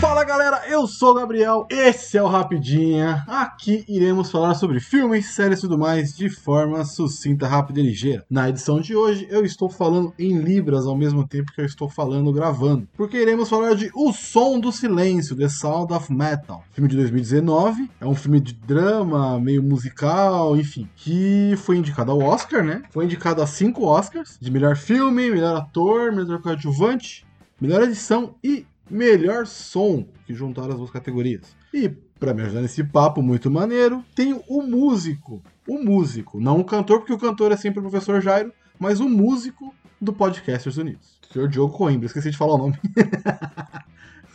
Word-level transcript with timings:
Fala 0.00 0.24
galera, 0.24 0.62
eu 0.68 0.86
sou 0.86 1.12
o 1.12 1.14
Gabriel, 1.14 1.66
esse 1.70 2.16
é 2.18 2.22
o 2.22 2.26
Rapidinha. 2.26 3.24
Aqui 3.26 3.84
iremos 3.88 4.30
falar 4.30 4.54
sobre 4.54 4.80
filmes, 4.80 5.34
séries 5.34 5.58
e 5.58 5.62
tudo 5.62 5.78
mais 5.78 6.14
de 6.14 6.28
forma 6.28 6.84
sucinta, 6.84 7.46
rápida 7.46 7.80
e 7.80 7.82
ligeira. 7.82 8.24
Na 8.28 8.48
edição 8.48 8.80
de 8.80 8.94
hoje 8.94 9.26
eu 9.30 9.44
estou 9.44 9.68
falando 9.68 10.12
em 10.18 10.38
Libras 10.38 10.86
ao 10.86 10.96
mesmo 10.96 11.26
tempo 11.26 11.52
que 11.52 11.60
eu 11.60 11.64
estou 11.64 11.88
falando 11.88 12.32
gravando, 12.32 12.88
porque 12.96 13.16
iremos 13.16 13.48
falar 13.48 13.74
de 13.74 13.90
O 13.94 14.12
Som 14.12 14.60
do 14.60 14.70
Silêncio, 14.70 15.36
The 15.36 15.48
Sound 15.48 15.92
of 15.92 16.12
Metal. 16.12 16.62
Filme 16.72 16.88
de 16.88 16.96
2019, 16.96 17.90
é 18.00 18.06
um 18.06 18.14
filme 18.14 18.40
de 18.40 18.52
drama, 18.52 19.38
meio 19.40 19.62
musical, 19.62 20.56
enfim, 20.56 20.88
que 20.96 21.54
foi 21.58 21.76
indicado 21.76 22.10
ao 22.10 22.20
Oscar, 22.20 22.62
né? 22.62 22.82
Foi 22.90 23.04
indicado 23.04 23.40
a 23.40 23.46
cinco 23.46 23.86
Oscars, 23.86 24.38
de 24.40 24.50
melhor 24.50 24.76
filme, 24.76 25.30
melhor 25.30 25.56
ator, 25.56 26.12
melhor 26.12 26.40
coadjuvante, 26.40 27.26
melhor 27.60 27.82
edição 27.82 28.34
e 28.42 28.66
melhor 28.90 29.46
som, 29.46 30.06
que 30.26 30.34
juntaram 30.34 30.72
as 30.72 30.78
duas 30.78 30.90
categorias. 30.90 31.56
E 31.72 31.88
para 31.88 32.34
me 32.34 32.42
ajudar 32.42 32.62
nesse 32.62 32.82
papo 32.84 33.22
muito 33.22 33.50
maneiro, 33.50 34.04
tenho 34.14 34.42
o 34.48 34.62
músico, 34.62 35.42
o 35.68 35.78
músico, 35.82 36.40
não 36.40 36.60
o 36.60 36.64
cantor, 36.64 37.00
porque 37.00 37.12
o 37.12 37.18
cantor 37.18 37.52
é 37.52 37.56
sempre 37.56 37.80
o 37.80 37.82
professor 37.82 38.20
Jairo, 38.20 38.52
mas 38.78 39.00
o 39.00 39.08
músico 39.08 39.74
do 40.00 40.12
Podcasters 40.12 40.76
Unidos. 40.76 41.18
O 41.28 41.32
senhor 41.32 41.48
Diogo 41.48 41.76
Coimbra, 41.76 42.06
esqueci 42.06 42.30
de 42.30 42.36
falar 42.36 42.54
o 42.54 42.58
nome. 42.58 42.78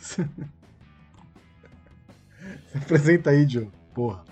Se 0.00 0.26
apresenta 2.78 3.30
aí, 3.30 3.44
Diogo. 3.44 3.72
Porra. 3.94 4.29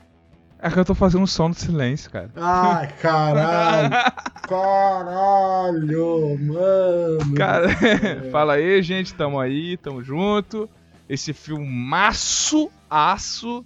É 0.60 0.68
que 0.70 0.78
eu 0.78 0.84
tô 0.84 0.94
fazendo 0.94 1.22
um 1.22 1.26
som 1.26 1.50
do 1.50 1.56
silêncio, 1.56 2.10
cara. 2.10 2.30
Ai, 2.36 2.88
caralho! 3.00 3.90
caralho, 4.48 6.38
mano! 6.40 7.34
Cara, 7.36 7.68
fala 8.32 8.54
aí, 8.54 8.82
gente, 8.82 9.14
tamo 9.14 9.38
aí, 9.38 9.76
tamo 9.76 10.02
junto. 10.02 10.68
Esse 11.08 11.32
filmaço, 11.32 12.70
aço, 12.90 13.64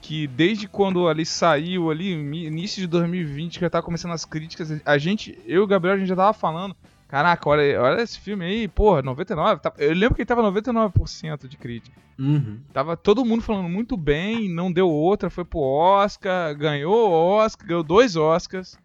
que 0.00 0.26
desde 0.26 0.66
quando 0.66 1.08
ali 1.08 1.26
saiu, 1.26 1.90
ali, 1.90 2.12
início 2.12 2.80
de 2.80 2.86
2020, 2.86 3.58
que 3.58 3.60
já 3.60 3.70
tava 3.70 3.84
começando 3.84 4.12
as 4.12 4.24
críticas, 4.24 4.80
a 4.84 4.98
gente, 4.98 5.38
eu 5.46 5.60
e 5.60 5.64
o 5.64 5.66
Gabriel, 5.66 5.96
a 5.96 5.98
gente 5.98 6.08
já 6.08 6.16
tava 6.16 6.32
falando 6.32 6.74
Caraca, 7.14 7.48
olha, 7.48 7.80
olha 7.80 8.02
esse 8.02 8.18
filme 8.18 8.44
aí, 8.44 8.66
porra, 8.66 9.00
99. 9.00 9.60
Tá, 9.60 9.72
eu 9.78 9.94
lembro 9.94 10.16
que 10.16 10.22
ele 10.22 10.26
tava 10.26 10.42
99% 10.42 11.46
de 11.46 11.56
crítica. 11.56 11.96
Uhum. 12.18 12.58
Tava 12.72 12.96
todo 12.96 13.24
mundo 13.24 13.40
falando 13.40 13.68
muito 13.68 13.96
bem, 13.96 14.48
não 14.48 14.72
deu 14.72 14.90
outra, 14.90 15.30
foi 15.30 15.44
pro 15.44 15.60
Oscar, 15.60 16.52
ganhou 16.56 17.08
o 17.08 17.12
Oscar, 17.12 17.68
ganhou 17.68 17.84
dois 17.84 18.16
Oscars. 18.16 18.76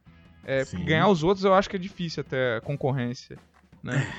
É, 0.45 0.63
ganhar 0.85 1.07
os 1.07 1.23
outros 1.23 1.43
eu 1.43 1.55
acho 1.55 1.67
que 1.67 1.75
é 1.75 1.79
difícil 1.79 2.21
até 2.21 2.59
concorrência, 2.59 3.35
né? 3.81 4.07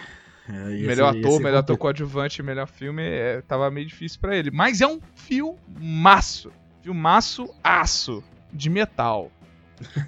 É, 0.49 0.65
melhor 0.85 1.17
ator, 1.17 1.41
melhor 1.41 1.59
ator 1.59 1.79
coadjuvante, 1.79 2.43
melhor 2.43 2.67
filme, 2.67 3.05
é, 3.05 3.41
tava 3.43 3.71
meio 3.71 3.87
difícil 3.87 4.19
para 4.19 4.37
ele. 4.37 4.51
Mas 4.51 4.81
é 4.81 4.87
um 4.87 4.99
filmaço. 5.15 6.51
Filmaço 6.83 7.55
aço 7.63 8.25
de 8.53 8.69
metal. 8.69 9.31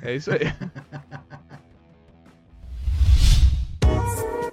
É 0.03 0.17
isso 0.17 0.33
aí. 0.33 0.41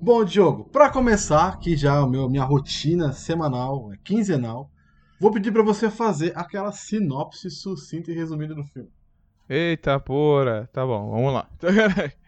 Bom, 0.00 0.24
Diogo, 0.24 0.64
para 0.64 0.90
começar, 0.90 1.48
aqui 1.48 1.76
já 1.76 1.98
a 1.98 2.06
minha 2.06 2.44
rotina 2.44 3.12
semanal, 3.12 3.92
é 3.92 3.96
quinzenal, 3.96 4.70
vou 5.20 5.32
pedir 5.32 5.50
para 5.50 5.62
você 5.62 5.90
fazer 5.90 6.32
aquela 6.36 6.70
sinopse 6.70 7.50
sucinta 7.50 8.12
e 8.12 8.14
resumida 8.14 8.54
do 8.54 8.62
filme. 8.62 8.88
Eita 9.48 9.98
porra, 9.98 10.70
tá 10.72 10.86
bom, 10.86 11.10
vamos 11.10 11.34
lá. 11.34 11.48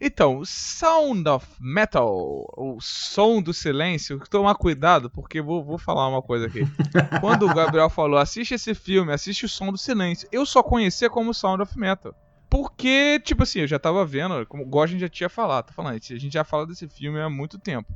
Então, 0.00 0.44
Sound 0.44 1.28
of 1.28 1.44
Metal, 1.60 2.08
o 2.56 2.78
som 2.80 3.42
do 3.42 3.52
silêncio, 3.52 4.20
tomar 4.30 4.54
cuidado, 4.54 5.10
porque 5.10 5.42
vou, 5.42 5.64
vou 5.64 5.76
falar 5.76 6.06
uma 6.06 6.22
coisa 6.22 6.46
aqui. 6.46 6.60
Quando 7.20 7.46
o 7.46 7.52
Gabriel 7.52 7.90
falou, 7.90 8.16
assiste 8.16 8.54
esse 8.54 8.76
filme, 8.76 9.12
assiste 9.12 9.44
o 9.44 9.48
som 9.48 9.72
do 9.72 9.76
silêncio, 9.76 10.28
eu 10.30 10.46
só 10.46 10.62
conhecia 10.62 11.10
como 11.10 11.34
Sound 11.34 11.62
of 11.62 11.76
Metal. 11.76 12.14
Porque, 12.48 13.20
tipo 13.20 13.42
assim, 13.42 13.60
eu 13.60 13.66
já 13.66 13.78
tava 13.78 14.04
vendo, 14.04 14.46
como 14.46 14.62
o 14.62 14.66
Gordon 14.66 14.98
já 14.98 15.08
tinha 15.08 15.28
falado, 15.28 15.66
tá 15.66 15.72
falando, 15.72 15.94
a 15.94 15.98
gente 15.98 16.32
já 16.32 16.44
fala 16.44 16.66
desse 16.66 16.88
filme 16.88 17.20
há 17.20 17.28
muito 17.28 17.58
tempo. 17.58 17.92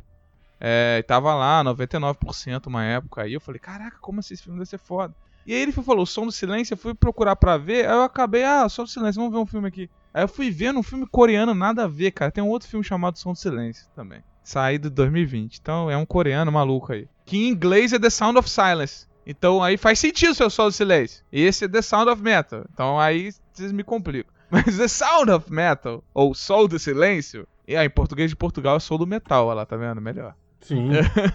É, 0.61 1.03
tava 1.03 1.35
lá, 1.35 1.65
99% 1.65 2.67
uma 2.67 2.85
época, 2.85 3.23
aí 3.23 3.33
eu 3.33 3.41
falei, 3.41 3.59
caraca, 3.59 3.99
como 4.01 4.21
assim 4.21 4.35
esse 4.35 4.43
filme 4.43 4.59
deve 4.59 4.69
ser 4.69 4.79
foda? 4.79 5.15
E 5.45 5.53
aí 5.53 5.61
ele 5.61 5.73
falou, 5.73 6.07
Som 6.07 6.27
do 6.27 6.33
Silêncio, 6.33 6.75
eu 6.75 6.79
fui 6.79 6.95
procurar 6.95 7.35
pra 7.35 7.57
ver, 7.57 7.87
aí 7.89 7.95
eu 7.95 8.03
acabei, 8.03 8.45
ah, 8.45 8.69
Som 8.69 8.85
do 8.85 8.91
Silêncio, 8.91 9.21
vamos 9.21 9.35
ver 9.35 9.43
um 9.43 9.47
filme 9.47 9.69
aqui. 9.69 9.91
Aí 10.15 10.23
eu 10.23 10.29
fui 10.29 10.51
vendo 10.51 10.79
um 10.79 10.83
filme 10.83 11.07
coreano, 11.07 11.55
nada 11.55 11.85
a 11.85 11.89
ver, 11.89 12.11
cara. 12.11 12.31
Tem 12.31 12.45
um 12.45 12.49
outro 12.49 12.69
filme 12.69 12.85
chamado 12.85 13.19
Som 13.19 13.33
do 13.33 13.39
Silêncio 13.39 13.89
também. 13.95 14.23
Saído 14.45 14.91
de 14.91 14.97
2020. 14.97 15.59
Então 15.59 15.91
é 15.91 15.97
um 15.97 16.05
coreano 16.05 16.53
maluco 16.53 16.93
aí. 16.93 17.09
Que 17.25 17.39
em 17.39 17.49
inglês 17.49 17.93
é 17.93 17.99
The 17.99 18.11
Sound 18.11 18.39
of 18.39 18.49
Silence. 18.49 19.07
Então 19.27 19.63
aí 19.63 19.77
faz 19.77 19.99
sentido 19.99 20.35
seu 20.35 20.51
Som 20.51 20.67
do 20.67 20.73
Silêncio. 20.73 21.25
Esse 21.33 21.65
é 21.65 21.69
The 21.69 21.81
Sound 21.81 22.11
of 22.11 22.21
Metal. 22.21 22.65
Então 22.73 23.01
aí 23.01 23.33
vocês 23.53 23.73
me 23.73 23.83
complicam. 23.83 24.32
Mas 24.53 24.77
The 24.77 24.87
Sound 24.87 25.31
of 25.31 25.51
Metal, 25.51 26.05
ou 26.13 26.35
Sol 26.35 26.69
do 26.69 26.79
Silêncio, 26.79 27.49
e 27.67 27.75
aí, 27.75 27.87
em 27.87 27.91
português 27.91 28.29
de 28.29 28.37
Portugal 28.37 28.77
é 28.77 28.81
Sol 28.81 28.99
do 28.99 29.07
Metal, 29.07 29.47
olha 29.47 29.55
lá, 29.55 29.65
tá 29.65 29.79
vendo? 29.79 29.99
Melhor. 29.99 30.37
Sim. 30.61 30.91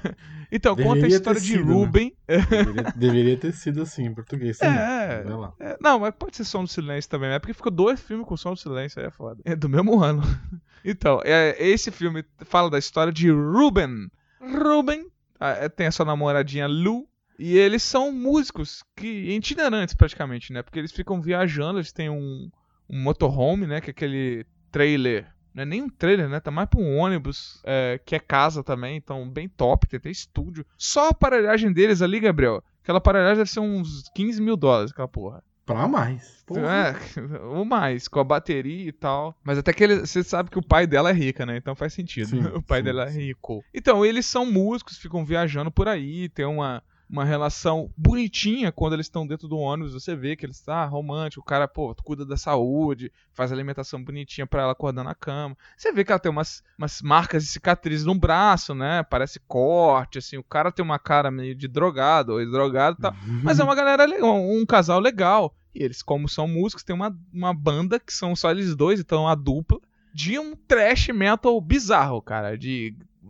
então, 0.51 0.75
deveria 0.75 1.01
conta 1.01 1.05
a 1.07 1.09
história 1.09 1.41
de 1.41 1.47
sido, 1.47 1.65
né? 1.65 1.73
Ruben. 1.73 2.15
Né? 2.27 2.37
Deveria, 2.37 2.83
deveria, 2.95 3.37
ter 3.37 3.53
sido 3.53 3.81
assim 3.81 4.05
em 4.05 4.13
português 4.13 4.59
também. 4.59 4.77
É, 4.77 5.23
é, 5.59 5.77
não, 5.81 5.97
mas 5.97 6.13
pode 6.13 6.37
ser 6.37 6.43
Som 6.43 6.63
do 6.63 6.69
Silêncio 6.69 7.09
também, 7.09 7.31
é 7.31 7.39
porque 7.39 7.55
ficou 7.55 7.71
dois 7.71 7.99
filmes 7.99 8.27
com 8.27 8.37
Som 8.37 8.53
do 8.53 8.59
Silêncio, 8.59 9.01
aí 9.01 9.07
é 9.07 9.11
foda. 9.11 9.41
É 9.43 9.55
do 9.55 9.67
mesmo 9.67 9.99
ano. 9.99 10.21
Então, 10.85 11.19
é, 11.25 11.53
esse 11.59 11.91
filme 11.91 12.23
fala 12.45 12.69
da 12.69 12.77
história 12.77 13.11
de 13.11 13.29
Ruben. 13.29 14.09
Ruben 14.39 15.05
é, 15.37 15.67
tem 15.67 15.87
a 15.87 15.91
sua 15.91 16.05
namoradinha 16.05 16.65
Lu, 16.65 17.05
e 17.37 17.57
eles 17.57 17.83
são 17.83 18.09
músicos 18.09 18.83
que 18.95 19.07
itinerantes 19.35 19.93
praticamente, 19.95 20.53
né? 20.53 20.61
Porque 20.61 20.79
eles 20.79 20.93
ficam 20.93 21.19
viajando, 21.19 21.79
eles 21.79 21.91
têm 21.91 22.09
um, 22.09 22.49
um 22.89 23.01
motorhome, 23.01 23.67
né? 23.67 23.81
Que 23.81 23.89
é 23.89 23.91
aquele 23.91 24.45
trailer. 24.71 25.27
Não 25.53 25.63
é 25.63 25.65
nem 25.65 25.81
um 25.81 25.89
trailer, 25.89 26.29
né? 26.29 26.39
Tá 26.39 26.51
mais 26.51 26.69
pra 26.69 26.79
um 26.79 26.97
ônibus, 26.97 27.61
é, 27.63 27.99
que 28.05 28.15
é 28.15 28.19
casa 28.19 28.63
também, 28.63 28.95
então 28.95 29.27
bem 29.27 29.49
top, 29.49 29.87
tem 29.87 29.97
até 29.97 30.09
estúdio. 30.09 30.65
Só 30.77 31.07
a 31.07 31.09
aparelhagem 31.09 31.71
deles 31.73 32.01
ali, 32.01 32.19
Gabriel. 32.19 32.63
Aquela 32.83 32.99
aparelhagem 32.99 33.37
deve 33.37 33.49
ser 33.49 33.59
uns 33.59 34.09
15 34.13 34.41
mil 34.41 34.55
dólares, 34.55 34.91
aquela 34.91 35.07
porra. 35.07 35.43
Pra 35.65 35.85
mais. 35.85 36.43
Porra. 36.45 36.61
É, 36.61 36.95
ou 37.43 37.65
mais, 37.65 38.07
com 38.07 38.21
a 38.21 38.23
bateria 38.23 38.87
e 38.87 38.91
tal. 38.93 39.37
Mas 39.43 39.57
até 39.57 39.73
que 39.73 39.83
ele, 39.83 39.99
você 39.99 40.23
sabe 40.23 40.49
que 40.49 40.57
o 40.57 40.65
pai 40.65 40.87
dela 40.87 41.09
é 41.09 41.13
rica, 41.13 41.45
né? 41.45 41.57
Então 41.57 41.75
faz 41.75 41.91
sentido. 41.91 42.29
Sim, 42.29 42.45
o 42.55 42.61
pai 42.61 42.79
sim, 42.79 42.85
dela 42.85 43.03
é 43.05 43.09
rico. 43.09 43.61
Então, 43.73 44.05
eles 44.05 44.25
são 44.25 44.45
músicos, 44.45 44.97
ficam 44.97 45.25
viajando 45.25 45.69
por 45.69 45.89
aí, 45.89 46.29
tem 46.29 46.45
uma 46.45 46.81
uma 47.09 47.23
relação 47.23 47.91
bonitinha 47.95 48.71
quando 48.71 48.93
eles 48.93 49.05
estão 49.05 49.25
dentro 49.25 49.47
do 49.47 49.57
ônibus. 49.57 49.93
Você 49.93 50.15
vê 50.15 50.35
que 50.35 50.45
eles 50.45 50.57
estão 50.57 50.75
ah, 50.75 50.85
romântico, 50.85 51.41
o 51.41 51.45
cara, 51.45 51.67
pô, 51.67 51.95
cuida 52.03 52.25
da 52.25 52.35
saúde, 52.35 53.11
faz 53.33 53.51
alimentação 53.51 54.03
bonitinha 54.03 54.45
para 54.45 54.63
ela 54.63 54.71
acordar 54.73 55.03
na 55.03 55.15
cama. 55.15 55.57
Você 55.75 55.91
vê 55.91 56.03
que 56.03 56.11
ela 56.11 56.19
tem 56.19 56.31
umas, 56.31 56.63
umas 56.77 57.01
marcas 57.01 57.43
de 57.43 57.49
cicatrizes 57.49 58.05
no 58.05 58.15
braço, 58.15 58.75
né? 58.75 59.03
Parece 59.03 59.39
corte, 59.47 60.17
assim. 60.17 60.37
O 60.37 60.43
cara 60.43 60.71
tem 60.71 60.83
uma 60.83 60.99
cara 60.99 61.31
meio 61.31 61.55
de 61.55 61.67
drogado 61.67 62.33
ou 62.33 62.51
drogado 62.51 62.97
e 62.99 63.01
tal. 63.01 63.11
Uhum. 63.11 63.41
Mas 63.43 63.59
é 63.59 63.63
uma 63.63 63.75
galera 63.75 64.05
legal, 64.05 64.35
um 64.35 64.65
casal 64.65 64.99
legal. 64.99 65.55
E 65.73 65.83
eles, 65.83 66.01
como 66.01 66.27
são 66.27 66.47
músicos, 66.47 66.83
tem 66.83 66.95
uma, 66.95 67.17
uma 67.31 67.53
banda 67.53 67.99
que 67.99 68.11
são 68.11 68.35
só 68.35 68.51
eles 68.51 68.75
dois, 68.75 68.99
então 68.99 69.27
a 69.27 69.35
dupla 69.35 69.79
de 70.13 70.39
um 70.39 70.55
trash 70.55 71.09
metal 71.09 71.59
bizarro, 71.61 72.21
cara. 72.21 72.57
De. 72.57 72.95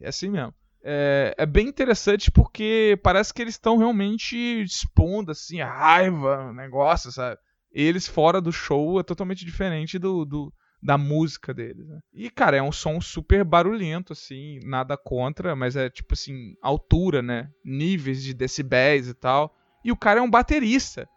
É 0.00 0.08
assim 0.08 0.28
mesmo. 0.28 0.54
É, 0.86 1.34
é 1.38 1.46
bem 1.46 1.66
interessante 1.66 2.30
porque 2.30 3.00
parece 3.02 3.32
que 3.32 3.40
eles 3.40 3.54
estão 3.54 3.78
realmente 3.78 4.36
expondo, 4.62 5.32
assim, 5.32 5.62
a 5.62 5.72
raiva, 5.72 6.50
o 6.50 6.52
negócio, 6.52 7.10
sabe? 7.10 7.38
Eles 7.72 8.06
fora 8.06 8.40
do 8.40 8.52
show 8.52 9.00
é 9.00 9.02
totalmente 9.02 9.44
diferente 9.44 9.98
do, 9.98 10.24
do 10.26 10.52
da 10.82 10.98
música 10.98 11.54
deles. 11.54 11.88
Né? 11.88 11.98
E, 12.12 12.30
cara, 12.30 12.58
é 12.58 12.62
um 12.62 12.70
som 12.70 13.00
super 13.00 13.42
barulhento, 13.42 14.12
assim, 14.12 14.60
nada 14.62 14.98
contra, 14.98 15.56
mas 15.56 15.74
é 15.74 15.88
tipo 15.88 16.12
assim, 16.12 16.54
altura, 16.60 17.22
né? 17.22 17.50
Níveis 17.64 18.22
de 18.22 18.34
decibéis 18.34 19.08
e 19.08 19.14
tal. 19.14 19.56
E 19.82 19.90
o 19.90 19.96
cara 19.96 20.20
é 20.20 20.22
um 20.22 20.30
baterista. 20.30 21.08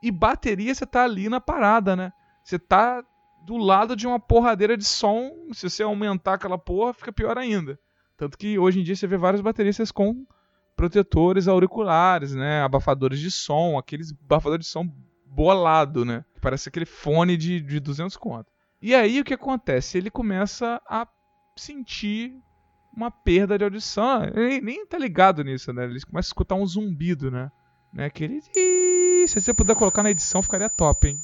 E 0.00 0.12
bateria 0.12 0.72
você 0.72 0.86
tá 0.86 1.02
ali 1.02 1.28
na 1.28 1.40
parada, 1.40 1.96
né? 1.96 2.12
Você 2.44 2.60
tá 2.60 3.02
do 3.44 3.56
lado 3.56 3.96
de 3.96 4.06
uma 4.06 4.20
porradeira 4.20 4.76
de 4.76 4.84
som. 4.84 5.32
Se 5.52 5.68
você 5.68 5.82
aumentar 5.82 6.34
aquela 6.34 6.56
porra, 6.56 6.94
fica 6.94 7.12
pior 7.12 7.36
ainda. 7.36 7.78
Tanto 8.16 8.38
que 8.38 8.58
hoje 8.58 8.80
em 8.80 8.82
dia 8.82 8.96
você 8.96 9.06
vê 9.06 9.16
vários 9.16 9.42
bateristas 9.42 9.92
com 9.92 10.26
protetores 10.76 11.48
auriculares, 11.48 12.34
né? 12.34 12.62
Abafadores 12.62 13.18
de 13.18 13.30
som, 13.30 13.78
aqueles 13.78 14.12
abafadores 14.24 14.66
de 14.66 14.72
som 14.72 14.88
bolado, 15.26 16.04
né? 16.04 16.24
Parece 16.40 16.68
aquele 16.68 16.86
fone 16.86 17.36
de, 17.36 17.60
de 17.60 17.80
200 17.80 18.16
conto. 18.16 18.50
E 18.80 18.94
aí 18.94 19.20
o 19.20 19.24
que 19.24 19.34
acontece? 19.34 19.98
Ele 19.98 20.10
começa 20.10 20.80
a 20.88 21.06
sentir 21.56 22.34
uma 22.94 23.10
perda 23.10 23.58
de 23.58 23.64
audição. 23.64 24.24
Ele 24.24 24.60
nem 24.60 24.86
tá 24.86 24.98
ligado 24.98 25.42
nisso, 25.44 25.72
né? 25.72 25.84
Ele 25.84 26.00
começa 26.00 26.28
a 26.28 26.30
escutar 26.30 26.54
um 26.54 26.66
zumbido, 26.66 27.30
né? 27.30 27.50
né? 27.92 28.06
Aquele. 28.06 28.40
Se 29.26 29.40
você 29.40 29.52
puder 29.52 29.74
colocar 29.76 30.02
na 30.02 30.10
edição, 30.10 30.42
ficaria 30.42 30.70
top, 30.70 31.08
hein? 31.08 31.18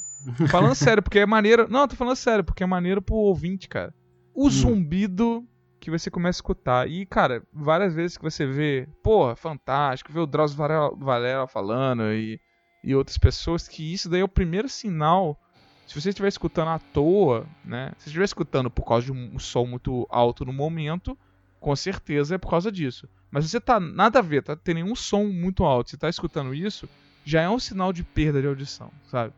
Falando 0.48 0.74
sério, 0.76 1.02
porque 1.02 1.18
é 1.18 1.26
maneiro. 1.26 1.68
Não, 1.68 1.88
tô 1.88 1.96
falando 1.96 2.16
sério, 2.16 2.44
porque 2.44 2.62
é 2.62 2.66
maneiro 2.66 3.00
pro 3.00 3.14
ouvinte, 3.14 3.68
cara. 3.68 3.94
O 4.34 4.46
hum. 4.46 4.50
zumbido 4.50 5.46
que 5.82 5.90
você 5.90 6.08
começa 6.08 6.36
a 6.36 6.38
escutar. 6.38 6.88
E, 6.88 7.04
cara, 7.04 7.42
várias 7.52 7.92
vezes 7.92 8.16
que 8.16 8.22
você 8.22 8.46
vê, 8.46 8.88
porra, 9.02 9.34
fantástico, 9.34 10.12
vê 10.12 10.20
o 10.20 10.26
Drauzio 10.26 10.56
Varela 10.56 11.48
falando 11.48 12.12
e, 12.12 12.40
e 12.84 12.94
outras 12.94 13.18
pessoas, 13.18 13.66
que 13.66 13.92
isso 13.92 14.08
daí 14.08 14.20
é 14.20 14.24
o 14.24 14.28
primeiro 14.28 14.68
sinal. 14.68 15.36
Se 15.84 16.00
você 16.00 16.10
estiver 16.10 16.28
escutando 16.28 16.68
à 16.68 16.78
toa, 16.78 17.44
né? 17.64 17.92
Se 17.98 18.06
estiver 18.06 18.24
escutando 18.24 18.70
por 18.70 18.86
causa 18.86 19.06
de 19.06 19.12
um 19.12 19.36
som 19.40 19.66
muito 19.66 20.06
alto 20.08 20.44
no 20.44 20.52
momento, 20.52 21.18
com 21.58 21.74
certeza 21.74 22.36
é 22.36 22.38
por 22.38 22.50
causa 22.50 22.70
disso. 22.70 23.08
Mas 23.28 23.50
você 23.50 23.60
tá 23.60 23.80
nada 23.80 24.20
a 24.20 24.22
ver, 24.22 24.44
tá 24.44 24.54
tem 24.54 24.76
nenhum 24.76 24.94
som 24.94 25.24
muito 25.24 25.64
alto, 25.64 25.90
você 25.90 25.96
tá 25.96 26.08
escutando 26.08 26.54
isso, 26.54 26.88
já 27.24 27.42
é 27.42 27.50
um 27.50 27.58
sinal 27.58 27.92
de 27.92 28.04
perda 28.04 28.40
de 28.40 28.46
audição, 28.46 28.92
sabe? 29.10 29.34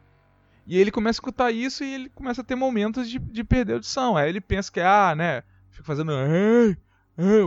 E 0.66 0.78
ele 0.78 0.90
começa 0.90 1.16
a 1.16 1.20
escutar 1.20 1.50
isso 1.50 1.82
e 1.82 1.94
ele 1.94 2.10
começa 2.10 2.42
a 2.42 2.44
ter 2.44 2.54
momentos 2.54 3.08
de, 3.08 3.18
de 3.18 3.42
perder 3.42 3.74
audição. 3.74 4.16
Aí 4.16 4.28
ele 4.28 4.40
pensa 4.40 4.70
que, 4.70 4.80
ah, 4.80 5.14
né, 5.14 5.42
fica 5.84 5.94
fazendo 5.94 6.12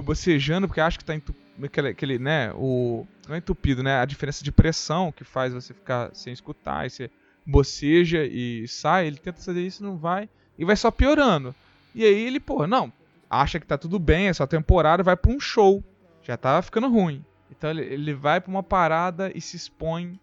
bocejando 0.03 0.67
porque 0.67 0.79
acha 0.79 0.97
que 0.97 1.03
tá 1.03 1.15
entupido, 1.15 1.65
aquele, 1.65 1.87
aquele, 1.89 2.19
né, 2.19 2.53
o 2.53 3.05
não 3.27 3.35
é 3.35 3.39
entupido, 3.39 3.83
né, 3.83 3.99
a 3.99 4.05
diferença 4.05 4.43
de 4.43 4.51
pressão 4.51 5.11
que 5.11 5.23
faz 5.23 5.53
você 5.53 5.73
ficar 5.73 6.13
sem 6.13 6.31
escutar, 6.31 6.85
e 6.85 6.89
você 6.89 7.09
boceja 7.45 8.23
e 8.23 8.65
sai, 8.67 9.07
ele 9.07 9.17
tenta 9.17 9.41
fazer 9.41 9.61
isso, 9.61 9.83
não 9.83 9.97
vai, 9.97 10.29
e 10.57 10.63
vai 10.63 10.75
só 10.75 10.91
piorando. 10.91 11.53
E 11.93 12.05
aí 12.05 12.25
ele, 12.25 12.39
pô, 12.39 12.67
não, 12.67 12.93
acha 13.29 13.59
que 13.59 13.65
tá 13.65 13.77
tudo 13.77 13.99
bem, 13.99 14.27
é 14.27 14.33
só 14.33 14.45
temporada, 14.45 15.03
vai 15.03 15.17
para 15.17 15.31
um 15.31 15.39
show. 15.39 15.83
Já 16.21 16.37
tá 16.37 16.61
ficando 16.61 16.89
ruim. 16.89 17.25
Então 17.49 17.69
ele, 17.69 17.81
ele 17.81 18.13
vai 18.13 18.39
para 18.39 18.51
uma 18.51 18.61
parada 18.61 19.31
e 19.33 19.41
se 19.41 19.55
expõe 19.55 20.19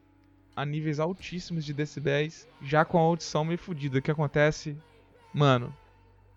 a 0.55 0.65
níveis 0.65 1.01
altíssimos 1.01 1.65
de 1.65 1.73
decibéis, 1.73 2.47
já 2.63 2.85
com 2.85 2.99
a 2.99 3.03
audição 3.03 3.45
meio 3.45 3.59
fodida. 3.59 3.99
O 3.99 4.03
que 4.03 4.11
acontece? 4.11 4.77
Mano, 5.33 5.75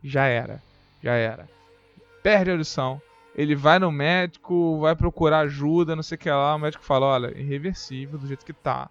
já 0.03 0.25
era. 0.25 0.62
Já 1.03 1.13
era 1.13 1.56
perde 2.27 2.50
a 2.50 2.53
audição. 2.56 3.01
Ele 3.33 3.56
vai 3.56 3.79
no 3.79 3.89
médico, 3.89 4.81
vai 4.81 4.94
procurar 4.94 5.39
ajuda, 5.39 5.95
não 5.95 6.03
sei 6.03 6.18
o 6.18 6.19
que 6.19 6.29
lá. 6.29 6.53
O 6.56 6.59
médico 6.59 6.83
fala: 6.83 7.06
olha, 7.06 7.27
irreversível 7.39 8.19
do 8.19 8.27
jeito 8.27 8.45
que 8.45 8.51
tá. 8.51 8.89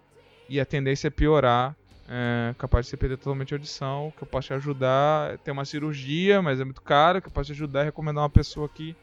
E 0.49 0.59
a 0.59 0.65
tendência 0.65 1.09
é 1.09 1.11
piorar. 1.11 1.77
É, 2.09 2.55
capaz 2.57 2.87
de 2.87 2.91
você 2.91 2.97
perder 2.97 3.19
totalmente 3.19 3.53
a 3.53 3.57
audição. 3.57 4.11
que 4.17 4.23
eu 4.23 4.27
posso 4.27 4.47
te 4.47 4.55
ajudar 4.55 5.35
é 5.35 5.37
ter 5.37 5.51
uma 5.51 5.67
cirurgia, 5.67 6.41
mas 6.41 6.61
é 6.61 6.65
muito 6.65 6.81
caro. 6.81 7.21
que 7.21 7.29
eu 7.29 7.33
posso 7.33 7.49
te 7.49 7.53
ajudar 7.53 7.83
é 7.83 7.85
recomendar 7.85 8.23
uma 8.23 8.31
pessoa 8.31 8.65
aqui. 8.65 8.97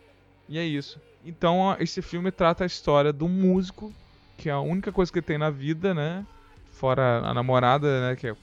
E 0.50 0.57
é 0.57 0.63
isso. 0.63 1.00
Então, 1.24 1.75
esse 1.80 2.01
filme 2.01 2.31
trata 2.31 2.63
a 2.63 2.68
história 2.68 3.15
um 3.21 3.30
músico, 3.30 3.94
que 4.35 4.50
é 4.50 4.51
a 4.51 4.59
única 4.59 4.91
coisa 4.91 5.12
que 5.12 5.19
ele 5.19 5.25
tem 5.27 5.38
na 5.38 5.51
vida, 5.51 5.94
né? 5.94 6.25
Fora 6.71 7.19
a 7.19 7.33
namorada, 7.35 8.09
né? 8.09 8.15
Que 8.15 8.30
é, 8.30 8.35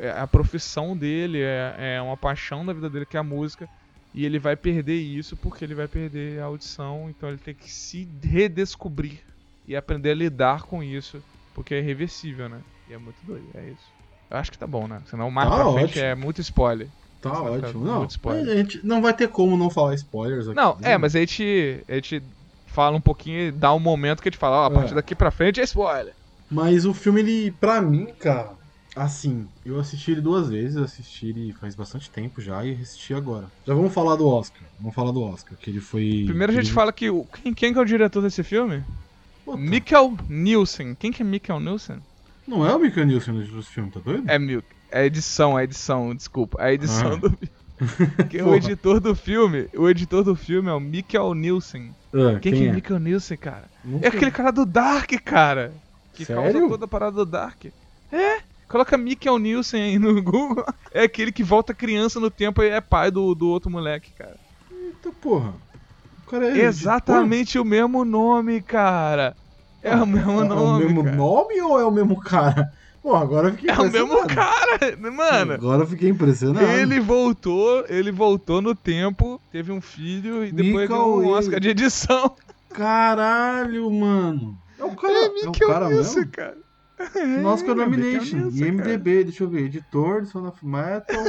é 0.00 0.10
a 0.10 0.26
profissão 0.26 0.94
dele, 0.94 1.40
é, 1.40 1.94
é 1.96 2.02
uma 2.02 2.18
paixão 2.18 2.66
da 2.66 2.74
vida 2.74 2.90
dele, 2.90 3.06
que 3.06 3.16
é 3.16 3.20
a 3.20 3.24
música. 3.24 3.66
E 4.14 4.24
ele 4.24 4.38
vai 4.38 4.56
perder 4.56 4.96
isso 4.96 5.36
porque 5.36 5.64
ele 5.64 5.74
vai 5.74 5.86
perder 5.86 6.40
a 6.40 6.46
audição, 6.46 7.08
então 7.10 7.28
ele 7.28 7.38
tem 7.38 7.54
que 7.54 7.70
se 7.70 8.08
redescobrir 8.22 9.20
e 9.66 9.76
aprender 9.76 10.12
a 10.12 10.14
lidar 10.14 10.62
com 10.62 10.82
isso, 10.82 11.22
porque 11.54 11.74
é 11.74 11.78
irreversível, 11.78 12.48
né? 12.48 12.60
E 12.88 12.94
é 12.94 12.98
muito 12.98 13.18
doido, 13.24 13.46
é 13.54 13.68
isso. 13.68 13.98
Eu 14.30 14.36
acho 14.36 14.50
que 14.50 14.58
tá 14.58 14.66
bom, 14.66 14.86
né? 14.86 15.02
Senão 15.06 15.30
mais 15.30 15.48
tá 15.48 15.54
pra 15.54 15.66
ótimo. 15.66 15.78
frente 15.78 16.00
é 16.00 16.14
muito 16.14 16.40
spoiler. 16.40 16.88
Tá 17.20 17.42
ótimo. 17.42 17.84
Não, 17.84 18.04
spoiler. 18.04 18.52
a 18.52 18.56
gente 18.56 18.84
não 18.86 19.02
vai 19.02 19.12
ter 19.12 19.28
como 19.28 19.56
não 19.56 19.70
falar 19.70 19.94
spoilers 19.94 20.46
aqui. 20.46 20.56
Não, 20.56 20.76
né? 20.76 20.92
é, 20.92 20.98
mas 20.98 21.14
a 21.16 21.20
gente, 21.20 21.84
a 21.88 21.94
gente 21.94 22.22
fala 22.66 22.96
um 22.96 23.00
pouquinho 23.00 23.48
e 23.48 23.50
dá 23.50 23.72
um 23.74 23.80
momento 23.80 24.22
que 24.22 24.28
a 24.28 24.30
gente 24.30 24.38
fala, 24.38 24.62
ó, 24.62 24.64
a 24.66 24.70
partir 24.70 24.92
é. 24.92 24.94
daqui 24.94 25.14
pra 25.14 25.30
frente 25.30 25.60
é 25.60 25.64
spoiler. 25.64 26.14
Mas 26.50 26.84
o 26.84 26.94
filme, 26.94 27.20
ele, 27.20 27.50
pra 27.50 27.80
mim, 27.80 28.06
cara, 28.18 28.52
Assim, 28.98 29.46
eu 29.64 29.78
assisti 29.78 30.10
ele 30.10 30.20
duas 30.20 30.48
vezes, 30.48 30.76
assisti 30.76 31.28
ele 31.28 31.52
faz 31.52 31.74
bastante 31.74 32.10
tempo 32.10 32.40
já 32.40 32.64
e 32.64 32.72
assisti 32.72 33.14
agora. 33.14 33.46
Já 33.64 33.72
vamos 33.72 33.94
falar 33.94 34.16
do 34.16 34.26
Oscar. 34.26 34.62
Vamos 34.80 34.94
falar 34.94 35.12
do 35.12 35.22
Oscar, 35.22 35.56
que 35.56 35.70
ele 35.70 35.80
foi. 35.80 36.24
Primeiro 36.26 36.52
a 36.52 36.54
gente 36.54 36.66
ele... 36.66 36.74
fala 36.74 36.92
que. 36.92 37.08
O... 37.08 37.24
Quem, 37.24 37.54
quem 37.54 37.72
que 37.72 37.78
é 37.78 37.82
o 37.82 37.84
diretor 37.84 38.22
desse 38.22 38.42
filme? 38.42 38.82
Puta. 39.44 39.56
Mikkel 39.56 40.18
Nielsen. 40.28 40.96
Quem 40.96 41.12
que 41.12 41.22
é 41.22 41.24
Mikkel 41.24 41.60
Nielsen? 41.60 41.98
Não 42.46 42.66
é 42.66 42.74
o 42.74 42.78
Mikkel 42.80 43.06
Nielsen 43.06 43.34
dos 43.34 43.68
filmes, 43.68 43.94
tá 43.94 44.00
doido? 44.00 44.28
É 44.28 44.38
Mil. 44.38 44.62
É 44.90 45.06
edição, 45.06 45.58
é 45.58 45.64
edição, 45.64 46.14
desculpa. 46.14 46.60
É 46.60 46.66
a 46.66 46.72
edição 46.72 47.12
ah. 47.12 47.16
do. 47.16 47.38
que 48.28 48.42
o 48.42 48.54
editor 48.54 48.98
do 48.98 49.14
filme, 49.14 49.68
o 49.76 49.88
editor 49.88 50.24
do 50.24 50.34
filme 50.34 50.68
é 50.68 50.72
o 50.72 50.80
Mikkel 50.80 51.34
Nielsen. 51.34 51.94
Ah, 52.12 52.40
quem, 52.40 52.52
quem, 52.52 52.52
que 52.52 52.66
é, 52.66 52.70
é 52.70 52.72
Mikkel 52.72 52.98
Nielsen, 52.98 53.36
cara? 53.36 53.64
Nunca... 53.84 54.06
É 54.06 54.08
aquele 54.08 54.30
cara 54.30 54.50
do 54.50 54.66
Dark, 54.66 55.10
cara. 55.24 55.72
Que 56.14 56.24
Sério? 56.24 56.42
causa 56.42 56.68
toda 56.68 56.84
a 56.86 56.88
parada 56.88 57.12
do 57.12 57.26
Dark. 57.26 57.66
É? 58.10 58.47
Coloca 58.68 58.98
Mikkel 58.98 59.38
Nielsen 59.38 59.82
aí 59.82 59.98
no 59.98 60.20
Google. 60.22 60.64
É 60.92 61.04
aquele 61.04 61.32
que 61.32 61.42
volta 61.42 61.72
criança 61.72 62.20
no 62.20 62.30
tempo 62.30 62.62
e 62.62 62.68
é 62.68 62.80
pai 62.80 63.10
do, 63.10 63.34
do 63.34 63.48
outro 63.48 63.70
moleque, 63.70 64.12
cara. 64.12 64.36
Eita 64.70 65.10
porra. 65.10 65.54
O 66.26 66.30
cara 66.30 66.46
é 66.46 66.60
Exatamente 66.60 67.52
de... 67.52 67.58
o 67.58 67.64
mesmo 67.64 68.04
nome, 68.04 68.60
cara. 68.60 69.34
É 69.82 69.92
ah, 69.92 70.02
o 70.02 70.06
mesmo 70.06 70.42
é, 70.42 70.44
nome. 70.44 70.82
É 70.82 70.86
o 70.86 70.88
mesmo 70.88 71.04
cara. 71.04 71.16
nome 71.16 71.60
ou 71.62 71.80
é 71.80 71.84
o 71.84 71.90
mesmo 71.90 72.20
cara? 72.20 72.72
Pô, 73.02 73.14
agora 73.14 73.48
eu 73.48 73.52
fiquei 73.54 73.70
É 73.70 73.78
o 73.78 73.90
mesmo 73.90 74.26
cara, 74.26 74.96
mano. 75.00 75.54
Agora 75.54 75.82
eu 75.84 75.86
fiquei 75.86 76.10
impressionado. 76.10 76.66
Ele 76.66 77.00
voltou, 77.00 77.84
ele 77.88 78.12
voltou 78.12 78.60
no 78.60 78.74
tempo, 78.74 79.40
teve 79.50 79.72
um 79.72 79.80
filho 79.80 80.44
e 80.44 80.52
depois 80.52 80.88
ganhou 80.88 81.22
um 81.22 81.28
Oscar 81.28 81.58
de 81.58 81.70
edição. 81.70 82.34
Caralho, 82.70 83.90
mano. 83.90 84.58
É 84.78 84.84
o 84.84 84.94
cara, 84.94 85.14
é, 85.14 85.44
é 85.44 85.48
o 85.48 85.52
cara 85.52 85.88
mesmo? 85.88 86.26
cara. 86.28 86.67
Nossa, 87.42 87.64
que 87.64 87.70
é 87.70 87.74
Nomination. 87.74 88.50
E 88.50 88.70
MDB, 88.70 89.24
deixa 89.24 89.44
eu 89.44 89.48
ver. 89.48 89.64
Editor 89.64 90.22
do 90.22 90.26
Son 90.28 90.46
of 90.46 90.64
Metal. 90.64 91.24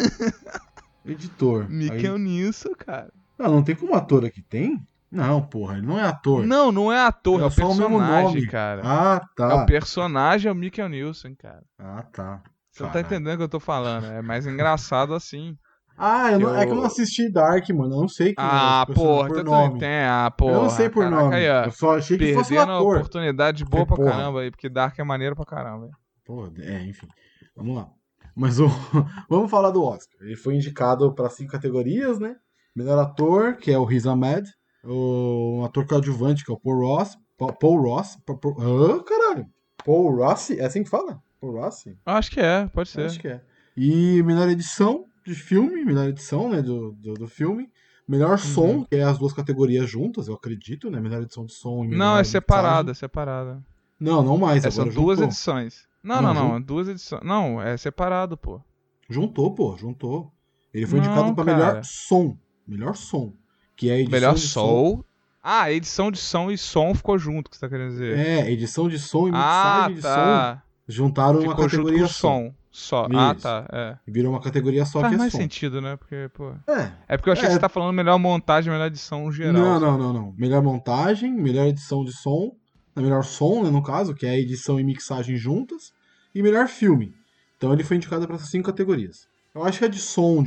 Editor. 1.06 1.70
Mikkel 1.70 2.18
Nielsen, 2.18 2.74
cara. 2.76 3.12
Não, 3.38 3.46
ah, 3.46 3.50
não 3.50 3.64
tem 3.64 3.76
como 3.76 3.96
ator 3.96 4.26
aqui, 4.26 4.42
tem? 4.42 4.86
Não, 5.12 5.42
porra, 5.42 5.78
ele 5.78 5.88
não 5.88 5.98
é 5.98 6.04
ator. 6.04 6.46
Não, 6.46 6.72
não 6.72 6.92
é 6.92 7.00
ator, 7.00 7.40
é, 7.40 7.44
é 7.44 7.48
o 7.48 7.52
personagem, 7.52 8.46
cara. 8.48 8.82
Ah, 8.84 9.28
tá. 9.36 9.52
É 9.52 9.54
o 9.56 9.66
personagem, 9.66 10.50
é 10.50 10.52
o 10.52 10.56
Mikkel 10.56 10.90
Nielsen, 10.90 11.34
cara. 11.36 11.64
Ah, 11.80 12.04
tá. 12.04 12.44
Você 12.70 12.84
não 12.84 12.92
tá 12.92 13.02
entendendo 13.02 13.34
o 13.34 13.38
que 13.38 13.44
eu 13.44 13.50
tô 13.50 13.60
falando, 13.60 14.06
é 14.06 14.22
mais 14.22 14.46
engraçado 14.46 15.14
assim. 15.14 15.58
Ah, 16.02 16.32
eu 16.32 16.40
não, 16.40 16.50
eu... 16.50 16.56
é 16.56 16.66
que 16.66 16.72
eu 16.72 16.76
não 16.76 16.86
assisti 16.86 17.30
Dark, 17.30 17.70
mano. 17.72 17.96
Eu 17.96 18.00
não 18.02 18.08
sei 18.08 18.28
quem 18.28 18.36
ah, 18.38 18.86
é 18.88 18.94
porra, 18.94 19.28
por 19.28 19.40
então 19.40 19.54
nome. 19.54 19.80
Tem, 19.80 20.04
ah, 20.06 20.32
porra. 20.32 20.54
Eu 20.54 20.62
não 20.62 20.70
sei 20.70 20.90
por 20.90 21.04
Caraca, 21.04 21.24
nome. 21.24 21.36
Aí, 21.36 21.46
eu 21.46 21.72
só 21.72 21.98
achei 21.98 22.18
que 22.18 22.34
fosse 22.34 22.54
um 22.54 22.62
ator. 22.62 22.96
oportunidade 22.96 23.66
boa 23.66 23.86
pra 23.86 23.98
porra. 23.98 24.12
caramba 24.12 24.42
aí, 24.42 24.50
porque 24.50 24.70
Dark 24.70 24.98
é 24.98 25.04
maneiro 25.04 25.36
pra 25.36 25.46
caramba. 25.46 25.90
Pô, 26.24 26.50
é, 26.58 26.86
enfim. 26.86 27.08
Vamos 27.54 27.76
lá. 27.76 27.90
Mas 28.34 28.60
o... 28.62 28.68
vamos 29.30 29.52
falar 29.52 29.72
do 29.72 29.84
Oscar. 29.84 30.22
Ele 30.22 30.38
foi 30.38 30.56
indicado 30.56 31.14
para 31.14 31.30
cinco 31.30 31.52
categorias, 31.52 32.18
né? 32.18 32.38
Melhor 32.74 32.98
ator, 32.98 33.58
que 33.58 33.70
é 33.70 33.78
o 33.78 33.84
Riz 33.84 34.06
Ahmed. 34.06 34.50
O 34.86 35.64
ator 35.66 35.86
coadjuvante, 35.86 36.46
que 36.46 36.52
é 36.52 36.54
o 36.54 36.60
Paul 36.60 36.80
Ross. 36.80 37.18
Paul 37.38 37.82
Ross. 37.82 38.18
Paul... 38.26 38.56
Ah, 38.58 39.04
caralho. 39.04 39.46
Paul 39.84 40.16
Rossi? 40.16 40.60
É 40.60 40.66
assim 40.66 40.84
que 40.84 40.90
fala? 40.90 41.22
Paul 41.42 41.60
Rossi? 41.60 41.98
Acho 42.06 42.32
que 42.32 42.40
é, 42.40 42.68
pode 42.68 42.90
ser. 42.90 43.06
Acho 43.06 43.20
que 43.20 43.28
é. 43.28 43.42
E 43.76 44.22
melhor 44.24 44.48
edição, 44.50 45.06
de 45.30 45.36
filme, 45.36 45.86
melhor 45.86 46.08
edição, 46.08 46.50
né, 46.50 46.62
do, 46.62 46.92
do, 46.94 47.14
do 47.14 47.28
filme. 47.28 47.70
Melhor 48.08 48.32
uhum. 48.32 48.38
som, 48.38 48.84
que 48.86 48.96
é 48.96 49.04
as 49.04 49.20
duas 49.20 49.34
categorias 49.34 49.88
juntas, 49.88 50.28
eu 50.28 50.34
acredito, 50.34 50.90
né? 50.90 51.00
Melhor 51.00 51.22
edição 51.22 51.46
de 51.46 51.54
som 51.54 51.86
e 51.86 51.90
Não, 51.90 52.18
é 52.18 52.24
separada, 52.24 52.92
é 52.92 52.94
separada. 52.96 53.64
Não, 54.00 54.24
não 54.24 54.36
mais. 54.36 54.66
É, 54.66 54.72
são 54.72 54.88
duas 54.88 55.22
edições. 55.22 55.88
Não, 56.02 56.20
não, 56.22 56.34
não, 56.34 56.50
não, 56.54 56.62
duas 56.62 56.88
edições. 56.88 57.22
Não, 57.24 57.62
é 57.62 57.78
separado, 57.78 58.36
pô. 58.36 58.62
Juntou, 59.08 59.54
pô, 59.54 59.78
juntou. 59.78 60.32
Ele 60.74 60.88
foi 60.88 61.00
Não, 61.00 61.06
indicado 61.06 61.36
pra 61.36 61.46
cara. 61.46 61.58
melhor 61.58 61.84
som. 61.84 62.38
Melhor 62.68 62.96
som. 62.96 63.34
Que 63.76 63.90
é 63.90 63.94
a 63.94 64.00
edição 64.00 64.12
Melhor 64.12 64.34
de 64.36 64.42
som. 64.42 65.04
Ah, 65.42 65.72
edição 65.72 66.12
de 66.12 66.18
som 66.18 66.52
e 66.52 66.58
som 66.58 66.94
ficou 66.94 67.18
junto, 67.18 67.50
que 67.50 67.56
você 67.58 67.62
tá 67.62 67.70
querendo 67.70 67.92
dizer. 67.92 68.18
É, 68.18 68.52
edição 68.52 68.90
de 68.90 69.00
som 69.00 69.28
e 69.28 69.32
ah, 69.34 69.88
mixagem 69.88 69.96
de 69.96 70.02
som 70.02 70.08
tá. 70.08 70.64
juntaram 70.88 71.40
uma 71.40 71.52
Ficou 71.52 71.70
junto 71.70 71.84
categoria 71.84 72.00
com 72.00 72.06
o 72.06 72.10
só. 72.10 72.28
som. 72.28 72.54
Só. 72.72 73.08
Ah, 73.14 73.34
Isso. 73.34 73.42
tá. 73.44 73.66
É. 73.72 73.98
Virou 74.08 74.32
uma 74.32 74.40
categoria 74.42 74.86
só 74.86 75.02
Faz 75.02 75.10
que 75.12 75.16
é 75.16 75.18
mais 75.18 75.32
som. 75.32 75.40
sentido, 75.40 75.82
né? 75.82 75.96
Porque, 75.96 76.30
pô. 76.34 76.52
É. 76.68 76.92
É 77.08 77.18
porque 77.18 77.30
eu 77.30 77.34
achei 77.34 77.46
É. 77.46 77.48
que 77.48 77.54
você 77.54 77.60
tá 77.60 77.70
falando 77.70 77.94
melhor 77.96 78.18
montagem, 78.20 78.72
melhor 78.72 78.86
edição 78.88 79.32
geral. 79.32 79.54
Não, 79.54 79.80
não, 79.80 79.98
não, 79.98 80.14
não. 80.14 80.34
Melhor 80.38 80.62
montagem, 80.62 81.34
melhor 81.34 81.66
edição 81.66 82.04
de 82.06 82.14
som, 82.14 82.52
melhor 82.96 83.24
som, 83.24 83.64
né, 83.64 83.72
no 83.72 83.82
caso, 83.82 84.14
que 84.14 84.26
é 84.26 84.38
edição 84.40 84.80
e 84.80 84.84
mixagem 84.84 85.36
juntas, 85.36 85.92
e 86.36 86.44
melhor 86.44 86.68
filme. 86.68 87.14
Então 87.58 87.74
ele 87.74 87.84
foi 87.84 87.98
indicado 87.98 88.26
para 88.28 88.36
essas 88.36 88.50
cinco 88.50 88.66
categorias. 88.68 89.28
Eu 89.56 89.64
acho 89.64 89.80
que 89.80 89.86
a 89.86 89.90
de 89.90 90.00
som, 90.00 90.44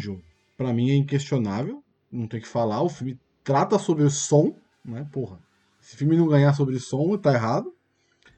pra 0.57 0.73
mim 0.73 0.91
é 0.91 0.95
inquestionável, 0.95 1.83
não 2.11 2.29
tem 2.29 2.39
o 2.39 2.43
que 2.43 2.49
falar. 2.49 2.83
O 2.83 2.89
filme 2.89 3.19
trata 3.43 3.79
sobre 3.79 4.05
o 4.05 4.11
som, 4.11 4.55
né? 4.85 5.05
Porra. 5.11 5.39
Se 5.81 5.97
o 5.97 5.99
filme 5.99 6.17
não 6.17 6.29
ganhar 6.29 6.53
sobre 6.55 6.79
som, 6.79 7.17
tá 7.19 7.33
errado. 7.35 7.73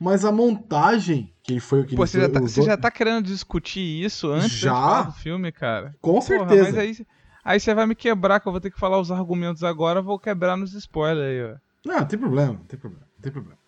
Mas 0.05 0.23
a 0.23 0.31
montagem, 0.31 1.33
que 1.43 1.59
foi 1.59 1.81
o 1.81 1.87
que 1.87 1.97
Pô, 1.97 2.03
ele 2.03 2.11
você 2.11 2.21
já, 2.21 2.29
tá, 2.29 2.39
usou- 2.41 2.49
você 2.49 2.63
já 2.63 2.77
tá 2.77 2.91
querendo 2.91 3.25
discutir 3.25 3.81
isso 4.05 4.31
antes 4.31 4.51
Já? 4.51 5.03
do 5.03 5.13
filme, 5.13 5.51
cara? 5.51 5.95
Com 6.01 6.13
Porra, 6.13 6.23
certeza. 6.23 6.63
mas 6.63 6.77
aí, 6.79 7.07
aí 7.43 7.59
você 7.59 7.75
vai 7.75 7.87
me 7.87 7.95
quebrar, 7.95 8.39
que 8.39 8.47
eu 8.47 8.53
vou 8.53 8.61
ter 8.61 8.71
que 8.71 8.79
falar 8.79 9.01
os 9.01 9.11
argumentos 9.11 9.65
agora, 9.65 10.01
eu 10.01 10.05
vou 10.05 10.19
quebrar 10.19 10.57
nos 10.59 10.75
spoilers 10.75 11.27
aí, 11.27 11.53
ó. 11.55 11.57
Não, 11.87 12.01
não 12.01 12.07
tem 12.07 12.19
problema, 12.19 12.53
não 12.53 12.65
tem 12.65 12.79
problema, 12.79 13.07
não 13.17 13.23
tem 13.23 13.33
problema. 13.33 13.59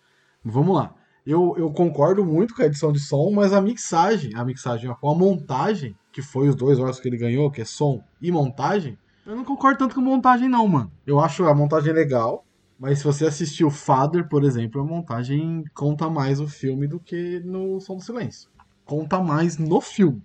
Vamos 0.44 0.76
lá. 0.76 0.94
Eu, 1.26 1.54
eu 1.58 1.72
concordo 1.72 2.24
muito 2.24 2.54
com 2.54 2.62
a 2.62 2.66
edição 2.66 2.92
de 2.92 3.00
som, 3.00 3.30
mas 3.32 3.52
a 3.52 3.60
mixagem, 3.60 4.32
a 4.36 4.44
mixagem, 4.44 4.88
a 4.90 4.96
montagem, 5.02 5.96
que 6.12 6.22
foi 6.22 6.48
os 6.48 6.54
dois 6.54 6.78
Oscars 6.78 7.00
que 7.00 7.08
ele 7.08 7.16
ganhou, 7.16 7.50
que 7.50 7.62
é 7.62 7.64
som 7.64 8.00
e 8.20 8.30
montagem, 8.30 8.96
eu 9.26 9.34
não 9.34 9.44
concordo 9.44 9.78
tanto 9.78 9.94
com 9.96 10.00
montagem 10.00 10.48
não, 10.48 10.68
mano. 10.68 10.92
Eu 11.04 11.18
acho 11.18 11.44
a 11.46 11.54
montagem 11.54 11.92
legal, 11.92 12.44
mas 12.78 12.98
se 12.98 13.04
você 13.04 13.26
assistiu 13.26 13.70
Father, 13.70 14.28
por 14.28 14.44
exemplo, 14.44 14.80
a 14.80 14.84
montagem 14.84 15.64
conta 15.74 16.08
mais 16.10 16.40
o 16.40 16.46
filme 16.46 16.86
do 16.86 17.00
que 17.00 17.40
no 17.40 17.80
Som 17.80 17.96
do 17.96 18.02
Silêncio. 18.02 18.50
Conta 18.84 19.20
mais 19.20 19.56
no 19.58 19.80
filme. 19.80 20.22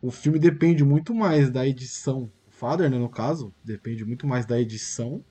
O 0.00 0.10
filme 0.10 0.38
depende 0.38 0.82
muito 0.82 1.14
mais 1.14 1.50
da 1.50 1.66
edição. 1.66 2.30
O 2.48 2.50
Father, 2.50 2.90
né, 2.90 2.98
no 2.98 3.08
caso, 3.08 3.52
depende 3.62 4.04
muito 4.04 4.26
mais 4.26 4.46
da 4.46 4.58
edição 4.58 5.22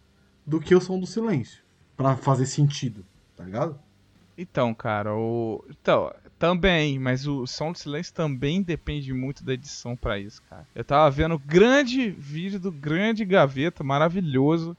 do 0.45 0.59
que 0.59 0.75
o 0.75 0.81
Som 0.81 0.99
do 0.99 1.07
Silêncio. 1.07 1.63
Pra 1.97 2.15
fazer 2.15 2.45
sentido, 2.45 3.03
tá 3.35 3.43
ligado? 3.43 3.77
Então, 4.37 4.73
cara, 4.73 5.13
o. 5.13 5.65
Então, 5.69 6.13
também, 6.39 6.97
mas 6.97 7.27
o 7.27 7.45
som 7.45 7.73
do 7.73 7.77
silêncio 7.77 8.13
também 8.13 8.61
depende 8.61 9.13
muito 9.13 9.43
da 9.43 9.53
edição 9.53 9.97
pra 9.97 10.17
isso, 10.17 10.41
cara. 10.49 10.65
Eu 10.73 10.85
tava 10.85 11.11
vendo 11.11 11.35
o 11.35 11.39
grande 11.39 12.09
vídeo 12.09 12.57
do 12.57 12.71
grande 12.71 13.25
Gaveta, 13.25 13.83
maravilhoso. 13.83 14.77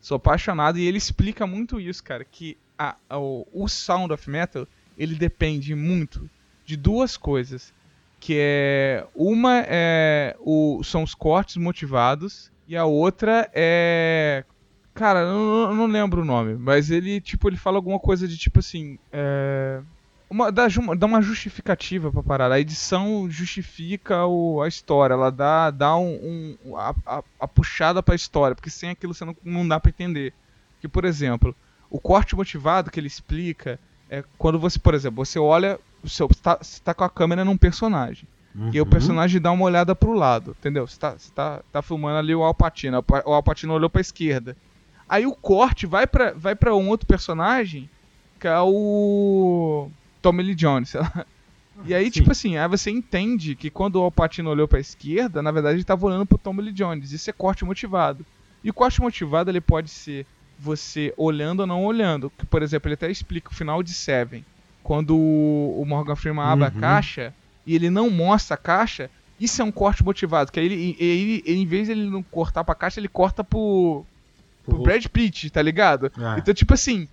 Sou 0.00 0.16
apaixonado 0.16 0.78
e 0.78 0.86
ele 0.86 0.98
explica 0.98 1.46
muito 1.46 1.78
isso, 1.80 2.02
cara. 2.02 2.24
Que 2.24 2.56
a, 2.78 2.96
a- 3.08 3.18
o, 3.18 3.46
o 3.52 3.68
Sound 3.68 4.12
of 4.12 4.28
Metal 4.30 4.66
ele 4.96 5.14
depende 5.14 5.74
muito 5.74 6.28
de 6.64 6.76
duas 6.76 7.16
coisas. 7.16 7.72
Que 8.18 8.36
é. 8.38 9.06
Uma 9.14 9.62
é. 9.66 10.36
O, 10.40 10.82
são 10.84 11.02
os 11.02 11.14
cortes 11.14 11.56
motivados. 11.56 12.50
E 12.68 12.76
a 12.76 12.84
outra 12.84 13.50
é. 13.54 14.44
Cara, 14.94 15.20
eu 15.20 15.26
não, 15.32 15.70
eu 15.70 15.74
não 15.74 15.86
lembro 15.86 16.22
o 16.22 16.24
nome, 16.24 16.56
mas 16.56 16.90
ele, 16.90 17.20
tipo, 17.20 17.48
ele 17.48 17.56
fala 17.56 17.76
alguma 17.78 17.98
coisa 17.98 18.26
de 18.28 18.36
tipo 18.36 18.58
assim. 18.58 18.98
É... 19.12 19.80
Uma, 20.30 20.52
dá, 20.52 20.66
dá 20.96 21.06
uma 21.06 21.20
justificativa 21.20 22.12
pra 22.12 22.22
parada. 22.22 22.54
A 22.54 22.60
edição 22.60 23.28
justifica 23.28 24.24
o, 24.26 24.62
a 24.62 24.68
história, 24.68 25.14
ela 25.14 25.28
dá, 25.30 25.70
dá 25.72 25.96
um, 25.96 26.56
um- 26.64 26.76
a, 26.76 26.94
a- 27.04 27.22
a 27.40 27.48
puxada 27.48 28.00
pra 28.00 28.14
história, 28.14 28.54
porque 28.54 28.70
sem 28.70 28.90
aquilo 28.90 29.12
você 29.12 29.24
não, 29.24 29.36
não 29.44 29.66
dá 29.66 29.80
pra 29.80 29.88
entender. 29.90 30.32
Que, 30.80 30.86
por 30.86 31.04
exemplo, 31.04 31.54
o 31.90 31.98
corte 32.00 32.36
motivado 32.36 32.90
que 32.92 33.00
ele 33.00 33.08
explica 33.08 33.78
é 34.08 34.22
quando 34.38 34.58
você, 34.58 34.78
por 34.78 34.94
exemplo, 34.94 35.24
você 35.24 35.38
olha, 35.38 35.78
o 36.02 36.08
seu, 36.08 36.28
você, 36.28 36.40
tá, 36.40 36.58
você 36.62 36.80
tá 36.80 36.94
com 36.94 37.02
a 37.04 37.10
câmera 37.10 37.44
num 37.44 37.56
personagem. 37.56 38.26
E 38.54 38.76
aí 38.76 38.80
o 38.80 38.84
Uhum. 38.84 38.90
personagem 38.90 39.40
dá 39.40 39.50
uma 39.52 39.64
olhada 39.64 39.94
pro 39.94 40.12
lado, 40.12 40.56
entendeu? 40.58 40.86
Você 40.86 40.98
tá, 40.98 41.10
você 41.12 41.30
tá, 41.32 41.60
tá 41.72 41.82
filmando 41.82 42.18
ali 42.18 42.34
o 42.34 42.42
Alpatino, 42.42 42.98
o 42.98 43.02
Pa- 43.02 43.22
o 43.26 43.32
Alpatino 43.32 43.72
olhou 43.74 43.90
pra 43.90 44.00
esquerda. 44.00 44.56
Aí 45.08 45.26
o 45.26 45.34
corte 45.34 45.86
vai 45.86 46.06
pra, 46.06 46.32
vai 46.32 46.54
pra 46.56 46.74
um 46.74 46.88
outro 46.88 47.06
personagem, 47.06 47.88
que 48.40 48.46
é 48.48 48.58
o 48.60 49.88
Tommy 50.22 50.42
Lee 50.42 50.54
Jones, 50.54 50.90
sei 50.90 51.00
lá. 51.00 51.26
E 51.86 51.94
aí, 51.94 52.04
Sim. 52.06 52.10
tipo 52.10 52.30
assim, 52.32 52.56
aí 52.58 52.68
você 52.68 52.90
entende 52.90 53.54
que 53.54 53.70
quando 53.70 53.96
o 53.96 54.02
Alpatino 54.02 54.50
olhou 54.50 54.68
pra 54.68 54.78
esquerda, 54.80 55.40
na 55.40 55.50
verdade 55.50 55.76
ele 55.76 55.84
tava 55.84 56.04
olhando 56.06 56.26
pro 56.26 56.36
Tommy 56.36 56.62
Lee 56.62 56.72
Jones. 56.72 57.10
Isso 57.12 57.30
é 57.30 57.32
corte 57.32 57.64
motivado. 57.64 58.24
E 58.62 58.68
o 58.68 58.74
corte 58.74 59.00
motivado, 59.00 59.50
ele 59.50 59.60
pode 59.62 59.88
ser 59.88 60.26
você 60.58 61.14
olhando 61.16 61.60
ou 61.60 61.66
não 61.66 61.84
olhando. 61.84 62.30
Que, 62.36 62.44
por 62.44 62.62
exemplo, 62.62 62.88
ele 62.88 62.94
até 62.94 63.10
explica 63.10 63.50
o 63.50 63.54
final 63.54 63.82
de 63.82 63.94
Seven. 63.94 64.44
Quando 64.82 65.16
o 65.16 65.82
Morgan 65.86 66.16
Freeman 66.16 66.44
abre 66.44 66.64
a 66.66 66.68
Uhum. 66.68 66.80
caixa 66.80 67.32
e 67.66 67.74
ele 67.74 67.88
não 67.88 68.10
mostra 68.10 68.54
a 68.56 68.58
caixa, 68.58 69.10
isso 69.38 69.62
é 69.62 69.64
um 69.64 69.72
corte 69.72 70.04
motivado. 70.04 70.52
Que 70.52 70.60
aí 70.60 70.66
ele, 70.66 70.96
ele, 70.98 71.42
ele, 71.46 71.58
em 71.60 71.66
vez 71.66 71.86
de 71.86 71.92
ele 71.92 72.10
não 72.10 72.22
cortar 72.22 72.62
pra 72.64 72.74
caixa, 72.74 73.00
ele 73.00 73.08
corta 73.08 73.42
pro, 73.42 74.04
pro 74.64 74.74
Pro 74.74 74.82
Brad 74.82 75.06
Pitt, 75.06 75.48
tá 75.48 75.62
ligado? 75.62 76.12
Ah, 76.18 76.36
Então, 76.38 76.52
tipo 76.52 76.74
assim, 76.74 77.08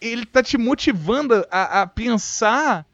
ele 0.00 0.24
tá 0.26 0.42
te 0.42 0.56
motivando 0.58 1.34
a, 1.50 1.82
a 1.82 1.86
pensar 1.86 2.86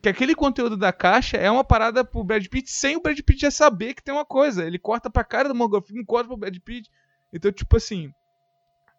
que 0.00 0.08
aquele 0.08 0.34
conteúdo 0.34 0.76
da 0.76 0.92
caixa 0.92 1.36
é 1.36 1.50
uma 1.50 1.64
parada 1.64 2.04
pro 2.04 2.24
Brad 2.24 2.46
Pitt 2.46 2.70
sem 2.70 2.96
o 2.96 3.02
Brad 3.02 3.18
Pitt 3.20 3.40
já 3.42 3.50
saber 3.50 3.94
que 3.94 4.02
tem 4.02 4.14
uma 4.14 4.24
coisa. 4.24 4.64
Ele 4.64 4.78
corta 4.78 5.10
pra 5.10 5.24
cara 5.24 5.48
do 5.48 5.54
Morgan 5.54 5.82
Freeman, 5.82 6.04
corta 6.04 6.28
pro 6.28 6.36
Brad 6.36 6.56
Pitt. 6.64 6.88
Então, 7.32 7.52
tipo 7.52 7.76
assim, 7.76 8.10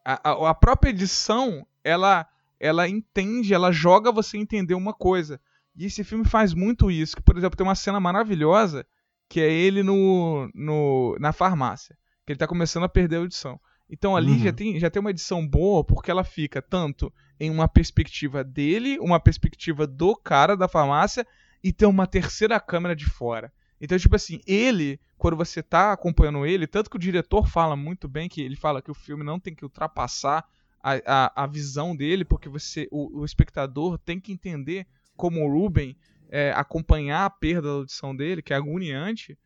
a, 0.05 0.29
a, 0.31 0.49
a 0.49 0.53
própria 0.53 0.89
edição, 0.91 1.65
ela, 1.83 2.27
ela 2.59 2.87
entende, 2.87 3.53
ela 3.53 3.71
joga 3.71 4.11
você 4.11 4.37
entender 4.37 4.75
uma 4.75 4.93
coisa. 4.93 5.39
E 5.75 5.85
esse 5.85 6.03
filme 6.03 6.25
faz 6.25 6.53
muito 6.53 6.91
isso. 6.91 7.15
Que, 7.15 7.21
por 7.23 7.37
exemplo, 7.37 7.57
tem 7.57 7.65
uma 7.65 7.75
cena 7.75 7.99
maravilhosa 7.99 8.85
que 9.27 9.39
é 9.41 9.51
ele 9.51 9.81
no, 9.81 10.47
no, 10.53 11.17
na 11.19 11.31
farmácia. 11.33 11.97
Que 12.25 12.33
ele 12.33 12.39
tá 12.39 12.45
começando 12.47 12.83
a 12.83 12.89
perder 12.89 13.15
a 13.15 13.19
audição. 13.19 13.59
Então 13.89 14.15
ali 14.15 14.33
Uhum. 14.33 14.39
já, 14.39 14.53
tem, 14.53 14.79
já 14.79 14.89
tem 14.89 14.99
uma 14.99 15.09
edição 15.09 15.45
boa 15.47 15.83
porque 15.83 16.11
ela 16.11 16.23
fica 16.23 16.61
tanto 16.61 17.11
em 17.39 17.49
uma 17.49 17.67
perspectiva 17.67 18.43
dele, 18.43 18.97
uma 18.99 19.19
perspectiva 19.19 19.85
do 19.87 20.15
cara 20.15 20.55
da 20.55 20.67
farmácia 20.67 21.25
e 21.63 21.71
tem 21.71 21.87
uma 21.87 22.07
terceira 22.07 22.59
câmera 22.59 22.95
de 22.95 23.05
fora. 23.05 23.51
Então, 23.79 23.97
tipo 23.97 24.15
assim, 24.15 24.39
ele, 24.47 24.99
quando 25.17 25.35
você 25.35 25.61
tá 25.61 25.91
acompanhando 25.91 26.45
ele, 26.45 26.67
tanto 26.67 26.89
que 26.89 26.95
o 26.95 26.99
diretor 26.99 27.47
fala 27.47 27.75
muito 27.75 28.07
bem 28.07 28.29
que 28.29 28.41
ele 28.41 28.55
fala 28.55 28.81
que 28.81 28.91
o 28.91 28.95
filme 28.95 29.23
não 29.23 29.39
tem 29.39 29.53
que 29.53 29.65
ultrapassar 29.65 30.45
a, 30.81 30.93
a, 31.05 31.43
a 31.43 31.47
visão 31.47 31.95
dele, 31.95 32.23
porque 32.23 32.47
você 32.47 32.87
o, 32.91 33.19
o 33.21 33.25
espectador 33.25 33.97
tem 33.97 34.19
que 34.19 34.31
entender 34.31 34.85
como 35.15 35.43
o 35.45 35.51
Ruben 35.51 35.95
é, 36.29 36.51
acompanhar 36.55 37.25
a 37.25 37.29
perda 37.29 37.67
da 37.67 37.73
audição 37.75 38.15
dele, 38.15 38.41
que 38.41 38.53
é 38.53 38.55
agoniante, 38.55 39.37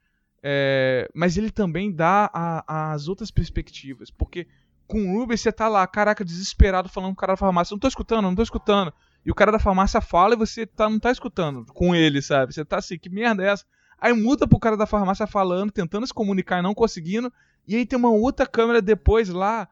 é, 0.41 1.09
mas 1.13 1.37
ele 1.37 1.51
também 1.51 1.91
dá 1.91 2.29
a- 2.33 2.91
as 2.93 3.07
outras 3.07 3.31
perspectivas, 3.31 4.09
porque 4.11 4.47
com 4.87 4.99
o 5.03 5.17
Ruben 5.19 5.35
você 5.37 5.51
tá 5.51 5.67
lá, 5.67 5.85
caraca, 5.85 6.23
desesperado 6.23 6.87
falando 6.89 7.09
com 7.09 7.13
o 7.13 7.17
cara 7.17 7.33
da 7.33 7.37
farmácia, 7.37 7.73
não 7.73 7.79
tô 7.79 7.87
escutando, 7.87 8.23
não 8.23 8.35
tô 8.35 8.41
escutando. 8.41 8.93
E 9.25 9.31
o 9.31 9.35
cara 9.35 9.51
da 9.51 9.59
farmácia 9.59 9.99
fala 9.99 10.33
e 10.33 10.37
você 10.37 10.65
tá, 10.65 10.89
não 10.89 10.99
tá 10.99 11.11
escutando 11.11 11.65
com 11.73 11.93
ele, 11.93 12.21
sabe? 12.21 12.53
Você 12.53 12.63
tá 12.63 12.77
assim, 12.77 12.97
que 12.97 13.09
merda 13.09 13.43
é 13.43 13.47
essa? 13.49 13.65
Aí 13.99 14.13
muda 14.13 14.47
pro 14.47 14.59
cara 14.59 14.77
da 14.77 14.85
farmácia 14.85 15.27
falando, 15.27 15.71
tentando 15.71 16.07
se 16.07 16.13
comunicar 16.13 16.59
e 16.59 16.61
não 16.61 16.73
conseguindo. 16.73 17.31
E 17.67 17.75
aí 17.75 17.85
tem 17.85 17.99
uma 17.99 18.09
outra 18.11 18.45
câmera 18.45 18.81
depois 18.81 19.27
lá, 19.27 19.67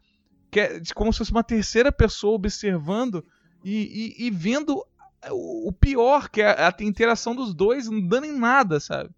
que 0.52 0.60
é 0.60 0.82
como 0.94 1.14
se 1.14 1.20
fosse 1.20 1.32
uma 1.32 1.44
terceira 1.44 1.92
pessoa 1.92 2.36
observando 2.36 3.24
e, 3.64 4.14
e- 4.20 4.28
e 4.28 4.32
vendo 4.32 4.84
o 5.32 5.72
pior, 5.72 6.30
que 6.30 6.42
é 6.42 6.48
a, 6.52 6.68
a 6.78 6.84
interação 6.84 7.34
dos 7.36 7.54
dois 7.54 7.90
não 7.90 8.02
dando 8.06 8.26
em 8.26 8.38
nada, 8.38 8.80
sabe? 8.80 9.10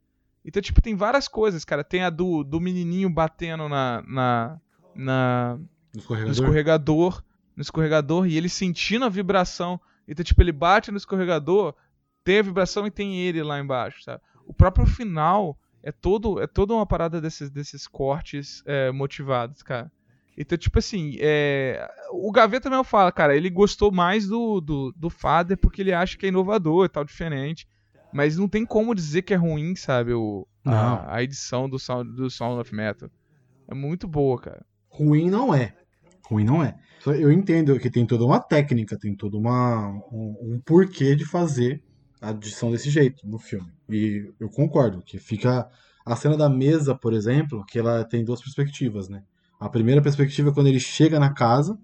Então, 0.45 0.61
tipo, 0.61 0.81
tem 0.81 0.95
várias 0.95 1.27
coisas, 1.27 1.65
cara. 1.65 1.83
Tem 1.83 2.03
a 2.03 2.09
do, 2.09 2.43
do 2.43 2.61
menininho 2.61 3.09
batendo 3.09 3.67
na, 3.67 4.01
na, 4.07 4.61
na, 4.95 5.59
no 5.97 6.25
no 6.25 6.31
escorregador. 6.31 6.31
escorregador, 6.31 7.23
no 7.55 7.61
escorregador 7.61 8.27
e 8.27 8.37
ele 8.37 8.49
sentindo 8.49 9.05
a 9.05 9.09
vibração. 9.09 9.79
Então, 10.07 10.23
tipo, 10.23 10.41
ele 10.41 10.51
bate 10.51 10.91
no 10.91 10.97
escorregador, 10.97 11.73
tem 12.23 12.39
a 12.39 12.43
vibração 12.43 12.87
e 12.87 12.91
tem 12.91 13.19
ele 13.19 13.43
lá 13.43 13.59
embaixo, 13.59 14.03
sabe? 14.03 14.21
O 14.45 14.53
próprio 14.53 14.85
final 14.85 15.57
é 15.83 15.91
todo 15.91 16.41
é 16.41 16.47
toda 16.47 16.73
uma 16.73 16.85
parada 16.85 17.19
desses, 17.19 17.49
desses 17.49 17.87
cortes 17.87 18.63
é, 18.65 18.91
motivados, 18.91 19.61
cara. 19.61 19.91
Então, 20.37 20.57
tipo 20.57 20.77
assim, 20.77 21.17
é, 21.19 21.89
o 22.11 22.31
Gaveta 22.31 22.69
mesmo 22.69 22.83
fala, 22.83 23.11
cara, 23.11 23.35
ele 23.35 23.49
gostou 23.49 23.91
mais 23.91 24.27
do, 24.27 24.61
do, 24.61 24.93
do 24.95 25.09
Father 25.09 25.57
porque 25.57 25.81
ele 25.81 25.91
acha 25.91 26.15
que 26.15 26.27
é 26.27 26.29
inovador 26.29 26.85
e 26.85 26.89
tal, 26.89 27.03
diferente. 27.03 27.67
Mas 28.13 28.37
não 28.37 28.47
tem 28.47 28.65
como 28.65 28.93
dizer 28.93 29.23
que 29.23 29.33
é 29.33 29.37
ruim, 29.37 29.75
sabe? 29.75 30.13
O, 30.13 30.47
Não. 30.63 30.73
a, 30.73 31.15
a 31.15 31.23
edição 31.23 31.67
do 31.67 31.79
Sound, 31.79 32.15
do 32.15 32.29
Sound 32.29 32.61
of 32.61 32.73
Metal. 32.73 33.09
É 33.67 33.73
muito 33.73 34.07
boa, 34.07 34.39
cara. 34.39 34.65
Ruim 34.87 35.29
não 35.29 35.53
é. 35.53 35.75
Ruim 36.29 36.43
não 36.43 36.63
é. 36.63 36.77
Eu 37.05 37.31
entendo 37.31 37.79
que 37.79 37.89
tem 37.89 38.05
toda 38.05 38.25
uma 38.25 38.39
técnica, 38.39 38.97
tem 38.99 39.15
todo 39.15 39.37
uma, 39.37 39.89
um, 40.11 40.35
um 40.41 40.61
porquê 40.65 41.15
de 41.15 41.25
fazer 41.25 41.81
a 42.21 42.31
edição 42.31 42.71
desse 42.71 42.89
jeito 42.89 43.25
no 43.27 43.39
filme. 43.39 43.71
E 43.89 44.29
eu 44.39 44.49
concordo 44.49 45.01
que 45.01 45.17
fica 45.19 45.69
A 46.05 46.15
cena 46.15 46.37
da 46.37 46.49
mesa, 46.49 46.95
por 46.95 47.13
exemplo, 47.13 47.65
que 47.65 47.77
ela 47.79 48.03
tem 48.05 48.23
duas 48.23 48.41
perspectivas, 48.41 49.09
né? 49.09 49.23
A 49.59 49.69
primeira 49.69 50.01
perspectiva 50.01 50.49
é 50.49 50.53
quando 50.53 50.67
ele 50.67 50.79
chega 50.79 51.19
na 51.19 51.33
casa 51.33 51.77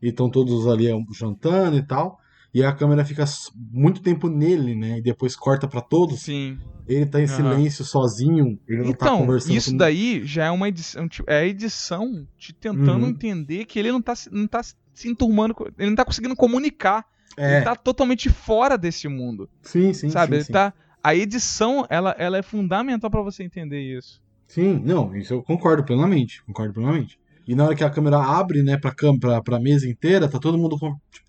e 0.00 0.08
estão 0.08 0.30
todos 0.30 0.66
ali 0.66 0.86
jantando 1.12 1.76
e 1.76 1.82
tal. 1.86 2.18
E 2.56 2.64
a 2.64 2.72
câmera 2.72 3.04
fica 3.04 3.22
muito 3.70 4.00
tempo 4.00 4.30
nele, 4.30 4.74
né? 4.74 4.96
E 4.96 5.02
depois 5.02 5.36
corta 5.36 5.68
para 5.68 5.82
todos. 5.82 6.22
Sim. 6.22 6.56
Ele 6.88 7.04
tá 7.04 7.20
em 7.20 7.24
uhum. 7.24 7.28
silêncio, 7.28 7.84
sozinho. 7.84 8.58
Ele 8.66 8.78
não 8.78 8.94
tá 8.94 9.04
então, 9.04 9.16
tá 9.18 9.18
conversando. 9.18 9.54
Isso 9.54 9.72
com... 9.72 9.76
daí 9.76 10.24
já 10.24 10.46
é 10.46 10.50
uma 10.50 10.66
edição. 10.66 11.06
Tipo, 11.06 11.30
é 11.30 11.40
a 11.40 11.44
edição 11.44 12.26
te 12.38 12.54
tentando 12.54 13.02
uhum. 13.02 13.10
entender 13.10 13.66
que 13.66 13.78
ele 13.78 13.92
não 13.92 14.00
tá, 14.00 14.14
não 14.32 14.46
tá 14.46 14.62
se 14.62 15.06
enturmando. 15.06 15.54
Ele 15.78 15.90
não 15.90 15.96
tá 15.96 16.02
conseguindo 16.02 16.34
comunicar. 16.34 17.04
É. 17.36 17.56
Ele 17.56 17.64
tá 17.66 17.76
totalmente 17.76 18.30
fora 18.30 18.78
desse 18.78 19.06
mundo. 19.06 19.50
Sim, 19.60 19.92
sim. 19.92 20.08
Sabe? 20.08 20.28
Sim, 20.28 20.34
ele 20.36 20.44
sim. 20.44 20.52
tá. 20.54 20.72
A 21.04 21.14
edição, 21.14 21.86
ela, 21.90 22.16
ela 22.18 22.38
é 22.38 22.42
fundamental 22.42 23.10
para 23.10 23.20
você 23.20 23.44
entender 23.44 23.82
isso. 23.82 24.18
Sim, 24.46 24.80
não, 24.82 25.14
isso 25.14 25.34
eu 25.34 25.42
concordo 25.42 25.84
plenamente. 25.84 26.42
Concordo 26.44 26.72
plenamente. 26.72 27.20
E 27.46 27.54
na 27.54 27.66
hora 27.66 27.76
que 27.76 27.84
a 27.84 27.90
câmera 27.90 28.16
abre, 28.16 28.62
né, 28.62 28.78
pra, 28.78 28.94
pra, 29.20 29.42
pra 29.42 29.60
mesa 29.60 29.86
inteira, 29.86 30.26
tá 30.26 30.38
todo 30.38 30.56
mundo 30.56 30.78
tipo, 31.10 31.25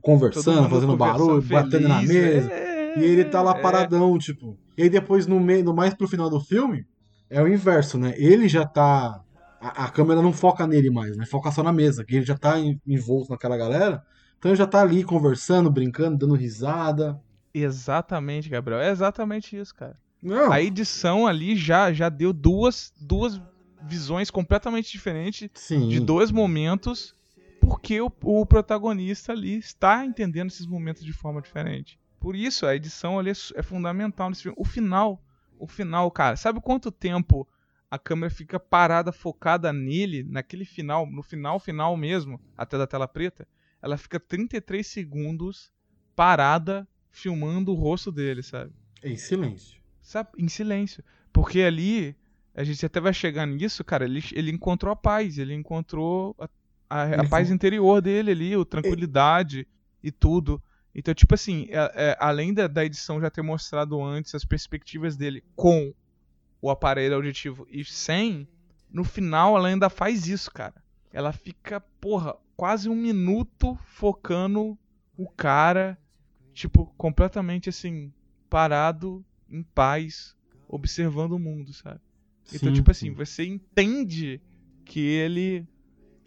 conversando, 0.00 0.62
todo 0.62 0.70
fazendo 0.70 0.96
barulho, 0.96 1.42
feliz, 1.42 1.62
batendo 1.62 1.88
na 1.88 2.02
mesa. 2.02 2.52
É, 2.52 2.98
e 2.98 3.04
ele 3.04 3.24
tá 3.24 3.42
lá 3.42 3.56
é. 3.56 3.60
paradão, 3.60 4.18
tipo. 4.18 4.58
E 4.76 4.82
aí 4.82 4.90
depois, 4.90 5.26
no 5.26 5.38
meio, 5.38 5.64
no 5.64 5.74
mais 5.74 5.94
pro 5.94 6.08
final 6.08 6.30
do 6.30 6.40
filme, 6.40 6.86
é 7.28 7.42
o 7.42 7.48
inverso, 7.48 7.98
né? 7.98 8.14
Ele 8.16 8.48
já 8.48 8.66
tá. 8.66 9.22
A, 9.60 9.84
a 9.84 9.88
câmera 9.90 10.22
não 10.22 10.32
foca 10.32 10.66
nele 10.66 10.90
mais, 10.90 11.16
né? 11.16 11.26
Foca 11.26 11.50
só 11.50 11.62
na 11.62 11.72
mesa, 11.72 12.04
que 12.04 12.16
ele 12.16 12.24
já 12.24 12.36
tá 12.36 12.56
envolto 12.86 13.30
naquela 13.30 13.56
galera. 13.56 14.02
Então 14.38 14.50
ele 14.50 14.58
já 14.58 14.66
tá 14.66 14.80
ali 14.80 15.04
conversando, 15.04 15.70
brincando, 15.70 16.16
dando 16.16 16.34
risada. 16.34 17.20
Exatamente, 17.52 18.48
Gabriel. 18.48 18.80
É 18.80 18.90
exatamente 18.90 19.56
isso, 19.56 19.74
cara. 19.74 19.96
Não. 20.22 20.50
A 20.50 20.60
edição 20.60 21.26
ali 21.26 21.56
já, 21.56 21.92
já 21.92 22.08
deu 22.08 22.32
duas, 22.32 22.92
duas 23.00 23.40
visões 23.82 24.30
completamente 24.30 24.90
diferentes 24.90 25.48
Sim. 25.54 25.88
de 25.88 26.00
dois 26.00 26.30
momentos, 26.30 27.14
porque 27.70 28.00
o, 28.00 28.12
o, 28.24 28.44
protagonista 28.44 29.30
ali 29.30 29.56
está 29.56 30.04
entendendo 30.04 30.48
esses 30.50 30.66
momentos 30.66 31.04
de 31.04 31.12
forma 31.12 31.40
diferente. 31.40 32.00
Por 32.18 32.34
isso, 32.34 32.66
a 32.66 32.74
edição 32.74 33.16
ali 33.16 33.30
é, 33.30 33.34
é 33.54 33.62
fundamental 33.62 34.28
nesse 34.28 34.42
filme. 34.42 34.56
O 34.58 34.64
final, 34.64 35.22
o 35.56 35.68
final, 35.68 36.10
cara, 36.10 36.34
sabe 36.34 36.60
quanto 36.60 36.90
tempo 36.90 37.46
a 37.88 37.96
câmera 37.96 38.28
fica 38.28 38.58
parada, 38.58 39.12
focada 39.12 39.72
nele, 39.72 40.24
naquele 40.24 40.64
final, 40.64 41.06
no 41.06 41.22
final, 41.22 41.60
final 41.60 41.96
mesmo, 41.96 42.40
até 42.58 42.76
da 42.76 42.88
tela 42.88 43.06
preta? 43.06 43.46
Ela 43.80 43.96
fica 43.96 44.18
33 44.18 44.84
segundos 44.84 45.70
parada, 46.16 46.88
filmando 47.08 47.70
o 47.70 47.76
rosto 47.76 48.10
dele, 48.10 48.42
sabe? 48.42 48.72
Em 49.00 49.16
silêncio. 49.16 49.80
Sabe? 50.02 50.30
Em 50.36 50.48
silêncio. 50.48 51.04
Porque 51.32 51.60
ali 51.60 52.16
a 52.52 52.64
gente 52.64 52.84
até 52.84 52.98
vai 52.98 53.14
chegar 53.14 53.46
nisso, 53.46 53.84
cara. 53.84 54.06
Ele, 54.06 54.24
ele 54.32 54.50
encontrou 54.50 54.92
a 54.92 54.96
paz, 54.96 55.38
ele 55.38 55.54
encontrou 55.54 56.34
a, 56.36 56.48
a, 56.90 57.20
a 57.20 57.28
paz 57.28 57.50
interior 57.50 58.02
dele 58.02 58.32
ali, 58.32 58.54
a 58.54 58.64
tranquilidade 58.64 59.66
e 60.02 60.10
tudo. 60.10 60.60
Então, 60.92 61.14
tipo 61.14 61.32
assim, 61.34 61.68
é, 61.70 61.92
é, 61.94 62.16
além 62.18 62.52
da, 62.52 62.66
da, 62.66 62.84
edição 62.84 63.20
já 63.20 63.30
ter 63.30 63.42
mostrado 63.42 64.02
antes 64.02 64.34
as 64.34 64.44
perspectivas 64.44 65.16
dele 65.16 65.44
com 65.54 65.94
o 66.60 66.68
aparelho 66.68 67.14
auditivo 67.14 67.66
e 67.70 67.84
sem, 67.84 68.48
no 68.90 69.04
final 69.04 69.56
ela 69.56 69.68
ainda 69.68 69.88
faz 69.88 70.26
isso, 70.26 70.50
cara. 70.50 70.82
Ela 71.12 71.32
fica, 71.32 71.80
porra, 72.00 72.34
quase 72.56 72.88
um 72.88 72.96
minuto 72.96 73.78
focando 73.84 74.76
o 75.16 75.28
cara, 75.28 75.96
tipo, 76.52 76.86
completamente 76.96 77.68
assim, 77.68 78.12
parado, 78.48 79.24
em 79.48 79.62
paz, 79.62 80.36
observando 80.68 81.32
o 81.32 81.38
mundo, 81.38 81.72
sabe? 81.72 82.00
Então, 82.52 82.68
sim, 82.70 82.74
tipo 82.74 82.90
assim, 82.90 83.10
sim. 83.10 83.14
você 83.14 83.44
entende 83.44 84.40
que 84.84 85.00
ele 85.00 85.66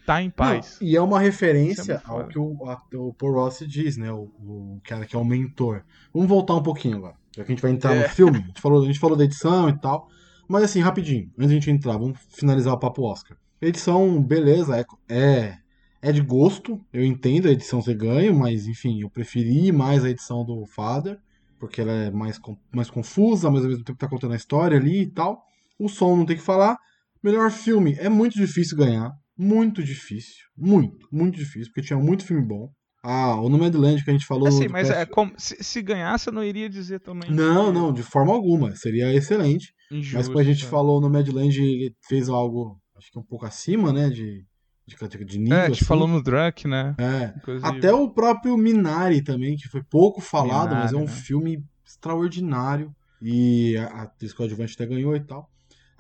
tá 0.06 0.22
em 0.22 0.30
paz. 0.30 0.78
Não, 0.80 0.88
e 0.88 0.96
é 0.96 1.02
uma 1.02 1.20
referência 1.20 1.94
é 1.94 2.02
ao 2.04 2.28
que 2.28 2.38
o, 2.38 2.58
a, 2.70 2.82
o 2.96 3.13
Paul 3.13 3.34
Ross 3.34 3.63
diz, 3.68 3.98
né? 3.98 4.12
O, 4.12 4.24
o, 4.39 4.82
cara 4.84 5.06
que 5.06 5.16
é 5.16 5.20
o 5.20 5.26
mentor. 5.26 5.84
Vamos 6.13 6.30
voltar 6.30 6.56
um 6.56 6.63
pouquinho 6.63 6.98
agora. 6.98 7.16
Já 7.36 7.44
que 7.44 7.52
a 7.52 7.56
gente 7.56 7.62
vai 7.62 7.72
entrar 7.72 7.96
é. 7.96 8.04
no 8.04 8.10
filme. 8.10 8.38
A 8.38 8.42
gente, 8.42 8.62
falou, 8.62 8.84
a 8.84 8.86
gente 8.86 9.00
falou 9.00 9.18
da 9.18 9.24
edição 9.24 9.70
e 9.70 9.78
tal. 9.80 10.08
Mas 10.48 10.63
assim, 10.63 10.82
rapidinho, 10.82 11.32
antes 11.38 11.50
de 11.50 11.58
a 11.58 11.60
gente 11.60 11.72
entrar, 11.72 11.98
vamos 11.98 12.20
finalizar 12.30 12.74
o 12.74 12.80
papo 12.80 13.04
Oscar. 13.04 13.38
Edição, 13.62 14.22
beleza, 14.22 14.78
é, 14.78 14.86
é, 15.08 15.58
é 16.02 16.12
de 16.12 16.22
gosto. 16.22 16.80
Eu 16.92 17.04
entendo 17.04 17.48
a 17.48 17.52
edição 17.52 17.82
ser 17.82 17.96
ganho, 17.96 18.36
mas 18.36 18.68
enfim, 18.68 19.02
eu 19.02 19.10
preferi 19.10 19.72
mais 19.72 20.04
a 20.04 20.10
edição 20.10 20.44
do 20.46 20.66
Father, 20.66 21.18
porque 21.58 21.80
ela 21.80 21.94
é 21.94 22.12
mais, 22.12 22.39
mais 22.74 22.89
confusa, 22.89 23.50
mas 23.50 23.63
ao 23.63 23.70
mesmo 23.70 23.84
tempo 23.86 23.98
tá 23.98 24.08
contando 24.08 24.34
a 24.34 24.38
história 24.38 24.78
ali 24.78 25.04
e 25.04 25.08
tal. 25.08 25.44
O 25.80 25.88
som 25.88 26.16
não 26.18 26.26
tem 26.26 26.36
que 26.36 26.44
falar. 26.44 26.78
Melhor 27.24 27.50
filme 27.50 27.96
é 28.00 28.10
muito 28.10 28.36
difícil 28.36 28.78
ganhar. 28.78 29.12
Muito 29.38 29.84
difícil. 29.84 30.46
Muito, 30.56 31.08
muito 31.12 31.38
difícil, 31.38 31.67
porque 31.67 31.82
tinha 31.82 32.00
muito 32.00 32.26
filme 32.26 32.43
bom. 32.43 32.72
Ah, 33.06 33.36
o 33.41 33.50
Nomadland 33.50 34.02
que 34.02 34.10
a 34.10 34.13
gente 34.13 34.26
falou. 34.26 34.48
Assim, 34.48 34.69
mas 34.69 34.89
é 34.89 35.06
como, 35.06 35.34
se, 35.38 35.62
se 35.62 35.82
ganhasse, 35.82 36.30
eu 36.30 36.34
não 36.34 36.43
iria 36.43 36.69
dizer 36.69 37.02
também. 37.02 37.30
Não, 37.30 37.72
não, 37.72 37.91
de 37.91 38.02
forma 38.02 38.32
alguma. 38.32 38.74
Seria 38.78 39.13
excelente. 39.13 39.74
Injusto, 39.91 40.15
mas 40.15 40.28
como 40.28 40.39
a 40.39 40.43
gente 40.43 40.63
é. 40.63 40.67
falou, 40.69 41.00
o 41.00 41.02
Nomadland 41.02 41.93
fez 42.08 42.30
algo, 42.30 42.80
acho 42.96 43.12
que 43.12 43.19
um 43.19 43.24
pouco 43.24 43.46
acima, 43.46 43.91
né? 43.91 44.10
De, 44.10 44.46
de, 44.88 45.26
de 45.26 45.38
nível. 45.38 45.58
É, 45.58 45.62
a 45.63 45.65
gente 45.65 45.80
assim. 45.80 45.86
falou 45.86 46.08
no 46.08 46.24
Drunk, 46.24 46.65
né? 46.65 46.96
É. 46.98 47.34
Inclusive. 47.38 47.67
Até 47.67 47.93
o 47.93 48.10
próprio 48.10 48.56
Minari 48.56 49.22
também, 49.22 49.58
que 49.58 49.67
foi 49.67 49.84
pouco 49.84 50.22
falado, 50.22 50.69
Minari, 50.69 50.84
mas 50.84 50.93
é 50.93 50.98
um 50.98 51.02
né? 51.02 51.08
filme 51.08 51.62
extraordinário. 51.86 52.96
E 53.22 53.76
a 53.78 54.04
atriz 54.04 54.34
coadjuvante 54.34 54.76
até 54.76 54.86
ganhou 54.86 55.15
e 55.15 55.19
tal. 55.19 55.50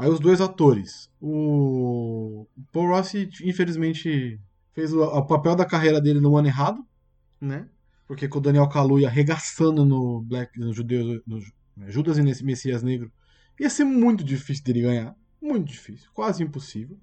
Aí 0.03 0.09
os 0.09 0.19
dois 0.19 0.41
atores. 0.41 1.09
O 1.21 2.45
Paul 2.73 2.89
Rossi, 2.89 3.29
infelizmente, 3.41 4.37
fez 4.73 4.91
o, 4.91 5.01
o 5.01 5.25
papel 5.25 5.55
da 5.55 5.63
carreira 5.63 6.01
dele 6.01 6.19
no 6.19 6.35
ano 6.35 6.49
errado, 6.49 6.85
né? 7.39 7.69
Porque 8.05 8.27
com 8.27 8.37
o 8.37 8.41
Daniel 8.41 8.67
Kaluuya 8.67 9.07
arregaçando 9.07 9.85
no 9.85 10.21
Black, 10.21 10.59
no 10.59 10.73
Judeu, 10.73 11.21
no 11.25 11.39
né, 11.77 11.89
Judas 11.89 12.17
e 12.17 12.21
nesse 12.21 12.43
Messias 12.43 12.83
Negro, 12.83 13.09
ia 13.57 13.69
ser 13.69 13.85
muito 13.85 14.25
difícil 14.25 14.65
dele 14.65 14.81
ganhar. 14.81 15.15
Muito 15.41 15.69
difícil, 15.69 16.09
quase 16.13 16.43
impossível. 16.43 16.97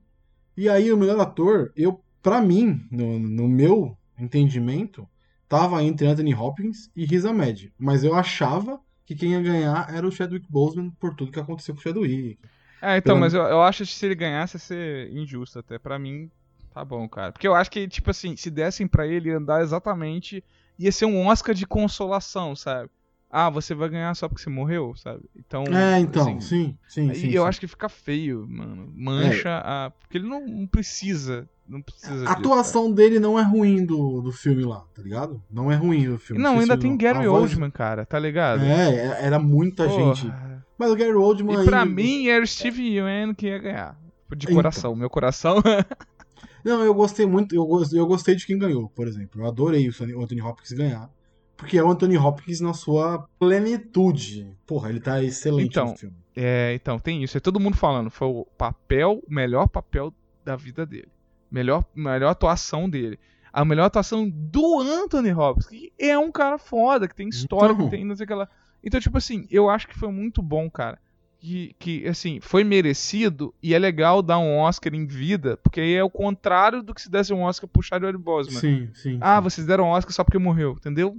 E 0.55 0.69
aí 0.69 0.93
o 0.93 0.97
melhor 0.99 1.19
ator, 1.21 1.73
eu, 1.75 2.05
para 2.23 2.43
mim, 2.43 2.87
no, 2.91 3.19
no 3.19 3.49
meu 3.49 3.97
entendimento, 4.19 5.09
tava 5.49 5.83
entre 5.83 6.07
Anthony 6.07 6.35
Hopkins 6.35 6.91
e 6.95 7.07
Riz 7.07 7.25
Ahmed. 7.25 7.73
Mas 7.79 8.05
eu 8.05 8.15
achava 8.15 8.79
que 9.07 9.15
quem 9.15 9.33
ia 9.33 9.41
ganhar 9.41 9.89
era 9.91 10.07
o 10.07 10.13
Chadwick 10.13 10.47
Boseman 10.51 10.91
por 11.01 11.15
tudo 11.15 11.33
que 11.33 11.41
aconteceu 11.41 11.75
com 11.75 11.81
o 11.81 11.83
Chadwick. 11.83 12.39
É, 12.83 12.97
então, 12.97 13.19
mas 13.19 13.35
eu, 13.35 13.43
eu 13.43 13.63
acho 13.63 13.85
que 13.85 13.93
se 13.93 14.07
ele 14.07 14.15
ganhasse 14.15 14.57
ia 14.57 14.61
ser 14.61 15.13
injusto 15.13 15.59
até. 15.59 15.79
Pra 15.79 15.99
mim, 15.99 16.31
tá 16.73 16.85
bom, 16.85 17.09
cara. 17.09 17.33
Porque 17.33 17.47
eu 17.47 17.55
acho 17.55 17.71
que, 17.71 17.87
tipo 17.87 18.11
assim, 18.11 18.37
se 18.37 18.51
dessem 18.51 18.87
para 18.87 19.07
ele 19.07 19.31
andar 19.31 19.63
exatamente, 19.63 20.43
ia 20.79 20.91
ser 20.91 21.05
um 21.05 21.27
Oscar 21.27 21.55
de 21.55 21.67
consolação, 21.67 22.57
sabe? 22.57 22.91
Ah, 23.33 23.49
você 23.49 23.75
vai 23.75 23.89
ganhar 23.89 24.13
só 24.17 24.29
porque 24.29 24.43
você 24.43 24.51
morreu, 24.51 24.93
sabe? 24.97 25.23
Então. 25.37 25.63
É, 25.65 26.01
então, 26.01 26.37
assim, 26.37 26.41
sim, 26.89 27.15
sim. 27.15 27.29
E 27.29 27.35
eu 27.35 27.47
acho 27.47 27.61
que 27.61 27.69
fica 27.69 27.89
feio, 27.89 28.45
mano. 28.49 28.93
Mancha 28.97 29.49
é. 29.49 29.63
a. 29.65 29.93
Porque 30.01 30.19
ele 30.19 30.29
não, 30.29 30.45
não 30.45 30.67
precisa. 30.67 31.49
Não 31.69 31.81
precisa. 31.81 32.29
A 32.29 32.33
atuação 32.33 32.91
dele 32.91 33.21
não 33.21 33.39
é 33.39 33.43
ruim 33.45 33.87
do, 33.87 34.21
do 34.21 34.33
filme 34.33 34.65
lá, 34.65 34.85
tá 34.93 35.01
ligado? 35.01 35.41
Não 35.49 35.71
é 35.71 35.77
ruim 35.77 36.11
do 36.11 36.19
filme. 36.19 36.43
Não, 36.43 36.59
ainda 36.59 36.77
tem 36.77 36.97
Gary 36.97 37.29
Oldman, 37.29 37.71
cara, 37.71 38.05
tá 38.05 38.19
ligado? 38.19 38.65
É, 38.65 38.95
é 38.97 39.27
era 39.27 39.39
muita 39.39 39.87
Porra. 39.87 40.15
gente 40.17 40.33
mas 40.81 40.91
o 40.91 40.97
Gary 40.97 41.13
Oldman. 41.13 41.63
E 41.63 41.65
pra 41.67 41.85
mim 41.85 42.29
era 42.29 42.43
o 42.43 42.47
Steve 42.47 42.83
Yeun 42.83 43.35
que 43.35 43.49
ia 43.49 43.59
ganhar. 43.59 44.01
De 44.35 44.47
então. 44.47 44.57
coração. 44.57 44.91
Então. 44.93 44.97
Meu 44.99 45.11
coração. 45.11 45.57
Não, 46.65 46.83
eu 46.83 46.95
gostei 46.95 47.27
muito. 47.27 47.55
Eu 47.55 47.67
gostei, 47.67 48.01
eu 48.01 48.07
gostei 48.07 48.35
de 48.35 48.47
quem 48.47 48.59
ganhou, 48.59 48.89
por 48.89 49.07
exemplo. 49.07 49.43
Eu 49.43 49.47
adorei 49.47 49.87
o 49.91 50.23
Anthony 50.23 50.41
Hopkins 50.41 50.73
ganhar. 50.73 51.11
Porque 51.55 51.77
é 51.77 51.85
o 51.85 51.91
Anthony 51.91 52.17
Hopkins 52.17 52.61
na 52.61 52.73
sua 52.73 53.29
plenitude. 53.39 54.57
Porra, 54.67 54.89
ele 54.89 55.01
tá 55.01 55.23
excelente 55.23 55.69
então, 55.69 55.91
no 55.91 55.97
filme. 55.97 56.17
É, 56.35 56.73
então, 56.75 56.99
tem 56.99 57.23
isso. 57.23 57.37
É 57.37 57.41
todo 57.41 57.61
mundo 57.61 57.77
falando. 57.77 58.11
Foi 58.11 58.29
o 58.29 58.47
papel, 58.57 59.23
o 59.29 59.35
melhor 59.35 59.69
papel 59.69 60.15
da 60.43 60.57
vida 60.57 60.87
dele. 60.87 61.09
Melhor, 61.51 61.85
melhor 61.95 62.31
atuação 62.31 62.89
dele. 62.89 63.19
A 63.53 63.67
melhor 63.67 63.85
atuação 63.85 64.27
do 64.31 64.81
Anthony 64.81 65.35
Hopkins. 65.35 65.67
Que 65.67 65.93
é 65.99 66.19
um 66.19 66.33
cara 66.33 66.57
foda, 66.57 67.07
que 67.07 67.15
tem 67.15 67.29
história, 67.29 67.75
então, 67.75 67.85
que 67.85 67.91
tem 67.91 68.05
não 68.07 68.17
sei 68.17 68.25
aquela. 68.25 68.49
Então, 68.83 69.01
tipo 69.01 69.19
assim, 69.19 69.47
eu 69.51 69.69
acho 69.69 69.87
que 69.87 69.99
foi 69.99 70.11
muito 70.11 70.43
bom, 70.43 70.71
cara. 70.71 70.99
Que, 71.39 71.75
que, 71.79 72.07
assim, 72.07 72.39
foi 72.41 72.63
merecido 72.63 73.55
e 73.63 73.75
é 73.75 73.79
legal 73.79 74.21
dar 74.21 74.39
um 74.39 74.59
Oscar 74.59 74.95
em 74.95 75.07
vida, 75.07 75.57
porque 75.57 75.81
aí 75.81 75.95
é 75.95 76.05
o 76.05 76.11
contrário 76.11 76.83
do 76.83 76.95
que 76.95 77.01
se 77.01 77.11
desse 77.11 77.33
um 77.33 77.43
Oscar 77.43 77.69
pro 77.69 77.83
Chadwick 77.83 78.19
Boseman. 78.19 78.61
Sim, 78.61 78.91
sim. 78.93 79.19
Ah, 79.23 79.39
sim. 79.39 79.43
vocês 79.45 79.67
deram 79.67 79.85
um 79.85 79.89
Oscar 79.89 80.13
só 80.13 80.23
porque 80.23 80.39
morreu, 80.39 80.73
entendeu? 80.73 81.17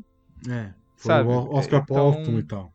É. 0.48 0.70
Sabe? 0.96 1.30
Oscar 1.30 1.82
então, 1.84 2.40
e 2.40 2.44
tal. 2.44 2.72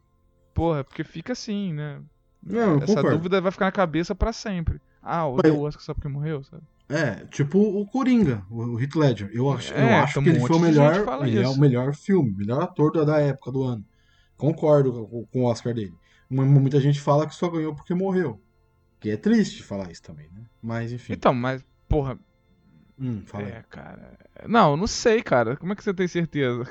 Porra, 0.53 0.83
porque 0.83 1.05
fica 1.05 1.35
assim, 1.35 1.73
né? 1.73 2.01
Não, 2.43 2.77
Essa 2.79 2.87
concordo. 2.87 3.17
dúvida 3.17 3.41
vai 3.41 3.53
ficar 3.53 3.67
na 3.67 3.73
cabeça 3.73 4.15
para 4.15 4.33
sempre. 4.33 4.81
Ah, 5.03 5.27
o 5.27 5.41
deu 5.41 5.57
o 5.57 5.63
Oscar 5.63 5.83
só 5.83 5.95
porque 5.95 6.09
morreu, 6.09 6.43
sabe? 6.43 6.63
É, 6.89 7.25
tipo 7.27 7.59
o 7.59 7.85
Coringa, 7.87 8.45
o 8.49 8.81
Heath 8.81 8.95
Ledger. 8.95 9.31
Eu 9.33 9.51
acho, 9.51 9.75
é, 9.75 9.83
eu 9.83 10.03
acho 10.03 10.23
que 10.23 10.29
ele 10.29 10.41
foi 10.41 10.57
o 10.57 10.61
melhor, 10.61 11.05
ele 11.25 11.41
é 11.41 11.49
o 11.49 11.59
melhor 11.59 11.95
filme, 11.95 12.33
melhor 12.37 12.63
ator 12.63 13.05
da 13.05 13.19
época 13.19 13.51
do 13.51 13.65
ano. 13.65 13.85
Concordo 14.37 15.27
com, 15.31 15.43
o 15.43 15.45
Oscar 15.45 15.75
dele. 15.75 15.95
Muita 16.29 16.81
gente 16.81 17.01
fala 17.01 17.27
que 17.27 17.35
só 17.35 17.49
ganhou 17.49 17.75
porque 17.75 17.95
morreu. 17.95 18.41
Que 19.01 19.11
é 19.11 19.17
triste 19.17 19.63
falar 19.63 19.91
isso 19.91 20.03
também, 20.03 20.29
né? 20.33 20.43
Mas 20.63 20.93
enfim. 20.93 21.13
Então, 21.13 21.33
mas, 21.33 21.65
porra. 21.89 22.19
Hum, 22.99 23.23
fala 23.27 23.45
aí. 23.45 23.53
É, 23.53 23.65
cara. 23.69 24.19
Não, 24.47 24.77
não 24.77 24.87
sei, 24.87 25.23
cara. 25.23 25.57
Como 25.57 25.73
é 25.73 25.77
que 25.77 25.85
você 25.85 25.95
tem 25.95 26.09
certeza? 26.09 26.67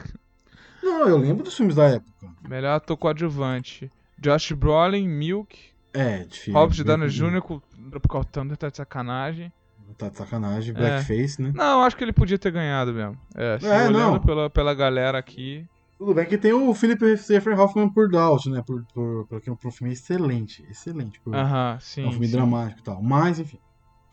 Não, 0.84 1.08
eu 1.08 1.18
lembro 1.18 1.44
dos 1.44 1.56
filmes 1.56 1.76
da 1.76 1.86
época. 1.86 2.14
Melhor 2.48 2.76
ator 2.76 2.98
coadjuvante. 2.98 3.92
Josh 4.20 4.52
Brolin, 4.52 5.08
Milk. 5.08 5.58
É, 5.94 6.26
difícil. 6.26 6.54
Robert 6.54 6.84
Downey 6.84 7.10
Jr. 7.10 7.42
com 7.42 7.60
Tropical 7.90 8.26
Thunder 8.26 8.58
tá 8.58 8.70
de 8.70 8.78
sacanagem. 8.78 9.52
Tá 9.98 10.10
de 10.10 10.18
sacanagem. 10.18 10.74
Blackface, 10.74 11.42
né? 11.42 11.52
Não, 11.56 11.84
acho 11.84 11.96
que 11.96 12.04
ele 12.04 12.12
podia 12.12 12.38
ter 12.38 12.52
ganhado 12.52 12.94
mesmo. 12.94 13.18
É, 13.34 13.58
É, 13.62 13.88
olhando 13.88 13.94
não. 13.94 14.20
Pela, 14.20 14.50
pela 14.50 14.74
galera 14.74 15.18
aqui. 15.18 15.66
Tudo 15.98 16.14
bem 16.14 16.26
que 16.26 16.38
tem 16.38 16.52
o 16.52 16.74
Philip 16.74 17.18
Seymour 17.18 17.60
Hoffman 17.60 17.90
por 17.90 18.10
Doubt, 18.10 18.50
né? 18.50 18.62
Por, 18.62 18.86
por, 18.94 19.26
porque 19.28 19.50
é 19.50 19.54
um 19.54 19.72
filme 19.72 19.94
excelente. 19.94 20.66
Excelente. 20.70 21.20
Por, 21.22 21.34
Aham, 21.34 21.78
sim. 21.80 22.04
é 22.04 22.08
um 22.08 22.12
filme 22.12 22.28
sim. 22.28 22.34
dramático 22.34 22.82
e 22.82 22.84
tal. 22.84 23.02
Mas, 23.02 23.40
enfim. 23.40 23.60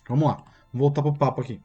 Vamos 0.08 0.24
lá. 0.26 0.36
Vamos 0.72 0.86
voltar 0.86 1.02
pro 1.02 1.12
papo 1.14 1.40
aqui. 1.40 1.60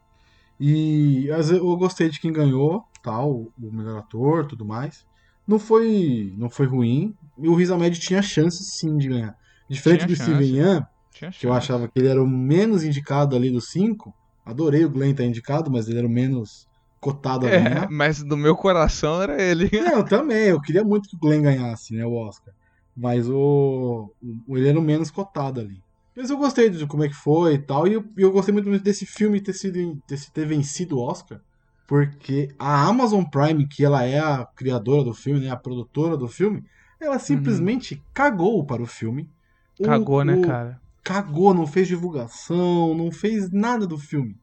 E 0.60 1.28
eu 1.28 1.78
gostei 1.78 2.10
de 2.10 2.20
quem 2.20 2.34
ganhou, 2.34 2.84
tal, 3.04 3.32
o 3.32 3.54
o 3.62 3.72
melhor 3.72 4.00
ator, 4.00 4.48
tudo 4.48 4.66
mais. 4.66 5.06
Não 5.48 5.60
foi, 5.60 6.34
não 6.36 6.50
foi 6.50 6.66
ruim. 6.66 7.16
E 7.38 7.48
o 7.48 7.54
Riz 7.54 7.70
Ahmed 7.70 8.00
tinha 8.00 8.22
chance 8.22 8.64
sim 8.64 8.98
de 8.98 9.08
ganhar. 9.08 9.38
Diferente 9.70 10.06
Tinha 10.06 10.08
do 10.08 10.16
chance. 10.16 10.32
Steven 10.32 10.56
Yeun, 10.56 10.82
que 11.32 11.46
eu 11.46 11.54
achava 11.54 11.88
que 11.88 12.00
ele 12.00 12.08
era 12.08 12.22
o 12.22 12.28
menos 12.28 12.84
indicado 12.84 13.36
ali 13.36 13.52
dos 13.52 13.70
cinco. 13.70 14.14
Adorei 14.44 14.84
o 14.84 14.90
Glenn 14.90 15.12
estar 15.12 15.26
indicado, 15.26 15.70
mas 15.70 15.88
ele 15.88 16.00
era 16.00 16.08
o 16.08 16.10
menos 16.10 16.68
cotado 17.08 17.46
a 17.46 17.50
É, 17.50 17.60
ganhar. 17.60 17.90
mas 17.90 18.22
do 18.24 18.36
meu 18.38 18.56
coração 18.56 19.22
era 19.22 19.42
ele. 19.42 19.70
É, 19.74 19.94
eu 19.96 20.04
também. 20.06 20.48
Eu 20.48 20.62
queria 20.62 20.84
muito 20.84 21.10
que 21.10 21.16
o 21.16 21.20
Glenn 21.20 21.42
ganhasse, 21.42 21.94
né, 21.96 22.06
o 22.06 22.14
Oscar. 22.14 22.54
Mas 22.96 23.30
o, 23.30 24.12
o- 24.48 24.58
ele 24.58 24.70
era 24.70 24.80
o 24.80 24.82
menos 24.82 25.12
cotado 25.12 25.60
ali. 25.60 25.78
Mas 26.16 26.30
eu 26.30 26.38
gostei 26.38 26.70
de 26.70 26.86
como 26.88 27.04
é 27.04 27.08
que 27.08 27.14
foi 27.14 27.54
e 27.56 27.60
tal. 27.60 27.88
E 27.88 27.94
eu, 27.94 28.04
eu 28.18 28.32
gostei 28.32 28.54
muito 28.54 28.68
desse 28.80 29.06
filme 29.06 29.40
ter, 29.40 29.54
sido, 29.54 29.78
ter, 30.08 30.20
ter 30.34 30.46
vencido 30.48 30.98
o 30.98 31.02
Oscar. 31.02 31.40
Porque 31.88 32.50
a 32.60 32.86
Amazon 32.88 33.24
Prime, 33.24 33.68
que 33.68 33.86
ela 33.86 34.04
é 34.04 34.20
a 34.20 34.46
criadora 34.56 35.04
do 35.04 35.14
filme, 35.14 35.40
né, 35.42 35.50
a 35.50 35.56
produtora 35.56 36.18
do 36.18 36.28
filme, 36.28 36.64
ela 37.00 37.20
simplesmente 37.20 38.02
cagou 38.14 38.66
para 38.66 38.82
o 38.82 38.86
filme. 38.88 39.30
O- 39.80 39.86
Cagou, 39.86 40.24
né, 40.26 40.36
o- 40.36 40.42
cara? 40.42 40.82
Cagou, 41.04 41.54
não 41.54 41.66
fez 41.66 41.88
divulgação, 41.88 42.94
não 42.96 43.12
fez 43.12 43.50
nada 43.52 43.88
do 43.88 43.98
filme. 43.98 44.36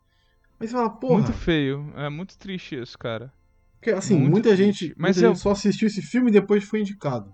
Mas 0.65 0.71
você 0.71 0.77
fala, 0.77 0.91
porra, 0.91 1.15
Muito 1.23 1.33
feio. 1.33 1.93
É 1.97 2.09
muito 2.09 2.37
triste 2.39 2.81
isso, 2.81 2.99
cara. 2.99 3.33
porque, 3.79 3.91
assim, 3.91 4.17
Muito 4.19 4.31
muita 4.33 4.49
triste. 4.57 4.87
gente, 4.87 4.95
Mas 4.99 5.17
muita 5.17 5.27
eu- 5.29 5.35
gente 5.35 5.43
só 5.43 5.51
assistiu 5.51 5.87
esse 5.87 6.01
filme 6.03 6.31
e 6.31 6.33
depois 6.33 6.65
foi 6.65 6.81
indicado. 6.81 7.31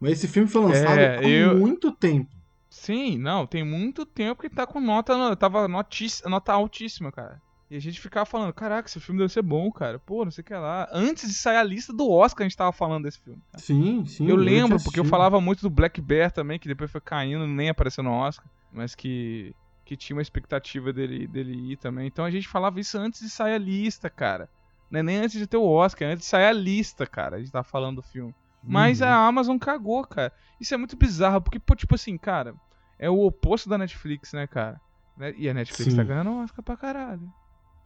Mas 0.00 0.12
esse 0.12 0.28
filme 0.28 0.48
foi 0.48 0.62
lançado 0.62 0.98
É, 0.98 1.18
há 1.18 1.22
eu- 1.22 1.56
muito 1.58 1.90
tempo. 1.92 2.28
Sim, 2.70 3.16
não, 3.18 3.46
tem 3.46 3.64
muito 3.64 4.04
tempo 4.04 4.42
que 4.42 4.50
tá 4.50 4.66
com 4.66 4.80
nota. 4.80 5.16
no- 5.16 5.34
Tava 5.34 5.66
notis- 5.66 6.22
nota 6.26 6.52
altíssima, 6.52 7.10
cara. 7.10 7.40
E 7.70 7.76
a 7.76 7.80
gente 7.80 7.98
ficava 8.00 8.24
falando, 8.26 8.52
caraca, 8.52 8.88
esse 8.88 9.00
filme 9.00 9.18
deve 9.20 9.32
ser 9.32 9.42
bom, 9.42 9.70
cara. 9.72 9.98
Pô, 9.98 10.24
não 10.24 10.30
sei 10.30 10.42
o 10.42 10.44
que 10.44 10.54
lá. 10.54 10.88
Antes 10.92 11.28
de 11.28 11.34
sair 11.34 11.56
a 11.56 11.62
lista 11.64 11.92
do 11.92 12.08
Oscar, 12.10 12.44
a 12.44 12.48
gente 12.48 12.56
tava 12.56 12.72
falando 12.72 13.04
desse 13.04 13.18
filme. 13.20 13.40
cara. 13.50 13.62
Sim, 13.62 14.04
sim. 14.06 14.28
eu 14.28 14.36
lembro, 14.36 14.78
porque 14.82 15.00
eu 15.00 15.04
falava 15.04 15.40
muito 15.40 15.60
do 15.62 15.70
Black 15.70 16.00
Bear 16.00 16.30
também, 16.30 16.58
que 16.58 16.68
depois 16.68 16.90
foi 16.90 17.00
caindo, 17.00 17.46
nem 17.46 17.68
apareceu 17.70 18.04
no 18.04 18.10
Oscar. 18.10 18.46
Mas 18.72 18.94
que, 18.94 19.54
que 19.88 19.96
tinha 19.96 20.14
uma 20.14 20.20
expectativa 20.22 20.92
dele, 20.92 21.26
dele 21.26 21.72
ir 21.72 21.78
também. 21.78 22.06
Então 22.06 22.22
a 22.22 22.30
gente 22.30 22.46
falava 22.46 22.78
isso 22.78 22.98
antes 22.98 23.20
de 23.22 23.30
sair 23.30 23.54
a 23.54 23.58
lista, 23.58 24.10
cara. 24.10 24.46
Não 24.90 25.00
é 25.00 25.02
nem 25.02 25.16
antes 25.16 25.38
de 25.38 25.46
ter 25.46 25.56
o 25.56 25.64
Oscar, 25.64 26.10
antes 26.10 26.24
de 26.24 26.28
sair 26.28 26.44
a 26.44 26.52
lista, 26.52 27.06
cara. 27.06 27.36
A 27.36 27.38
gente 27.38 27.50
tava 27.50 27.64
falando 27.64 27.96
do 27.96 28.02
filme. 28.02 28.34
Mas 28.62 29.00
Uhum. 29.00 29.06
a 29.06 29.26
Amazon 29.26 29.56
cagou, 29.56 30.04
cara. 30.04 30.30
Isso 30.60 30.74
é 30.74 30.76
muito 30.76 30.94
bizarro, 30.94 31.40
porque, 31.40 31.58
pô, 31.58 31.74
tipo 31.74 31.94
assim, 31.94 32.18
cara, 32.18 32.54
é 32.98 33.08
o 33.08 33.18
oposto 33.24 33.66
da 33.66 33.78
Netflix, 33.78 34.34
né, 34.34 34.46
cara? 34.46 34.78
Né? 35.16 35.32
E 35.38 35.48
a 35.48 35.54
Netflix 35.54 35.90
Sim. 35.90 35.96
tá 35.96 36.04
ganhando 36.04 36.34
Oscar 36.42 36.62
pra 36.62 36.76
caralho. 36.76 37.26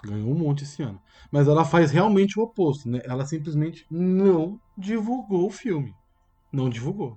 Ganhou 0.05 0.29
um 0.33 0.39
monte 0.39 0.65
esse 0.65 0.83
ano. 0.83 1.01
Mas 1.31 1.47
ela 1.47 1.65
faz 1.65 1.93
realmente 1.93 2.37
o 2.37 2.43
oposto, 2.43 2.89
né? 2.89 3.01
Ela 3.05 3.25
simplesmente 3.25 3.87
não 3.89 4.59
divulgou 4.77 5.47
o 5.47 5.51
filme. 5.53 5.95
Não 6.53 6.69
divulgou. 6.69 7.17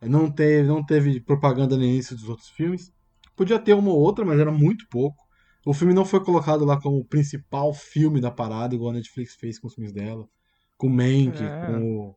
Não 0.00 0.30
teve, 0.30 0.66
não 0.66 0.82
teve 0.82 1.20
propaganda 1.20 1.76
no 1.76 1.82
início 1.84 2.16
dos 2.16 2.26
outros 2.26 2.48
filmes. 2.48 2.90
Podia 3.36 3.58
ter 3.58 3.74
uma 3.74 3.90
ou 3.90 3.98
outra, 3.98 4.24
mas 4.24 4.38
era 4.38 4.50
muito 4.52 4.86
pouco. 4.88 5.24
O 5.66 5.72
filme 5.72 5.94
não 5.94 6.04
foi 6.04 6.22
colocado 6.22 6.64
lá 6.64 6.80
como 6.80 6.98
o 6.98 7.04
principal 7.04 7.72
filme 7.72 8.20
da 8.20 8.30
parada, 8.30 8.74
igual 8.74 8.90
a 8.90 8.94
Netflix 8.94 9.34
fez 9.34 9.58
com 9.58 9.66
os 9.66 9.74
filmes 9.74 9.92
dela. 9.92 10.28
Com 10.76 10.88
o 10.88 10.90
Mank, 10.90 11.42
É. 11.42 11.66
com 11.66 12.16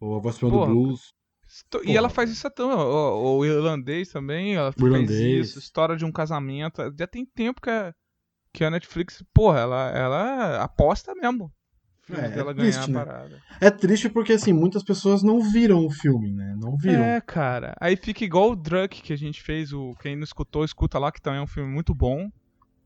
o, 0.00 0.08
o 0.08 0.16
A 0.16 0.20
Voz 0.20 0.38
do 0.38 0.50
Blues. 0.50 1.14
E 1.84 1.96
ela 1.96 2.08
faz 2.08 2.30
isso 2.30 2.46
até. 2.46 2.62
O, 2.62 3.38
o 3.38 3.44
irlandês 3.44 4.08
também, 4.10 4.54
ela 4.54 4.72
fez 4.72 4.86
irlandês. 4.86 5.48
isso. 5.48 5.58
História 5.58 5.96
de 5.96 6.04
um 6.04 6.12
casamento. 6.12 6.82
Já 6.98 7.06
tem 7.06 7.26
tempo 7.26 7.60
que 7.60 7.70
a, 7.70 7.94
que 8.52 8.64
a 8.64 8.70
Netflix, 8.70 9.22
porra, 9.34 9.60
ela, 9.60 9.90
ela 9.90 10.62
aposta 10.62 11.14
mesmo. 11.14 11.52
Filme 12.04 12.20
É, 12.22 12.28
dela 12.28 12.50
é 12.50 12.54
ganhar 12.54 12.72
triste, 12.72 12.90
a 12.90 12.92
né? 12.92 13.04
parada. 13.04 13.42
É 13.60 13.70
triste 13.70 14.08
porque, 14.08 14.32
assim, 14.32 14.52
muitas 14.52 14.82
pessoas 14.82 15.22
não 15.22 15.40
viram 15.40 15.86
o 15.86 15.90
filme, 15.90 16.32
né? 16.32 16.54
Não 16.58 16.76
viram. 16.76 17.02
É, 17.02 17.20
cara. 17.20 17.74
Aí 17.80 17.96
fica 17.96 18.24
igual 18.24 18.50
o 18.50 18.56
Drunk 18.56 19.00
que 19.02 19.12
a 19.12 19.16
gente 19.16 19.40
fez. 19.42 19.72
O, 19.72 19.94
quem 20.00 20.16
não 20.16 20.24
escutou, 20.24 20.64
escuta 20.64 20.98
lá, 20.98 21.12
que 21.12 21.20
também 21.22 21.38
é 21.38 21.42
um 21.42 21.46
filme 21.46 21.72
muito 21.72 21.94
bom. 21.94 22.28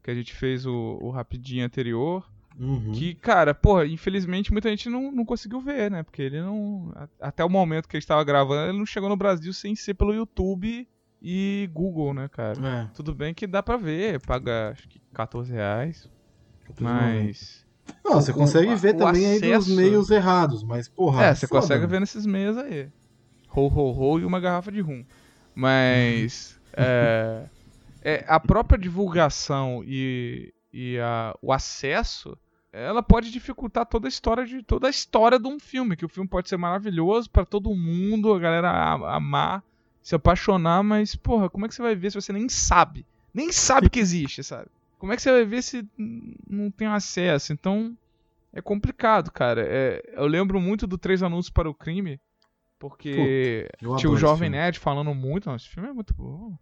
Que 0.02 0.10
a 0.10 0.14
gente 0.14 0.34
fez 0.34 0.66
o, 0.66 0.98
o 1.00 1.10
rapidinho 1.10 1.64
anterior. 1.64 2.24
Uhum. 2.58 2.92
Que, 2.92 3.14
cara, 3.14 3.52
porra, 3.54 3.84
infelizmente 3.86 4.50
muita 4.52 4.70
gente 4.70 4.88
não, 4.88 5.10
não 5.12 5.24
conseguiu 5.26 5.60
ver, 5.60 5.90
né? 5.90 6.02
Porque 6.02 6.22
ele 6.22 6.40
não. 6.40 6.92
a- 6.94 7.08
Até 7.28 7.44
o 7.44 7.50
momento 7.50 7.88
que 7.88 7.96
a 7.96 8.00
gente 8.00 8.06
tava 8.08 8.22
gravando, 8.24 8.70
ele 8.70 8.78
não 8.78 8.86
chegou 8.86 9.08
no 9.08 9.16
Brasil 9.16 9.52
sem 9.52 9.74
ser 9.74 9.94
pelo 9.94 10.14
YouTube 10.14 10.88
e 11.20 11.68
Google, 11.72 12.14
né, 12.14 12.28
cara? 12.28 12.58
É. 12.66 12.88
Tudo 12.94 13.14
bem 13.14 13.34
que 13.34 13.46
dá 13.46 13.62
pra 13.62 13.76
ver, 13.76 14.20
paga 14.20 14.70
acho 14.70 14.88
que 14.88 15.00
14 15.12 15.52
reais. 15.52 16.08
Mas. 16.80 17.65
Não, 18.04 18.14
você 18.20 18.32
consegue 18.32 18.72
o- 18.72 18.76
ver 18.76 18.94
o 18.94 18.98
também 18.98 19.26
aí 19.26 19.40
dos 19.40 19.50
acesso- 19.50 19.74
meios 19.76 20.10
errados, 20.10 20.62
mas 20.62 20.88
porra. 20.88 21.24
é, 21.24 21.34
você 21.34 21.46
foda, 21.46 21.60
consegue 21.60 21.86
ver 21.86 22.00
nesses 22.00 22.24
meios 22.26 22.56
aí. 22.56 22.88
Ho, 23.54 23.66
ho, 23.68 23.92
ho 23.98 24.20
e 24.20 24.24
uma 24.24 24.38
garrafa 24.40 24.70
de 24.70 24.80
rum. 24.80 25.04
Mas. 25.54 26.58
é, 26.72 27.46
é, 28.02 28.24
a 28.28 28.38
própria 28.38 28.78
divulgação 28.78 29.82
e, 29.84 30.52
e 30.72 30.98
a- 30.98 31.34
o 31.42 31.52
acesso. 31.52 32.36
Ela 32.72 33.02
pode 33.02 33.30
dificultar 33.30 33.86
toda 33.86 34.06
a 34.06 34.10
história 34.10 34.44
de 34.44 34.62
toda 34.62 34.86
a 34.86 34.90
história 34.90 35.38
de 35.38 35.48
um 35.48 35.58
filme, 35.58 35.96
que 35.96 36.04
o 36.04 36.08
filme 36.10 36.28
pode 36.28 36.46
ser 36.48 36.58
maravilhoso 36.58 37.30
pra 37.30 37.46
todo 37.46 37.74
mundo, 37.74 38.34
a 38.34 38.38
galera 38.38 38.70
amar, 39.14 39.64
se 40.02 40.14
apaixonar, 40.14 40.82
mas 40.82 41.16
porra, 41.16 41.48
como 41.48 41.64
é 41.64 41.68
que 41.68 41.74
você 41.74 41.80
vai 41.80 41.94
ver 41.96 42.10
se 42.10 42.20
você 42.20 42.34
nem 42.34 42.50
sabe? 42.50 43.06
Nem 43.32 43.50
sabe 43.50 43.88
que 43.88 43.98
existe, 43.98 44.44
sabe? 44.44 44.68
Como 44.98 45.12
é 45.12 45.16
que 45.16 45.22
você 45.22 45.30
vai 45.30 45.44
ver 45.44 45.62
se 45.62 45.86
não 46.48 46.70
tem 46.70 46.86
acesso? 46.88 47.52
Então, 47.52 47.96
é 48.52 48.60
complicado, 48.60 49.30
cara. 49.30 49.62
É, 49.66 50.02
eu 50.14 50.26
lembro 50.26 50.60
muito 50.60 50.86
do 50.86 50.96
Três 50.96 51.22
Anúncios 51.22 51.50
para 51.50 51.68
o 51.68 51.74
Crime, 51.74 52.20
porque 52.78 53.68
Eu 53.80 53.96
tinha 53.96 54.10
o 54.10 54.16
Jovem. 54.16 54.50
Nerd 54.50 54.78
falando 54.78 55.14
muito. 55.14 55.48
Não, 55.48 55.56
esse 55.56 55.68
filme 55.68 55.88
é 55.88 55.92
muito 55.92 56.14
bom. 56.14 56.56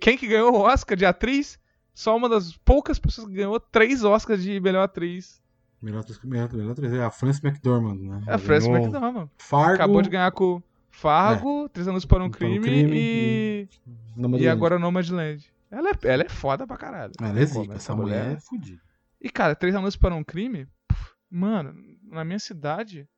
Quem 0.00 0.18
que 0.18 0.26
ganhou 0.26 0.52
o 0.54 0.60
Oscar 0.60 0.96
de 0.96 1.06
atriz? 1.06 1.58
Só 1.94 2.16
uma 2.16 2.28
das 2.28 2.56
poucas 2.58 2.98
pessoas 2.98 3.28
que 3.28 3.34
ganhou 3.34 3.58
três 3.60 4.02
Oscars 4.02 4.42
de 4.42 4.58
melhor 4.60 4.82
atriz. 4.82 5.40
Melhor, 5.80 6.00
atriz- 6.00 6.20
melhor, 6.22 6.52
melhor 6.52 6.72
atriz 6.72 6.92
é 6.92 7.02
a 7.04 7.10
Frances 7.10 7.42
McDormand, 7.42 7.96
né? 7.96 8.22
É 8.26 8.34
a 8.34 8.38
Frances 8.38 8.68
ganhou 8.68 8.82
McDormand. 8.86 9.28
Fargo, 9.36 9.74
Acabou 9.74 10.00
de 10.02 10.08
ganhar 10.10 10.30
com 10.32 10.62
Fargo, 10.90 11.68
Três 11.68 11.88
Anúncios 11.88 12.06
para 12.06 12.22
um 12.24 12.30
Para 12.30 12.46
um 12.46 12.50
Crime, 12.50 12.64
Crime 12.64 12.96
e, 12.96 13.68
Nomadland. 14.16 14.44
e 14.44 14.48
agora 14.48 14.78
Nomadland. 14.78 15.52
Ela 15.72 15.88
é, 15.88 15.98
ela 16.02 16.22
é 16.22 16.28
foda 16.28 16.66
pra 16.66 16.76
caralho. 16.76 17.14
Ela 17.18 17.32
Não 17.32 17.40
é 17.40 17.46
zica, 17.46 17.74
essa 17.74 17.96
mulher 17.96 18.36
é 18.36 18.40
fodida. 18.40 18.82
E, 19.18 19.30
cara, 19.30 19.56
Três 19.56 19.74
Anúncios 19.74 19.96
para 19.96 20.14
um 20.14 20.22
Crime, 20.22 20.68
puf, 20.86 21.12
mano, 21.30 21.74
na 22.02 22.22
minha 22.24 22.38
cidade, 22.38 23.08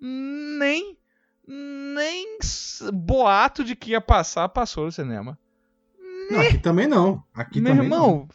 nem, 0.00 0.98
nem 1.46 2.38
boato 2.92 3.62
de 3.62 3.76
que 3.76 3.92
ia 3.92 4.00
passar, 4.00 4.48
passou 4.48 4.86
no 4.86 4.92
cinema. 4.92 5.38
Não, 6.30 6.40
aqui 6.40 6.58
também 6.58 6.88
não. 6.88 7.22
Aqui 7.32 7.60
Meu 7.60 7.72
também 7.72 7.84
irmão, 7.84 8.28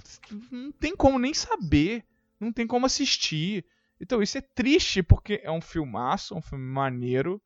não 0.49 0.71
tem 0.71 0.95
como 0.95 1.19
nem 1.19 1.33
saber, 1.33 2.05
não 2.39 2.53
tem 2.53 2.65
como 2.65 2.85
assistir. 2.85 3.65
Então, 3.99 4.21
isso 4.21 4.37
é 4.37 4.41
triste, 4.41 5.03
porque 5.03 5.41
é 5.43 5.51
um 5.51 5.59
filmaço, 5.59 6.33
um 6.33 6.41
filme 6.41 6.63
maneiro. 6.63 7.41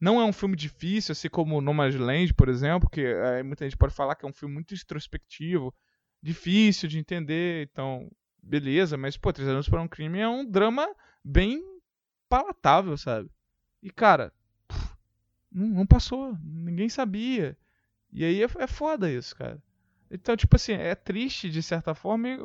Não 0.00 0.20
é 0.20 0.24
um 0.24 0.32
filme 0.32 0.54
difícil, 0.54 1.12
assim 1.12 1.28
como 1.28 1.60
Nomadland, 1.60 2.32
por 2.34 2.48
exemplo, 2.48 2.88
que 2.88 3.00
eh, 3.00 3.42
muita 3.42 3.64
gente 3.64 3.76
pode 3.76 3.94
falar 3.94 4.14
que 4.14 4.24
é 4.24 4.28
um 4.28 4.32
filme 4.32 4.54
muito 4.54 4.74
introspectivo, 4.74 5.74
difícil 6.22 6.88
de 6.88 6.98
entender, 6.98 7.68
então, 7.70 8.08
beleza, 8.42 8.96
mas, 8.96 9.16
pô, 9.16 9.32
Três 9.32 9.48
Anos 9.48 9.68
para 9.68 9.82
um 9.82 9.88
Crime 9.88 10.20
é 10.20 10.28
um 10.28 10.44
drama 10.44 10.88
bem 11.24 11.62
palatável, 12.28 12.96
sabe? 12.96 13.28
E, 13.82 13.90
cara, 13.90 14.32
não, 15.50 15.66
não 15.66 15.86
passou, 15.86 16.36
ninguém 16.42 16.88
sabia. 16.88 17.56
E 18.12 18.24
aí 18.24 18.42
é, 18.42 18.46
é 18.58 18.66
foda 18.66 19.10
isso, 19.10 19.34
cara. 19.34 19.60
Então, 20.10 20.36
tipo 20.36 20.56
assim, 20.56 20.72
é 20.72 20.94
triste 20.94 21.50
de 21.50 21.62
certa 21.62 21.94
forma. 21.94 22.28
e 22.28 22.38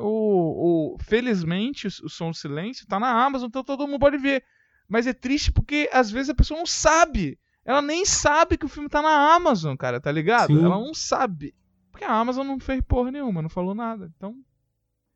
felizmente, 1.02 1.86
o, 1.86 1.90
o 2.04 2.08
Som 2.08 2.30
do 2.30 2.36
Silêncio 2.36 2.86
tá 2.86 3.00
na 3.00 3.24
Amazon, 3.24 3.48
então 3.48 3.64
todo 3.64 3.86
mundo 3.86 4.00
pode 4.00 4.18
ver. 4.18 4.44
Mas 4.86 5.06
é 5.06 5.14
triste 5.14 5.50
porque 5.50 5.88
às 5.92 6.10
vezes 6.10 6.30
a 6.30 6.34
pessoa 6.34 6.58
não 6.58 6.66
sabe. 6.66 7.38
Ela 7.64 7.80
nem 7.80 8.04
sabe 8.04 8.58
que 8.58 8.66
o 8.66 8.68
filme 8.68 8.88
tá 8.88 9.00
na 9.00 9.34
Amazon, 9.34 9.74
cara, 9.76 10.00
tá 10.00 10.12
ligado? 10.12 10.48
Sim. 10.48 10.64
Ela 10.64 10.76
não 10.78 10.92
sabe. 10.92 11.54
Porque 11.90 12.04
que 12.04 12.10
a 12.10 12.14
Amazon 12.14 12.46
não 12.46 12.58
fez 12.58 12.80
porra 12.82 13.10
nenhuma, 13.10 13.40
não 13.40 13.48
falou 13.48 13.74
nada. 13.74 14.12
Então, 14.16 14.36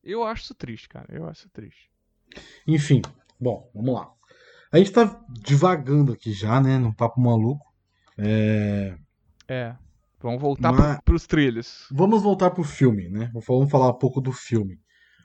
eu 0.02 0.24
acho 0.24 0.44
isso 0.44 0.54
triste, 0.54 0.88
cara. 0.88 1.06
Eu 1.10 1.26
acho 1.26 1.40
isso 1.40 1.50
triste. 1.50 1.90
Enfim, 2.66 3.02
bom, 3.38 3.70
vamos 3.74 3.94
lá. 3.94 4.10
A 4.70 4.78
gente 4.78 4.92
tá 4.92 5.20
divagando 5.30 6.12
aqui 6.12 6.32
já, 6.32 6.60
né? 6.60 6.78
Num 6.78 6.92
papo 6.92 7.20
maluco. 7.20 7.66
É. 8.16 8.96
É. 9.48 9.76
Vamos 10.20 10.40
voltar 10.40 10.72
Mas- 10.72 10.94
pro, 10.96 11.02
pros 11.04 11.26
trilhos. 11.26 11.86
Vamos 11.90 12.22
voltar 12.22 12.50
pro 12.50 12.64
filme, 12.64 13.08
né? 13.08 13.30
Vamos 13.32 13.70
falar 13.70 13.88
um 13.90 13.98
pouco 13.98 14.20
do 14.20 14.32
filme. 14.32 14.80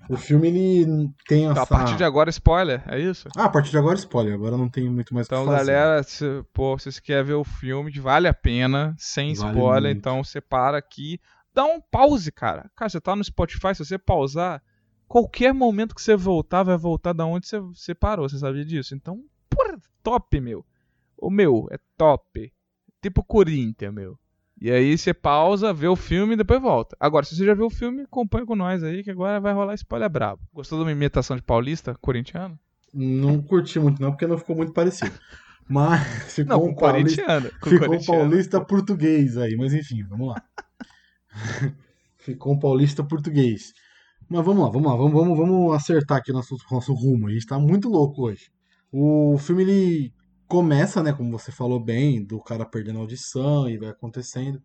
O 0.10 0.18
filme, 0.18 0.48
ele 0.48 1.10
tem 1.28 1.46
essa... 1.46 1.52
Então, 1.52 1.64
a 1.64 1.66
partir 1.68 1.96
de 1.96 2.04
agora, 2.04 2.30
spoiler, 2.30 2.84
é 2.88 3.00
isso? 3.00 3.28
Ah, 3.36 3.46
a 3.46 3.50
partir 3.50 3.72
de 3.72 3.78
agora, 3.78 3.96
spoiler. 3.96 4.34
Agora 4.34 4.58
não 4.58 4.70
tem 4.70 4.90
muito 4.90 5.14
mais 5.14 5.28
Então, 5.28 5.46
galera, 5.46 6.04
se, 6.04 6.26
pô, 6.54 6.78
se 6.78 6.92
você 6.92 7.02
quer 7.02 7.24
ver 7.24 7.36
o 7.36 7.44
filme, 7.44 7.92
vale 8.00 8.28
a 8.28 8.34
pena, 8.34 8.94
sem 8.98 9.34
Vale 9.34 9.50
spoiler, 9.50 9.92
muito. 9.94 9.98
então 9.98 10.24
você 10.24 10.42
para 10.42 10.78
aqui, 10.78 11.20
dá 11.54 11.64
um 11.64 11.80
pause, 11.80 12.32
cara. 12.32 12.70
Cara, 12.76 12.90
você 12.90 13.00
tá 13.00 13.16
no 13.16 13.24
Spotify, 13.24 13.74
se 13.74 13.86
você 13.86 13.98
pausar, 13.98 14.62
qualquer 15.08 15.54
momento 15.54 15.96
que 15.96 16.02
você 16.02 16.16
voltar, 16.16 16.64
vai 16.64 16.78
voltar 16.78 17.14
da 17.14 17.26
onde 17.26 17.48
você, 17.48 17.60
você 17.60 17.96
parou, 17.96 18.28
você 18.28 18.38
sabia 18.38 18.66
disso? 18.66 18.96
Então, 18.96 19.24
porra, 19.50 19.78
top, 20.02 20.42
meu. 20.42 20.66
O 21.18 21.30
meu 21.30 21.68
é 21.72 21.78
top. 21.98 22.52
Tipo 23.02 23.24
Corinthians, 23.24 23.94
meu. 23.94 24.18
E 24.64 24.72
aí 24.72 24.98
você 24.98 25.14
pausa, 25.14 25.74
vê 25.74 25.90
o 25.90 25.96
filme 25.98 26.36
e 26.36 26.38
depois 26.38 26.62
volta. 26.62 26.96
Agora, 26.98 27.26
se 27.26 27.36
você 27.36 27.46
já 27.46 27.54
viu 27.54 27.66
o 27.66 27.70
filme, 27.70 28.04
acompanha 28.04 28.46
com 28.46 28.56
nós 28.56 28.82
aí, 28.82 29.04
que 29.04 29.12
agora 29.12 29.38
vai 29.38 29.52
rolar 29.52 29.74
spoiler 29.74 30.10
brabo. 30.10 30.42
Gostou 30.54 30.78
de 30.78 30.86
uma 30.86 30.92
imitação 30.94 31.36
de 31.36 31.42
paulista, 31.42 31.94
corintiano? 32.00 32.58
Não 32.94 33.42
curti 33.42 33.78
muito, 33.78 34.02
não, 34.02 34.12
porque 34.12 34.26
não 34.26 34.38
ficou 34.38 34.56
muito 34.56 34.72
parecido. 34.72 35.12
Mas 35.68 36.34
ficou 36.34 36.60
Não, 36.60 36.66
um 36.68 36.74
paulista, 36.74 37.42
ficou 37.62 37.94
um 37.94 38.06
paulista 38.06 38.64
português 38.64 39.38
aí, 39.38 39.56
mas 39.56 39.74
enfim, 39.74 40.04
vamos 40.04 40.30
lá. 40.30 40.44
ficou 42.20 42.54
um 42.54 42.60
paulista 42.60 43.04
português. 43.04 43.74
Mas 44.30 44.46
vamos 44.46 44.64
lá, 44.64 44.70
vamos 44.70 44.90
lá, 44.90 44.98
vamos, 44.98 45.14
vamos, 45.14 45.38
vamos 45.38 45.76
acertar 45.76 46.20
aqui 46.20 46.32
nosso, 46.32 46.56
nosso 46.70 46.94
rumo. 46.94 47.28
A 47.28 47.32
gente 47.32 47.46
tá 47.46 47.60
muito 47.60 47.90
louco 47.90 48.24
hoje. 48.24 48.50
O 48.92 49.38
filme 49.38 49.64
ele 49.64 50.14
começa, 50.54 51.02
né, 51.02 51.12
como 51.12 51.32
você 51.32 51.52
falou 51.52 51.80
bem, 51.80 52.24
do 52.24 52.40
cara 52.40 52.64
perdendo 52.64 53.00
a 53.00 53.02
audição 53.02 53.68
e 53.68 53.76
vai 53.76 53.90
acontecendo. 53.90 54.62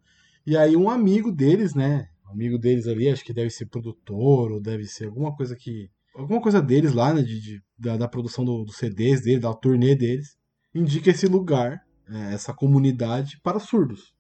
E 0.46 0.54
aí 0.54 0.76
um 0.76 0.90
amigo 0.90 1.32
deles, 1.32 1.74
né, 1.74 2.08
um 2.26 2.32
amigo 2.32 2.58
deles 2.58 2.86
ali, 2.86 3.08
acho 3.08 3.24
que 3.24 3.32
deve 3.32 3.48
ser 3.48 3.64
produtor 3.66 4.52
ou 4.52 4.60
deve 4.60 4.84
ser 4.84 5.06
alguma 5.06 5.34
coisa 5.34 5.56
que 5.56 5.88
alguma 6.14 6.42
coisa 6.42 6.60
deles 6.60 6.92
lá, 6.92 7.14
né, 7.14 7.22
de, 7.22 7.40
de- 7.40 7.62
da, 7.78 7.96
da 7.96 8.06
produção 8.06 8.44
do- 8.44 8.64
dos 8.64 8.76
CDs 8.76 9.22
dele, 9.22 9.40
da 9.40 9.54
turnê 9.54 9.94
deles, 9.94 10.36
indica 10.74 11.08
esse 11.10 11.26
lugar, 11.26 11.80
é, 12.06 12.34
essa 12.34 12.52
comunidade 12.52 13.40
para 13.42 13.58
surdos. 13.58 14.12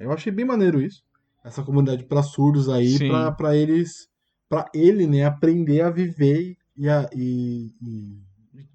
Eu 0.00 0.10
achei 0.10 0.32
bem 0.32 0.44
maneiro 0.44 0.80
isso. 0.82 1.02
Essa 1.44 1.62
comunidade 1.62 2.04
para 2.04 2.22
surdos 2.24 2.68
aí, 2.68 2.96
pra 3.36 3.54
eles, 3.56 4.08
para 4.48 4.68
ele, 4.74 5.06
né, 5.06 5.24
aprender 5.24 5.82
a 5.82 5.90
viver 5.90 6.56
e, 6.76 6.88
a, 6.88 7.08
e- 7.14 7.70
e 7.80 8.18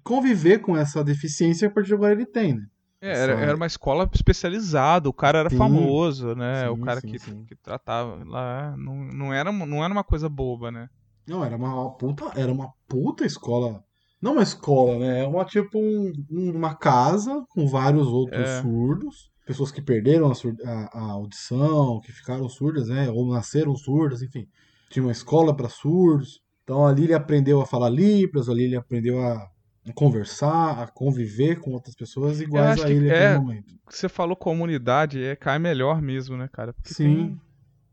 conviver 0.02 0.58
com 0.60 0.76
essa 0.76 1.02
deficiência 1.04 1.68
que 1.68 1.72
a 1.72 1.74
partir 1.74 1.88
de 1.88 1.94
agora 1.94 2.12
ele 2.12 2.26
tem, 2.26 2.54
né? 2.54 2.62
É, 3.00 3.12
era, 3.16 3.32
era 3.34 3.56
uma 3.56 3.66
escola 3.66 4.08
especializada, 4.12 5.08
o 5.08 5.12
cara 5.12 5.38
era 5.38 5.50
Sim. 5.50 5.56
famoso, 5.56 6.34
né? 6.34 6.62
Sim, 6.64 6.68
o 6.70 6.80
cara 6.80 7.00
sim, 7.00 7.06
que, 7.06 7.18
que 7.46 7.54
tratava 7.54 8.24
lá. 8.24 8.74
Não, 8.76 8.96
não, 8.96 9.32
era, 9.32 9.52
não 9.52 9.84
era 9.84 9.92
uma 9.92 10.02
coisa 10.02 10.28
boba, 10.28 10.72
né? 10.72 10.88
Não, 11.26 11.44
era 11.44 11.56
uma 11.56 11.90
puta, 11.96 12.24
era 12.34 12.50
uma 12.50 12.72
puta 12.88 13.24
escola. 13.24 13.84
Não 14.20 14.32
uma 14.32 14.42
escola, 14.42 14.98
né? 14.98 15.20
É 15.22 15.26
uma 15.28 15.44
tipo 15.44 15.78
um- 15.78 16.12
um- 16.28 16.50
uma 16.56 16.74
casa 16.74 17.44
com 17.50 17.68
vários 17.68 18.08
outros 18.08 18.48
É. 18.48 18.60
surdos, 18.62 19.30
pessoas 19.46 19.70
que 19.70 19.80
perderam 19.80 20.26
a, 20.32 20.34
a- 20.68 20.90
a 20.92 21.10
audição, 21.12 22.00
que 22.00 22.10
ficaram 22.10 22.48
surdas, 22.48 22.88
né? 22.88 23.08
Ou 23.10 23.32
nasceram 23.32 23.76
surdas, 23.76 24.22
enfim. 24.22 24.44
Tinha 24.90 25.04
uma 25.04 25.12
escola 25.12 25.54
para 25.54 25.68
surdos. 25.68 26.40
Então 26.64 26.84
ali 26.84 27.04
ele 27.04 27.14
aprendeu 27.14 27.60
a 27.60 27.66
falar 27.66 27.90
libras, 27.90 28.48
ali 28.48 28.64
ele 28.64 28.76
aprendeu 28.76 29.20
a 29.20 29.46
conversar, 29.92 30.82
a 30.82 30.86
conviver 30.86 31.60
com 31.60 31.72
outras 31.72 31.94
pessoas 31.94 32.40
iguais 32.40 32.80
a 32.82 32.90
ele 32.90 33.08
é- 33.10 33.38
momento. 33.38 33.74
Você 33.88 34.08
falou 34.08 34.36
comunidade, 34.36 35.22
é, 35.22 35.34
cai 35.34 35.58
melhor 35.58 36.02
mesmo, 36.02 36.36
né, 36.36 36.48
cara? 36.52 36.72
Porque 36.72 36.92
Sim. 36.92 37.04
Tem, 37.16 37.40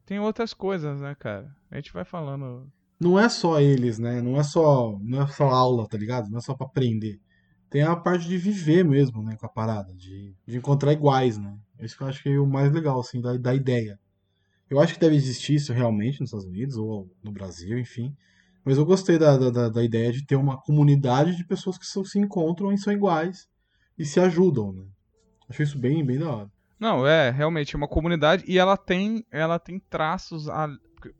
tem 0.05 0.19
outras 0.19 0.53
coisas, 0.53 0.99
né, 0.99 1.15
cara? 1.15 1.55
A 1.71 1.75
gente 1.77 1.93
vai 1.93 2.03
falando. 2.05 2.71
não 2.99 3.19
é 3.19 3.27
só 3.29 3.59
eles, 3.59 3.99
né? 3.99 4.21
Não 4.21 4.37
é 4.37 4.43
só, 4.43 4.97
não 5.01 5.23
é 5.23 5.27
só 5.27 5.49
aula, 5.49 5.87
tá 5.87 5.97
ligado? 5.97 6.29
Não 6.29 6.37
é 6.37 6.41
só 6.41 6.53
pra 6.53 6.65
aprender. 6.65 7.19
Tem 7.69 7.81
a 7.81 7.95
parte 7.95 8.27
de 8.27 8.37
viver 8.37 8.85
mesmo, 8.85 9.21
né, 9.23 9.35
com 9.35 9.45
a 9.45 9.49
parada, 9.49 9.93
de, 9.93 10.33
de 10.47 10.57
encontrar 10.57 10.93
iguais, 10.93 11.37
né? 11.37 11.57
Isso 11.79 11.97
que 11.97 12.03
eu 12.03 12.07
acho 12.07 12.23
que 12.23 12.29
é 12.29 12.39
o 12.39 12.47
mais 12.47 12.71
legal, 12.71 12.99
assim, 12.99 13.19
da, 13.19 13.35
da 13.37 13.53
ideia. 13.53 13.99
Eu 14.69 14.79
acho 14.79 14.93
que 14.93 14.99
deve 14.99 15.15
existir 15.15 15.55
isso 15.55 15.73
realmente 15.73 16.21
nos 16.21 16.29
Estados 16.29 16.45
Unidos 16.45 16.77
ou 16.77 17.09
no 17.23 17.31
Brasil, 17.31 17.77
enfim. 17.77 18.15
Mas 18.65 18.77
eu 18.77 18.85
gostei 18.85 19.17
da, 19.19 19.37
da, 19.37 19.69
da- 19.69 19.83
ideia 19.83 20.11
de 20.11 20.25
ter 20.25 20.35
uma 20.35 20.59
comunidade 20.59 21.35
de 21.37 21.45
pessoas 21.45 21.77
que 21.77 21.85
só 21.85 22.03
se 22.03 22.17
encontram 22.19 22.73
e 22.73 22.77
são 22.77 22.91
iguais 22.91 23.47
e 23.97 24.03
se 24.03 24.19
ajudam, 24.19 24.73
né? 24.73 24.83
Achei 25.47 25.63
isso 25.63 25.77
bem, 25.77 26.03
bem 26.03 26.17
da 26.17 26.29
hora. 26.29 26.51
Não, 26.79 27.05
é, 27.05 27.29
realmente, 27.29 27.75
é 27.75 27.77
uma 27.77 27.87
comunidade 27.87 28.43
e 28.47 28.57
ela 28.57 28.75
tem, 28.75 29.23
ela 29.31 29.59
tem 29.59 29.79
traços. 29.79 30.49
A... 30.49 30.67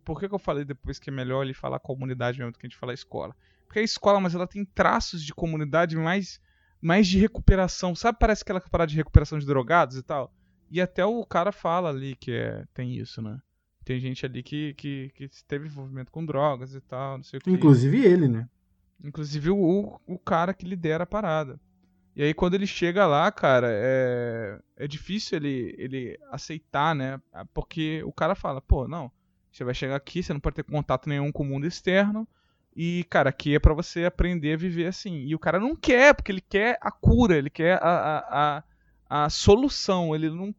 Por 0.04 0.20
que, 0.20 0.28
que 0.28 0.34
eu 0.34 0.40
falei 0.40 0.66
depois 0.66 0.98
que 0.98 1.10
é 1.12 1.14
melhor 1.14 1.44
ele 1.44 1.54
falar 1.54 1.80
comunidade 1.80 2.40
mesmo 2.40 2.52
do 2.52 2.58
que 2.58 2.66
a 2.66 2.70
gente 2.70 2.80
falar 2.80 2.94
escola? 2.94 3.36
Porque 3.68 3.80
é 3.80 3.84
escola, 3.84 4.20
mas 4.20 4.34
ela 4.34 4.48
tem 4.48 4.66
traços 4.66 5.24
de 5.24 5.34
comunidade 5.34 5.96
mais, 5.96 6.40
mais 6.82 7.08
de 7.08 7.20
recuperação. 7.20 7.94
Sabe, 7.96 8.18
parece 8.20 8.42
aquela 8.42 8.60
parada 8.60 8.90
de 8.90 8.96
recuperação 8.98 9.38
de 9.38 9.46
drogados 9.46 9.96
e 9.98 10.04
tal? 10.04 10.34
E 10.72 10.82
até 10.82 11.06
o 11.06 11.24
cara 11.26 11.52
fala 11.52 11.90
ali 11.90 12.16
que 12.16 12.32
é, 12.32 12.66
tem 12.74 12.96
isso, 12.98 13.22
né? 13.22 13.38
Tem 13.86 14.00
gente 14.00 14.26
ali 14.26 14.42
que, 14.42 14.74
que, 14.74 15.12
que 15.14 15.30
teve 15.48 15.68
envolvimento 15.68 16.12
com 16.12 16.26
drogas 16.26 16.74
e 16.74 16.82
tal, 16.82 17.18
não 17.18 17.24
sei 17.24 17.38
o 17.38 17.42
que. 17.42 17.52
Inclusive 17.52 18.04
ele, 18.04 18.28
né? 18.28 18.50
Inclusive 19.04 19.52
o, 19.52 20.02
o 20.08 20.18
cara 20.18 20.56
que 20.56 20.66
lidera 20.66 21.04
a 21.04 21.08
parada. 21.08 21.60
E 22.16 22.24
aí 22.24 22.34
quando 22.34 22.56
ele 22.56 22.66
chega 22.66 23.06
lá, 23.06 23.32
cara, 23.32 23.68
é, 23.70 24.60
é 24.76 24.88
difícil 24.88 25.38
ele, 25.38 25.76
ele 25.78 26.20
aceitar, 26.32 26.96
né? 26.96 27.22
Porque 27.54 28.02
o 28.04 28.12
cara 28.12 28.34
fala, 28.34 28.60
pô, 28.60 28.88
não, 28.88 29.12
você 29.52 29.64
vai 29.64 29.76
chegar 29.76 29.96
aqui, 29.96 30.24
você 30.24 30.34
não 30.34 30.40
pode 30.40 30.56
ter 30.56 30.64
contato 30.64 31.08
nenhum 31.08 31.32
com 31.32 31.44
o 31.44 31.46
mundo 31.46 31.68
externo. 31.68 32.28
E, 32.76 33.06
cara, 33.10 33.30
aqui 33.30 33.56
é 33.56 33.60
pra 33.60 33.74
você 33.74 34.04
aprender 34.04 34.54
a 34.54 34.58
viver 34.58 34.88
assim. 34.88 35.26
E 35.26 35.36
o 35.36 35.40
cara 35.40 35.60
não 35.60 35.76
quer, 35.76 36.14
porque 36.14 36.32
ele 36.32 36.42
quer 36.42 36.78
a 36.82 36.92
cura, 36.92 37.38
ele 37.38 37.50
quer 37.50 37.82
a, 37.82 37.88
a, 37.88 38.64
a, 39.08 39.26
a 39.26 39.30
solução. 39.30 40.14
Ele 40.14 40.30
não, 40.30 40.54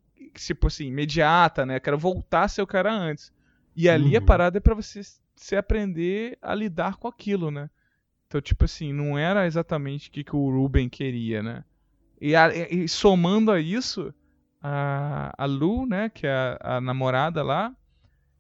tipo 0.45 0.67
assim, 0.67 0.87
imediata, 0.87 1.65
né? 1.67 1.81
Quero 1.81 1.99
voltar 1.99 2.43
a 2.45 2.49
ser 2.49 2.63
o 2.63 2.67
cara 2.67 2.93
antes. 2.93 3.33
E 3.77 3.89
ali 3.89 4.17
a 4.17 4.21
Uhum. 4.21 4.23
parada 4.23 4.59
é 4.59 4.61
pra 4.61 4.75
você, 4.75 5.01
você 5.35 5.57
aprender 5.57 6.39
a 6.43 6.55
lidar 6.55 6.97
com 6.97 7.09
aquilo, 7.09 7.51
né? 7.51 7.71
Então, 8.27 8.41
tipo 8.41 8.65
assim, 8.65 8.93
não 8.93 9.19
era 9.19 9.47
exatamente 9.47 10.09
o 10.09 10.13
que, 10.13 10.25
que 10.25 10.37
o 10.37 10.51
Ruben 10.51 10.89
queria, 10.89 11.43
né? 11.43 11.65
E, 12.21 12.37
a- 12.37 12.51
e- 12.55 12.89
somando 12.89 13.53
a 13.53 13.61
isso, 13.61 14.15
a, 14.63 15.33
a 15.39 15.47
Lu, 15.47 15.87
né, 15.87 16.09
que 16.11 16.27
é 16.27 16.33
a, 16.61 16.77
a 16.79 16.81
namorada 16.81 17.43
lá, 17.43 17.75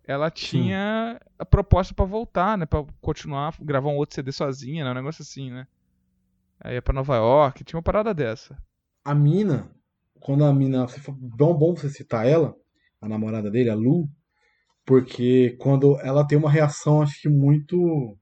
ela 0.05 0.31
tinha 0.31 1.21
a 1.39 1.45
proposta 1.47 1.95
pra 1.95 2.05
voltar, 2.05 2.59
né? 2.59 2.67
Pra 2.67 2.85
continuar, 3.01 3.55
gravar 3.61 3.91
um 3.91 3.97
outro 3.97 4.15
CD 4.17 4.33
sozinha, 4.33 4.85
né? 4.85 4.91
Um 4.93 4.95
negócio 4.95 5.23
assim, 5.23 5.51
né? 5.51 5.67
Aí 6.61 6.77
é 6.77 6.81
pra 6.83 6.93
Nova 6.95 7.17
York, 7.17 7.65
tinha 7.65 7.79
uma 7.79 7.83
parada 7.83 8.13
dessa. 8.15 8.57
a 9.05 9.15
mina, 9.15 9.59
quando 10.21 10.45
a 10.45 10.53
mina. 10.53 10.87
Bom, 11.09 11.55
bom 11.55 11.75
você 11.75 11.89
citar 11.89 12.27
ela, 12.27 12.55
a 13.01 13.09
namorada 13.09 13.51
dele, 13.51 13.71
a 13.71 13.75
Lu, 13.75 14.09
porque 14.85 15.57
quando 15.59 15.99
ela 16.01 16.27
tem 16.27 16.39
uma 16.39 16.51
reação, 16.51 17.03
acho 17.03 17.21
que 17.23 17.29
muito. 17.29 17.77
Como 17.77 18.19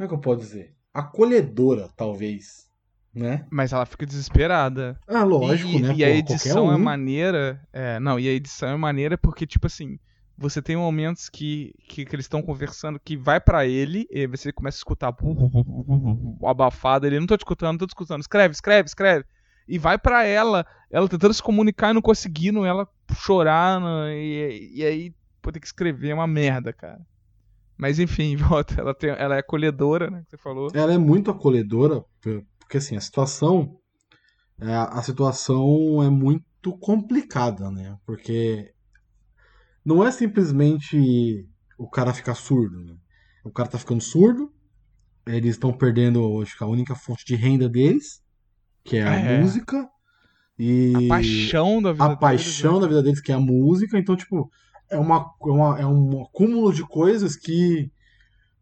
é 0.00 0.08
que 0.08 0.14
eu 0.14 0.20
posso 0.20 0.40
dizer? 0.40 0.74
Acolhedora, 0.92 1.88
talvez. 1.96 2.70
Né? 3.14 3.46
Mas 3.50 3.74
ela 3.74 3.84
fica 3.84 4.06
desesperada. 4.06 4.98
Ah, 5.06 5.22
lógico, 5.22 5.68
e, 5.68 5.82
né? 5.82 5.94
E 5.94 6.02
a 6.04 6.08
Pô, 6.08 6.14
edição 6.14 6.64
qualquer 6.64 6.72
é 6.72 6.76
um. 6.76 6.78
maneira. 6.78 7.68
É, 7.72 8.00
não, 8.00 8.18
e 8.18 8.26
a 8.26 8.32
edição 8.32 8.70
é 8.70 8.76
maneira 8.76 9.18
porque, 9.18 9.46
tipo 9.46 9.66
assim, 9.66 9.98
você 10.36 10.62
tem 10.62 10.76
momentos 10.76 11.28
que, 11.28 11.74
que, 11.86 12.04
que 12.04 12.16
eles 12.16 12.24
estão 12.24 12.42
conversando 12.42 12.98
que 12.98 13.16
vai 13.16 13.40
pra 13.40 13.66
ele, 13.66 14.06
e 14.10 14.26
você 14.26 14.52
começa 14.52 14.76
a 14.76 14.80
escutar 14.80 15.14
o 15.20 16.48
abafado, 16.48 17.06
ele 17.06 17.20
não 17.20 17.26
tô 17.26 17.36
te 17.36 17.40
escutando, 17.40 17.72
não 17.72 17.78
tô 17.78 17.86
te 17.86 17.90
escutando, 17.90 18.20
escreve, 18.20 18.52
escreve, 18.52 18.86
escreve. 18.86 19.24
E 19.66 19.78
vai 19.78 19.98
pra 19.98 20.24
ela, 20.24 20.66
ela 20.90 21.08
tentando 21.08 21.34
se 21.34 21.42
comunicar 21.42 21.90
e 21.90 21.94
não 21.94 22.02
conseguindo, 22.02 22.64
ela 22.64 22.88
chorando, 23.14 24.08
e, 24.08 24.72
e 24.74 24.84
aí 24.84 25.14
pô, 25.40 25.50
ter 25.50 25.60
que 25.60 25.66
escrever 25.66 26.10
é 26.10 26.14
uma 26.14 26.26
merda, 26.26 26.72
cara. 26.72 27.00
Mas 27.76 27.98
enfim, 27.98 28.36
volta, 28.36 28.80
ela, 28.80 28.94
tem, 28.94 29.10
ela 29.10 29.36
é 29.36 29.38
acolhedora, 29.40 30.10
né, 30.10 30.22
que 30.24 30.30
você 30.30 30.36
falou. 30.38 30.68
Ela 30.72 30.94
é 30.94 30.98
muito 30.98 31.30
acolhedora, 31.30 32.04
porque 32.58 32.76
assim, 32.76 32.96
a 32.96 33.00
situação. 33.00 33.76
é, 34.60 34.74
A 34.74 35.02
situação 35.02 36.02
é 36.02 36.08
muito 36.08 36.76
complicada, 36.78 37.70
né? 37.70 37.96
Porque 38.06 38.72
não 39.84 40.06
é 40.06 40.10
simplesmente 40.12 41.46
o 41.76 41.88
cara 41.88 42.14
ficar 42.14 42.34
surdo, 42.34 42.78
né? 42.84 42.94
O 43.44 43.50
cara 43.50 43.68
tá 43.68 43.78
ficando 43.78 44.00
surdo, 44.00 44.52
eles 45.26 45.56
estão 45.56 45.72
perdendo, 45.72 46.40
acho 46.40 46.56
que 46.56 46.62
a 46.62 46.68
única 46.68 46.94
fonte 46.94 47.24
de 47.24 47.34
renda 47.34 47.68
deles, 47.68 48.22
que 48.84 48.96
é 48.96 49.02
a 49.06 49.14
É. 49.14 49.40
música. 49.40 49.88
E 50.58 50.92
A 50.94 51.08
paixão 51.08 51.82
da 51.82 51.92
vida 51.92 52.04
a 52.04 52.08
deles, 52.08 52.20
paixão 52.20 52.74
né? 52.74 52.80
da 52.80 52.86
vida 52.86 53.02
deles, 53.02 53.20
que 53.20 53.32
é 53.32 53.34
a 53.34 53.40
música. 53.40 53.98
Então, 53.98 54.14
tipo, 54.16 54.50
é, 54.90 54.98
uma, 54.98 55.30
é, 55.42 55.50
uma, 55.50 55.80
é 55.80 55.86
um 55.86 56.22
acúmulo 56.22 56.72
de 56.72 56.82
coisas 56.82 57.36
que. 57.36 57.90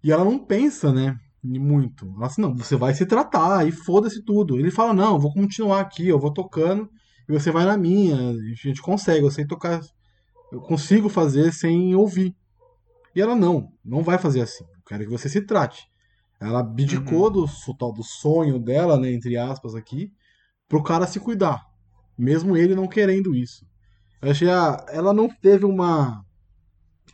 E 0.02 0.11
ela 0.11 0.24
não 0.24 0.38
pensa, 0.38 0.92
né? 0.92 1.18
Muito. 1.42 2.06
Ela 2.16 2.26
assim, 2.26 2.40
não, 2.42 2.54
você 2.54 2.76
vai 2.76 2.94
se 2.94 3.04
tratar 3.06 3.66
e 3.66 3.72
foda-se 3.72 4.22
tudo. 4.22 4.59
Ele 4.59 4.70
fala, 4.70 4.92
não, 4.94 5.14
eu 5.14 5.18
vou 5.20 5.33
continuar 5.33 5.80
aqui, 5.80 6.06
eu 6.09 6.18
vou 6.18 6.33
tocando 6.33 6.88
e 7.28 7.33
você 7.33 7.50
vai 7.50 7.64
na 7.64 7.76
minha. 7.76 8.16
A 8.30 8.35
gente 8.54 8.80
consegue, 8.80 9.24
eu 9.24 9.30
sei 9.30 9.46
tocar. 9.46 9.80
Eu 10.52 10.61
consigo 10.61 11.09
fazer 11.09 11.52
sem 11.52 11.94
ouvir. 11.94 12.35
E 13.14 13.20
ela 13.20 13.35
não, 13.35 13.72
não 13.85 14.02
vai 14.02 14.18
fazer 14.18 14.40
assim. 14.42 14.64
Eu 14.64 14.83
quero 14.87 15.04
que 15.04 15.11
você 15.11 15.28
se 15.28 15.40
trate. 15.42 15.85
Ela 16.40 16.61
abdicou 16.61 17.26
uhum. 17.26 17.46
do, 17.46 17.92
do 17.92 18.03
sonho 18.03 18.59
dela, 18.59 18.98
né, 18.98 19.12
entre 19.12 19.37
aspas, 19.37 19.74
aqui, 19.74 20.11
pro 20.66 20.83
cara 20.83 21.07
se 21.07 21.20
cuidar. 21.20 21.66
Mesmo 22.16 22.57
ele 22.57 22.74
não 22.74 22.88
querendo 22.88 23.35
isso. 23.35 23.66
Eu 24.22 24.31
achei 24.31 24.48
a, 24.48 24.85
ela 24.88 25.12
não 25.12 25.29
teve 25.29 25.66
uma. 25.66 26.24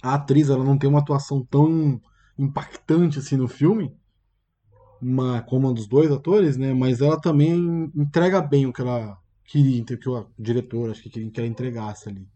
A 0.03 0.15
atriz, 0.15 0.49
ela 0.49 0.65
não 0.65 0.79
tem 0.79 0.89
uma 0.89 1.01
atuação 1.01 1.45
tão 1.45 2.01
impactante 2.39 3.19
assim 3.19 3.37
no 3.37 3.49
filme, 3.49 3.97
uma, 5.01 5.43
como 5.43 5.69
a 5.69 5.73
dos 5.73 5.89
dois 5.89 6.13
atores, 6.13 6.57
né? 6.57 6.73
Mas 6.75 7.01
ela 7.01 7.21
também 7.21 7.91
entrega 7.97 8.41
bem 8.41 8.67
o 8.67 8.73
que 8.73 8.83
ela 8.83 9.17
queria, 9.45 9.83
o 9.83 9.85
que 9.85 10.09
o 10.09 10.27
diretor 10.39 10.91
acho 10.91 11.03
que 11.03 11.11
queria 11.11 11.31
que 11.31 11.41
ela 11.41 11.49
entregasse 11.49 12.09
ali. 12.09 12.29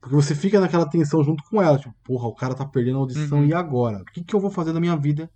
Porque 0.00 0.14
você 0.14 0.34
fica 0.34 0.60
naquela 0.60 0.88
tensão 0.88 1.22
junto 1.24 1.42
com 1.44 1.60
ela, 1.62 1.78
tipo, 1.78 1.94
porra, 2.04 2.28
o 2.28 2.34
cara 2.34 2.54
tá 2.54 2.64
perdendo 2.66 2.96
a 2.96 3.00
audição, 3.00 3.38
uhum. 3.38 3.46
e 3.46 3.54
agora? 3.54 4.00
O 4.00 4.04
que, 4.04 4.22
que 4.22 4.34
eu 4.34 4.40
vou 4.40 4.50
fazer 4.50 4.72
da 4.72 4.80
minha 4.80 4.96
vida 4.96 5.30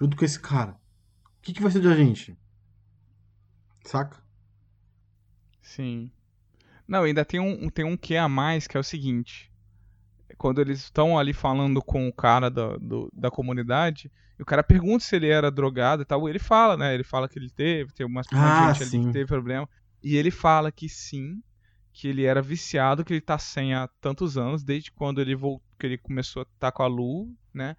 junto 0.00 0.16
com 0.16 0.24
esse 0.24 0.38
cara? 0.38 0.72
O 0.72 1.42
que, 1.42 1.52
que 1.52 1.62
vai 1.62 1.70
ser 1.70 1.80
de 1.80 1.88
a 1.88 1.94
gente? 1.94 2.38
Saca? 3.84 4.22
Sim. 5.62 6.10
Não, 6.86 7.02
ainda 7.02 7.24
tem 7.24 7.40
um, 7.40 7.68
tem 7.68 7.84
um 7.84 7.96
que 7.96 8.16
a 8.16 8.28
mais, 8.28 8.66
que 8.66 8.76
é 8.76 8.80
o 8.80 8.84
seguinte. 8.84 9.52
Quando 10.36 10.60
eles 10.60 10.80
estão 10.80 11.18
ali 11.18 11.32
falando 11.32 11.82
com 11.82 12.08
o 12.08 12.12
cara 12.12 12.50
da, 12.50 12.76
do, 12.76 13.10
da 13.12 13.30
comunidade, 13.30 14.10
e 14.38 14.42
o 14.42 14.46
cara 14.46 14.62
pergunta 14.62 15.04
se 15.04 15.16
ele 15.16 15.28
era 15.28 15.50
drogado 15.50 16.02
e 16.02 16.04
tal, 16.04 16.28
ele 16.28 16.38
fala, 16.38 16.76
né? 16.76 16.94
Ele 16.94 17.02
fala 17.02 17.28
que 17.28 17.38
ele 17.38 17.50
teve, 17.50 17.92
tem 17.92 18.06
uma, 18.06 18.22
ah, 18.32 18.72
gente 18.72 18.96
ali 18.96 19.06
que 19.06 19.12
teve 19.12 19.26
problema. 19.26 19.68
E 20.02 20.16
ele 20.16 20.30
fala 20.30 20.70
que 20.70 20.88
sim, 20.88 21.42
que 21.92 22.06
ele 22.06 22.24
era 22.24 22.40
viciado, 22.40 23.04
que 23.04 23.12
ele 23.12 23.20
tá 23.20 23.36
sem 23.36 23.74
há 23.74 23.88
tantos 24.00 24.38
anos, 24.38 24.62
desde 24.62 24.92
quando 24.92 25.20
ele 25.20 25.34
voltou, 25.34 25.66
que 25.78 25.86
ele 25.86 25.98
começou 25.98 26.40
a 26.40 26.44
estar 26.44 26.70
tá 26.70 26.72
com 26.72 26.82
a 26.82 26.86
Lu, 26.86 27.34
né? 27.52 27.76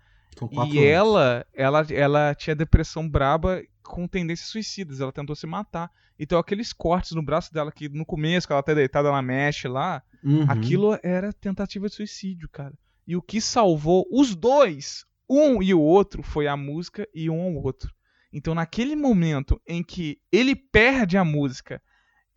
E 0.73 0.77
anos. 0.77 0.91
ela, 0.91 1.45
ela, 1.53 1.87
ela 1.91 2.35
tinha 2.35 2.55
depressão 2.55 3.07
braba 3.07 3.61
com 3.83 4.07
tendências 4.07 4.49
suicidas, 4.49 5.01
ela 5.01 5.11
tentou 5.11 5.35
se 5.35 5.47
matar. 5.47 5.91
Então 6.17 6.37
aqueles 6.37 6.73
cortes 6.73 7.11
no 7.11 7.23
braço 7.23 7.53
dela 7.53 7.71
que 7.71 7.89
no 7.89 8.05
começo, 8.05 8.45
que 8.45 8.53
ela 8.53 8.63
tá 8.63 8.73
deitada 8.73 9.11
na 9.11 9.21
mesh 9.21 9.65
lá, 9.65 10.03
uhum. 10.23 10.45
aquilo 10.49 10.97
era 11.01 11.33
tentativa 11.33 11.87
de 11.87 11.95
suicídio, 11.95 12.49
cara. 12.49 12.73
E 13.07 13.15
o 13.15 13.21
que 13.21 13.41
salvou 13.41 14.05
os 14.11 14.35
dois, 14.35 15.05
um 15.29 15.63
e 15.63 15.73
o 15.73 15.81
outro, 15.81 16.21
foi 16.21 16.47
a 16.47 16.55
música 16.55 17.07
e 17.13 17.29
um 17.29 17.41
ao 17.41 17.63
outro. 17.63 17.93
Então 18.31 18.53
naquele 18.53 18.95
momento 18.95 19.59
em 19.65 19.83
que 19.83 20.19
ele 20.31 20.55
perde 20.55 21.17
a 21.17 21.23
música 21.23 21.81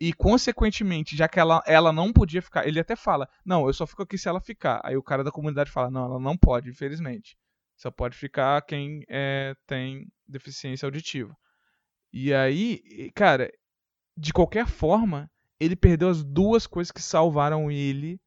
e, 0.03 0.11
consequentemente, 0.11 1.15
já 1.15 1.29
que 1.29 1.39
ela, 1.39 1.63
ela 1.65 1.93
não 1.93 2.11
podia 2.11 2.41
ficar, 2.41 2.67
ele 2.67 2.77
até 2.77 2.93
fala: 2.93 3.29
Não, 3.45 3.67
eu 3.67 3.73
só 3.73 3.87
fico 3.87 4.03
aqui 4.03 4.17
se 4.17 4.27
ela 4.27 4.41
ficar. 4.41 4.81
Aí 4.83 4.97
o 4.97 5.01
cara 5.01 5.23
da 5.23 5.31
comunidade 5.31 5.71
fala: 5.71 5.89
Não, 5.89 6.03
ela 6.03 6.19
não 6.19 6.35
pode, 6.35 6.69
infelizmente. 6.69 7.37
Só 7.83 7.91
pode 7.91 8.15
ficar 8.15 8.61
quem 8.61 9.03
é, 9.09 9.53
tem 9.67 10.07
deficiência 10.25 10.85
auditiva. 10.85 11.35
E 12.13 12.33
aí, 12.33 13.11
cara, 13.13 13.51
de 14.17 14.31
qualquer 14.31 14.65
forma, 14.67 15.29
ele 15.59 15.75
perdeu 15.75 16.07
as 16.07 16.23
duas 16.23 16.65
coisas 16.65 16.93
que 16.93 17.01
salvaram 17.01 17.69
ele 17.69 18.21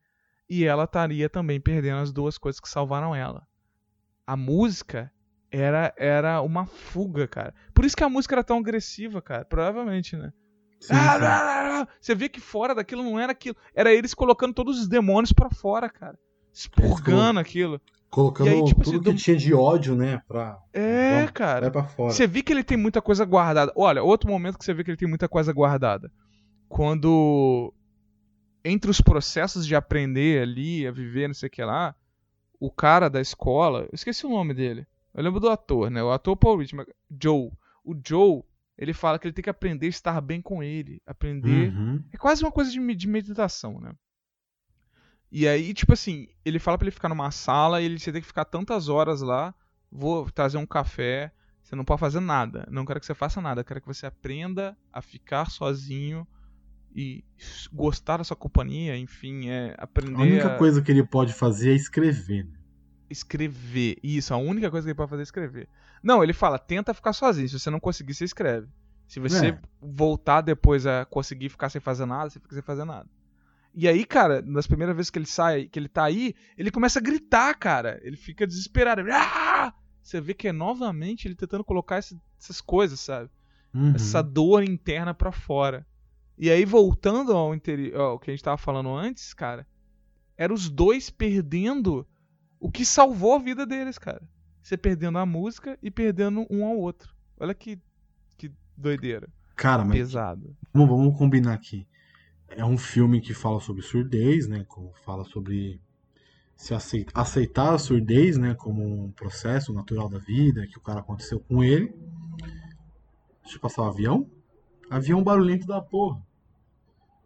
e 0.47 0.67
ela 0.67 0.85
estaria 0.85 1.31
também 1.31 1.59
perdendo 1.59 2.03
as 2.03 2.13
duas 2.13 2.37
coisas 2.37 2.61
que 2.61 2.69
salvaram 2.69 3.15
ela. 3.15 3.47
A 4.27 4.37
música 4.37 5.11
era 5.51 5.95
era 5.97 6.43
uma 6.43 6.67
fuga, 6.67 7.27
cara. 7.27 7.55
Por 7.73 7.87
isso 7.87 7.97
que 7.97 8.05
a 8.05 8.11
música 8.11 8.35
era 8.35 8.45
tão 8.45 8.59
agressiva, 8.59 9.23
cara. 9.23 9.47
Provavelmente, 9.47 10.19
né? 10.19 10.35
Sim, 10.79 10.95
sim. 10.95 11.87
Você 11.99 12.15
vê 12.15 12.29
que 12.29 12.41
fora 12.41 12.75
daquilo 12.75 13.03
não 13.03 13.19
era 13.19 13.33
aquilo. 13.33 13.57
Era 13.75 13.91
eles 13.91 14.13
colocando 14.13 14.53
todos 14.53 14.79
os 14.79 14.87
demônios 14.87 15.33
para 15.33 15.49
fora, 15.49 15.89
cara. 15.89 16.19
Expurgando 16.53 17.41
aquilo. 17.41 17.81
Colocando 18.11 18.49
aí, 18.49 18.65
tipo, 18.65 18.83
tudo 18.83 19.11
assim, 19.11 19.17
que 19.17 19.23
tinha 19.23 19.37
de 19.37 19.53
ódio, 19.53 19.95
né? 19.95 20.23
Pra, 20.27 20.59
é, 20.73 21.23
então, 21.23 21.35
cara. 21.35 21.61
Vai 21.63 21.71
pra 21.71 21.85
fora. 21.85 22.13
Você 22.13 22.27
vê 22.27 22.43
que 22.43 22.53
ele 22.53 22.65
tem 22.65 22.77
muita 22.77 23.03
coisa 23.03 23.25
guardada. 23.25 23.73
Olha, 23.77 24.03
outro 24.03 24.31
momento 24.31 24.59
que 24.59 24.65
você 24.65 24.73
vê 24.73 24.83
que 24.85 24.91
ele 24.91 24.97
tem 24.97 25.09
muita 25.09 25.29
coisa 25.29 25.53
guardada. 25.53 26.11
Quando. 26.69 27.73
Entre 28.65 28.91
os 28.91 29.01
processos 29.01 29.67
de 29.67 29.77
aprender 29.77 30.43
ali, 30.43 30.87
a 30.87 30.91
viver, 30.91 31.29
não 31.29 31.35
sei 31.35 31.47
o 31.47 31.51
que 31.51 31.63
lá, 31.63 31.95
o 32.59 32.71
cara 32.71 33.09
da 33.09 33.21
escola. 33.21 33.83
Eu 33.83 33.91
esqueci 33.93 34.27
o 34.27 34.31
nome 34.31 34.55
dele. 34.55 34.87
Eu 35.15 35.23
lembro 35.23 35.41
do 35.41 35.49
ator, 35.49 35.91
né? 35.91 36.03
O 36.03 36.11
ator 36.11 36.37
Paul 36.37 36.59
Richmond. 36.59 36.91
Joe. 37.23 37.51
O 37.85 37.95
Joe, 38.05 38.43
ele 38.77 38.93
fala 38.93 39.19
que 39.19 39.27
ele 39.27 39.35
tem 39.35 39.43
que 39.43 39.51
aprender 39.51 39.87
a 39.87 39.91
estar 39.91 40.21
bem 40.21 40.43
com 40.43 40.63
ele. 40.63 41.01
Aprender. 41.07 41.73
Uhum. 41.73 42.03
É 42.13 42.17
quase 42.17 42.43
uma 42.43 42.51
coisa 42.51 42.71
de, 42.71 42.95
de 42.95 43.09
meditação, 43.09 43.81
né? 43.81 43.93
E 45.31 45.47
aí, 45.47 45.75
tipo 45.75 45.93
assim, 45.93 46.29
ele 46.45 46.59
fala 46.59 46.79
para 46.79 46.87
ele 46.87 46.95
ficar 46.95 47.09
numa 47.09 47.31
sala 47.31 47.81
e 47.81 47.85
ele 47.85 47.99
você 47.99 48.13
tem 48.13 48.21
que 48.21 48.27
ficar 48.27 48.45
tantas 48.45 48.89
horas 48.89 49.21
lá. 49.21 49.55
Vou 49.91 50.31
trazer 50.31 50.57
um 50.57 50.67
café. 50.67 51.33
Você 51.63 51.75
não 51.75 51.85
pode 51.85 52.01
fazer 52.01 52.21
nada. 52.21 52.67
Não 52.71 52.85
quero 52.85 53.01
que 53.01 53.07
você 53.07 53.15
faça 53.15 53.41
nada. 53.41 53.65
Quero 53.65 53.81
que 53.81 53.87
você 53.87 54.07
aprenda 54.07 54.77
a 54.93 55.03
ficar 55.03 55.51
sozinho 55.51 56.27
e 56.95 57.25
gostar 57.73 58.19
da 58.19 58.25
sua 58.25 58.37
companhia. 58.37 58.97
Enfim, 58.97 59.49
é 59.49 59.75
aprender. 59.79 60.17
A 60.17 60.21
única 60.21 60.55
a... 60.55 60.59
coisa 60.59 60.81
que 60.81 60.91
ele 60.91 61.05
pode 61.05 61.33
fazer 61.33 61.73
é 61.73 61.75
escrever. 61.75 62.45
Né? 62.45 62.59
Escrever. 63.11 63.99
Isso, 64.03 64.33
a 64.33 64.37
única 64.37 64.71
coisa 64.71 64.87
que 64.87 64.91
ele 64.91 64.97
pode 64.97 65.11
fazer 65.11 65.23
é 65.23 65.25
escrever. 65.25 65.69
Não, 66.03 66.23
ele 66.23 66.33
fala, 66.33 66.59
tenta 66.59 66.95
ficar 66.95 67.13
sozinho. 67.13 67.49
Se 67.49 67.59
você 67.59 67.69
não 67.69 67.81
conseguir, 67.81 68.15
você 68.15 68.25
escreve. 68.25 68.69
Se 69.09 69.21
você 69.21 69.49
é. 69.49 69.59
voltar 69.81 70.41
depois 70.41 70.87
a 70.87 71.05
conseguir 71.05 71.49
ficar 71.49 71.69
sem 71.69 71.81
fazer 71.81 72.07
nada, 72.07 72.31
você 72.31 72.41
fica 72.41 72.55
sem 72.55 72.63
fazer 72.63 72.85
nada. 72.85 73.09
E 73.79 73.87
aí, 73.87 74.07
cara, 74.07 74.41
nas 74.41 74.67
primeiras 74.67 74.97
vezes 74.97 75.11
que 75.11 75.19
ele 75.19 75.27
sai, 75.27 75.67
que 75.67 75.79
ele 75.79 75.89
tá 75.89 76.05
aí, 76.05 76.35
ele 76.57 76.71
começa 76.71 76.99
a 76.99 77.03
gritar, 77.03 77.55
cara. 77.55 78.01
Ele 78.03 78.17
fica 78.17 78.47
desesperado. 78.47 79.03
Ah! 79.13 79.75
Você 80.03 80.19
vê 80.19 80.33
que 80.33 80.49
é 80.49 80.53
novamente 80.53 81.29
ele 81.29 81.35
tentando 81.35 81.63
colocar 81.63 81.99
esse, 81.99 82.19
essas 82.41 82.63
coisas, 82.63 82.99
sabe? 82.99 83.29
Uhum. 83.75 83.93
Essa 83.95 84.23
dor 84.23 84.63
interna 84.63 85.13
para 85.13 85.31
fora. 85.31 85.87
E 86.39 86.51
aí, 86.51 86.65
voltando 86.65 87.33
ao, 87.33 87.53
ao 87.53 88.19
que 88.19 88.31
a 88.31 88.33
gente 88.33 88.43
tava 88.43 88.57
falando 88.57 88.89
antes, 88.95 89.35
cara, 89.35 89.67
eram 90.39 90.55
os 90.55 90.71
dois 90.71 91.11
perdendo 91.11 92.07
o 92.59 92.71
que 92.71 92.85
salvou 92.85 93.35
a 93.35 93.39
vida 93.39 93.67
deles, 93.67 93.99
cara. 93.99 94.23
Você 94.63 94.79
perdendo 94.79 95.19
a 95.19 95.27
música 95.27 95.79
e 95.83 95.91
perdendo 95.91 96.47
um 96.49 96.65
ao 96.65 96.79
outro. 96.79 97.15
Olha 97.39 97.55
que, 97.55 97.79
que 98.39 98.51
doideira. 98.75 99.29
Cara, 99.55 99.85
mas. 99.85 99.99
Pesado. 99.99 100.57
Vamos, 100.73 100.89
vamos 100.89 101.19
combinar 101.19 101.53
aqui. 101.53 101.87
É 102.49 102.65
um 102.65 102.79
filme 102.79 103.21
que 103.21 103.35
fala 103.35 103.61
sobre 103.61 103.83
surdez, 103.83 104.47
né? 104.47 104.65
Fala 105.05 105.25
sobre 105.25 105.81
se 106.57 106.73
aceitar, 106.73 107.75
a 107.75 107.79
surdez, 107.79 108.39
né? 108.39 108.55
Como 108.55 109.05
um 109.05 109.11
processo 109.11 109.73
natural 109.73 110.09
da 110.09 110.19
vida, 110.19 110.67
que 110.67 110.79
o 110.79 110.81
cara 110.81 111.01
aconteceu 111.01 111.41
com 111.41 111.63
ele. 111.63 111.95
Deixa 113.43 113.57
eu 113.57 113.61
passar 113.61 113.83
o 113.83 113.87
avião. 113.87 114.31
Avião 114.89 115.23
barulhento 115.23 115.67
da 115.67 115.81
porra. 115.81 116.23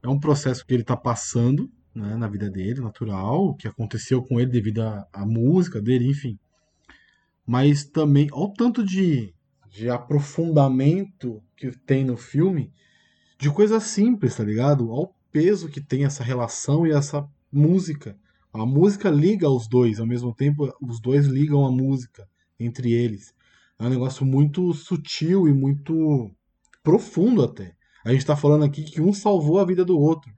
É 0.02 0.08
um 0.08 0.18
processo 0.18 0.66
que 0.66 0.74
ele 0.74 0.82
tá 0.82 0.96
passando 0.96 1.70
né, 1.94 2.16
na 2.16 2.26
vida 2.26 2.50
dele, 2.50 2.80
natural, 2.80 3.54
que 3.54 3.68
aconteceu 3.68 4.22
com 4.22 4.40
ele 4.40 4.50
devido 4.50 4.80
à 4.80 5.26
música 5.26 5.80
dele, 5.80 6.08
enfim. 6.08 6.38
Mas 7.46 7.84
também, 7.84 8.28
olha 8.32 8.44
o 8.44 8.52
tanto 8.52 8.84
de, 8.84 9.34
de 9.68 9.90
aprofundamento 9.90 11.42
que 11.56 11.70
tem 11.70 12.04
no 12.04 12.16
filme 12.16 12.72
de 13.40 13.50
coisa 13.50 13.80
simples, 13.80 14.36
tá 14.36 14.44
ligado? 14.44 14.90
Olha 14.90 15.04
o 15.04 15.14
peso 15.32 15.68
que 15.68 15.80
tem 15.80 16.04
essa 16.04 16.22
relação 16.22 16.86
e 16.86 16.92
essa 16.92 17.26
música. 17.50 18.14
A 18.52 18.66
música 18.66 19.08
liga 19.08 19.48
os 19.48 19.66
dois, 19.66 19.98
ao 19.98 20.06
mesmo 20.06 20.34
tempo 20.34 20.70
os 20.80 21.00
dois 21.00 21.26
ligam 21.26 21.64
a 21.64 21.72
música 21.72 22.28
entre 22.58 22.92
eles. 22.92 23.34
É 23.78 23.84
um 23.84 23.88
negócio 23.88 24.26
muito 24.26 24.74
sutil 24.74 25.48
e 25.48 25.54
muito 25.54 26.30
profundo 26.82 27.42
até. 27.42 27.74
A 28.04 28.12
gente 28.12 28.26
tá 28.26 28.36
falando 28.36 28.64
aqui 28.64 28.82
que 28.82 29.00
um 29.00 29.12
salvou 29.12 29.58
a 29.58 29.64
vida 29.64 29.86
do 29.86 29.98
outro. 29.98 30.30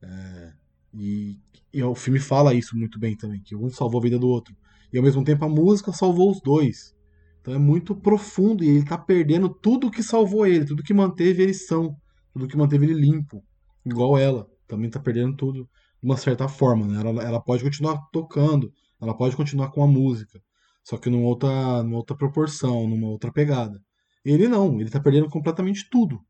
É, 0.00 0.52
e, 0.94 1.38
e, 1.72 1.82
o 1.82 1.94
filme 1.94 2.18
fala 2.18 2.54
isso 2.54 2.76
muito 2.76 2.98
bem 2.98 3.14
também, 3.14 3.42
que 3.42 3.54
um 3.54 3.68
salvou 3.68 4.00
a 4.00 4.04
vida 4.04 4.18
do 4.18 4.28
outro. 4.28 4.56
E 4.90 4.96
ao 4.96 5.04
mesmo 5.04 5.22
tempo 5.22 5.44
a 5.44 5.48
música 5.48 5.92
salvou 5.92 6.30
os 6.30 6.40
dois. 6.40 6.94
Então 7.42 7.52
é 7.52 7.58
muito 7.58 7.94
profundo 7.94 8.64
e 8.64 8.68
ele 8.68 8.84
tá 8.84 8.96
perdendo 8.96 9.50
tudo 9.50 9.90
que 9.90 10.02
salvou 10.02 10.46
ele, 10.46 10.64
tudo 10.64 10.82
que 10.82 10.94
manteve 10.94 11.42
ele 11.42 11.54
são, 11.54 11.96
tudo 12.32 12.48
que 12.48 12.56
manteve 12.56 12.86
ele 12.86 12.94
limpo. 12.94 13.44
Igual 13.84 14.18
ela, 14.18 14.48
também 14.66 14.90
tá 14.90 14.98
perdendo 14.98 15.36
tudo 15.36 15.68
de 16.00 16.06
uma 16.08 16.16
certa 16.16 16.48
forma, 16.48 16.86
né? 16.86 17.00
Ela, 17.00 17.22
ela 17.22 17.40
pode 17.40 17.62
continuar 17.62 17.98
tocando, 18.12 18.72
ela 19.00 19.14
pode 19.14 19.36
continuar 19.36 19.70
com 19.70 19.82
a 19.82 19.86
música, 19.86 20.42
só 20.82 20.96
que 20.96 21.10
numa 21.10 21.26
outra, 21.26 21.82
numa 21.82 21.96
outra 21.96 22.16
proporção, 22.16 22.88
numa 22.88 23.08
outra 23.08 23.32
pegada. 23.32 23.80
Ele 24.24 24.48
não, 24.48 24.80
ele 24.80 24.90
tá 24.90 25.00
perdendo 25.00 25.28
completamente 25.28 25.88
tudo. 25.90 26.20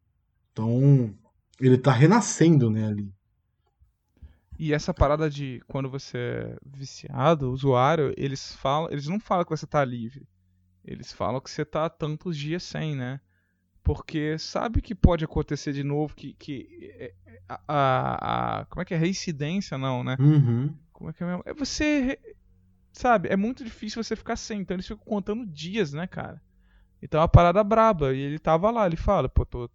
Então, 0.50 1.14
ele 1.60 1.78
tá 1.78 1.92
renascendo, 1.92 2.70
né, 2.70 2.86
ali. 2.86 3.12
E 4.58 4.72
essa 4.72 4.92
parada 4.94 5.28
de 5.28 5.62
quando 5.66 5.90
você 5.90 6.18
é 6.18 6.56
viciado, 6.64 7.50
usuário, 7.50 8.14
eles 8.16 8.54
falam, 8.54 8.90
eles 8.90 9.06
não 9.06 9.18
falam 9.18 9.44
que 9.44 9.50
você 9.50 9.66
tá 9.66 9.84
livre. 9.84 10.26
Eles 10.84 11.12
falam 11.12 11.40
que 11.40 11.50
você 11.50 11.64
tá 11.64 11.88
tantos 11.88 12.36
dias 12.36 12.62
sem, 12.62 12.94
né? 12.94 13.20
Porque 13.82 14.38
sabe 14.38 14.80
que 14.80 14.94
pode 14.94 15.24
acontecer 15.24 15.72
de 15.72 15.82
novo, 15.82 16.14
que, 16.14 16.34
que 16.34 16.94
é, 16.98 17.14
é, 17.26 17.40
a, 17.48 17.60
a, 17.68 18.60
a 18.60 18.64
como 18.66 18.82
é 18.82 18.84
que 18.84 18.94
é 18.94 18.96
reincidência 18.96 19.76
não, 19.76 20.04
né? 20.04 20.16
Uhum. 20.20 20.72
Como 20.92 21.10
é 21.10 21.12
que 21.12 21.22
é 21.22 21.26
mesmo? 21.26 21.42
É 21.44 21.52
você, 21.52 22.18
sabe? 22.92 23.28
É 23.28 23.36
muito 23.36 23.64
difícil 23.64 24.02
você 24.02 24.14
ficar 24.14 24.36
sem, 24.36 24.60
então 24.60 24.76
eles 24.76 24.86
ficam 24.86 25.04
contando 25.04 25.44
dias, 25.44 25.92
né, 25.92 26.06
cara? 26.06 26.40
Então 27.02 27.18
é 27.18 27.22
uma 27.22 27.28
parada 27.28 27.64
braba. 27.64 28.14
E 28.14 28.20
ele 28.20 28.38
tava 28.38 28.70
lá, 28.70 28.86
ele 28.86 28.96
fala, 28.96 29.28
pô, 29.28 29.44
tô, 29.44 29.68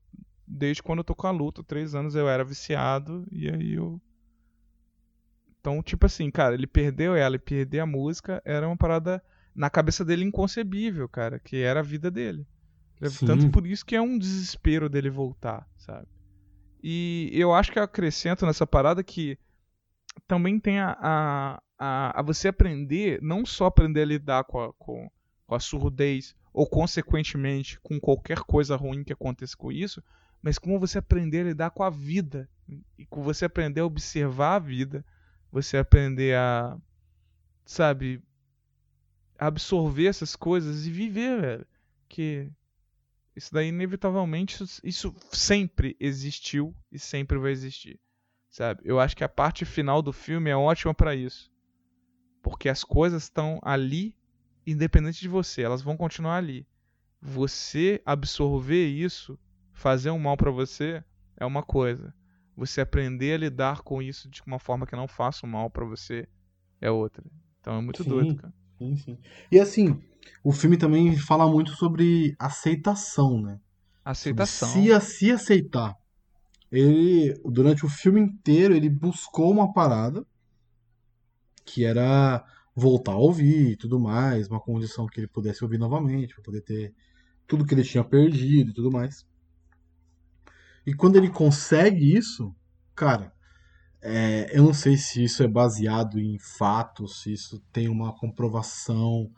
desde 0.48 0.82
quando 0.82 1.00
eu 1.00 1.04
tô 1.04 1.14
com 1.14 1.28
a 1.28 1.32
luta, 1.32 1.62
três 1.62 1.94
anos 1.94 2.16
eu 2.16 2.30
era 2.30 2.46
viciado, 2.46 3.28
e 3.30 3.50
aí 3.50 3.74
eu. 3.74 4.02
Então, 5.60 5.84
tipo 5.84 6.06
assim, 6.06 6.32
cara, 6.32 6.56
ele 6.56 6.66
perdeu 6.66 7.14
ela 7.14 7.36
e 7.36 7.40
perder 7.40 7.82
a 7.82 7.86
música 7.86 8.42
era 8.46 8.66
uma 8.66 8.78
parada 8.78 9.22
na 9.54 9.70
cabeça 9.70 10.06
dele 10.06 10.24
inconcebível, 10.24 11.10
cara, 11.10 11.40
que 11.40 11.58
era 11.58 11.82
a 11.82 11.84
vida 11.84 12.10
dele. 12.10 12.48
Sim. 13.06 13.26
Tanto 13.26 13.50
por 13.50 13.66
isso 13.68 13.86
que 13.86 13.96
é 13.96 14.02
um 14.02 14.18
desespero 14.18 14.90
dele 14.90 15.10
voltar, 15.10 15.68
sabe? 15.78 16.08
E 16.82 17.30
eu 17.34 17.54
acho 17.54 17.72
que 17.72 17.80
eu 17.80 17.84
acrescento 17.84 18.46
nessa 18.46 18.66
parada 18.66 19.04
que 19.04 19.38
também 20.28 20.60
tem 20.60 20.80
a, 20.80 20.98
a, 21.00 21.62
a, 21.78 22.20
a 22.20 22.22
você 22.24 22.48
aprender, 22.48 23.22
não 23.22 23.46
só 23.46 23.66
aprender 23.66 24.02
a 24.02 24.06
lidar 24.06 24.44
com 24.46 24.60
a, 24.60 24.74
com, 24.74 25.10
com 25.46 25.56
a 25.56 25.60
surdez, 25.60 26.36
ou 26.54 26.68
consequentemente 26.68 27.80
com 27.82 28.00
qualquer 28.00 28.40
coisa 28.40 28.76
ruim 28.76 29.04
que 29.04 29.14
aconteça 29.14 29.56
com 29.56 29.72
isso, 29.72 30.04
mas 30.42 30.58
como 30.58 30.80
você 30.80 30.98
aprender 30.98 31.42
a 31.42 31.50
lidar 31.50 31.70
com 31.72 31.84
a 31.84 31.90
vida, 31.90 32.50
e 32.98 33.06
com 33.06 33.22
você 33.22 33.46
aprender 33.46 33.82
a 33.82 33.86
observar 33.86 34.56
a 34.56 34.60
vida, 34.60 35.06
você 35.52 35.78
aprender 35.78 36.36
a, 36.36 36.78
sabe, 37.66 38.22
absorver 39.38 40.08
essas 40.08 40.36
coisas 40.36 40.86
e 40.86 40.92
viver, 40.92 41.42
velho. 41.42 41.68
Que 42.10 42.52
isso 43.38 43.54
daí, 43.54 43.68
inevitavelmente, 43.68 44.64
isso, 44.84 45.16
sempre 45.32 45.96
existiu 46.00 46.76
e 46.92 46.98
sempre 46.98 47.38
vai 47.38 47.52
existir. 47.52 48.00
Sabe? 48.50 48.82
Eu 48.84 49.00
acho 49.00 49.16
que 49.16 49.24
a 49.24 49.30
parte 49.30 49.64
final 49.64 50.02
do 50.02 50.12
filme 50.12 50.50
é 50.50 50.56
ótima 50.56 50.92
para 50.92 51.16
isso. 51.16 51.52
Porque 52.42 52.68
as 52.68 52.84
coisas 52.84 53.24
estão 53.24 53.60
ali, 53.62 54.16
independente 54.66 55.20
de 55.20 55.28
você, 55.28 55.62
elas 55.62 55.84
vão 55.84 55.96
continuar 55.96 56.38
ali. 56.38 56.66
Você 57.22 58.02
absorver 58.04 58.88
isso, 58.88 59.38
fazer 59.72 60.10
um 60.10 60.18
mal 60.18 60.36
para 60.36 60.50
você, 60.50 61.04
é 61.36 61.46
uma 61.46 61.62
coisa. 61.62 62.12
Você 62.56 62.82
aprender 62.82 63.36
a 63.36 63.38
lidar 63.38 63.82
com 63.82 64.02
isso 64.02 64.28
de 64.28 64.42
uma 64.48 64.58
forma 64.58 64.88
que 64.88 64.96
não 64.96 65.08
faça 65.08 65.46
um 65.46 65.50
mal 65.50 65.70
para 65.70 65.86
você 65.86 66.28
é 66.82 66.90
outra. 66.90 67.24
Então 67.62 67.78
é 67.78 67.82
muito 67.82 68.02
Sim. 68.02 68.10
doido, 68.10 68.36
cara. 68.36 68.54
Sim, 68.78 68.96
sim. 68.98 69.18
E 69.52 69.60
assim, 69.60 70.00
o 70.44 70.52
filme 70.52 70.78
também 70.78 71.16
fala 71.18 71.50
muito 71.50 71.72
sobre 71.72 72.36
aceitação, 72.40 73.42
né? 73.42 73.60
Aceitação. 74.04 74.70
Se, 74.70 75.00
se 75.02 75.32
aceitar. 75.32 75.96
Ele, 76.72 77.34
durante 77.46 77.86
o 77.86 77.90
filme 77.90 78.22
inteiro, 78.22 78.76
ele 78.76 78.90
buscou 78.90 79.52
uma 79.52 79.74
parada 79.74 80.26
que 81.66 81.84
era 81.84 82.46
voltar 82.76 83.14
a 83.14 83.18
ouvir 83.18 83.72
e 83.72 83.76
tudo 83.76 84.00
mais, 84.00 84.48
uma 84.48 84.60
condição 84.60 85.08
que 85.08 85.20
ele 85.20 85.28
pudesse 85.28 85.64
ouvir 85.64 85.78
novamente, 85.78 86.34
para 86.36 86.44
poder 86.44 86.62
ter 86.62 86.94
tudo 87.48 87.66
que 87.66 87.74
ele 87.74 87.84
tinha 87.84 88.04
perdido 88.04 88.72
e 88.72 88.74
tudo 88.74 88.92
mais. 88.92 89.26
E 90.86 90.94
quando 90.94 91.16
ele 91.18 91.30
consegue 91.30 92.16
isso, 92.16 92.56
cara, 92.96 93.34
é, 94.08 94.58
eu 94.58 94.64
não 94.64 94.74
sei 94.74 94.98
se 94.98 95.24
isso 95.24 95.44
é 95.44 95.48
baseado 95.48 96.20
em 96.20 96.38
fatos, 96.58 97.22
se 97.22 97.34
isso 97.34 97.62
tem 97.72 97.88
uma 97.90 98.16
comprovação. 98.16 99.30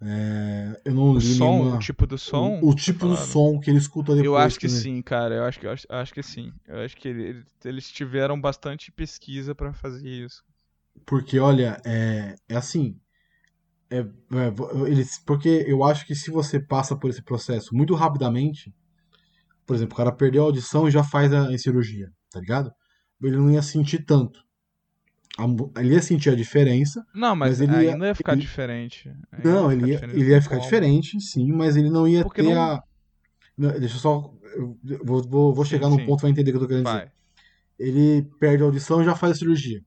é, 0.00 0.80
eu 0.84 0.94
não 0.94 1.14
O 1.14 1.18
li 1.18 1.34
som, 1.34 1.50
nenhuma- 1.50 1.76
o 1.76 1.78
tipo 1.78 2.06
do 2.06 2.18
som. 2.18 2.60
o, 2.62 2.70
o 2.70 2.74
tipo 2.74 3.06
do 3.06 3.16
som 3.16 3.58
que 3.60 3.70
ele 3.70 3.78
escuta 3.78 4.14
depois. 4.14 4.26
Eu 4.26 4.36
acho 4.36 4.58
que 4.60 4.68
né? 4.68 4.74
sim, 4.74 5.02
cara. 5.02 5.34
Eu 5.36 5.44
acho 5.44 5.58
que, 5.60 5.66
eu 5.66 5.70
acho, 5.72 5.86
acho 5.88 6.14
que 6.14 6.22
sim. 6.22 6.52
Eu 6.66 6.80
acho 6.80 6.96
que 6.96 7.08
ele- 7.08 7.24
ele- 7.24 7.44
eles 7.64 7.90
tiveram 7.90 8.40
bastante 8.40 8.92
pesquisa 8.92 9.54
pra 9.54 9.72
fazer 9.72 10.08
isso. 10.08 10.42
Porque, 11.06 11.38
olha, 11.38 11.80
é, 11.84 12.34
é 12.48 12.56
assim. 12.56 12.96
é- 13.90 14.00
é, 14.00 14.88
eles, 14.90 15.18
porque 15.26 15.64
eu 15.66 15.84
acho 15.84 16.06
que 16.06 16.14
se 16.14 16.30
você 16.30 16.60
passa 16.60 16.96
por 16.96 17.10
esse 17.10 17.22
processo 17.22 17.74
muito 17.74 17.94
rapidamente, 17.94 18.74
por 19.66 19.76
exemplo, 19.76 19.94
o 19.94 19.96
cara 19.96 20.12
perdeu 20.12 20.42
a 20.42 20.46
audição 20.46 20.88
e 20.88 20.90
já 20.90 21.04
faz 21.04 21.32
a, 21.32 21.48
a 21.48 21.58
cirurgia, 21.58 22.08
tá 22.30 22.40
ligado? 22.40 22.72
Ele 23.22 23.36
não 23.36 23.50
ia 23.50 23.62
sentir 23.62 24.04
tanto. 24.04 24.44
Ele 25.78 25.94
ia 25.94 26.02
sentir 26.02 26.30
a 26.30 26.34
diferença. 26.34 27.06
Não, 27.14 27.36
mas, 27.36 27.58
Mas 27.58 27.60
ele 27.60 27.84
ia- 27.84 27.92
ainda 27.92 28.06
ia 28.08 28.14
ficar 28.14 28.32
ele- 28.32 28.40
diferente. 28.40 29.08
Ainda 29.30 29.48
Não, 29.52 29.70
ele 29.72 29.86
ia, 29.86 29.94
diferente 29.94 30.20
ele 30.20 30.30
ia 30.30 30.42
ficar 30.42 30.56
como. 30.56 30.64
diferente, 30.68 31.20
sim, 31.20 31.52
mas 31.52 31.76
ele 31.76 31.90
não 31.90 32.08
ia 32.08 32.24
Porque 32.24 32.42
ter 32.42 32.54
não- 32.54 32.60
a. 32.60 32.82
Não, 33.56 33.70
Deixa 33.78 33.96
eu 33.96 34.00
só. 34.00 34.34
Eu 34.56 34.76
vou, 35.04 35.22
vou, 35.22 35.54
vou 35.54 35.64
Sim, 35.64 35.70
chegar 35.70 35.88
num 35.88 35.96
sim. 35.98 36.06
ponto, 36.06 36.22
vai 36.22 36.30
entender 36.30 36.50
o 36.50 36.52
que 36.54 36.56
eu 36.56 36.60
tô 36.62 36.68
querendo 36.68 36.84
dizer. 36.86 36.96
Vai. 36.96 37.10
ele 37.78 38.22
perde 38.40 38.62
a 38.62 38.66
audição 38.66 39.00
e 39.00 39.04
já 39.04 39.14
faz 39.14 39.32
a 39.32 39.36
cirurgia. 39.36 39.80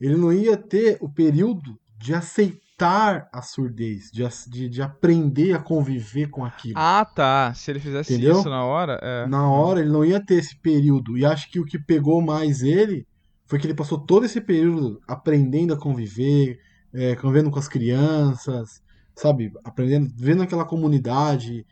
Ele 0.00 0.14
não 0.16 0.32
ia 0.32 0.56
ter 0.56 0.98
o 1.00 1.08
período 1.08 1.76
de 1.98 2.14
aceitar 2.14 2.60
a 2.80 3.40
surdez, 3.40 4.10
de, 4.12 4.24
de, 4.50 4.68
de 4.68 4.82
aprender 4.82 5.52
a 5.52 5.58
conviver 5.60 6.28
com 6.28 6.44
aquilo. 6.44 6.74
Ah, 6.76 7.04
tá. 7.04 7.52
Se 7.54 7.70
ele 7.70 7.78
fizesse 7.78 8.14
Entendeu? 8.14 8.38
isso 8.40 8.50
na 8.50 8.64
hora. 8.64 8.98
É. 9.00 9.26
Na 9.26 9.48
hora 9.48 9.80
ele 9.80 9.90
não 9.90 10.04
ia 10.04 10.20
ter 10.24 10.34
esse 10.36 10.56
período. 10.56 11.16
E 11.16 11.24
acho 11.24 11.48
que 11.50 11.60
o 11.60 11.64
que 11.64 11.78
pegou 11.78 12.20
mais 12.20 12.62
ele 12.62 13.06
foi 13.46 13.58
que 13.58 13.66
ele 13.66 13.74
passou 13.74 13.98
todo 13.98 14.26
esse 14.26 14.40
período 14.40 15.00
aprendendo 15.06 15.72
a 15.72 15.76
conviver, 15.78 16.58
é, 16.92 17.14
convivendo 17.14 17.50
com 17.50 17.58
as 17.60 17.68
crianças, 17.68 18.82
sabe? 19.14 19.52
Aprendendo, 19.62 20.12
vendo 20.16 20.42
aquela 20.42 20.64
comunidade, 20.64 21.64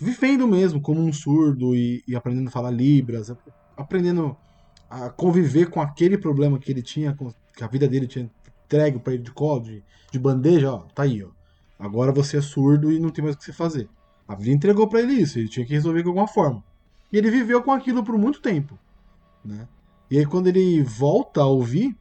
vivendo 0.00 0.48
mesmo 0.48 0.80
como 0.80 1.00
um 1.02 1.12
surdo 1.12 1.74
e, 1.74 2.02
e 2.08 2.16
aprendendo 2.16 2.48
a 2.48 2.52
falar 2.52 2.70
Libras, 2.70 3.30
aprendendo 3.76 4.34
a 4.88 5.10
conviver 5.10 5.68
com 5.68 5.82
aquele 5.82 6.16
problema 6.16 6.58
que 6.58 6.70
ele 6.72 6.82
tinha, 6.82 7.12
com- 7.14 7.34
que 7.54 7.62
a 7.62 7.68
vida 7.68 7.86
dele 7.86 8.06
tinha 8.06 8.30
entregue 8.66 8.98
pra 8.98 9.14
ele 9.14 9.22
de 9.22 9.30
colo, 9.30 9.60
de, 9.62 9.82
de 10.10 10.18
bandeja, 10.18 10.72
ó, 10.72 10.78
tá 10.94 11.04
aí, 11.04 11.22
ó. 11.24 11.28
Agora 11.78 12.12
você 12.12 12.36
é 12.38 12.42
surdo 12.42 12.90
e 12.92 12.98
não 12.98 13.10
tem 13.10 13.22
mais 13.24 13.36
o 13.36 13.38
que 13.38 13.44
você 13.44 13.52
fazer. 13.52 13.88
A 14.26 14.34
vida 14.34 14.50
entregou 14.50 14.88
pra 14.88 15.00
ele 15.00 15.12
isso, 15.14 15.38
ele 15.38 15.48
tinha 15.48 15.64
que 15.64 15.72
resolver 15.72 16.02
de 16.02 16.08
alguma 16.08 16.26
forma. 16.26 16.62
E 17.12 17.16
ele 17.16 17.30
viveu 17.30 17.62
com 17.62 17.70
aquilo 17.72 18.02
por 18.02 18.18
muito 18.18 18.40
tempo, 18.40 18.78
né? 19.44 19.68
E 20.10 20.18
aí 20.18 20.26
quando 20.26 20.48
ele 20.48 20.82
volta 20.82 21.40
a 21.42 21.46
ouvir, 21.46 21.96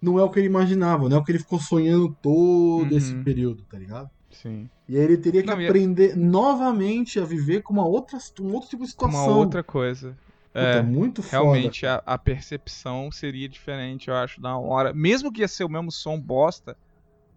não 0.00 0.18
é 0.18 0.22
o 0.22 0.30
que 0.30 0.38
ele 0.38 0.46
imaginava, 0.46 1.08
não 1.08 1.16
é 1.16 1.20
o 1.20 1.24
que 1.24 1.32
ele 1.32 1.38
ficou 1.38 1.58
sonhando 1.60 2.16
todo 2.22 2.90
Uhum. 2.92 2.96
esse 2.96 3.14
período, 3.16 3.62
tá 3.70 3.78
ligado? 3.78 4.08
Sim. 4.30 4.68
E 4.88 4.96
aí 4.96 5.02
ele 5.02 5.16
teria 5.18 5.42
que 5.42 5.48
Não, 5.48 5.60
e- 5.60 5.66
aprender 5.66 6.16
novamente 6.16 7.18
a 7.18 7.24
viver 7.24 7.62
com 7.62 7.72
uma 7.72 7.84
outra, 7.86 8.18
um 8.40 8.52
outro 8.54 8.68
tipo 8.70 8.84
de 8.84 8.90
situação. 8.90 9.26
Uma 9.28 9.36
outra 9.36 9.62
coisa. 9.62 10.16
É. 10.52 10.82
muito 10.82 11.22
foda. 11.22 11.36
Realmente 11.36 11.86
a, 11.86 12.02
a 12.04 12.18
percepção 12.18 13.10
seria 13.12 13.48
diferente, 13.48 14.08
eu 14.08 14.14
acho, 14.14 14.40
na 14.40 14.58
hora. 14.58 14.92
Mesmo 14.92 15.32
que 15.32 15.40
ia 15.40 15.48
ser 15.48 15.64
o 15.64 15.68
mesmo 15.68 15.92
som 15.92 16.20
bosta, 16.20 16.76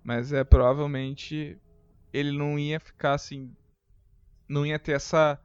mas 0.03 0.33
é 0.33 0.43
provavelmente 0.43 1.57
ele 2.11 2.31
não 2.31 2.57
ia 2.57 2.79
ficar 2.79 3.13
assim. 3.13 3.51
Não 4.47 4.65
ia 4.65 4.79
ter 4.79 4.93
essa 4.93 5.39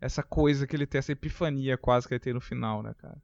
essa 0.00 0.22
coisa 0.22 0.66
que 0.66 0.76
ele 0.76 0.86
tem, 0.86 0.98
essa 0.98 1.12
epifania 1.12 1.76
quase 1.76 2.06
que 2.06 2.14
ele 2.14 2.20
tem 2.20 2.34
no 2.34 2.40
final, 2.40 2.82
né, 2.82 2.94
cara? 2.98 3.16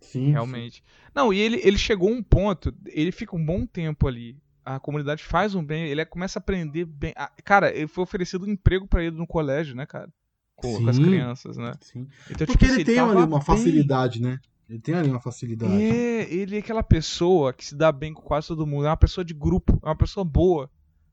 Sim, 0.00 0.30
Realmente. 0.32 0.82
Não, 1.14 1.32
e 1.32 1.38
ele, 1.38 1.60
ele 1.64 1.78
chegou 1.78 2.08
a 2.08 2.12
um 2.12 2.22
ponto, 2.22 2.74
ele 2.86 3.12
fica 3.12 3.36
um 3.36 3.44
bom 3.44 3.66
tempo 3.66 4.06
ali. 4.06 4.36
A 4.64 4.78
comunidade 4.78 5.24
faz 5.24 5.54
um 5.54 5.64
bem, 5.64 5.86
ele 5.86 6.04
começa 6.04 6.38
a 6.38 6.42
aprender 6.42 6.84
bem. 6.84 7.14
Cara, 7.44 7.74
ele 7.74 7.86
foi 7.86 8.04
oferecido 8.04 8.44
um 8.44 8.50
emprego 8.50 8.86
pra 8.86 9.02
ele 9.02 9.16
no 9.16 9.26
colégio, 9.26 9.74
né, 9.74 9.86
cara? 9.86 10.12
Com, 10.58 10.82
com 10.82 10.90
as 10.90 10.96
Sim. 10.96 11.04
crianças, 11.04 11.56
né? 11.56 11.72
sim. 11.80 12.08
Então, 12.28 12.46
Porque 12.46 12.52
tipo 12.52 12.64
ele 12.64 12.72
assim, 12.72 12.84
tem 12.84 12.98
ali 12.98 13.16
uma 13.16 13.26
bem. 13.38 13.40
facilidade, 13.40 14.20
né? 14.20 14.40
Ele 14.68 14.80
tem 14.80 14.94
ali 14.96 15.08
uma 15.08 15.20
facilidade. 15.20 15.72
É, 15.72 16.34
ele 16.34 16.56
é 16.56 16.58
aquela 16.58 16.82
pessoa 16.82 17.52
que 17.52 17.64
se 17.64 17.76
dá 17.76 17.92
bem 17.92 18.12
com 18.12 18.20
quase 18.22 18.48
todo 18.48 18.66
mundo. 18.66 18.84
É 18.86 18.90
uma 18.90 18.96
pessoa 18.96 19.24
de 19.24 19.32
grupo, 19.32 19.78
é 19.82 19.86
uma 19.86 19.96
pessoa 19.96 20.24
boa, 20.24 20.68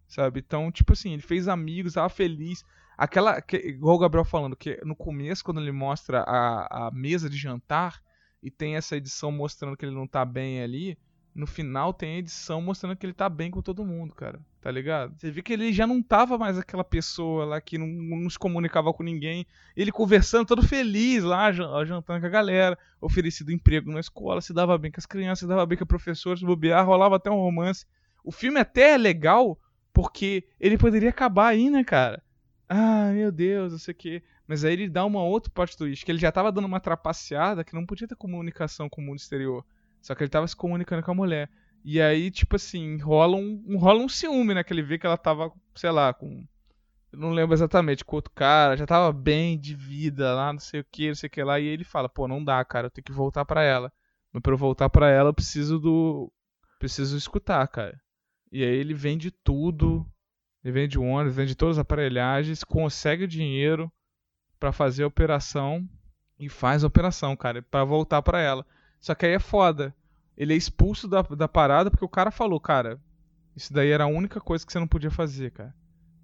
sabe? 0.08 0.44
Então, 0.46 0.72
tipo 0.72 0.94
assim, 0.94 1.14
ele 1.14 1.22
fez 1.22 1.48
amigos, 1.48 1.94
tava 1.94 2.10
feliz. 2.10 2.66
Aquela, 2.98 3.40
que, 3.40 3.56
igual 3.58 3.96
o 3.96 4.00
Gabriel 4.00 4.26
falando, 4.26 4.56
que 4.56 4.82
no 4.84 4.96
começo, 4.96 5.44
quando 5.44 5.62
ele 5.62 5.72
mostra 5.72 6.22
a, 6.22 6.88
a 6.88 6.92
mesa 6.92 7.30
de 7.30 7.38
jantar 7.38 8.02
e 8.42 8.50
tem 8.50 8.76
essa 8.76 8.98
edição 8.98 9.32
mostrando 9.32 9.78
que 9.78 9.86
ele 9.86 9.96
não 9.96 10.08
tá 10.08 10.26
bem 10.26 10.62
ali, 10.62 10.98
no 11.36 11.46
final 11.46 11.94
tem 11.94 12.16
a 12.16 12.20
edição 12.20 12.62
mostrando 12.62 12.96
que 12.96 13.06
ele 13.06 13.14
tá 13.14 13.28
bem 13.28 13.52
com 13.52 13.62
todo 13.62 13.86
mundo, 13.86 14.16
cara. 14.16 14.40
Tá 14.62 14.72
ligado? 14.72 15.14
Você 15.18 15.30
vê 15.30 15.42
que 15.44 15.54
ele 15.54 15.72
já 15.74 15.86
não 15.86 16.02
tava 16.02 16.38
mais 16.38 16.58
aquela 16.58 16.84
pessoa 16.84 17.46
lá 17.46 17.62
que 17.62 17.78
não, 17.78 17.86
não 17.88 18.30
se 18.30 18.40
comunicava 18.40 18.92
com 18.94 19.04
ninguém. 19.04 19.46
Ele 19.76 19.92
conversando 19.92 20.48
todo 20.48 20.64
feliz 20.66 21.24
lá, 21.24 21.52
jan- 21.52 21.86
jantando 21.86 22.22
com 22.22 22.26
a 22.26 22.30
galera 22.30 22.78
oferecido 23.02 23.52
emprego 23.52 23.92
na 23.92 24.00
escola, 24.00 24.42
se 24.42 24.54
dava 24.54 24.78
bem 24.78 24.92
com 24.92 25.00
as 25.00 25.06
crianças, 25.06 25.40
se 25.40 25.48
dava 25.48 25.66
bem 25.66 25.78
com 25.78 25.84
a 25.84 25.88
professora, 25.88 26.38
se 26.38 26.46
bobear, 26.46 26.86
rolava 26.86 27.18
até 27.18 27.30
um 27.30 27.36
romance. 27.36 27.86
O 28.24 28.32
filme 28.32 28.60
até 28.60 28.94
é 28.94 28.98
legal 28.98 29.60
porque 29.94 30.48
ele 30.60 30.78
poderia 30.78 31.10
acabar 31.10 31.50
aí, 31.50 31.70
né, 31.70 31.84
cara? 31.84 32.24
Ah, 32.68 33.12
meu 33.14 33.32
Deus, 33.32 33.72
não 33.74 33.80
sei 33.80 33.92
o 33.92 33.98
quê. 33.98 34.24
Mas 34.48 34.64
aí 34.64 34.74
ele 34.74 34.90
dá 34.90 35.06
uma 35.06 35.24
outra 35.24 35.52
plot 35.52 35.78
twist, 35.78 36.06
que 36.06 36.12
ele 36.12 36.20
já 36.20 36.32
tava 36.32 36.52
dando 36.52 36.66
uma 36.66 36.80
trapaceada 36.80 37.64
que 37.64 37.74
não 37.76 37.86
podia 37.86 38.08
ter 38.08 38.16
comunicação 38.16 38.90
com 38.90 39.02
o 39.02 39.04
mundo 39.06 39.20
exterior. 39.20 39.64
Só 40.06 40.14
que 40.14 40.22
ele 40.22 40.30
tava 40.30 40.48
se 40.48 40.56
comunicando 40.56 41.02
com 41.02 41.10
a 41.10 41.16
mulher. 41.16 41.50
E 41.84 42.00
aí, 42.00 42.30
tipo 42.30 42.58
assim, 42.58 43.00
rola 43.00 43.38
um, 43.38 43.76
rola 43.80 44.04
um 44.04 44.08
ciúme, 44.08 44.54
né? 44.54 44.64
Que 44.64 44.72
ele 44.72 44.84
vê 44.84 45.00
que 45.00 45.08
ela 45.08 45.18
tava, 45.18 45.52
sei 45.74 45.90
lá, 45.90 46.14
com. 46.14 46.46
Eu 47.12 47.18
não 47.18 47.32
lembro 47.32 47.56
exatamente, 47.56 48.06
com 48.06 48.16
outro 48.16 48.32
cara, 48.36 48.78
já 48.78 48.86
tava 48.86 49.12
bem 49.12 49.60
de 49.60 49.74
vida 49.74 50.36
lá, 50.36 50.54
não 50.54 50.60
sei 50.60 50.82
o 50.82 50.86
que, 50.92 51.08
não 51.08 51.16
sei 51.16 51.26
o 51.26 51.30
que 51.32 51.44
lá. 51.44 51.60
E 51.60 51.66
ele 51.66 51.84
fala, 51.84 52.08
pô, 52.08 52.28
não 52.28 52.44
dá, 52.44 52.64
cara, 52.64 52.86
eu 52.86 52.92
tenho 52.92 53.04
que 53.04 53.12
voltar 53.12 53.46
pra 53.46 53.64
ela. 53.64 53.92
Mas 54.32 54.44
pra 54.44 54.54
eu 54.54 54.58
voltar 54.58 54.92
pra 54.92 55.10
ela, 55.10 55.30
eu 55.30 55.34
preciso 55.34 55.80
do. 55.80 56.32
Preciso 56.78 57.18
escutar, 57.18 57.68
cara. 57.68 58.00
E 58.52 58.64
aí 58.64 58.76
ele 58.76 58.94
vende 58.94 59.32
tudo. 59.32 60.06
Ele 60.64 60.72
vende 60.72 61.00
ônibus, 61.00 61.36
vende 61.36 61.56
todas 61.56 61.80
as 61.80 61.82
aparelhagens, 61.82 62.64
consegue 62.64 63.24
o 63.24 63.28
dinheiro 63.28 63.92
para 64.60 64.72
fazer 64.72 65.04
a 65.04 65.08
operação 65.08 65.84
e 66.38 66.48
faz 66.48 66.84
a 66.84 66.88
operação, 66.88 67.36
cara, 67.36 67.64
para 67.64 67.84
voltar 67.84 68.22
para 68.22 68.40
ela. 68.40 68.64
Só 69.06 69.14
que 69.14 69.24
aí 69.24 69.34
é 69.34 69.40
foda. 69.40 69.96
Ele 70.36 70.52
é 70.52 70.58
expulso 70.58 71.08
da, 71.08 71.22
da 71.22 71.48
parada 71.48 71.92
porque 71.92 72.04
o 72.04 72.10
cara 72.10 72.32
falou, 72.32 72.60
cara, 72.60 73.00
isso 73.56 73.72
daí 73.72 73.92
era 73.92 74.06
a 74.06 74.08
única 74.08 74.42
coisa 74.42 74.66
que 74.66 74.74
você 74.74 74.80
não 74.80 74.88
podia 74.88 75.12
fazer, 75.12 75.52
cara. 75.52 75.76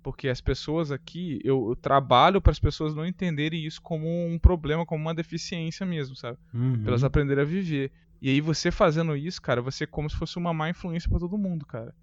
Porque 0.01 0.27
as 0.27 0.41
pessoas 0.41 0.91
aqui, 0.91 1.39
eu, 1.43 1.69
eu 1.69 1.75
trabalho 1.75 2.41
para 2.41 2.49
as 2.49 2.59
pessoas 2.59 2.95
não 2.95 3.05
entenderem 3.05 3.63
isso 3.63 3.79
como 3.83 4.07
um 4.25 4.39
problema, 4.39 4.83
como 4.83 4.99
uma 4.99 5.13
deficiência 5.13 5.85
mesmo, 5.85 6.15
sabe? 6.15 6.39
Uhum. 6.51 6.81
Pra 6.81 6.89
elas 6.93 7.03
aprenderem 7.03 7.43
a 7.43 7.45
viver. 7.45 7.91
E 8.19 8.31
aí 8.31 8.41
você 8.41 8.71
fazendo 8.71 9.15
isso, 9.15 9.39
cara, 9.39 9.61
você 9.61 9.83
é 9.83 9.87
como 9.87 10.09
se 10.09 10.15
fosse 10.15 10.39
uma 10.39 10.51
má 10.51 10.67
influência 10.67 11.07
para 11.07 11.19
todo 11.19 11.37
mundo, 11.37 11.67
cara. 11.67 11.93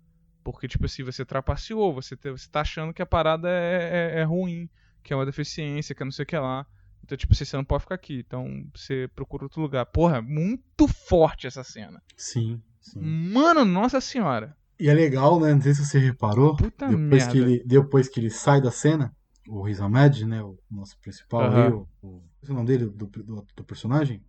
Porque, 0.44 0.68
tipo 0.68 0.86
assim, 0.86 1.02
você 1.02 1.24
trapaceou, 1.24 1.92
você, 1.92 2.16
te, 2.16 2.30
você 2.30 2.48
tá 2.48 2.60
achando 2.60 2.94
que 2.94 3.02
a 3.02 3.06
parada 3.06 3.48
é, 3.50 4.12
é, 4.14 4.20
é 4.20 4.22
ruim, 4.22 4.70
que 5.02 5.12
é 5.12 5.16
uma 5.16 5.26
deficiência, 5.26 5.92
que 5.92 6.04
é 6.04 6.06
não 6.06 6.12
sei 6.12 6.22
o 6.22 6.26
que 6.26 6.38
lá. 6.38 6.64
Então, 7.08 7.16
tipo 7.16 7.32
assim, 7.32 7.46
você 7.46 7.56
não 7.56 7.64
pode 7.64 7.84
ficar 7.84 7.94
aqui. 7.94 8.18
Então, 8.26 8.46
você 8.76 9.08
procura 9.16 9.44
outro 9.44 9.62
lugar. 9.62 9.86
Porra, 9.86 10.20
muito 10.20 10.86
forte 10.86 11.46
essa 11.46 11.64
cena. 11.64 12.02
Sim, 12.14 12.60
sim. 12.82 13.00
Mano, 13.00 13.64
nossa 13.64 13.98
senhora. 13.98 14.54
E 14.78 14.90
é 14.90 14.92
legal, 14.92 15.40
né? 15.40 15.54
Não 15.54 15.62
sei 15.62 15.72
se 15.72 15.86
você 15.86 15.98
reparou. 15.98 16.54
Puta 16.54 16.86
depois, 16.86 16.98
merda. 17.08 17.32
que 17.32 17.38
ele, 17.38 17.64
depois 17.64 18.10
que 18.10 18.20
ele 18.20 18.28
sai 18.28 18.60
da 18.60 18.70
cena, 18.70 19.10
o 19.48 19.62
Riz 19.62 19.80
Ahmed, 19.80 20.26
né? 20.26 20.42
O 20.42 20.58
nosso 20.70 20.98
principal 21.00 21.50
aí, 21.50 21.72
o, 21.72 21.88
o, 22.02 22.22
é 22.46 22.50
o 22.50 22.54
nome 22.54 22.66
dele, 22.66 22.84
do, 22.90 23.06
do, 23.06 23.46
do 23.56 23.64
personagem? 23.64 24.22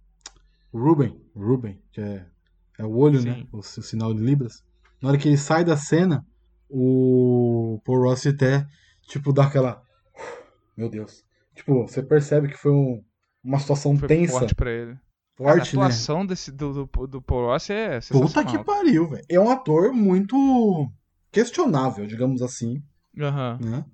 O 0.71 0.80
Ruben. 0.80 1.21
O 1.36 1.43
Ruben, 1.45 1.82
que 1.91 1.99
é, 1.99 2.25
é 2.77 2.86
o 2.86 2.95
olho, 2.95 3.19
Sim. 3.19 3.27
né? 3.30 3.47
O, 3.51 3.59
s- 3.59 3.84
sinal 3.84 4.13
de 4.13 4.21
Libras. 4.21 4.63
Na 5.01 5.09
hora 5.09 5.17
que 5.17 5.27
ele 5.27 5.38
sai 5.38 5.65
da 5.65 5.75
cena, 5.75 6.25
o 6.69 7.82
Paul 7.84 8.03
Ross 8.03 8.25
até, 8.25 8.65
tipo, 9.03 9.34
dá 9.34 9.43
aquela. 9.47 9.84
Meu 10.77 10.89
Deus. 10.89 11.27
Tipo, 11.60 11.82
você 11.86 12.01
percebe 12.01 12.47
que 12.47 12.55
foi 12.57 12.72
um- 12.72 13.03
uma 13.43 13.60
situação 13.60 13.97
Foi 13.97 14.07
tensa, 14.07 14.32
forte 14.39 14.55
pra 14.55 14.72
ele. 14.72 14.97
Cara, 15.38 15.51
a 15.51 15.55
forte, 15.57 15.76
né? 15.76 15.84
atuação 15.84 16.26
desse, 16.26 16.51
do, 16.53 16.86
do, 16.86 17.07
do 17.07 17.22
Paul 17.22 17.47
Ross 17.47 17.70
é 17.70 17.99
Puta 18.10 18.45
que 18.45 18.57
pariu, 18.64 19.10
velho. 19.10 19.26
É 19.30 19.38
um 19.38 19.49
ator 19.49 19.91
muito 19.93 20.89
questionável, 21.30 22.07
digamos 22.07 22.41
assim, 22.41 22.82
Aham. 23.20 23.60
né? 23.62 23.86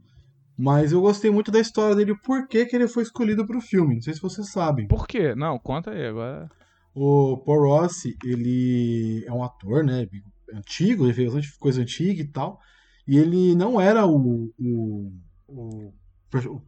Mas 0.56 0.92
eu 0.92 1.02
gostei 1.02 1.32
muito 1.32 1.50
da 1.52 1.60
história 1.60 1.96
dele, 1.96 2.16
por 2.24 2.48
que, 2.48 2.66
que 2.68 2.76
ele 2.76 2.88
foi 2.88 3.02
escolhido 3.02 3.46
pro 3.48 3.60
filme. 3.60 3.96
Não 3.96 4.02
sei 4.02 4.14
se 4.14 4.22
vocês 4.22 4.52
sabem. 4.52 4.88
Por 4.88 5.08
quê? 5.08 5.34
Não, 5.36 5.58
conta 5.58 5.90
aí 5.92 6.06
agora. 6.06 6.50
O 6.94 7.38
Paul 7.40 7.62
Rossi, 7.68 8.16
ele 8.24 9.26
é 9.26 9.34
um 9.34 9.44
ator, 9.44 9.84
né? 9.84 10.08
Antigo, 10.54 11.04
ele 11.06 11.14
fez 11.14 11.34
bastante 11.34 11.58
coisa 11.58 11.82
antiga 11.82 12.22
e 12.22 12.28
tal. 12.28 12.60
E 13.08 13.18
ele 13.18 13.56
não 13.56 13.82
era 13.82 14.06
o, 14.06 14.54
o, 14.58 15.12
o, 15.48 15.94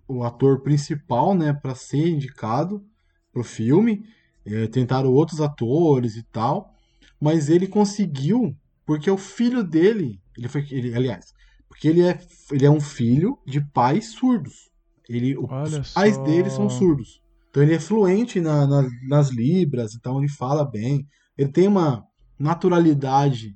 o 0.08 0.24
ator 0.24 0.62
principal, 0.62 1.34
né? 1.36 1.54
Pra 1.54 1.76
ser 1.76 2.08
indicado 2.08 2.84
pro 3.32 3.44
filme. 3.44 4.06
É, 4.46 4.66
tentaram 4.68 5.12
outros 5.12 5.42
atores 5.42 6.16
e 6.16 6.24
tal. 6.24 6.74
Mas 7.20 7.50
ele 7.50 7.68
conseguiu, 7.68 8.56
porque 8.86 9.10
o 9.10 9.18
filho 9.18 9.64
dele. 9.64 10.20
Ele 10.38 10.48
foi. 10.48 10.66
Ele, 10.72 10.94
aliás, 10.96 11.34
porque 11.68 11.88
ele 11.88 12.02
é, 12.02 12.20
ele 12.52 12.66
é 12.66 12.70
um 12.70 12.80
filho 12.80 13.38
de 13.46 13.60
pais 13.60 14.12
surdos. 14.12 14.70
Ele, 15.10 15.36
Olha 15.38 15.82
os 15.82 15.94
pais 15.94 16.16
só. 16.16 16.24
dele 16.24 16.50
são 16.50 16.70
surdos. 16.70 17.22
Então 17.50 17.64
ele 17.64 17.74
é 17.74 17.80
fluente 17.80 18.40
na- 18.40 18.68
na- 18.68 18.90
nas 19.08 19.30
libras, 19.30 19.96
então 19.96 20.20
ele 20.20 20.30
fala 20.30 20.64
bem. 20.64 21.06
Ele 21.38 21.50
tem 21.50 21.68
uma 21.68 22.06
naturalidade 22.40 23.56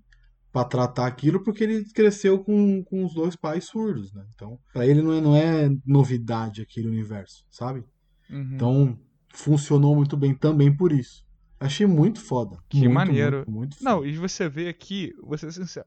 para 0.51 0.65
tratar 0.65 1.07
aquilo 1.07 1.43
porque 1.43 1.63
ele 1.63 1.85
cresceu 1.93 2.43
com, 2.43 2.83
com 2.83 3.05
os 3.05 3.13
dois 3.13 3.35
pais 3.35 3.65
surdos, 3.65 4.13
né? 4.13 4.25
Então, 4.35 4.59
para 4.73 4.85
ele 4.85 5.01
não 5.01 5.13
é, 5.13 5.21
não 5.21 5.35
é 5.35 5.69
novidade 5.85 6.61
aquele 6.61 6.87
universo, 6.87 7.45
sabe? 7.49 7.83
Uhum. 8.29 8.51
Então, 8.53 8.99
funcionou 9.33 9.95
muito 9.95 10.17
bem 10.17 10.33
também 10.35 10.75
por 10.75 10.91
isso. 10.91 11.25
Achei 11.59 11.85
muito 11.85 12.19
foda. 12.19 12.57
Que 12.67 12.79
Muito, 12.79 12.93
maneiro. 12.93 13.37
Muito, 13.37 13.51
muito 13.51 13.77
Não, 13.83 13.97
foda. 13.97 14.07
e 14.07 14.17
você 14.17 14.49
vê 14.49 14.67
aqui, 14.67 15.13
vou 15.21 15.37
ser 15.37 15.51
sincero, 15.53 15.85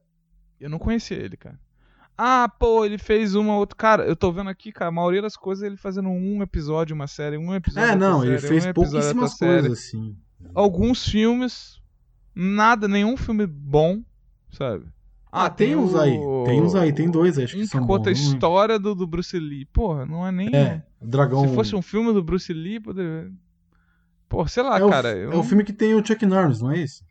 eu 0.61 0.71
não 0.71 0.79
conhecia 0.79 1.17
ele, 1.17 1.37
cara. 1.37 1.59
Ah, 2.17 2.49
pô, 2.49 2.85
ele 2.85 2.97
fez 2.97 3.35
uma 3.35 3.57
outra. 3.57 3.77
Cara, 3.77 4.05
eu 4.05 4.15
tô 4.15 4.31
vendo 4.31 4.49
aqui, 4.49 4.71
cara, 4.71 4.89
a 4.89 4.93
maioria 4.93 5.21
das 5.21 5.37
coisas 5.37 5.65
ele 5.65 5.77
fazendo 5.77 6.09
um 6.09 6.43
episódio, 6.43 6.95
uma 6.95 7.09
série, 7.09 7.37
um 7.37 7.53
episódio. 7.53 7.91
É, 7.91 7.97
não, 7.97 8.25
ele 8.25 8.39
série, 8.39 8.49
fez 8.53 8.67
um 8.67 8.73
pouquíssimas 8.73 9.33
outra 9.33 9.37
série. 9.37 9.62
coisas 9.62 9.79
assim. 9.79 10.17
Alguns 10.55 11.05
filmes, 11.09 11.81
nada, 12.33 12.87
nenhum 12.87 13.17
filme 13.17 13.47
bom, 13.47 14.01
sabe? 14.55 14.85
Ah, 15.31 15.51
tem 15.51 15.75
uns 15.75 15.95
aí. 15.97 16.17
Tem 16.47 16.63
uns 16.63 16.75
aí, 16.77 16.93
tem 16.93 17.11
dois, 17.11 17.39
acho 17.39 17.57
que 17.57 17.63
Um 17.63 17.67
são 17.67 17.81
que 17.81 17.87
conta 17.89 18.11
a 18.11 18.13
bons. 18.13 18.19
não 18.21 18.25
lembro. 18.25 18.37
história 18.37 18.79
do, 18.79 18.95
do 18.95 19.07
Bruce 19.07 19.37
Lee. 19.39 19.65
Porra, 19.67 20.07
não 20.07 20.27
é 20.27 20.31
nem. 20.31 20.49
É, 20.55 20.83
o 21.01 21.07
Dragão. 21.07 21.49
Se 21.49 21.55
fosse 21.55 21.75
um 21.75 21.83
filme 21.83 22.13
do 22.13 22.23
Bruce 22.23 22.53
Lee, 22.53 22.79
poderia. 22.79 23.31
Pô, 24.29 24.47
sei 24.47 24.63
lá, 24.63 24.79
é, 24.79 24.85
o, 24.85 24.89
cara. 24.89 25.09
é 25.11 25.25
eu 25.25 25.41
o 25.41 25.43
filme 25.43 25.65
que 25.65 25.73
tem 25.73 25.95
o 25.95 26.05
Chuck 26.07 26.25
Norris, 26.25 26.61
não 26.61 26.71
é 26.71 26.79
esse? 26.79 27.03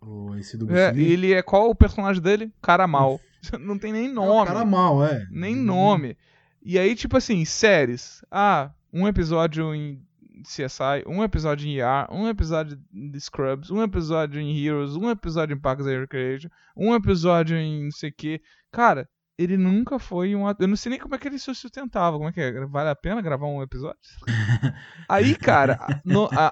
O, 0.00 0.34
esse 0.36 0.56
do 0.56 0.66
Bruce 0.66 0.80
É, 0.80 0.90
Lee? 0.90 1.12
ele 1.12 1.32
é 1.32 1.42
qual 1.42 1.70
o 1.70 1.74
personagem 1.74 2.20
dele? 2.20 2.52
Cara 2.60 2.86
mal. 2.86 3.20
Não 3.60 3.76
tem 3.78 3.92
nem 3.92 4.06
É 4.06 4.10
o 4.10 4.14
nome. 4.14 4.46
cara 4.46 4.64
mal, 4.64 5.04
é. 5.04 5.26
Nem 5.30 5.54
nome. 5.56 6.16
E 6.64 6.78
aí, 6.78 6.94
tipo 6.94 7.16
assim, 7.16 7.44
séries. 7.44 8.24
Ah, 8.30 8.70
um 8.92 9.06
episódio 9.08 9.74
em 9.74 10.00
CSI, 10.42 11.04
um 11.06 11.22
episódio 11.22 11.66
em 11.68 11.78
ER, 11.78 12.06
um 12.10 12.28
episódio 12.28 12.78
de 12.92 13.20
Scrubs, 13.20 13.70
um 13.70 13.82
episódio 13.82 14.40
em 14.40 14.56
Heroes, 14.64 14.96
um 14.96 15.10
episódio 15.10 15.54
em 15.54 15.60
Parks 15.60 15.86
and 15.86 16.00
Recreation, 16.00 16.48
um 16.76 16.94
episódio 16.94 17.56
em 17.56 17.84
não 17.84 17.90
sei 17.90 18.10
o 18.10 18.14
que. 18.16 18.40
Cara, 18.70 19.08
ele 19.38 19.56
nunca 19.56 19.98
foi 19.98 20.36
um 20.36 20.46
ator. 20.46 20.64
Eu 20.64 20.68
não 20.68 20.76
sei 20.76 20.90
nem 20.90 20.98
como 21.00 21.14
é 21.14 21.18
que 21.18 21.26
ele 21.26 21.38
se 21.38 21.52
sustentava. 21.54 22.16
Como 22.16 22.28
é 22.28 22.32
que 22.32 22.40
é? 22.40 22.66
Vale 22.66 22.90
a 22.90 22.94
pena 22.94 23.20
gravar 23.22 23.46
um 23.46 23.62
episódio? 23.62 23.98
aí, 25.08 25.34
cara, 25.34 25.78
no, 26.04 26.28
a- 26.32 26.50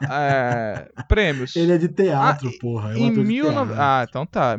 a- 0.97 1.03
prêmios. 1.05 1.55
Ele 1.55 1.73
é 1.73 1.79
de 1.79 1.89
teatro, 1.89 2.49
Ah, 2.49 2.53
porra. 2.61 2.95
É 2.95 2.99
Em 2.99 3.13
19... 3.13 3.53
teatro. 3.53 3.75
Ah, 3.83 4.07
então 4.09 4.27
tá. 4.27 4.57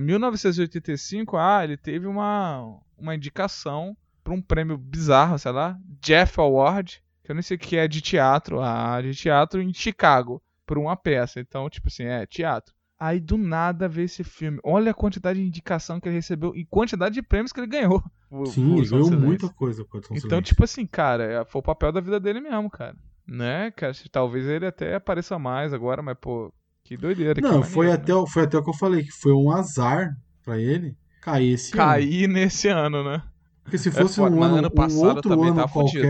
1985, 0.56 1.36
ah, 1.38 1.64
ele 1.64 1.78
teve 1.78 2.08
uma, 2.08 2.78
uma 2.98 3.16
indicação 3.16 3.96
pra 4.24 4.34
um 4.34 4.42
prêmio 4.42 4.78
bizarro, 4.78 5.38
sei 5.40 5.52
lá, 5.52 5.78
Jeff 6.02 6.40
Award, 6.40 7.02
que 7.24 7.32
eu 7.32 7.36
nem 7.36 7.42
sei 7.42 7.56
o 7.58 7.60
que 7.60 7.78
é 7.78 7.88
de 7.88 8.02
teatro, 8.02 8.62
ah, 8.62 9.00
de 9.02 9.14
teatro 9.14 9.62
em 9.62 9.74
Chicago, 9.74 10.42
por 10.66 10.78
uma 10.78 10.96
peça. 10.96 11.40
Então, 11.40 11.70
tipo 11.70 11.88
assim, 11.88 12.04
é 12.04 12.26
teatro. 12.26 12.74
Aí 13.00 13.20
do 13.20 13.36
nada 13.38 13.88
veio 13.88 14.06
esse 14.06 14.24
filme. 14.24 14.60
Olha 14.64 14.92
a 14.92 14.94
quantidade 14.94 15.40
de 15.42 15.48
indicação 15.48 16.00
que 16.00 16.08
ele 16.08 16.16
recebeu 16.18 16.56
e 16.56 16.64
quantidade 16.66 17.16
de 17.16 17.22
prêmios 17.24 17.52
que 17.52 17.60
ele 17.60 17.68
ganhou. 17.68 18.04
Sim, 18.46 18.78
ele 18.78 18.88
ganhou 18.88 19.06
Silêncio. 19.06 19.20
muita 19.28 19.50
coisa 19.50 19.84
com 19.84 19.98
Então, 19.98 20.16
Silêncio. 20.20 20.42
tipo 20.44 20.64
assim, 20.64 20.86
cara, 20.86 21.24
é- 21.24 21.46
foi 21.46 21.60
o 21.60 21.64
papel 21.64 21.92
da 21.92 22.00
vida 22.00 22.20
dele 22.20 22.40
mesmo, 22.40 22.70
cara. 22.70 22.96
Né, 23.28 23.72
cara? 23.72 23.94
Talvez 24.12 24.46
ele 24.48 24.66
até 24.68 24.96
apareça 24.96 25.38
mais 25.40 25.74
agora, 25.74 26.02
mas, 26.02 26.16
pô, 26.20 26.54
que 26.84 26.96
doideira. 26.98 27.36
que 27.36 27.42
Não, 27.42 27.64
foi, 27.64 27.88
maneiro, 27.88 27.98
né? 27.98 28.04
até, 28.04 28.16
o- 28.16 28.28
foi 28.28 28.44
até 28.44 28.58
o 28.58 28.64
que 28.64 28.70
eu 28.70 28.74
falei, 28.76 29.04
que 29.04 29.12
foi 29.12 29.32
um 29.34 29.52
azar 29.52 30.10
pra 30.44 30.60
ele 30.60 30.96
cair 31.22 31.54
esse 31.54 31.72
ano. 31.72 31.78
cair 31.78 32.28
nesse 32.28 32.68
ano, 32.68 33.04
né? 33.04 33.24
Porque 33.64 33.78
se 33.80 33.90
fosse 33.92 34.16
foda, 34.18 34.36
um, 34.36 34.44
ano, 34.44 34.56
ano 34.58 34.68
um 34.68 34.72
passado 34.72 35.16
outro 35.16 35.30
também 35.30 35.48
ano 35.48 35.56
tava 35.56 35.68
fudido. 35.68 36.08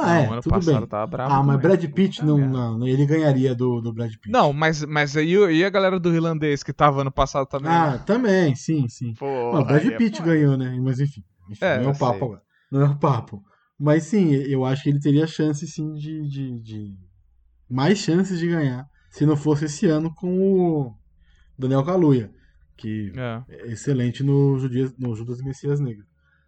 Ah, 0.00 0.20
é, 0.20 0.26
ano 0.26 0.42
tudo 0.42 0.50
passado 0.52 0.80
bem. 0.80 0.86
tava 0.88 1.06
bravo. 1.06 1.32
Ah, 1.34 1.42
mas. 1.42 1.60
Brad 1.60 1.84
Pitt, 1.92 2.24
não, 2.24 2.38
não, 2.38 2.86
ele 2.86 3.06
ganharia 3.06 3.54
do, 3.54 3.80
do 3.80 3.92
Brad 3.92 4.10
Pitt. 4.12 4.30
Não, 4.30 4.52
mas, 4.52 4.84
mas 4.84 5.16
aí 5.16 5.32
e 5.34 5.64
a 5.64 5.70
galera 5.70 5.98
do 5.98 6.12
irlandês 6.14 6.62
que 6.62 6.72
tava 6.72 7.00
ano 7.00 7.10
passado 7.12 7.46
também. 7.46 7.70
Ah, 7.72 7.98
também, 7.98 8.54
sim, 8.54 8.88
sim. 8.88 9.14
Pô, 9.14 9.50
o 9.58 9.64
Brad 9.64 9.86
é 9.86 9.96
Pitt 9.96 10.18
foda. 10.18 10.30
ganhou, 10.30 10.56
né? 10.56 10.78
Mas 10.82 11.00
enfim, 11.00 11.22
enfim, 11.50 11.64
É, 11.64 11.78
não 11.80 11.90
é 11.90 11.92
o 11.92 11.98
papo 11.98 12.14
sei. 12.18 12.24
agora. 12.26 12.42
Não 12.70 12.80
é 12.82 12.84
o 12.90 12.98
papo. 12.98 13.42
Mas 13.78 14.04
sim, 14.04 14.32
eu 14.32 14.64
acho 14.64 14.82
que 14.82 14.88
ele 14.90 15.00
teria 15.00 15.26
chance, 15.26 15.66
sim, 15.66 15.92
de, 15.94 16.28
de, 16.28 16.60
de- 16.60 16.98
Mais 17.68 17.98
chances 17.98 18.38
de 18.38 18.46
ganhar 18.48 18.86
se 19.10 19.24
não 19.26 19.36
fosse 19.36 19.64
esse 19.66 19.86
ano 19.86 20.12
com 20.14 20.38
o 20.40 20.94
Daniel 21.58 21.84
Kaluuya, 21.84 22.30
que 22.76 23.12
É. 23.16 23.42
é 23.48 23.66
excelente 23.72 24.22
no 24.22 24.58
Judas, 24.58 24.94
no 24.98 25.14
Judas 25.16 25.40
e 25.40 25.44
Messias 25.44 25.80
Negro. 25.80 26.04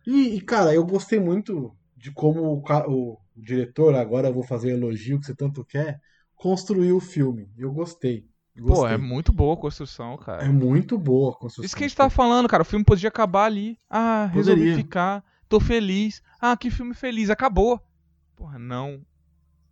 E, 0.07 0.37
e, 0.37 0.41
cara, 0.41 0.75
eu 0.75 0.85
gostei 0.87 1.19
muito 1.19 1.73
de 1.97 2.11
como 2.13 2.43
o, 2.53 2.63
ca- 2.63 2.87
o 3.39 3.43
diretor, 3.43 3.95
agora 3.95 4.29
eu 4.29 4.35
vou 4.35 4.43
fazer 4.43 4.71
elogio 4.71 5.19
que 5.21 5.27
você 5.27 5.35
tanto 5.35 5.65
quer, 5.65 6.01
construiu 6.35 6.97
o 6.97 7.01
filme. 7.01 7.49
Eu 7.57 7.73
gostei. 7.73 8.27
Pô, 8.57 8.69
gostei. 8.69 8.95
é 8.95 8.99
muito 8.99 9.33
boa 9.33 9.55
a 9.55 9.57
construção, 9.57 10.17
cara. 10.17 10.45
É 10.45 10.49
muito 10.49 10.99
boa 10.99 11.31
a 11.31 11.35
construção. 11.35 11.65
Isso 11.65 11.77
que 11.77 11.85
a 11.85 11.89
gente 11.89 11.97
tava 11.97 12.11
falando, 12.11 12.49
cara. 12.49 12.63
O 12.63 12.67
filme 12.67 12.85
podia 12.85 13.09
acabar 13.09 13.45
ali. 13.45 13.79
Ah, 13.89 14.27
resolvi 14.33 14.61
Poderia. 14.61 14.77
ficar. 14.77 15.25
Tô 15.49 15.61
feliz. 15.61 16.23
Ah, 16.41 16.57
que 16.57 16.71
filme 16.71 16.95
feliz. 16.95 17.31
Acabou. 17.31 17.81
Porra, 18.37 18.59
não. 18.59 19.01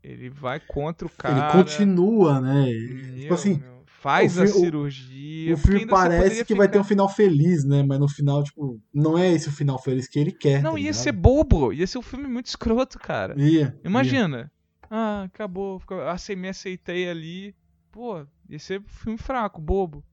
Ele 0.02 0.30
vai 0.30 0.60
contra 0.60 1.06
o 1.06 1.10
cara. 1.10 1.34
Ele 1.34 1.64
continua, 1.64 2.40
né? 2.40 2.66
Meu, 2.66 3.18
tipo 3.20 3.34
assim, 3.34 3.58
meu. 3.58 3.75
Faz 4.06 4.38
O 4.38 4.42
a 4.42 4.46
cirurgia. 4.46 5.54
O 5.54 5.56
filme 5.56 5.86
parece 5.86 6.44
que 6.44 6.54
vai 6.54 6.68
ter 6.68 6.78
um 6.78 6.82
ficar- 6.82 6.88
final 6.88 7.08
feliz, 7.08 7.64
né? 7.64 7.82
Mas 7.82 7.98
no 7.98 8.08
final, 8.08 8.42
tipo, 8.44 8.80
não 8.92 9.18
é 9.18 9.32
esse 9.32 9.48
o 9.48 9.52
final 9.52 9.78
feliz 9.82 10.06
que 10.08 10.18
ele 10.18 10.32
quer. 10.32 10.62
Não, 10.62 10.72
tá 10.72 10.78
ia 10.78 10.84
ligado? 10.84 10.94
ser 11.02 11.12
bobo. 11.12 11.72
Ia 11.72 11.86
ser 11.86 11.98
um 11.98 12.02
filme 12.02 12.26
muito 12.28 12.46
escroto, 12.46 12.98
cara. 12.98 13.34
Ia. 13.40 13.78
Imagina. 13.84 14.50
Ah, 14.90 15.22
acabou. 15.24 15.80
acei- 16.08 16.36
Me 16.36 16.48
aceitei 16.48 17.08
ali. 17.08 17.54
Pô, 17.90 18.24
ia 18.48 18.58
ser 18.58 18.80
um 18.80 18.84
filme 18.88 19.18
fraco, 19.18 19.60
bobo. 19.60 20.04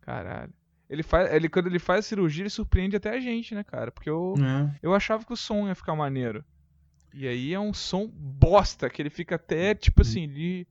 Caralho. 0.00 0.52
Ele 0.90 1.02
faz, 1.02 1.32
ele, 1.32 1.48
quando 1.50 1.66
ele 1.66 1.78
faz 1.78 2.00
a 2.00 2.08
cirurgia, 2.08 2.42
ele 2.42 2.50
surpreende 2.50 2.96
até 2.96 3.10
a 3.10 3.20
gente, 3.20 3.54
né, 3.54 3.62
cara? 3.62 3.90
Porque 3.92 4.08
eu, 4.08 4.34
ia. 4.38 4.44
É. 4.74 4.78
eu 4.82 4.94
achava 4.94 5.24
que 5.24 5.32
o 5.32 5.36
som 5.36 5.68
ia 5.68 5.74
ficar 5.74 5.94
maneiro. 5.94 6.42
E 7.12 7.26
aí 7.28 7.52
é 7.52 7.60
um 7.60 7.72
som 7.74 8.06
bosta, 8.06 8.88
que 8.88 9.00
ele 9.02 9.10
fica 9.10 9.34
até, 9.36 9.74
tipo 9.74 10.02
assim, 10.02 10.22
ele 10.24 10.66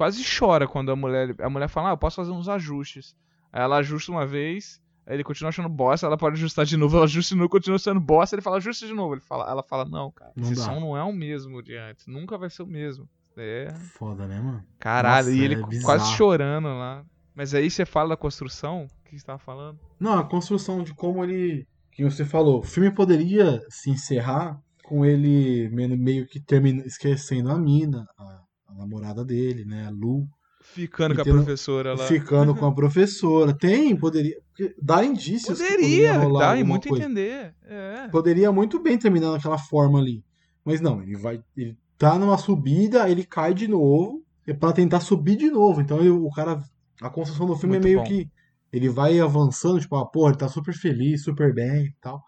quase 0.00 0.24
chora 0.24 0.66
quando 0.66 0.90
a 0.90 0.96
mulher. 0.96 1.34
A 1.42 1.50
mulher 1.50 1.68
fala, 1.68 1.90
ah, 1.90 1.92
eu 1.92 1.98
posso 1.98 2.16
fazer 2.16 2.30
uns 2.30 2.48
ajustes. 2.48 3.14
Aí 3.52 3.60
ela 3.60 3.76
ajusta 3.76 4.10
uma 4.10 4.26
vez, 4.26 4.80
aí 5.06 5.14
ele 5.14 5.22
continua 5.24 5.50
achando 5.50 5.68
bosta, 5.68 6.06
ela 6.06 6.16
pode 6.16 6.36
ajustar 6.36 6.64
de 6.64 6.74
novo, 6.74 6.96
ela 6.96 7.04
ajusta 7.04 7.34
de 7.34 7.38
novo, 7.38 7.50
continua 7.50 7.78
sendo 7.78 8.00
bosta, 8.00 8.34
ele 8.34 8.40
fala, 8.40 8.56
ajusta 8.56 8.86
de 8.86 8.94
novo. 8.94 9.12
Ele 9.12 9.20
fala, 9.20 9.50
ela 9.50 9.62
fala, 9.62 9.84
não, 9.84 10.10
cara, 10.10 10.32
Não 10.34 10.44
esse 10.44 10.54
dá. 10.54 10.62
som 10.62 10.80
não 10.80 10.96
é 10.96 11.02
o 11.04 11.12
mesmo 11.12 11.62
de 11.62 11.76
antes, 11.76 12.06
nunca 12.06 12.38
vai 12.38 12.48
ser 12.48 12.62
o 12.62 12.66
mesmo. 12.66 13.06
É. 13.36 13.74
Foda, 13.98 14.26
né, 14.26 14.40
mano? 14.40 14.64
Caralho, 14.78 15.26
Nossa, 15.28 15.38
e 15.38 15.44
ele 15.44 15.54
é 15.56 15.82
quase 15.82 16.10
chorando 16.14 16.68
lá. 16.68 17.04
Mas 17.34 17.54
aí 17.54 17.70
você 17.70 17.84
fala 17.84 18.10
da 18.10 18.16
construção, 18.16 18.84
o 18.86 19.08
que 19.08 19.18
você 19.18 19.24
tava 19.26 19.38
falando? 19.38 19.78
Não, 19.98 20.18
a 20.18 20.24
construção 20.24 20.82
de 20.82 20.94
como 20.94 21.22
ele. 21.24 21.66
Que 21.92 22.04
você 22.04 22.24
falou, 22.24 22.60
o 22.60 22.62
filme 22.62 22.90
poderia 22.90 23.60
se 23.68 23.90
encerrar 23.90 24.58
com 24.84 25.04
ele 25.04 25.68
me- 25.70 25.96
meio 25.96 26.26
que 26.26 26.40
termina, 26.40 26.82
esquecendo 26.86 27.50
a 27.50 27.58
mina, 27.58 28.06
a, 28.18 28.40
a 28.70 28.74
namorada 28.78 29.24
dele, 29.24 29.64
né? 29.64 29.86
A 29.86 29.90
Lu, 29.90 30.26
Ficando 30.62 31.14
com 31.14 31.20
a 31.22 31.24
professora 31.24 31.94
lá. 31.94 32.06
ficando 32.06 32.54
com 32.54 32.66
a 32.66 32.74
professora. 32.74 33.52
Tem, 33.56 33.96
poderia. 33.96 34.36
Dá 34.80 35.04
indícios 35.04 35.58
Poderia, 35.58 36.12
dá 36.12 36.18
e 36.18 36.22
alguma 36.24 36.64
muito 36.64 36.88
coisa. 36.88 37.04
entender. 37.04 37.54
É. 37.64 38.08
Poderia 38.08 38.52
muito 38.52 38.78
bem 38.80 38.98
terminar 38.98 39.32
daquela 39.32 39.56
forma 39.58 39.98
ali. 39.98 40.22
Mas 40.64 40.80
não, 40.80 41.02
ele 41.02 41.16
vai. 41.16 41.42
Ele 41.56 41.76
tá 41.96 42.18
numa 42.18 42.36
subida, 42.38 43.08
ele 43.08 43.24
cai 43.24 43.54
de 43.54 43.66
novo. 43.66 44.22
É 44.46 44.52
pra 44.52 44.72
tentar 44.72 45.00
subir 45.00 45.36
de 45.36 45.50
novo. 45.50 45.80
Então 45.80 45.98
ele- 45.98 46.10
o 46.10 46.30
cara. 46.30 46.62
A 47.00 47.08
construção 47.08 47.46
do 47.46 47.56
filme 47.56 47.76
Muito 47.76 47.84
é 47.86 47.88
meio 47.88 47.98
bom. 48.00 48.04
que. 48.04 48.28
Ele 48.72 48.88
vai 48.88 49.18
avançando, 49.18 49.80
tipo, 49.80 49.96
ah, 49.96 50.06
porra, 50.06 50.30
ele 50.30 50.38
tá 50.38 50.48
super 50.48 50.72
feliz, 50.74 51.24
super 51.24 51.52
bem 51.52 51.86
e 51.86 51.94
tal. 52.00 52.22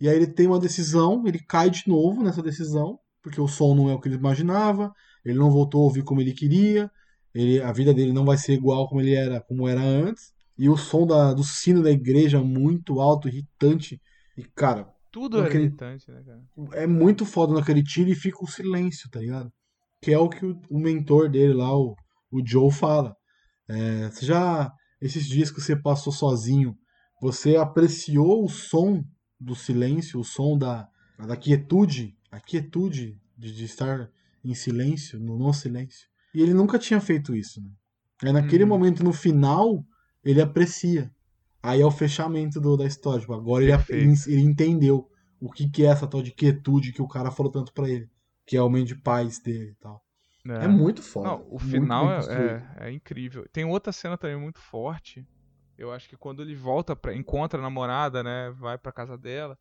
E 0.00 0.08
aí 0.08 0.14
ele 0.14 0.28
tem 0.28 0.46
uma 0.46 0.60
decisão, 0.60 1.24
ele 1.26 1.40
cai 1.40 1.68
de 1.70 1.82
novo 1.88 2.22
nessa 2.22 2.40
decisão, 2.42 2.98
porque 3.20 3.40
o 3.40 3.48
som 3.48 3.74
não 3.74 3.90
é 3.90 3.94
o 3.94 4.00
que 4.00 4.06
ele 4.06 4.14
imaginava, 4.14 4.92
ele 5.30 5.38
não 5.38 5.50
voltou 5.50 5.82
a 5.82 5.84
ouvir 5.84 6.02
como 6.04 6.20
ele 6.20 6.32
queria, 6.32 6.90
ele, 7.34 7.60
a 7.62 7.72
vida 7.72 7.92
dele 7.94 8.12
não 8.12 8.24
vai 8.24 8.36
ser 8.36 8.54
igual 8.54 8.88
como 8.88 9.00
ele 9.00 9.14
era, 9.14 9.40
como 9.40 9.68
era 9.68 9.80
antes. 9.80 10.32
E 10.58 10.68
o 10.68 10.76
som 10.76 11.06
da, 11.06 11.32
do 11.32 11.44
sino 11.44 11.82
da 11.82 11.90
igreja 11.90 12.42
muito 12.42 13.00
alto, 13.00 13.28
irritante. 13.28 14.00
E, 14.36 14.42
cara, 14.56 14.88
Tudo 15.12 15.40
é 15.40 15.46
Aquele- 15.46 15.64
irritante, 15.66 16.10
né, 16.10 16.22
cara? 16.24 16.42
é 16.82 16.86
muito 16.86 17.24
foda 17.24 17.54
naquele 17.54 17.82
tiro 17.82 18.10
e 18.10 18.14
fica 18.14 18.42
o 18.42 18.48
silêncio, 18.48 19.08
tá 19.10 19.20
ligado? 19.20 19.50
Que 20.02 20.12
é 20.12 20.18
o 20.18 20.28
que 20.28 20.44
o, 20.44 20.60
o 20.70 20.78
mentor 20.78 21.28
dele 21.30 21.54
lá, 21.54 21.76
o, 21.76 21.94
o 22.32 22.42
Joe, 22.44 22.70
fala. 22.72 23.14
É, 23.68 24.10
você 24.10 24.26
já, 24.26 24.72
esses 25.00 25.26
dias 25.26 25.50
que 25.50 25.60
você 25.60 25.76
passou 25.80 26.12
sozinho, 26.12 26.74
você 27.20 27.56
apreciou 27.56 28.44
o 28.44 28.48
som 28.48 29.02
do 29.40 29.54
silêncio, 29.54 30.18
o 30.20 30.24
som 30.24 30.56
da, 30.58 30.88
da 31.18 31.36
quietude, 31.36 32.14
a 32.30 32.40
quietude 32.40 33.16
de, 33.36 33.54
de 33.54 33.64
estar 33.64 34.08
em 34.44 34.54
silêncio, 34.54 35.18
no 35.18 35.38
não 35.38 35.52
silêncio. 35.52 36.08
E 36.34 36.42
ele 36.42 36.54
nunca 36.54 36.78
tinha 36.78 37.00
feito 37.00 37.34
isso, 37.34 37.60
né? 37.62 37.70
Aí 38.22 38.32
naquele 38.32 38.64
Uhum. 38.64 38.68
momento, 38.70 39.04
no 39.04 39.12
final, 39.12 39.84
ele 40.24 40.40
aprecia. 40.40 41.10
Aí 41.62 41.80
é 41.80 41.86
o 41.86 41.90
fechamento 41.90 42.60
do- 42.60 42.76
da 42.76 42.84
história. 42.86 43.20
Tipo, 43.20 43.34
agora 43.34 43.64
ele, 43.64 43.72
ele 44.26 44.40
entendeu 44.42 45.08
o 45.40 45.50
que, 45.50 45.68
que 45.68 45.84
é 45.84 45.86
essa 45.86 46.06
tal 46.06 46.22
de 46.22 46.32
quietude 46.32 46.92
que 46.92 47.02
o 47.02 47.08
cara 47.08 47.30
falou 47.30 47.50
tanto 47.52 47.72
pra 47.72 47.88
ele. 47.88 48.08
Que 48.46 48.56
é 48.56 48.62
o 48.62 48.64
momento 48.64 48.88
de 48.88 48.94
paz 48.96 49.38
dele 49.40 49.70
e 49.72 49.74
tal. 49.76 50.02
É, 50.46 50.66
muito 50.66 51.02
foda. 51.02 51.28
Não, 51.28 51.42
o 51.48 51.58
muito 51.58 51.68
final 51.70 52.10
é, 52.10 52.64
é, 52.80 52.88
é 52.88 52.92
incrível. 52.92 53.46
Tem 53.52 53.64
outra 53.64 53.92
cena 53.92 54.16
também 54.16 54.38
muito 54.38 54.58
forte. 54.60 55.26
Eu 55.76 55.92
acho 55.92 56.08
que 56.08 56.16
quando 56.16 56.42
ele 56.42 56.54
volta, 56.54 56.96
pra, 56.96 57.14
encontra 57.14 57.58
a 57.58 57.62
namorada, 57.62 58.22
né? 58.22 58.50
Vai 58.58 58.78
pra 58.78 58.90
casa 58.92 59.16
dela. 59.18 59.58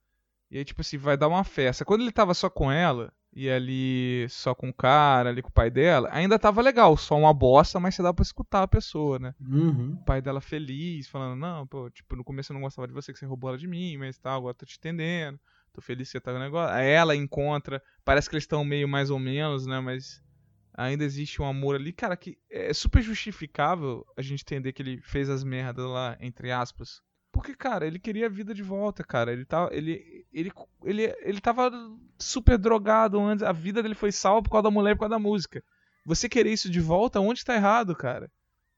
E 0.50 0.58
aí, 0.58 0.64
tipo 0.66 0.82
assim, 0.82 0.98
vai 0.98 1.18
dar 1.18 1.28
uma 1.28 1.44
festa. 1.44 1.84
Quando 1.84 2.02
ele 2.02 2.12
tava 2.12 2.34
só 2.34 2.50
com 2.50 2.72
ela, 2.72 3.12
e 3.38 3.52
ali 3.52 4.26
só 4.30 4.56
com 4.56 4.70
o 4.70 4.74
cara, 4.74 5.30
ali 5.30 5.44
com 5.44 5.50
o 5.50 5.54
pai 5.54 5.70
dela, 5.70 6.10
ainda 6.12 6.40
tava 6.40 6.60
legal. 6.60 6.98
Só 6.98 7.16
uma 7.16 7.32
bosta, 7.32 7.80
mas 7.80 7.94
você 7.94 8.02
dá 8.02 8.12
pra 8.12 8.24
escutar 8.24 8.64
a 8.64 8.68
pessoa, 8.68 9.20
né? 9.20 9.36
Uhum. 9.40 9.94
o 9.94 10.04
pai 10.04 10.24
dela 10.24 10.42
feliz, 10.42 11.08
falando, 11.08 11.40
não, 11.40 11.68
pô, 11.68 11.88
tipo, 11.92 12.16
no 12.16 12.24
começo 12.24 12.52
eu 12.52 12.56
não 12.56 12.62
gostava 12.62 12.88
de 12.88 12.96
você, 12.96 13.14
que 13.14 13.20
você 13.20 13.28
roubou 13.28 13.52
ela 13.52 13.58
de 13.60 13.68
mim, 13.68 13.96
mas 13.98 14.18
tal, 14.18 14.40
agora 14.40 14.56
tô 14.56 14.66
te 14.66 14.78
entendendo, 14.78 15.40
tô 15.72 15.82
feliz 15.82 16.08
que 16.08 16.14
você 16.14 16.20
tá 16.20 16.34
no 16.34 16.40
negócio. 16.40 16.74
Aí 16.76 16.90
ela 16.90 17.16
encontra, 17.16 17.80
parece 18.04 18.28
que 18.28 18.34
eles 18.34 18.46
estão 18.46 18.66
meio 18.66 18.88
mais 18.88 19.12
ou 19.12 19.20
menos, 19.20 19.68
né, 19.68 19.80
mas 19.80 20.20
ainda 20.74 21.04
existe 21.04 21.40
um 21.40 21.46
amor 21.46 21.76
ali, 21.76 21.94
cara, 21.94 22.18
que 22.18 22.40
é 22.50 22.74
super 22.74 23.04
justificável 23.04 24.04
a 24.18 24.24
gente 24.24 24.42
entender 24.42 24.74
que 24.74 24.82
ele 24.82 25.00
fez 25.04 25.30
as 25.30 25.44
merdas 25.44 25.86
lá, 25.86 26.18
entre 26.20 26.52
aspas. 26.52 27.04
Porque, 27.38 27.56
cara, 27.56 27.86
ele 27.86 28.00
queria 28.00 28.26
a 28.26 28.30
vida 28.30 28.54
de 28.54 28.64
volta, 28.64 29.04
cara. 29.04 29.32
Ele 29.32 29.46
tava, 29.46 29.74
ele, 29.74 30.26
ele, 30.34 30.52
ele, 30.84 31.16
ele 31.22 31.40
tava 31.40 31.72
super 32.18 32.58
drogado 32.58 33.20
antes. 33.20 33.44
A 33.44 33.52
vida 33.52 33.84
dele 33.84 33.96
foi 33.96 34.12
salva 34.12 34.42
por 34.42 34.50
causa 34.50 34.64
da 34.64 34.72
mulher, 34.72 34.96
por 34.96 35.02
causa 35.02 35.16
da 35.16 35.20
música. 35.20 35.64
Você 36.06 36.28
querer 36.28 36.52
isso 36.52 36.70
de 36.70 36.80
volta, 36.80 37.20
onde 37.20 37.46
tá 37.46 37.54
errado, 37.54 37.96
cara? 37.96 38.32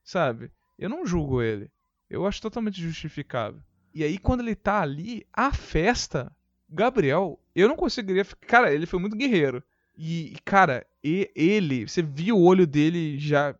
Sabe? 0.04 0.52
Eu 0.78 0.90
não 0.90 1.06
julgo 1.06 1.42
ele. 1.42 1.72
Eu 2.10 2.26
acho 2.26 2.42
totalmente 2.42 2.82
justificável. 2.82 3.62
E 3.94 4.04
aí, 4.04 4.18
quando 4.18 4.42
ele 4.42 4.56
tá 4.56 4.82
ali, 4.82 5.26
a 5.32 5.54
festa, 5.54 6.32
Gabriel, 6.68 7.40
eu 7.56 7.68
não 7.68 7.76
conseguiria. 7.76 8.26
Cara, 8.48 8.74
ele 8.74 8.86
foi 8.86 9.00
muito 9.00 9.16
guerreiro. 9.16 9.64
E, 9.98 10.36
cara, 10.44 10.86
ele, 11.04 11.88
você 11.88 12.02
viu 12.02 12.38
o 12.38 12.44
olho 12.44 12.66
dele 12.66 13.18
já. 13.20 13.56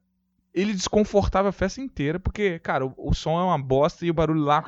Ele 0.60 0.74
desconfortava 0.74 1.50
a 1.50 1.54
festa 1.54 1.80
inteira, 1.80 2.20
porque, 2.20 2.60
cara, 2.60 2.86
o, 2.86 2.94
o 2.98 3.14
som 3.14 3.40
é 3.40 3.44
uma 3.44 3.62
bosta 3.62 4.06
e 4.06 4.10
o 4.10 4.14
barulho 4.14 4.42
lá. 4.42 4.64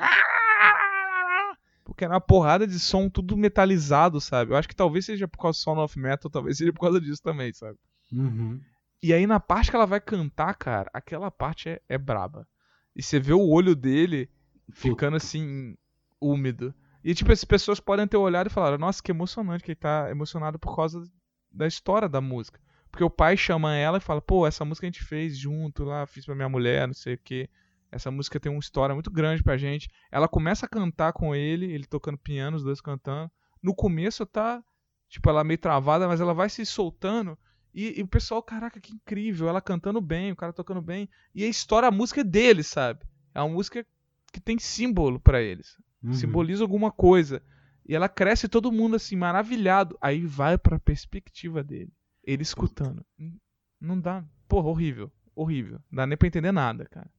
Porque 1.84 2.04
era 2.04 2.14
uma 2.14 2.20
porrada 2.20 2.66
de 2.66 2.78
som 2.78 3.08
tudo 3.08 3.36
metalizado, 3.36 4.20
sabe? 4.20 4.52
Eu 4.52 4.56
acho 4.56 4.68
que 4.68 4.76
talvez 4.76 5.04
seja 5.04 5.28
por 5.28 5.38
causa 5.38 5.58
do 5.58 5.62
Sound 5.62 5.80
of 5.80 5.98
Metal, 5.98 6.30
talvez 6.30 6.56
seja 6.56 6.72
por 6.72 6.80
causa 6.80 7.00
disso 7.00 7.20
também, 7.22 7.52
sabe? 7.52 7.76
Uhum. 8.12 8.60
E 9.02 9.12
aí 9.12 9.26
na 9.26 9.40
parte 9.40 9.68
que 9.68 9.76
ela 9.76 9.86
vai 9.86 10.00
cantar, 10.00 10.54
cara, 10.54 10.88
aquela 10.94 11.30
parte 11.30 11.68
é, 11.68 11.82
é 11.88 11.98
braba. 11.98 12.46
E 12.94 13.02
você 13.02 13.18
vê 13.18 13.32
o 13.32 13.48
olho 13.48 13.74
dele 13.74 14.30
ficando 14.72 15.16
assim, 15.16 15.76
úmido. 16.20 16.74
E 17.02 17.14
tipo, 17.14 17.32
as 17.32 17.44
pessoas 17.44 17.80
podem 17.80 18.06
ter 18.06 18.16
olhado 18.16 18.46
e 18.46 18.50
falar, 18.50 18.78
nossa, 18.78 19.02
que 19.02 19.10
emocionante 19.10 19.64
que 19.64 19.72
ele 19.72 19.76
tá 19.76 20.08
emocionado 20.10 20.58
por 20.58 20.76
causa 20.76 21.02
da 21.50 21.66
história 21.66 22.08
da 22.08 22.20
música. 22.20 22.60
Porque 22.92 23.02
o 23.02 23.10
pai 23.10 23.38
chama 23.38 23.74
ela 23.74 23.96
e 23.96 24.02
fala, 24.02 24.20
pô, 24.20 24.46
essa 24.46 24.66
música 24.66 24.86
a 24.86 24.90
gente 24.90 25.02
fez 25.02 25.36
junto 25.36 25.82
lá, 25.82 26.06
fiz 26.06 26.26
pra 26.26 26.34
minha 26.34 26.48
mulher, 26.48 26.86
não 26.86 26.94
sei 26.94 27.14
o 27.14 27.18
que. 27.18 27.48
Essa 27.90 28.10
música 28.10 28.38
tem 28.38 28.52
uma 28.52 28.60
história 28.60 28.94
muito 28.94 29.10
grande 29.10 29.42
pra 29.42 29.56
gente. 29.56 29.88
Ela 30.10 30.28
começa 30.28 30.66
a 30.66 30.68
cantar 30.68 31.14
com 31.14 31.34
ele, 31.34 31.72
ele 31.72 31.86
tocando 31.86 32.18
piano, 32.18 32.56
os 32.56 32.62
dois 32.62 32.82
cantando. 32.82 33.30
No 33.62 33.74
começo 33.74 34.26
tá, 34.26 34.62
tipo, 35.08 35.28
ela 35.30 35.42
meio 35.42 35.58
travada, 35.58 36.06
mas 36.06 36.20
ela 36.20 36.34
vai 36.34 36.50
se 36.50 36.66
soltando. 36.66 37.36
E, 37.74 37.98
e 37.98 38.02
o 38.02 38.06
pessoal, 38.06 38.42
caraca, 38.42 38.78
que 38.78 38.92
incrível, 38.92 39.48
ela 39.48 39.62
cantando 39.62 40.00
bem, 40.00 40.30
o 40.30 40.36
cara 40.36 40.52
tocando 40.52 40.82
bem. 40.82 41.08
E 41.34 41.44
a 41.44 41.48
história, 41.48 41.88
a 41.88 41.92
música 41.92 42.20
é 42.20 42.24
deles, 42.24 42.66
sabe? 42.66 43.00
É 43.34 43.40
uma 43.40 43.54
música 43.54 43.86
que 44.30 44.40
tem 44.40 44.58
símbolo 44.58 45.18
pra 45.18 45.40
eles. 45.40 45.78
Uhum. 46.02 46.12
Simboliza 46.12 46.62
alguma 46.62 46.90
coisa. 46.90 47.42
E 47.88 47.94
ela 47.94 48.08
cresce 48.08 48.48
todo 48.48 48.70
mundo 48.70 48.96
assim, 48.96 49.16
maravilhado. 49.16 49.96
Aí 50.00 50.26
vai 50.26 50.58
pra 50.58 50.78
perspectiva 50.78 51.64
dele. 51.64 51.90
Ele 52.24 52.42
escutando. 52.42 53.04
Não 53.80 53.98
dá. 53.98 54.24
Porra, 54.48 54.68
horrível. 54.68 55.10
Horrível. 55.34 55.80
Não 55.90 55.96
dá 55.96 56.06
nem 56.06 56.16
pra 56.16 56.28
entender 56.28 56.52
nada, 56.52 56.86
cara. 56.86 57.10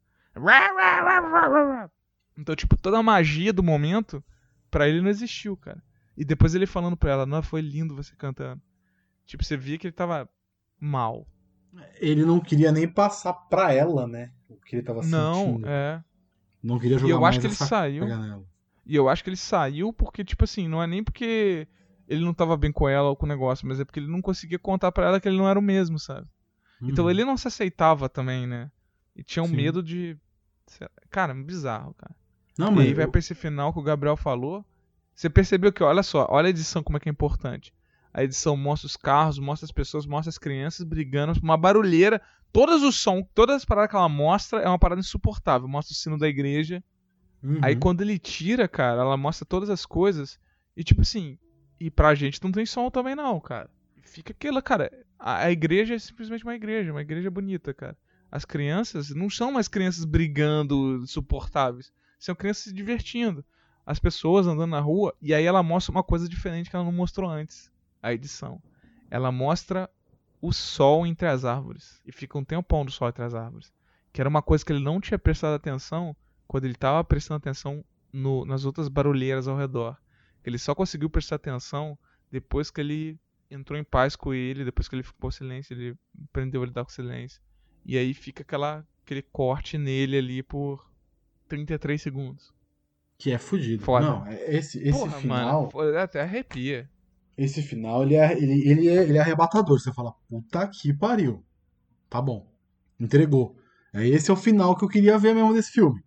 Então, 2.37 2.55
tipo, 2.55 2.77
toda 2.77 2.97
a 2.97 3.03
magia 3.03 3.53
do 3.53 3.61
momento, 3.63 4.23
pra 4.71 4.87
ele 4.87 5.01
não 5.01 5.09
existiu, 5.09 5.55
cara. 5.55 5.83
E 6.15 6.23
depois 6.23 6.53
ele 6.55 6.65
falando 6.65 6.95
pra 6.97 7.11
ela, 7.11 7.25
não, 7.25 7.41
foi 7.41 7.61
lindo 7.61 7.95
você 7.95 8.15
cantando. 8.15 8.61
Tipo, 9.25 9.43
você 9.43 9.57
via 9.57 9.77
que 9.77 9.87
ele 9.87 9.91
tava 9.93 10.29
mal. 10.79 11.27
Ele 11.99 12.23
não 12.23 12.39
queria 12.39 12.71
nem 12.71 12.87
passar 12.87 13.33
pra 13.33 13.73
ela, 13.73 14.07
né? 14.07 14.31
O 14.47 14.55
que 14.57 14.75
ele 14.75 14.83
tava 14.83 15.01
Não, 15.03 15.45
sentindo. 15.45 15.67
é. 15.67 16.03
Não 16.61 16.79
queria 16.79 16.97
E 16.97 16.99
jogar 16.99 17.13
eu 17.13 17.19
mais 17.21 17.29
acho 17.35 17.41
que 17.41 17.47
ele 17.47 17.55
saiu. 17.55 18.05
E 18.85 18.95
eu 18.95 19.09
acho 19.09 19.23
que 19.23 19.29
ele 19.29 19.37
saiu 19.37 19.91
porque, 19.93 20.23
tipo 20.23 20.43
assim, 20.43 20.67
não 20.67 20.81
é 20.83 20.87
nem 20.87 21.03
porque 21.03 21.67
ele 22.07 22.23
não 22.23 22.33
tava 22.33 22.55
bem 22.57 22.71
com 22.71 22.87
ela 22.89 23.09
ou 23.09 23.15
com 23.15 23.25
o 23.25 23.29
negócio, 23.29 23.67
mas 23.67 23.79
é 23.79 23.85
porque 23.85 23.99
ele 23.99 24.11
não 24.11 24.21
conseguia 24.21 24.59
contar 24.59 24.91
pra 24.91 25.05
ela 25.07 25.19
que 25.19 25.27
ele 25.27 25.37
não 25.37 25.47
era 25.49 25.57
o 25.57 25.61
mesmo, 25.61 25.97
sabe? 25.99 26.27
Então 26.81 27.05
Uhum. 27.05 27.11
ele 27.11 27.23
não 27.25 27.37
se 27.37 27.47
aceitava 27.47 28.09
também, 28.09 28.45
né? 28.45 28.69
E 29.15 29.23
tinha 29.23 29.43
um 29.43 29.47
Sim. 29.47 29.55
medo 29.55 29.81
de. 29.81 30.17
Cara, 31.09 31.33
bizarro, 31.33 31.93
cara. 31.93 32.15
Não, 32.57 32.71
e 32.71 32.75
mas 32.75 32.87
aí 32.87 32.93
vai 32.93 33.05
eu- 33.05 33.11
pra 33.11 33.19
esse 33.19 33.33
final 33.35 33.71
que 33.73 33.79
o 33.79 33.83
Gabriel 33.83 34.17
falou. 34.17 34.65
Você 35.15 35.29
percebeu 35.29 35.71
que, 35.71 35.83
olha 35.83 36.01
só, 36.03 36.27
olha 36.29 36.47
a 36.47 36.49
edição 36.49 36.81
como 36.81 36.97
é 36.97 36.99
que 36.99 37.07
é 37.07 37.11
importante. 37.11 37.73
A 38.13 38.23
edição 38.23 38.55
mostra 38.57 38.87
os 38.87 38.95
carros, 38.97 39.37
mostra 39.39 39.65
as 39.65 39.71
pessoas, 39.71 40.05
mostra 40.05 40.29
as 40.29 40.37
crianças 40.37 40.83
brigando, 40.85 41.39
uma 41.41 41.55
barulheira, 41.57 42.21
todos 42.51 42.81
os 42.83 42.95
sons, 42.95 43.25
todas 43.33 43.57
as 43.57 43.65
paradas 43.65 43.89
que 43.91 43.95
ela 43.95 44.09
mostra 44.09 44.59
é 44.61 44.67
uma 44.67 44.79
parada 44.79 44.99
insuportável. 45.01 45.67
Mostra 45.67 45.93
o 45.93 45.95
sino 45.95 46.17
da 46.17 46.27
igreja. 46.27 46.83
Uhum. 47.43 47.59
Aí 47.61 47.75
quando 47.75 48.01
ele 48.01 48.17
tira, 48.17 48.67
cara, 48.67 49.01
ela 49.01 49.17
mostra 49.17 49.45
todas 49.45 49.69
as 49.69 49.85
coisas. 49.85 50.39
E 50.75 50.83
tipo 50.83 51.01
assim, 51.01 51.37
e 51.79 51.89
pra 51.89 52.15
gente 52.15 52.41
não 52.43 52.51
tem 52.51 52.65
som 52.65 52.89
também 52.89 53.15
não, 53.15 53.39
cara. 53.39 53.69
Fica 54.03 54.31
aquela, 54.31 54.61
cara, 54.61 54.91
a, 55.17 55.45
a 55.45 55.51
igreja 55.51 55.95
é 55.95 55.99
simplesmente 55.99 56.43
uma 56.43 56.55
igreja, 56.55 56.91
uma 56.91 57.01
igreja 57.01 57.31
bonita, 57.31 57.73
cara. 57.73 57.97
As 58.31 58.45
crianças 58.45 59.11
não 59.11 59.29
são 59.29 59.51
mais 59.51 59.67
crianças 59.67 60.05
brigando, 60.05 61.01
insuportáveis. 61.03 61.93
São 62.17 62.33
crianças 62.33 62.63
se 62.63 62.73
divertindo. 62.73 63.45
As 63.85 63.99
pessoas 63.99 64.47
andando 64.47 64.71
na 64.71 64.79
rua, 64.79 65.13
e 65.21 65.33
aí 65.33 65.45
ela 65.45 65.61
mostra 65.61 65.91
uma 65.91 66.03
coisa 66.03 66.27
diferente 66.27 66.69
que 66.69 66.75
ela 66.75 66.85
não 66.85 66.91
mostrou 66.91 67.29
antes. 67.29 67.71
A 68.01 68.13
edição. 68.13 68.61
Ela 69.09 69.31
mostra 69.31 69.89
o 70.41 70.51
sol 70.51 71.05
entre 71.05 71.27
as 71.27 71.45
árvores. 71.45 72.01
E 72.05 72.11
fica 72.11 72.37
um 72.37 72.43
tempão 72.43 72.83
do 72.83 72.91
sol 72.91 73.07
entre 73.07 73.23
as 73.23 73.35
árvores. 73.35 73.71
Que 74.11 74.19
era 74.19 74.29
uma 74.29 74.41
coisa 74.41 74.65
que 74.65 74.73
ele 74.73 74.83
não 74.83 74.99
tinha 74.99 75.19
prestado 75.19 75.53
atenção 75.53 76.15
quando 76.47 76.65
ele 76.65 76.73
estava 76.73 77.03
prestando 77.03 77.37
atenção 77.37 77.83
no, 78.11 78.45
nas 78.45 78.65
outras 78.65 78.87
barulheiras 78.87 79.47
ao 79.47 79.57
redor. 79.57 79.97
Ele 80.45 80.57
só 80.57 80.73
conseguiu 80.75 81.09
prestar 81.09 81.35
atenção 81.35 81.97
depois 82.31 82.69
que 82.71 82.81
ele 82.81 83.19
entrou 83.49 83.77
em 83.79 83.83
paz 83.83 84.15
com 84.15 84.33
ele, 84.33 84.65
depois 84.65 84.87
que 84.87 84.95
ele 84.95 85.03
ficou 85.03 85.31
silêncio, 85.31 85.73
ele 85.73 85.95
aprendeu 86.29 86.63
a 86.63 86.65
lidar 86.65 86.83
com 86.83 86.89
o 86.89 86.93
silêncio. 86.93 87.41
E 87.85 87.97
aí 87.97 88.13
fica 88.13 88.41
aquela, 88.41 88.85
aquele 89.05 89.21
corte 89.21 89.77
nele 89.77 90.17
ali 90.17 90.41
por 90.41 90.89
33 91.47 92.01
segundos. 92.01 92.53
Que 93.17 93.31
é 93.31 93.37
fudido. 93.37 93.83
Foda. 93.83 94.05
Não, 94.05 94.27
é- 94.27 94.55
esse, 94.55 94.79
esse 94.79 94.91
Porra, 94.97 95.19
final. 95.19 95.69
mano, 95.73 95.97
até 95.97 96.21
arrepia. 96.21 96.89
Esse 97.37 97.61
final, 97.61 98.03
ele 98.03 98.15
é, 98.15 98.33
ele, 98.37 98.67
ele, 98.69 98.87
é, 98.87 99.03
ele 99.03 99.17
é 99.17 99.21
arrebatador. 99.21 99.79
Você 99.79 99.93
fala, 99.93 100.13
puta 100.27 100.67
que 100.67 100.93
pariu. 100.93 101.43
Tá 102.09 102.21
bom. 102.21 102.51
Entregou. 102.99 103.55
É, 103.93 104.07
esse 104.07 104.29
é 104.31 104.33
o 104.33 104.37
final 104.37 104.75
que 104.75 104.83
eu 104.83 104.89
queria 104.89 105.17
ver 105.17 105.33
mesmo 105.35 105.53
desse 105.53 105.71
filme. 105.71 106.01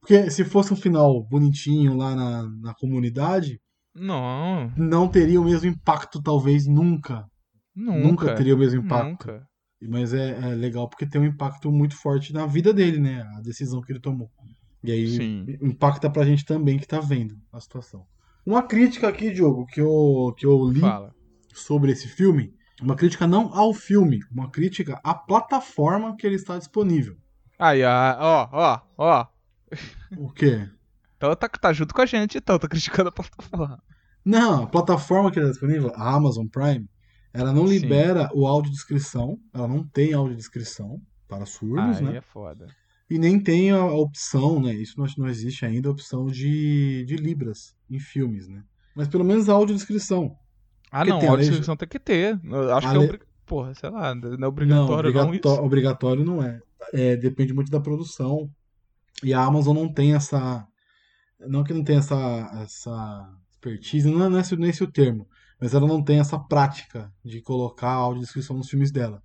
Porque 0.00 0.30
se 0.30 0.44
fosse 0.44 0.72
um 0.72 0.76
final 0.76 1.22
bonitinho 1.22 1.96
lá 1.96 2.14
na, 2.14 2.42
na 2.60 2.74
comunidade, 2.74 3.60
Não, 3.94 4.72
não 4.76 5.08
teria 5.08 5.40
o 5.40 5.44
mesmo 5.44 5.68
impacto, 5.68 6.22
talvez, 6.22 6.66
nunca. 6.66 7.26
nunca. 7.74 7.98
Nunca 7.98 8.34
teria 8.34 8.54
o 8.54 8.58
mesmo 8.58 8.82
impacto. 8.82 9.08
Nunca. 9.10 9.46
Mas 9.88 10.14
é, 10.14 10.30
é 10.30 10.54
legal 10.54 10.88
porque 10.88 11.06
tem 11.06 11.20
um 11.20 11.26
impacto 11.26 11.70
muito 11.70 11.96
forte 11.96 12.32
na 12.32 12.46
vida 12.46 12.72
dele, 12.72 12.98
né? 12.98 13.22
A 13.36 13.40
decisão 13.40 13.80
que 13.80 13.92
ele 13.92 14.00
tomou. 14.00 14.30
E 14.84 14.90
aí 14.90 15.08
Sim. 15.08 15.46
impacta 15.60 16.08
pra 16.08 16.24
gente 16.24 16.44
também 16.44 16.78
que 16.78 16.86
tá 16.86 17.00
vendo 17.00 17.36
a 17.52 17.60
situação. 17.60 18.06
Uma 18.44 18.62
crítica 18.62 19.08
aqui, 19.08 19.30
Diogo, 19.30 19.66
que 19.66 19.80
eu, 19.80 20.34
que 20.36 20.44
eu 20.44 20.68
li 20.68 20.80
Fala. 20.80 21.14
sobre 21.54 21.92
esse 21.92 22.08
filme, 22.08 22.52
uma 22.80 22.96
crítica 22.96 23.26
não 23.26 23.54
ao 23.54 23.72
filme, 23.72 24.18
uma 24.30 24.50
crítica 24.50 25.00
à 25.04 25.14
plataforma 25.14 26.16
que 26.16 26.26
ele 26.26 26.36
está 26.36 26.58
disponível. 26.58 27.16
Aí, 27.58 27.84
ó, 27.84 28.16
ó, 28.18 28.48
ó, 28.52 28.80
ó. 28.98 29.26
O 30.16 30.32
quê? 30.32 30.68
Então 31.22 31.36
tá, 31.36 31.48
tá 31.48 31.72
junto 31.72 31.94
com 31.94 32.00
a 32.02 32.06
gente, 32.06 32.36
então, 32.38 32.58
tá 32.58 32.66
criticando 32.66 33.08
a 33.08 33.12
plataforma. 33.12 33.80
Não, 34.24 34.64
a 34.64 34.66
plataforma 34.66 35.30
que 35.30 35.38
está 35.38 35.50
disponível, 35.52 35.92
a 35.94 36.14
Amazon 36.14 36.46
Prime, 36.48 36.88
ela 37.32 37.52
não 37.52 37.64
Sim. 37.68 37.74
libera 37.78 38.28
o 38.34 38.44
audiodescrição, 38.44 39.38
ela 39.54 39.68
não 39.68 39.84
tem 39.86 40.12
audiodescrição 40.14 41.00
para 41.28 41.46
surdos, 41.46 41.98
Aí 41.98 42.02
né? 42.04 42.16
é 42.16 42.20
foda. 42.20 42.66
E 43.08 43.18
nem 43.20 43.38
tem 43.38 43.70
a 43.70 43.76
a 43.76 43.94
opção, 43.94 44.60
né? 44.60 44.74
Isso 44.74 44.98
não, 44.98 45.06
não 45.16 45.28
existe 45.28 45.64
ainda, 45.64 45.88
a 45.88 45.92
opção 45.92 46.26
de, 46.26 47.04
de 47.04 47.14
Libras 47.14 47.72
em 47.88 48.00
filmes, 48.00 48.48
né? 48.48 48.64
Mas 48.92 49.06
pelo 49.06 49.24
menos 49.24 49.48
a 49.48 49.52
audiodescrição. 49.52 50.36
Ah, 50.90 50.98
Porque 50.98 51.10
não, 51.10 51.18
tem 51.20 51.28
a 51.28 51.32
audiodescrição 51.32 51.76
tem 51.76 51.88
que 51.88 52.00
ter. 52.00 52.40
Eu 52.44 52.74
acho 52.74 52.88
A 52.88 52.90
que 52.90 52.96
é 52.96 53.00
obri... 53.00 53.20
Porra, 53.46 53.74
sei 53.74 53.90
lá, 53.90 54.12
não 54.14 54.32
é 54.32 54.36
Não, 54.36 54.48
obrigatório 54.48 55.12
não, 55.12 55.22
obrigato- 55.28 55.48
isso. 55.48 55.62
obrigatório 55.62 56.24
não 56.24 56.42
é. 56.42 56.60
É, 56.92 57.16
Depende 57.16 57.52
muito 57.54 57.70
da 57.70 57.80
produção. 57.80 58.50
E 59.22 59.32
a 59.32 59.40
Amazon 59.40 59.76
não 59.76 59.88
tem 59.92 60.14
essa. 60.14 60.66
Não 61.48 61.64
que 61.64 61.72
não 61.72 61.84
tenha 61.84 61.98
essa, 61.98 62.16
essa 62.62 63.28
expertise, 63.50 64.10
não 64.10 64.24
é 64.24 64.28
não 64.28 64.38
é 64.38 64.40
esse, 64.40 64.56
não 64.56 64.66
é 64.66 64.70
esse 64.70 64.82
o 64.84 64.90
termo. 64.90 65.26
Mas 65.60 65.74
ela 65.74 65.86
não 65.86 66.02
tem 66.02 66.18
essa 66.18 66.38
prática 66.38 67.12
de 67.24 67.40
colocar 67.40 67.90
audiodescrição 67.92 68.56
nos 68.56 68.68
filmes 68.68 68.90
dela. 68.90 69.22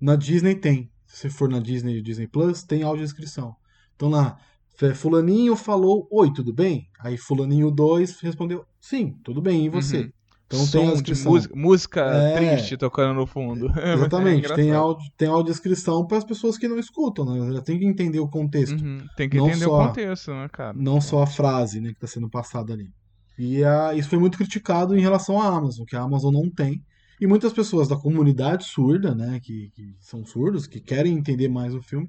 Na 0.00 0.16
Disney 0.16 0.54
tem. 0.56 0.90
Se 1.06 1.18
você 1.18 1.30
for 1.30 1.48
na 1.48 1.60
Disney 1.60 2.02
Disney 2.02 2.26
Plus, 2.26 2.62
tem 2.64 2.82
audiodescrição. 2.82 3.56
Então 3.94 4.08
lá, 4.10 4.38
F- 4.78 4.94
Fulaninho 4.94 5.56
falou: 5.56 6.06
Oi, 6.10 6.32
tudo 6.32 6.52
bem? 6.52 6.88
Aí 6.98 7.16
Fulaninho 7.16 7.70
2 7.70 8.20
respondeu: 8.20 8.66
Sim, 8.80 9.12
tudo 9.24 9.40
bem, 9.40 9.64
e 9.66 9.68
você? 9.68 10.02
Uhum. 10.02 10.10
Então 10.46 10.60
Som 10.60 10.70
tem 10.78 10.82
a 10.82 10.86
de 10.90 10.92
descrição. 10.94 11.32
música, 11.32 11.54
música 11.56 12.00
É. 12.02 12.36
triste 12.36 12.76
tocando 12.76 13.14
no 13.14 13.26
fundo. 13.26 13.66
É 13.80 13.94
Exatamente, 13.94 14.46
tem, 14.54 14.66
engraçado. 14.68 14.84
áudio, 14.84 15.10
tem 15.16 15.28
audiodescrição 15.28 16.06
para 16.06 16.18
as 16.18 16.24
pessoas 16.24 16.56
que 16.56 16.68
não 16.68 16.78
escutam, 16.78 17.24
né? 17.24 17.48
Ela 17.48 17.62
tem 17.62 17.78
que 17.78 17.84
entender 17.84 18.20
o 18.20 18.28
contexto, 18.28 18.80
Uhum, 18.80 18.98
Tem 19.16 19.28
que 19.28 19.38
Não 19.38 19.48
entender 19.48 19.64
só- 19.64 19.82
o 19.82 19.86
contexto, 19.88 20.30
né, 20.32 20.48
cara? 20.52 20.72
não 20.78 21.00
só 21.00 21.22
a 21.22 21.26
frase 21.26 21.80
né, 21.80 21.88
que 21.88 21.94
está 21.96 22.06
sendo 22.06 22.30
passada 22.30 22.72
ali. 22.72 22.88
E 23.36 23.64
a- 23.64 23.92
isso 23.94 24.08
foi 24.08 24.18
muito 24.20 24.38
criticado 24.38 24.96
em 24.96 25.00
relação 25.00 25.40
à 25.40 25.48
Amazon, 25.48 25.84
que 25.84 25.96
a 25.96 26.00
Amazon 26.02 26.32
não 26.32 26.48
tem. 26.48 26.80
E 27.20 27.26
muitas 27.26 27.52
pessoas 27.52 27.88
da 27.88 27.96
comunidade 27.96 28.64
surda, 28.64 29.14
né, 29.14 29.40
que, 29.42 29.70
que 29.74 29.94
são 30.00 30.24
surdos, 30.24 30.66
que 30.68 30.80
querem 30.80 31.14
entender 31.14 31.48
mais 31.48 31.74
o 31.74 31.82
filme, 31.82 32.08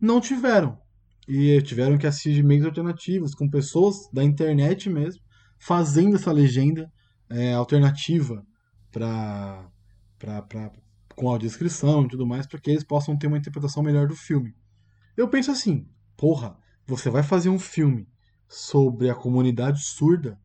não 0.00 0.20
tiveram. 0.20 0.78
E 1.28 1.60
tiveram 1.62 1.98
que 1.98 2.06
assistir 2.06 2.42
meios 2.42 2.64
alternativos, 2.64 3.34
com 3.34 3.48
pessoas 3.48 4.08
da 4.12 4.22
internet 4.24 4.88
mesmo, 4.88 5.20
fazendo 5.58 6.16
essa 6.16 6.30
legenda 6.32 6.90
é, 7.34 7.52
alternativa 7.52 8.46
para 8.90 9.68
com 11.16 11.28
audiodescrição 11.28 12.04
e 12.04 12.08
tudo 12.08 12.26
mais, 12.26 12.46
para 12.46 12.58
que 12.58 12.70
eles 12.70 12.84
possam 12.84 13.16
ter 13.16 13.26
uma 13.26 13.38
interpretação 13.38 13.82
melhor 13.82 14.06
do 14.08 14.16
filme. 14.16 14.54
Eu 15.16 15.28
penso 15.28 15.50
assim, 15.50 15.86
porra, 16.16 16.56
você 16.86 17.08
vai 17.08 17.22
fazer 17.22 17.48
um 17.48 17.58
filme 17.58 18.08
sobre 18.48 19.08
a 19.10 19.14
comunidade 19.14 19.80
surda, 19.84 20.38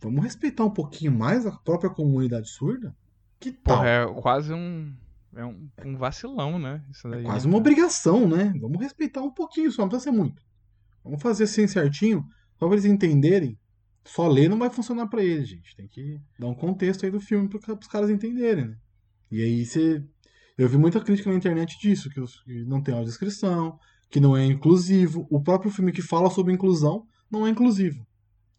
vamos 0.00 0.22
respeitar 0.24 0.64
um 0.64 0.70
pouquinho 0.70 1.12
mais 1.12 1.46
a 1.46 1.52
própria 1.52 1.90
comunidade 1.90 2.48
surda? 2.48 2.96
Que 3.38 3.52
tal? 3.52 3.78
Porra, 3.78 3.88
é 3.88 4.06
quase 4.20 4.52
um. 4.52 4.94
É 5.34 5.44
um, 5.44 5.68
um 5.84 5.96
vacilão, 5.98 6.58
né? 6.58 6.82
Isso 6.90 7.08
daí, 7.10 7.20
É 7.20 7.24
quase 7.24 7.46
né, 7.46 7.52
uma 7.52 7.58
obrigação, 7.58 8.26
né? 8.26 8.54
Vamos 8.58 8.80
respeitar 8.80 9.20
um 9.20 9.30
pouquinho 9.30 9.70
só, 9.70 9.82
não 9.82 9.88
precisa 9.90 10.10
ser 10.10 10.16
muito. 10.16 10.42
Vamos 11.04 11.20
fazer 11.20 11.44
assim 11.44 11.66
certinho, 11.66 12.26
só 12.58 12.66
pra 12.66 12.74
eles 12.74 12.86
entenderem. 12.86 13.58
Só 14.06 14.28
ler 14.28 14.48
não 14.48 14.58
vai 14.58 14.70
funcionar 14.70 15.08
pra 15.08 15.22
eles, 15.22 15.48
gente. 15.48 15.74
Tem 15.76 15.88
que 15.88 16.20
dar 16.38 16.46
um 16.46 16.54
contexto 16.54 17.04
aí 17.04 17.10
do 17.10 17.20
filme 17.20 17.48
para 17.48 17.74
os 17.74 17.88
caras 17.88 18.08
entenderem, 18.08 18.68
né? 18.68 18.76
E 19.30 19.42
aí 19.42 19.64
você. 19.64 20.02
Eu 20.56 20.68
vi 20.68 20.78
muita 20.78 21.00
crítica 21.00 21.28
na 21.28 21.36
internet 21.36 21.78
disso, 21.78 22.08
que, 22.08 22.20
não 22.64 22.80
tem 22.82 22.94
audiodescrição, 22.94 23.78
que 24.08 24.20
não 24.20 24.36
é 24.36 24.44
inclusivo. 24.46 25.26
O 25.30 25.42
próprio 25.42 25.70
filme 25.70 25.92
que 25.92 26.00
fala 26.00 26.30
sobre 26.30 26.52
inclusão 26.52 27.06
não 27.30 27.46
é 27.46 27.50
inclusivo. 27.50 28.06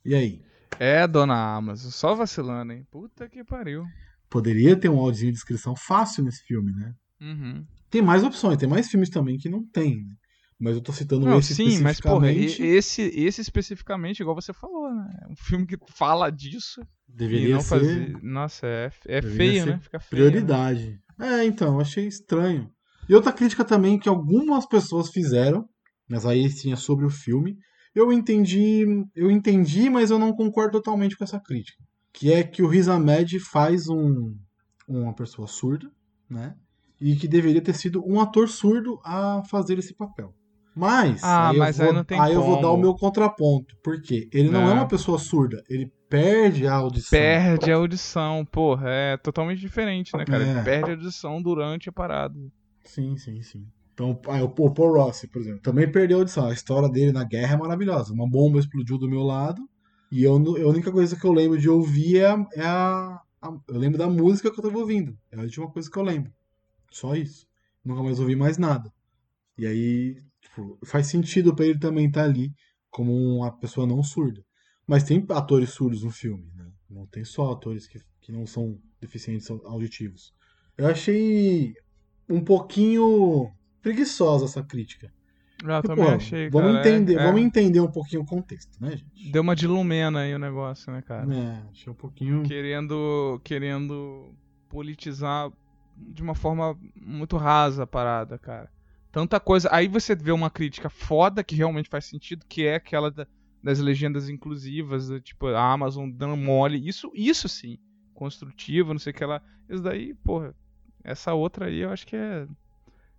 E 0.06 0.14
aí? 0.14 0.42
É, 0.80 1.08
dona 1.08 1.56
Amazon, 1.56 1.90
só 1.90 2.14
vacilando, 2.14 2.74
hein? 2.74 2.86
Puta 2.92 3.28
que 3.28 3.44
pariu. 3.44 3.84
Poderia 4.30 4.76
ter 4.76 4.90
um 4.90 5.00
áudiozinho 5.00 5.32
de 5.32 5.38
descrição 5.38 5.76
fácil 5.76 6.24
nesse 6.24 6.44
filme, 6.44 6.72
né? 6.74 6.94
Uhum. 7.20 7.66
Tem 7.90 8.02
mais 8.02 8.24
opções, 8.24 8.58
tem 8.58 8.70
mais 8.70 8.90
filmes 8.90 9.10
também 9.10 9.38
que 9.38 9.50
não 9.50 9.66
tem, 9.66 10.04
né? 10.04 10.14
Mas 10.60 10.76
eu 10.76 10.82
tô 10.82 10.92
citando 10.92 11.26
Não, 11.26 11.38
esse 11.38 11.54
sim, 11.54 11.80
mas 11.80 12.00
porra, 12.00 12.32
e- 12.32 12.46
especificamente. 12.46 12.64
esse, 12.64 13.02
esse 13.02 13.42
especificamente, 13.42 14.20
igual 14.22 14.36
você 14.36 14.52
falou, 14.52 14.92
né? 14.94 15.20
É 15.24 15.32
um 15.32 15.36
filme 15.36 15.68
que 15.68 15.78
fala 15.88 16.32
disso 16.32 16.82
deveria 17.08 17.56
não 17.56 17.62
ser 17.62 17.68
fazer. 17.80 18.24
Nossa, 18.24 18.66
é, 18.66 18.92
é 19.08 19.22
feio, 19.22 19.66
né? 19.68 19.80
Fica 19.80 20.00
feio. 20.00 20.24
né? 20.24 20.30
prioridade. 20.32 21.00
É, 21.20 21.46
então, 21.46 21.76
eu 21.76 21.82
achei 21.82 22.08
estranho. 22.08 22.70
E 23.08 23.14
outra 23.16 23.32
crítica 23.32 23.64
também 23.64 24.00
que 24.00 24.10
algumas 24.10 24.66
pessoas 24.66 25.10
fizeram, 25.10 25.68
mas 26.10 26.26
aí 26.26 26.50
sim 26.50 26.72
é 26.72 26.76
sobre 26.76 27.06
o 27.06 27.10
filme. 27.10 27.58
Eu 27.96 28.12
entendi, 28.12 28.86
eu 29.16 29.32
entendi, 29.32 29.90
mas 29.90 30.12
eu 30.12 30.20
não 30.20 30.34
concordo 30.34 30.74
totalmente 30.74 31.16
com 31.18 31.24
essa 31.24 31.40
crítica. 31.40 31.84
Que 32.14 32.32
é 32.32 32.44
que 32.44 32.62
o 32.62 32.68
Riz 32.68 32.88
Ahmed 32.88 33.40
faz 33.40 33.88
um, 33.88 34.36
uma 34.88 35.14
pessoa 35.16 35.48
surda, 35.48 35.90
né? 36.30 36.56
E 37.00 37.16
que 37.16 37.28
deveria 37.28 37.62
ter 37.62 37.74
sido 37.76 38.04
um 38.06 38.20
ator 38.20 38.50
surdo 38.50 39.00
a 39.04 39.44
fazer 39.50 39.78
esse 39.78 39.96
papel. 39.96 40.34
Mas, 40.78 41.24
Ah, 41.24 41.50
aí, 41.50 41.58
mas 41.58 41.80
eu 41.80 41.86
aí 41.88 41.94
vou, 41.94 42.04
não 42.06 42.22
aí 42.24 42.34
eu 42.34 42.42
vou 42.44 42.62
dar 42.62 42.72
o 42.72 42.78
meu 42.78 42.94
contraponto. 42.94 43.76
Por 43.84 44.00
quê? 44.00 44.30
Ele 44.32 44.50
não, 44.52 44.62
é 44.62 44.66
Não. 44.68 44.74
uma 44.76 44.88
pessoa 44.88 45.18
surda, 45.18 45.64
ele 45.68 45.92
perde 46.08 46.68
a 46.68 46.76
audição. 46.76 47.18
Perde 47.18 47.72
a 47.72 47.76
audição, 47.76 48.46
porra. 48.46 48.88
É 48.90 49.18
totalmente 49.18 49.60
diferente, 49.60 50.16
né, 50.16 50.24
cara? 50.24 50.44
É. 50.46 50.52
Ele 50.52 50.62
perde 50.64 50.92
a 50.92 50.94
audição 50.94 51.42
durante 51.42 51.90
a 51.90 51.92
parada. 51.92 52.36
Sim, 52.84 53.18
sim, 53.18 53.42
sim. 53.42 53.66
Então, 53.94 54.20
aí, 54.28 54.42
o 54.44 54.50
Paul 54.50 54.94
Rossi, 54.94 55.28
por 55.28 55.42
exemplo, 55.42 55.62
também 55.62 55.92
perdeu 55.92 56.18
a 56.18 56.22
audição. 56.22 56.46
A 56.48 56.54
história 56.54 56.88
dele 56.88 57.12
na 57.12 57.24
guerra 57.24 57.56
é 57.56 57.58
maravilhosa. 57.58 58.14
Uma 58.14 58.30
bomba 58.30 58.60
explodiu 58.60 59.00
do 59.00 59.10
meu 59.10 59.24
lado 59.24 59.68
e 60.12 60.24
eu, 60.24 60.38
não- 60.38 60.56
a 60.56 60.68
única 60.70 60.92
coisa 60.92 61.16
que 61.20 61.26
eu 61.26 61.34
lembro 61.34 61.58
de 61.58 61.68
ouvir 61.68 62.18
é, 62.20 62.28
a, 62.28 62.46
é 62.54 62.62
a- 62.66 63.20
a- 63.42 63.58
Eu 63.68 63.80
lembro 63.80 63.98
da 63.98 64.08
música 64.08 64.52
que 64.52 64.60
eu 64.60 64.64
tava 64.64 64.78
ouvindo. 64.78 65.18
É 65.32 65.38
a 65.40 65.42
última 65.42 65.68
coisa 65.72 65.90
que 65.90 65.98
eu 65.98 66.04
lembro. 66.04 66.32
Só 66.92 67.16
isso. 67.16 67.48
Nunca 67.84 68.04
mais 68.04 68.20
ouvi 68.20 68.36
mais 68.36 68.60
nada. 68.60 68.92
E 69.58 69.66
aí, 69.66 70.18
tipo, 70.58 70.78
faz 70.86 71.08
sentido 71.08 71.56
pra 71.56 71.66
ele 71.66 71.80
também 71.80 72.08
estar 72.08 72.24
ali 72.24 72.52
como 72.90 73.14
uma 73.38 73.52
pessoa 73.52 73.86
não 73.86 74.02
surda. 74.02 74.42
Mas 74.88 75.04
tem 75.04 75.24
atores 75.30 75.72
surdos 75.72 76.04
no 76.04 76.10
filme, 76.10 76.50
né? 76.56 76.66
Não 76.90 77.06
tem 77.06 77.24
só 77.24 77.52
atores 77.52 77.88
que, 77.88 78.00
que 78.22 78.32
não 78.32 78.48
são 78.48 78.80
deficientes 79.00 79.50
auditivos. 79.66 80.34
Eu 80.78 80.88
achei 80.88 81.74
um 82.30 82.42
pouquinho 82.42 83.52
preguiçosa 83.82 84.46
essa 84.46 84.64
crítica. 84.64 85.12
Eu 85.62 85.68
Porque, 85.68 85.88
também 85.88 86.06
pô, 86.06 86.12
achei, 86.12 86.50
vamos 86.50 86.72
cara, 86.72 86.88
é- 86.88 86.92
entender, 86.92 87.20
é. 87.20 87.24
vamos 87.24 87.42
entender 87.42 87.80
um 87.82 87.92
pouquinho 87.92 88.22
o 88.22 88.26
contexto, 88.26 88.80
né, 88.80 88.92
gente? 88.92 89.32
Deu 89.32 89.42
uma 89.42 89.56
de 89.56 89.68
Lumena 89.68 90.20
aí 90.22 90.34
o 90.34 90.40
negócio, 90.40 90.92
né, 90.94 91.02
cara? 91.02 91.34
É, 91.34 91.64
achei 91.70 91.92
um 91.92 91.96
pouquinho. 91.96 92.44
Querendo, 92.44 93.42
querendo 93.44 94.34
politizar 94.70 95.52
de 95.98 96.22
uma 96.22 96.36
forma 96.36 96.78
muito 96.96 97.36
rasa 97.38 97.84
a 97.84 97.88
parada, 97.88 98.38
cara. 98.38 98.72
Tanta 99.20 99.40
coisa. 99.40 99.68
Aí 99.72 99.88
você 99.88 100.14
vê 100.16 100.32
uma 100.32 100.50
crítica 100.52 100.92
foda 100.92 101.44
que 101.44 101.56
realmente 101.56 101.90
faz 101.90 102.06
sentido, 102.06 102.46
que 102.48 102.68
é 102.68 102.76
aquela 102.76 103.10
da- 103.10 103.26
das 103.64 103.80
legendas 103.80 104.30
inclusivas, 104.30 105.08
do 105.08 105.20
tipo, 105.20 105.48
a 105.48 105.72
Amazon 105.74 106.08
dando 106.08 106.38
mole. 106.38 106.88
Isso, 106.88 107.12
isso 107.16 107.50
sim. 107.50 107.80
Construtivo, 108.14 108.94
não 108.94 109.00
sei 109.00 109.12
o 109.12 109.16
que 109.16 109.26
lá. 109.26 109.42
Isso 109.68 109.82
daí, 109.82 110.14
porra. 110.14 110.54
Essa 111.04 111.34
outra 111.34 111.66
aí 111.66 111.80
eu 111.80 111.90
acho 111.90 112.06
que 112.06 112.16
é. 112.16 112.48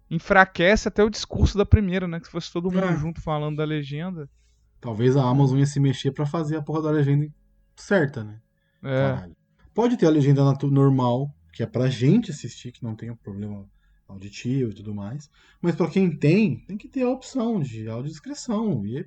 Enfraquece 0.09 0.87
até 0.87 1.03
o 1.03 1.11
discurso 1.11 1.59
da 1.59 1.67
primeira, 1.67 2.07
né? 2.07 2.21
Que 2.21 2.27
se 2.27 2.33
fosse 2.33 2.53
todo 2.53 2.71
mundo 2.71 2.85
É. 2.87 2.97
junto 2.97 3.21
falando 3.21 3.57
da 3.57 3.65
legenda. 3.65 4.31
Talvez 4.81 5.17
a 5.17 5.25
Amazon 5.29 5.59
ia 5.59 5.67
se 5.67 5.81
mexer 5.81 6.13
pra 6.13 6.25
fazer 6.25 6.57
a 6.57 6.63
porra 6.63 6.83
da 6.83 6.91
legenda 6.93 7.29
certa, 7.75 8.23
né? 8.23 8.41
É. 8.85 9.15
Caralho. 9.17 9.37
Pode 9.75 9.97
ter 9.97 10.07
a 10.07 10.11
legenda 10.11 10.43
normal, 10.71 11.35
que 11.53 11.63
é 11.63 11.67
pra 11.67 11.89
gente 11.91 12.31
assistir, 12.31 12.71
que 12.71 12.85
não 12.85 12.95
tem 12.95 13.11
um 13.11 13.17
problema 13.17 13.67
auditivo 14.09 14.71
e 14.71 14.75
tudo 14.75 14.95
mais. 14.95 15.31
Mas 15.61 15.77
pra 15.77 15.89
quem 15.89 16.11
tem, 16.11 16.61
tem 16.61 16.77
que 16.77 16.89
ter 16.89 17.03
a 17.03 17.11
opção 17.11 17.61
de 17.61 17.89
audiodescrição. 17.89 18.85
E 18.87 18.99
é 19.01 19.07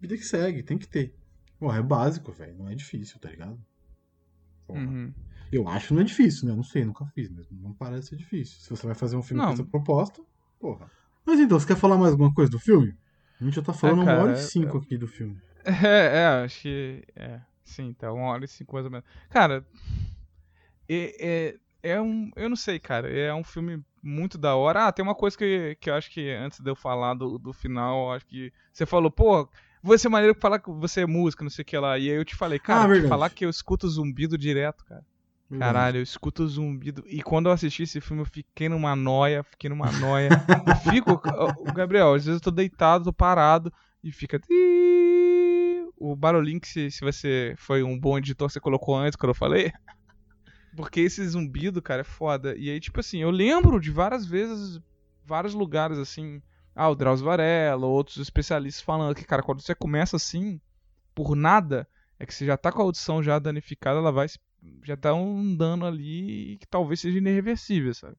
vida 0.00 0.16
que 0.16 0.24
segue, 0.24 0.62
tem 0.62 0.78
que 0.78 0.88
ter. 0.88 1.14
Porra, 1.58 1.78
é 1.78 1.82
básico, 1.82 2.32
velho. 2.32 2.56
Não 2.56 2.68
é 2.68 2.74
difícil, 2.74 3.18
tá 3.20 3.30
ligado? 3.30 3.58
Uhum. 4.68 5.12
Eu 5.52 5.68
acho 5.68 5.88
que 5.88 5.94
não 5.94 6.00
é 6.00 6.04
difícil, 6.04 6.46
né? 6.46 6.52
Eu 6.52 6.56
não 6.56 6.64
sei, 6.64 6.84
nunca 6.84 7.04
fiz, 7.06 7.30
mas 7.30 7.46
não 7.50 7.72
parece 7.72 8.08
ser 8.08 8.16
difícil. 8.16 8.58
Se 8.60 8.70
você 8.70 8.86
vai 8.86 8.94
fazer 8.94 9.16
um 9.16 9.22
filme 9.22 9.40
Não. 9.42 9.48
com 9.48 9.54
essa 9.54 9.64
proposta, 9.64 10.22
porra. 10.58 10.90
Mas 11.24 11.38
então, 11.38 11.58
você 11.60 11.66
quer 11.66 11.76
falar 11.76 11.96
mais 11.96 12.12
alguma 12.12 12.32
coisa 12.32 12.50
do 12.50 12.58
filme? 12.58 12.96
A 13.40 13.44
gente 13.44 13.54
já 13.54 13.62
tá 13.62 13.72
falando 13.72 14.02
É, 14.02 14.04
cara, 14.04 14.18
uma 14.18 14.24
hora 14.24 14.32
e 14.32 14.40
é- 14.40 14.42
cinco 14.42 14.78
aqui 14.78 14.96
do 14.96 15.06
filme. 15.06 15.40
É, 15.66 16.18
é, 16.18 16.26
acho 16.44 16.60
que. 16.60 17.02
É, 17.16 17.40
sim, 17.62 17.94
tá 17.94 18.12
uma 18.12 18.24
hora 18.26 18.44
e 18.44 18.48
cinco 18.48 18.74
mais 18.74 18.84
ou 18.84 18.90
menos. 18.92 19.06
Cara, 19.30 19.66
é, 20.88 21.56
é, 21.82 21.94
é 21.94 22.00
um. 22.00 22.30
Eu 22.36 22.50
não 22.50 22.56
sei, 22.56 22.78
cara. 22.78 23.08
É 23.10 23.32
um 23.34 23.42
filme 23.42 23.82
muito 24.04 24.36
da 24.36 24.54
hora. 24.54 24.86
Ah, 24.86 24.92
tem 24.92 25.02
uma 25.02 25.14
coisa 25.14 25.36
que, 25.36 25.76
que 25.80 25.88
eu 25.90 25.94
acho 25.94 26.10
que 26.10 26.30
antes 26.30 26.60
de 26.60 26.70
eu 26.70 26.76
falar 26.76 27.14
do, 27.14 27.38
do 27.38 27.52
final, 27.52 28.06
eu 28.06 28.12
acho 28.12 28.26
que. 28.26 28.52
Você 28.72 28.84
falou, 28.84 29.10
pô, 29.10 29.48
vai 29.82 29.98
ser 29.98 30.08
maneiro 30.08 30.36
falar 30.38 30.58
que 30.58 30.70
você 30.70 31.02
é 31.02 31.06
música, 31.06 31.42
não 31.42 31.50
sei 31.50 31.62
o 31.62 31.66
que 31.66 31.78
lá. 31.78 31.98
E 31.98 32.10
aí 32.10 32.16
eu 32.16 32.24
te 32.24 32.36
falei, 32.36 32.58
cara, 32.58 32.84
Ah, 32.84 33.08
falar 33.08 33.30
que 33.30 33.44
eu 33.44 33.50
escuto 33.50 33.88
zumbido 33.88 34.36
direto, 34.36 34.84
cara. 34.84 35.04
Caralho, 35.58 35.98
eu 35.98 36.02
escuto 36.02 36.46
zumbido. 36.48 37.04
E 37.06 37.22
quando 37.22 37.46
eu 37.46 37.52
assisti 37.52 37.84
esse 37.84 38.00
filme, 38.00 38.22
eu 38.22 38.26
fiquei 38.26 38.68
numa 38.68 38.96
noia, 38.96 39.44
fiquei 39.44 39.70
numa 39.70 39.90
noia. 39.92 40.30
eu 40.68 40.74
fico, 40.76 41.12
ô, 41.12 41.72
Gabriel, 41.72 42.14
às 42.14 42.24
vezes 42.24 42.40
eu 42.40 42.44
tô 42.44 42.50
deitado, 42.50 43.04
tô 43.04 43.12
parado 43.12 43.72
e 44.02 44.10
fica. 44.10 44.40
O 45.96 46.16
barulhinho 46.16 46.60
que 46.60 46.68
se, 46.68 46.90
se 46.90 47.00
você 47.00 47.54
foi 47.56 47.82
um 47.82 47.98
bom 47.98 48.18
editor, 48.18 48.50
você 48.50 48.60
colocou 48.60 48.96
antes 48.96 49.16
quando 49.16 49.30
eu 49.30 49.34
falei. 49.34 49.72
Porque 50.76 51.00
esse 51.00 51.26
zumbido, 51.26 51.80
cara, 51.80 52.00
é 52.00 52.04
foda. 52.04 52.56
E 52.56 52.70
aí, 52.70 52.80
tipo 52.80 53.00
assim, 53.00 53.18
eu 53.18 53.30
lembro 53.30 53.80
de 53.80 53.90
várias 53.90 54.26
vezes, 54.26 54.80
vários 55.24 55.54
lugares 55.54 55.98
assim. 55.98 56.42
Ah, 56.74 56.88
o 56.88 56.94
Drauzio 56.94 57.26
Varela, 57.26 57.86
outros 57.86 58.16
especialistas 58.16 58.82
falando 58.82 59.14
que, 59.14 59.24
cara, 59.24 59.42
quando 59.42 59.60
você 59.60 59.74
começa 59.74 60.16
assim, 60.16 60.60
por 61.14 61.36
nada, 61.36 61.88
é 62.18 62.26
que 62.26 62.34
você 62.34 62.44
já 62.44 62.56
tá 62.56 62.72
com 62.72 62.80
a 62.82 62.84
audição 62.84 63.22
já 63.22 63.38
danificada, 63.38 63.98
ela 63.98 64.10
vai 64.10 64.26
já 64.82 64.96
tá 64.96 65.12
um 65.14 65.54
dano 65.54 65.86
ali 65.86 66.56
que 66.58 66.66
talvez 66.66 67.00
seja 67.00 67.18
irreversível, 67.18 67.94
sabe? 67.94 68.16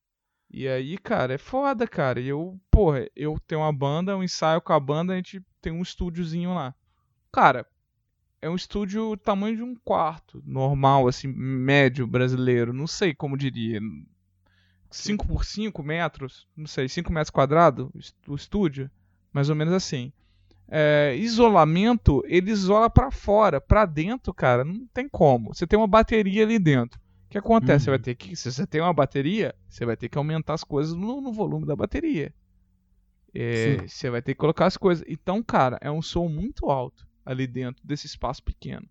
E 0.50 0.68
aí, 0.68 0.98
cara, 0.98 1.34
é 1.34 1.38
foda, 1.38 1.88
cara. 1.88 2.20
E 2.20 2.28
eu, 2.28 2.60
porra, 2.70 3.08
eu 3.16 3.38
tenho 3.48 3.62
uma 3.62 3.74
banda, 3.74 4.16
um 4.16 4.24
ensaio 4.24 4.62
com 4.62 4.74
a 4.74 4.80
banda, 4.80 5.14
a 5.14 5.16
gente 5.16 5.44
tem 5.62 5.74
um 5.74 5.82
estúdiozinho 5.82 6.54
lá. 6.54 6.74
Cara, 7.32 7.68
é 8.46 8.50
um 8.50 8.56
estúdio 8.56 9.18
tamanho 9.18 9.56
de 9.56 9.64
um 9.64 9.76
quarto, 9.76 10.40
normal, 10.46 11.08
assim, 11.08 11.28
médio 11.28 12.06
brasileiro. 12.06 12.72
Não 12.72 12.86
sei 12.86 13.12
como 13.12 13.36
diria. 13.36 13.80
5 14.92 15.28
por 15.28 15.44
5 15.44 15.82
metros, 15.82 16.48
não 16.56 16.68
sei, 16.68 16.88
5 16.88 17.12
metros 17.12 17.32
quadrados 17.32 17.90
o 18.28 18.36
estúdio, 18.36 18.90
mais 19.34 19.50
ou 19.50 19.56
menos 19.56 19.74
assim. 19.74 20.14
É, 20.68 21.16
isolamento, 21.18 22.24
ele 22.28 22.52
isola 22.52 22.88
pra 22.88 23.10
fora, 23.10 23.60
pra 23.60 23.84
dentro, 23.84 24.32
cara, 24.32 24.64
não 24.64 24.86
tem 24.94 25.10
como. 25.10 25.54
Você 25.54 25.66
tem 25.66 25.78
uma 25.78 25.88
bateria 25.88 26.44
ali 26.44 26.60
dentro. 26.60 27.00
O 27.00 27.30
que 27.32 27.40
acontece? 27.40 27.86
Você 27.86 27.90
Uhum. 27.90 27.98
vai 27.98 28.00
ter 28.00 28.16
que, 28.16 28.36
se 28.36 28.52
você 28.52 28.68
tem 28.68 28.80
uma 28.80 28.94
bateria, 28.94 29.56
você 29.68 29.86
vai 29.88 29.98
ter 29.98 30.08
que 30.08 30.20
aumentar 30.20 30.54
as 30.54 30.64
coisas 30.64 30.94
no, 30.94 31.20
no 31.20 31.34
volume 31.34 31.66
da 31.66 31.76
bateria. 31.76 32.32
É, 33.34 33.86
você 33.88 34.10
vai 34.12 34.22
ter 34.22 34.34
que 34.36 34.40
colocar 34.40 34.68
as 34.68 34.78
coisas. 34.78 35.04
Então, 35.08 35.42
cara, 35.42 35.78
é 35.82 35.90
um 35.92 36.02
som 36.02 36.30
muito 36.30 36.70
alto 36.70 37.06
ali 37.26 37.48
dentro 37.48 37.82
desse 37.86 38.06
espaço 38.06 38.44
pequeno. 38.44 38.88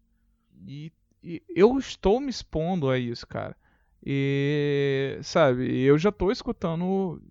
E, 0.67 0.93
e 1.23 1.43
eu 1.55 1.79
estou 1.79 2.21
me 2.21 2.31
expondo 2.31 2.91
a 2.91 2.99
isso, 2.99 3.27
cara. 3.27 3.57
E, 4.05 5.19
sabe, 5.23 5.81
eu 5.81 5.97
já 5.97 6.13
tô 6.13 6.31
escutando 6.31 7.23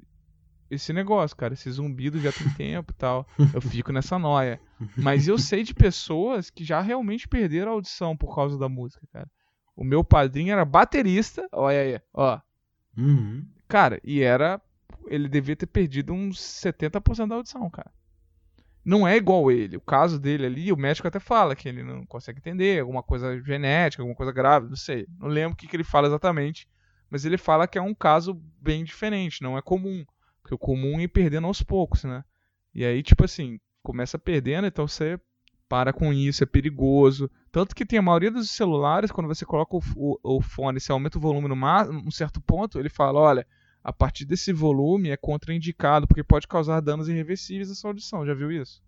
esse 0.70 0.91
negócio, 0.91 1.38
cara. 1.38 1.54
Esse 1.54 1.70
zumbido 1.72 2.20
já 2.20 2.32
tem 2.32 2.49
tempo 2.56 2.91
e 2.91 2.95
tal. 2.95 3.28
Eu 3.54 3.62
fico 3.62 3.91
nessa 3.91 4.18
noia. 4.18 4.60
Mas 4.97 5.28
eu 5.28 5.38
sei 5.38 5.64
de 5.64 5.74
pessoas 5.74 6.49
que 6.49 6.64
já 6.64 6.82
realmente 6.82 7.28
perderam 7.28 7.72
a 7.72 7.76
audição 7.76 8.18
por 8.18 8.34
causa 8.36 8.58
da 8.58 8.68
música, 8.68 9.06
cara. 9.12 9.30
O 9.76 9.84
meu 9.84 10.04
padrinho 10.04 10.51
era 10.51 10.66
baterista. 10.66 11.47
Olha 11.51 11.80
aí, 11.80 12.01
ó. 12.14 12.39
Uhum. 12.97 13.45
Cara, 13.68 13.99
e 14.04 14.22
era. 14.22 14.62
Ele 15.08 15.28
devia 15.28 15.56
ter 15.56 15.66
perdido 15.68 16.14
uns 16.14 16.39
70% 16.39 17.28
da 17.28 17.36
audição, 17.36 17.70
cara. 17.70 17.91
Não 18.86 19.07
é 19.07 19.15
igual 19.15 19.49
ele. 19.51 19.77
O 19.77 19.81
caso 19.81 20.19
dele 20.19 20.45
ali, 20.45 20.71
o 20.71 20.77
médico 20.77 21.07
até 21.07 21.19
fala 21.19 21.55
que 21.55 21.69
ele 21.69 21.84
não 21.84 22.05
consegue 22.05 22.39
entender, 22.39 22.81
alguma 22.81 23.01
coisa 23.01 23.41
genética, 23.41 24.03
alguma 24.03 24.15
coisa 24.15 24.31
grave, 24.31 24.67
não 24.67 24.75
sei. 24.75 25.07
Não 25.19 25.27
lembro 25.27 25.53
o 25.53 25.55
que, 25.55 25.67
que 25.67 25.75
ele 25.75 25.84
fala 25.84 26.07
exatamente. 26.07 26.67
Mas 27.09 27.25
ele 27.25 27.38
fala 27.38 27.67
que 27.67 27.77
é 27.77 27.81
um 27.81 27.93
caso 27.93 28.41
bem 28.59 28.84
diferente, 28.84 29.41
não 29.41 29.57
é 29.57 29.61
comum. 29.61 30.03
Porque 30.41 30.55
o 30.55 30.57
comum 30.57 30.99
é 30.99 31.03
ir 31.03 31.07
perdendo 31.07 31.47
aos 31.47 31.63
poucos, 31.63 32.03
né? 32.03 32.23
E 32.73 32.84
aí, 32.84 33.01
tipo 33.01 33.23
assim, 33.23 33.59
começa 33.81 34.19
perdendo, 34.19 34.67
então 34.67 34.88
você 34.88 35.19
para 35.69 35.93
com 35.93 36.13
isso, 36.13 36.43
é 36.43 36.45
perigoso. 36.45 37.31
Tanto 37.51 37.75
que 37.75 37.86
tem 37.86 37.97
a 37.97 38.01
maioria 38.01 38.29
dos 38.29 38.51
celulares, 38.51 39.11
quando 39.11 39.27
você 39.27 39.45
coloca 39.45 39.75
o, 39.75 39.81
o, 39.95 40.38
o 40.38 40.41
fone, 40.41 40.79
você 40.79 40.91
aumenta 40.91 41.17
o 41.17 41.21
volume 41.21 41.47
no 41.47 41.55
num 41.55 42.11
certo 42.11 42.39
ponto, 42.41 42.79
ele 42.79 42.89
fala, 42.89 43.19
olha, 43.19 43.47
a 43.84 43.91
partir 43.91 44.25
desse 44.25 44.53
volume 44.53 45.09
é 45.09 45.17
contraindicado, 45.17 46.07
porque 46.07 46.23
pode 46.23 46.47
causar 46.47 46.79
danos 46.79 47.09
irreversíveis 47.09 47.69
à 47.69 47.75
sua 47.75 47.89
audição. 47.89 48.25
Já 48.25 48.34
viu 48.34 48.51
isso? 48.51 48.81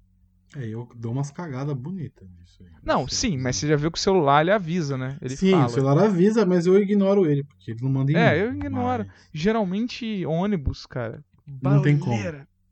É, 0.56 0.66
eu 0.68 0.88
dou 0.96 1.12
umas 1.12 1.32
cagadas 1.32 1.76
bonitas 1.76 2.30
nisso 2.40 2.64
aí. 2.64 2.70
Não, 2.82 3.06
Isso 3.06 3.16
sim, 3.16 3.38
mas 3.38 3.58
você 3.58 3.68
já 3.68 3.76
viu 3.76 3.92
que 3.92 3.98
o 3.98 4.02
celular 4.02 4.42
ele 4.42 4.52
avisa, 4.52 4.96
né? 4.98 5.18
Ele 5.22 5.36
Sim, 5.36 5.52
fala. 5.52 5.66
o 5.66 5.70
celular 5.70 6.06
avisa, 6.06 6.46
mas 6.46 6.66
eu 6.66 6.78
ignoro 6.82 7.26
ele, 7.26 7.44
porque 7.44 7.72
ele 7.72 7.82
não 7.82 7.90
manda 7.90 8.12
em 8.12 8.16
É, 8.16 8.42
eu 8.42 8.54
ignoro. 8.54 9.06
mas- 9.06 9.28
Geralmente 9.34 10.26
ônibus, 10.26 10.86
cara. 10.86 11.24
Não 11.62 11.82
tem 11.82 11.98
como. 11.98 12.16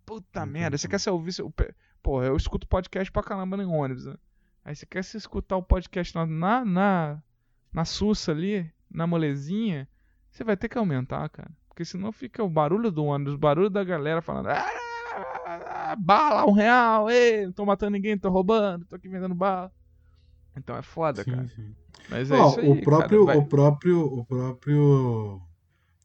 Puta 0.06 0.46
Não 0.46 0.52
merda. 0.54 0.78
Você 0.78 0.88
quer 0.88 1.00
se 1.00 1.10
ouvir. 1.10 1.34
seu- 1.34 1.50
pe- 1.52 1.74
Porra, 2.02 2.26
eu 2.28 2.36
escuto 2.38 2.68
podcast 2.68 3.12
pra 3.12 3.24
caramba 3.24 3.58
em 3.58 3.66
ônibus, 3.66 4.06
né? 4.06 4.16
Aí 4.64 4.76
você 4.76 4.86
quer 4.86 5.04
se 5.04 5.18
escutar 5.18 5.58
o 5.58 5.64
podcast 5.64 6.14
na, 6.16 6.26
na, 6.26 6.64
na, 6.66 7.24
na 7.74 7.86
sussa 7.86 8.32
ali, 8.32 8.70
na 8.90 9.06
molezinha, 9.08 9.88
você 10.30 10.44
vai 10.44 10.56
ter 10.56 10.70
que 10.70 10.78
aumentar, 10.78 11.28
cara. 11.30 11.52
Porque 11.74 11.84
senão 11.86 12.12
fica 12.12 12.44
o 12.44 12.50
barulho 12.50 12.92
do 12.92 13.04
ônibus, 13.04 13.34
o 13.34 13.38
barulho 13.38 13.70
da 13.70 13.84
galera 13.84 14.22
falando. 14.22 14.48
"Ah, 14.50 15.96
bala, 15.98 16.46
um 16.46 16.52
real, 16.54 17.10
ei, 17.10 17.46
não 17.48 17.54
tô 17.54 17.66
matando 17.66 17.92
ninguém, 17.94 18.18
tô 18.18 18.30
roubando, 18.30 18.86
tô 18.86 18.96
aqui 18.96 19.10
vendendo 19.10 19.34
bala. 19.34 19.72
Então 20.56 20.78
é 20.78 20.84
foda, 20.84 21.24
Sim, 21.24 21.32
cara. 21.32 21.48
sim. 21.48 21.76
Mas 22.10 22.32
é 22.32 22.40
Ó, 22.40 22.48
isso 22.50 22.60
aí, 22.60 22.70
o 22.70 22.82
próprio, 22.82 23.26
cara, 23.26 23.38
o 23.40 23.48
próprio, 23.48 24.00
o 24.06 24.26
próprio, 24.26 25.42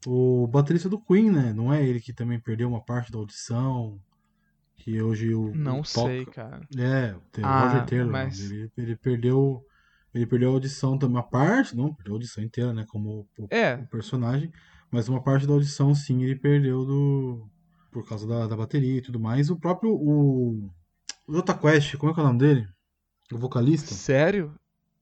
o 0.07 0.47
baterista 0.47 0.89
do 0.89 0.99
Queen, 0.99 1.29
né? 1.31 1.53
Não 1.53 1.71
é 1.73 1.85
ele 1.85 1.99
que 1.99 2.13
também 2.13 2.39
perdeu 2.39 2.67
uma 2.67 2.83
parte 2.83 3.11
da 3.11 3.19
audição, 3.19 3.99
que 4.77 4.99
hoje 5.01 5.33
o 5.35 5.51
Não 5.53 5.81
o 5.81 5.85
sei, 5.85 6.25
toca- 6.25 6.49
cara. 6.49 6.67
É, 6.77 7.15
tem 7.31 7.43
o 7.43 7.47
Ah, 7.47 7.61
Roger 7.61 7.85
Taylor, 7.85 8.11
mas- 8.11 8.39
ele, 8.39 8.71
ele 8.77 8.95
perdeu, 8.95 9.61
ele 10.13 10.25
perdeu 10.25 10.49
a 10.49 10.53
audição 10.53 10.97
também, 10.97 11.15
uma 11.17 11.29
parte, 11.29 11.75
não, 11.75 11.93
perdeu 11.93 12.13
a 12.13 12.15
audição 12.15 12.43
inteira, 12.43 12.73
né? 12.73 12.85
Como 12.89 13.27
o, 13.37 13.47
É, 13.51 13.75
o 13.75 13.87
personagem, 13.87 14.51
mas 14.91 15.07
uma 15.09 15.21
parte 15.21 15.45
da 15.47 15.53
audição 15.53 15.93
sim 15.95 16.23
ele 16.23 16.35
perdeu 16.35 16.85
do 16.85 17.47
por 17.91 18.07
causa 18.07 18.27
da, 18.27 18.47
da 18.47 18.55
bateria 18.55 18.97
e 18.97 19.01
tudo 19.01 19.19
mais. 19.19 19.49
O 19.49 19.55
próprio 19.57 19.91
o, 19.91 20.69
o 21.27 21.33
Jota 21.33 21.53
Quest, 21.53 21.97
como 21.97 22.11
é 22.11 22.15
que 22.15 22.19
é 22.19 22.23
o 22.23 22.27
nome 22.27 22.39
dele? 22.39 22.67
O 23.31 23.37
vocalista? 23.37 23.93
sério? 23.93 24.53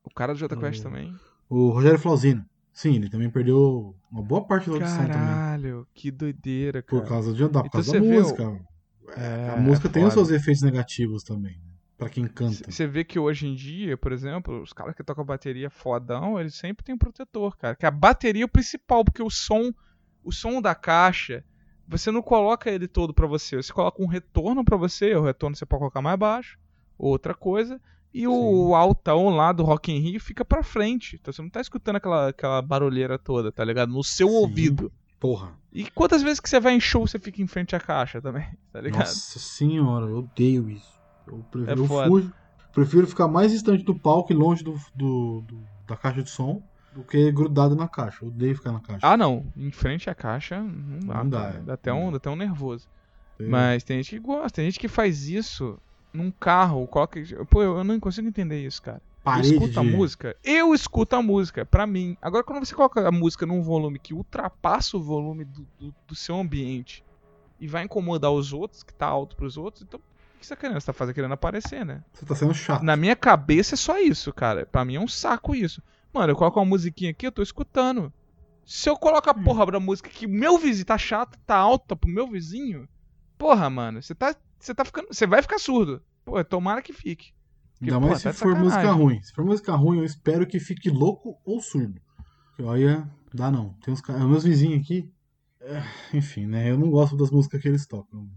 O 0.03 0.09
cara 0.09 0.33
do 0.33 0.39
Jota 0.39 0.55
Quest 0.55 0.79
O- 0.79 0.83
também? 0.83 1.15
O 1.49 1.69
Rogério 1.69 1.99
Flauzino. 1.99 2.45
Sim, 2.73 2.95
ele 2.95 3.09
também 3.09 3.29
perdeu 3.29 3.95
uma 4.11 4.21
boa 4.21 4.45
parte 4.45 4.67
da 4.69 4.73
audição 4.75 4.97
também. 4.97 5.11
Caralho, 5.19 5.87
que 5.93 6.11
doideira, 6.11 6.81
cara. 6.81 7.01
Por 7.01 7.07
causa, 7.09 7.33
de, 7.33 7.39
da, 7.47 7.49
por 7.61 7.67
Então 7.67 7.69
causa 7.71 7.93
da 7.93 7.99
música. 7.99 8.61
É, 9.15 9.49
a 9.49 9.55
música 9.57 9.87
é 9.87 9.91
tem 9.91 10.05
os 10.05 10.13
seus 10.13 10.29
efeitos 10.29 10.61
negativos 10.61 11.23
também. 11.23 11.59
Pra 11.97 12.09
quem 12.09 12.27
canta. 12.27 12.69
Você 12.69 12.85
vê 12.85 13.03
que 13.03 13.17
hoje 13.17 13.47
em 13.47 13.55
dia, 13.55 13.97
por 13.97 14.11
exemplo, 14.11 14.61
os 14.61 14.71
caras 14.71 14.95
que 14.95 15.03
tocam 15.03 15.25
bateria 15.25 15.69
fodão, 15.69 16.39
eles 16.39 16.55
sempre 16.55 16.83
têm 16.83 16.93
um 16.93 16.97
protetor, 16.97 17.57
cara. 17.57 17.75
Que 17.75 17.87
a 17.87 17.91
bateria 17.91 18.43
é 18.43 18.45
o 18.45 18.49
principal, 18.49 19.03
porque 19.03 19.23
o 19.23 19.31
som, 19.31 19.73
o 20.23 20.31
som 20.31 20.61
da 20.61 20.75
caixa 20.75 21.43
você 21.87 22.11
não 22.11 22.21
coloca 22.21 22.69
ele 22.69 22.87
todo 22.87 23.13
pra 23.13 23.25
você, 23.25 23.55
você 23.55 23.71
coloca 23.71 24.03
um 24.03 24.07
retorno 24.07 24.63
pra 24.63 24.75
você, 24.75 25.15
o 25.15 25.23
retorno 25.23 25.55
você 25.55 25.65
pode 25.65 25.79
colocar 25.79 26.01
mais 26.01 26.19
baixo, 26.19 26.59
outra 26.97 27.33
coisa, 27.33 27.79
e 28.13 28.27
o 28.27 28.75
altão 28.75 29.29
lá 29.29 29.51
do 29.51 29.63
Rock 29.63 29.91
in 29.91 29.99
Rio 29.99 30.19
fica 30.19 30.43
pra 30.43 30.63
frente. 30.63 31.15
Então 31.15 31.31
você 31.31 31.41
não 31.41 31.49
tá 31.49 31.61
escutando 31.61 31.95
aquela, 31.95 32.29
aquela 32.29 32.61
barulheira 32.61 33.17
toda, 33.17 33.51
tá 33.51 33.63
ligado? 33.63 33.91
No 33.91 34.03
seu 34.03 34.27
Sim. 34.27 34.35
ouvido. 34.35 34.91
Porra. 35.19 35.57
E 35.71 35.89
quantas 35.91 36.21
vezes 36.21 36.39
que 36.39 36.49
você 36.49 36.59
vai 36.59 36.73
em 36.73 36.79
show 36.79 37.07
você 37.07 37.17
fica 37.17 37.41
em 37.41 37.47
frente 37.47 37.75
à 37.75 37.79
caixa 37.79 38.21
também, 38.21 38.45
tá 38.71 38.81
ligado? 38.81 38.99
Nossa 38.99 39.39
senhora, 39.39 40.07
eu 40.07 40.17
odeio 40.17 40.69
isso. 40.69 40.96
Eu 41.27 41.43
prefiro, 41.51 41.71
É 41.71 41.73
eu 41.73 41.87
fujo- 41.87 42.33
prefiro 42.73 43.07
ficar 43.07 43.27
mais 43.27 43.51
distante 43.51 43.83
do 43.83 43.93
palco 43.97 44.31
e 44.31 44.35
longe 44.35 44.63
do, 44.63 44.73
do- 44.95 45.41
do- 45.41 45.63
da 45.87 45.95
caixa 45.95 46.23
de 46.23 46.29
som 46.29 46.61
do 46.93 47.03
que 47.03 47.31
grudado 47.31 47.75
na 47.75 47.87
caixa. 47.87 48.23
Eu 48.23 48.29
odeio 48.29 48.55
ficar 48.55 48.71
na 48.71 48.79
caixa. 48.79 48.99
Ah, 49.07 49.15
não. 49.17 49.45
Em 49.55 49.71
frente 49.71 50.09
à 50.09 50.15
caixa, 50.15 50.61
não 50.61 50.99
dá. 51.07 51.13
Não 51.23 51.29
dá, 51.29 51.49
é. 51.49 51.59
Dá 51.61 51.73
até, 51.73 51.93
um, 51.93 52.11
dá. 52.11 52.17
até 52.17 52.29
um 52.29 52.35
nervoso. 52.35 52.87
Eu- 53.39 53.49
Mas 53.49 53.83
tem 53.83 53.97
gente 53.97 54.09
que 54.15 54.19
gosta, 54.19 54.49
tem 54.51 54.65
gente 54.65 54.79
que 54.79 54.87
faz 54.87 55.27
isso 55.27 55.77
num 56.13 56.31
carro, 56.31 56.87
coloca. 56.87 57.19
Pô, 57.49 57.61
eu 57.61 57.83
não 57.83 57.99
consigo 57.99 58.27
entender 58.27 58.65
isso, 58.65 58.81
cara. 58.81 59.01
Parede 59.23 59.49
eu 59.49 59.53
escuto 59.59 59.79
a 59.79 59.83
música, 59.83 60.35
eu 60.43 60.73
escuto 60.73 61.15
a 61.17 61.21
música, 61.21 61.65
pra 61.65 61.85
mim. 61.85 62.15
Agora, 62.21 62.43
quando 62.45 62.65
você 62.65 62.73
coloca 62.73 63.05
a 63.07 63.11
música 63.11 63.45
num 63.45 63.61
volume 63.61 63.99
que 63.99 64.13
ultrapassa 64.13 64.95
o 64.95 65.01
volume 65.03 65.43
do, 65.43 65.67
do, 65.77 65.93
do 66.07 66.15
seu 66.15 66.35
ambiente 66.39 67.03
e 67.59 67.67
vai 67.67 67.83
incomodar 67.83 68.31
os 68.31 68.53
outros, 68.53 68.83
que 68.83 68.93
tá 68.93 69.05
alto 69.05 69.35
pros 69.35 69.57
outros, 69.57 69.83
então 69.83 69.99
que 70.37 70.45
você 70.45 70.55
tá 70.55 70.61
querendo? 70.61 70.79
Você 70.79 70.85
tá 70.87 70.93
fazendo, 70.93 71.15
querendo 71.15 71.33
aparecer, 71.33 71.85
né? 71.85 72.03
Você 72.13 72.25
tá 72.25 72.35
sendo 72.35 72.53
chato. 72.53 72.83
Na 72.83 72.95
minha 72.95 73.15
cabeça 73.15 73.75
é 73.75 73.77
só 73.77 73.99
isso, 73.99 74.31
cara. 74.33 74.65
Pra 74.65 74.85
mim 74.85 74.95
é 74.95 74.99
um 74.99 75.07
saco 75.07 75.55
isso. 75.55 75.81
Mano, 76.13 76.31
eu 76.31 76.35
coloco 76.35 76.59
uma 76.59 76.65
musiquinha 76.65 77.11
aqui, 77.11 77.27
eu 77.27 77.31
tô 77.31 77.41
escutando. 77.41 78.11
Se 78.65 78.89
eu 78.89 78.97
coloco 78.97 79.29
a 79.29 79.33
Hum. 79.37 79.43
porra 79.43 79.65
da 79.71 79.79
música 79.79 80.09
que 80.09 80.25
o 80.25 80.29
meu 80.29 80.57
vizinho 80.57 80.85
tá 80.85 80.97
chato, 80.97 81.37
tá 81.45 81.55
alta 81.55 81.95
pro 81.95 82.09
meu 82.09 82.27
vizinho, 82.27 82.87
porra, 83.37 83.69
mano, 83.69 84.01
você 84.01 84.13
tá, 84.15 84.35
você 84.59 84.73
tá 84.75 84.83
ficando, 84.83 85.07
você 85.11 85.25
vai 85.25 85.41
ficar 85.41 85.57
surdo. 85.59 86.01
Pô, 86.25 86.43
tomara 86.43 86.81
que 86.81 86.91
fique. 86.93 87.31
Porque, 87.79 87.93
Ainda 87.93 87.99
mais 87.99 88.23
tá 88.23 88.31
se 88.33 88.37
de 88.37 88.43
for 88.43 88.55
música 88.55 88.81
sacanagem. 88.81 89.01
ruim. 89.01 89.21
Se 89.21 89.33
for 89.33 89.45
música 89.45 89.75
ruim, 89.75 89.99
eu 89.99 90.03
espero 90.03 90.45
que 90.47 90.59
fique 90.59 90.89
louco 90.89 91.37
ou 91.45 91.61
surdo. 91.61 92.01
Porque 92.47 92.63
olha, 92.63 93.07
dá 93.33 93.51
não. 93.51 93.73
Tem 93.83 93.93
uns 93.93 94.01
caras. 94.01 94.23
Meus 94.23 94.43
vizinhos 94.43 94.81
aqui. 94.81 95.13
é, 95.61 95.83
enfim, 96.13 96.45
né? 96.47 96.69
Eu 96.71 96.77
não 96.77 96.89
gosto 96.89 97.15
das 97.15 97.29
músicas 97.29 97.61
que 97.61 97.67
eles 97.67 97.85
tocam. 97.85 98.27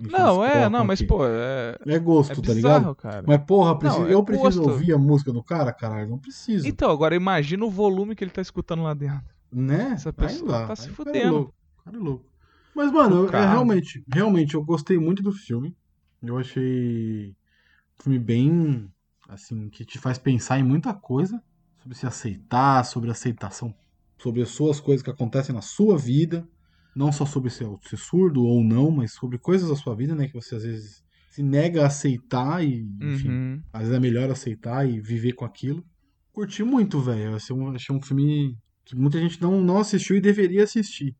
Não, 0.00 0.44
é, 0.44 0.68
não, 0.68 0.84
mas 0.84 1.00
aqui. 1.00 1.08
pô, 1.08 1.24
é, 1.26 1.76
É 1.86 1.98
gosto, 1.98 2.32
é 2.32 2.34
tá 2.34 2.40
bizarro, 2.40 2.78
ligado? 2.78 2.94
cara. 2.96 3.24
Mas 3.26 3.38
porra, 3.44 3.78
preciso- 3.78 4.00
Não, 4.02 4.08
é 4.08 4.14
eu 4.14 4.22
preciso 4.24 4.60
gosto. 4.62 4.70
ouvir 4.72 4.92
a 4.92 4.98
música 4.98 5.32
do 5.32 5.42
cara, 5.42 5.72
caralho. 5.72 6.08
Não 6.10 6.18
preciso. 6.18 6.66
Então, 6.66 6.90
agora 6.90 7.14
imagina 7.16 7.64
o 7.64 7.70
volume 7.70 8.14
que 8.14 8.22
ele 8.22 8.30
tá 8.30 8.40
escutando 8.42 8.82
lá 8.82 8.94
dentro. 8.94 9.24
né? 9.50 9.92
essa 9.94 10.12
pessoa 10.12 10.52
dá. 10.52 10.66
tá 10.68 10.76
se 10.76 10.90
fudendo. 10.90 11.18
É 11.18 11.30
louco. 11.30 11.54
o 11.80 11.84
cara 11.84 11.96
é 11.96 12.00
louco. 12.00 12.24
Mas, 12.74 12.92
mano, 12.92 13.16
No 13.22 13.26
eu- 13.26 13.32
é, 13.34 13.46
realmente, 13.48 14.04
realmente, 14.12 14.54
eu 14.54 14.62
gostei 14.62 14.98
muito 14.98 15.22
do 15.22 15.32
filme. 15.32 15.74
Eu 16.22 16.36
achei 16.36 17.34
um 17.98 18.02
filme 18.02 18.18
bem, 18.18 18.92
assim, 19.28 19.68
que 19.70 19.84
te 19.84 19.98
faz 19.98 20.18
pensar 20.18 20.58
em 20.58 20.62
muita 20.62 20.92
coisa. 20.92 21.42
Sobre 21.82 21.96
se 21.96 22.06
aceitar, 22.06 22.84
sobre 22.84 23.10
aceitação, 23.10 23.74
sobre 24.18 24.42
as 24.42 24.50
suas 24.50 24.78
coisas 24.80 25.02
que 25.02 25.10
acontecem 25.10 25.54
na 25.54 25.62
sua 25.62 25.96
vida. 25.96 26.46
Não 26.94 27.12
só 27.12 27.24
sobre 27.24 27.50
ser, 27.50 27.66
ser 27.82 27.96
surdo 27.96 28.42
ou 28.44 28.62
não, 28.64 28.90
mas 28.90 29.12
sobre 29.12 29.38
coisas 29.38 29.68
da 29.68 29.76
sua 29.76 29.94
vida, 29.94 30.14
né? 30.14 30.26
Que 30.26 30.34
você 30.34 30.56
às 30.56 30.64
vezes 30.64 31.02
se 31.30 31.42
nega 31.42 31.84
a 31.84 31.86
aceitar 31.86 32.64
e, 32.64 32.88
enfim, 33.00 33.28
Uhum. 33.28 33.62
às 33.72 33.82
vezes 33.82 33.94
é 33.96 34.00
melhor 34.00 34.30
aceitar 34.30 34.88
e 34.88 35.00
viver 35.00 35.32
com 35.34 35.44
aquilo. 35.44 35.84
Curti 36.32 36.62
muito, 36.64 37.00
velho. 37.00 37.36
Achei 37.36 37.54
um, 37.54 37.70
achei 37.74 37.94
um 37.94 38.02
filme 38.02 38.56
que 38.84 38.96
muita 38.96 39.18
gente 39.20 39.40
não, 39.40 39.60
não 39.60 39.78
assistiu 39.78 40.16
e 40.16 40.20
deveria 40.20 40.64
assistir. 40.64 41.14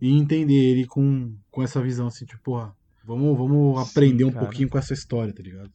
E 0.00 0.10
entender 0.10 0.54
ele 0.54 0.86
com, 0.86 1.36
com 1.50 1.62
essa 1.62 1.80
visão, 1.80 2.08
assim, 2.08 2.24
tipo, 2.24 2.42
porra, 2.42 2.74
vamos, 3.04 3.36
vamos 3.38 3.84
Sim, 3.84 3.90
aprender 3.90 4.24
um 4.24 4.32
cara. 4.32 4.44
pouquinho 4.44 4.68
com 4.68 4.78
essa 4.78 4.92
história, 4.92 5.32
tá 5.32 5.42
ligado? 5.42 5.72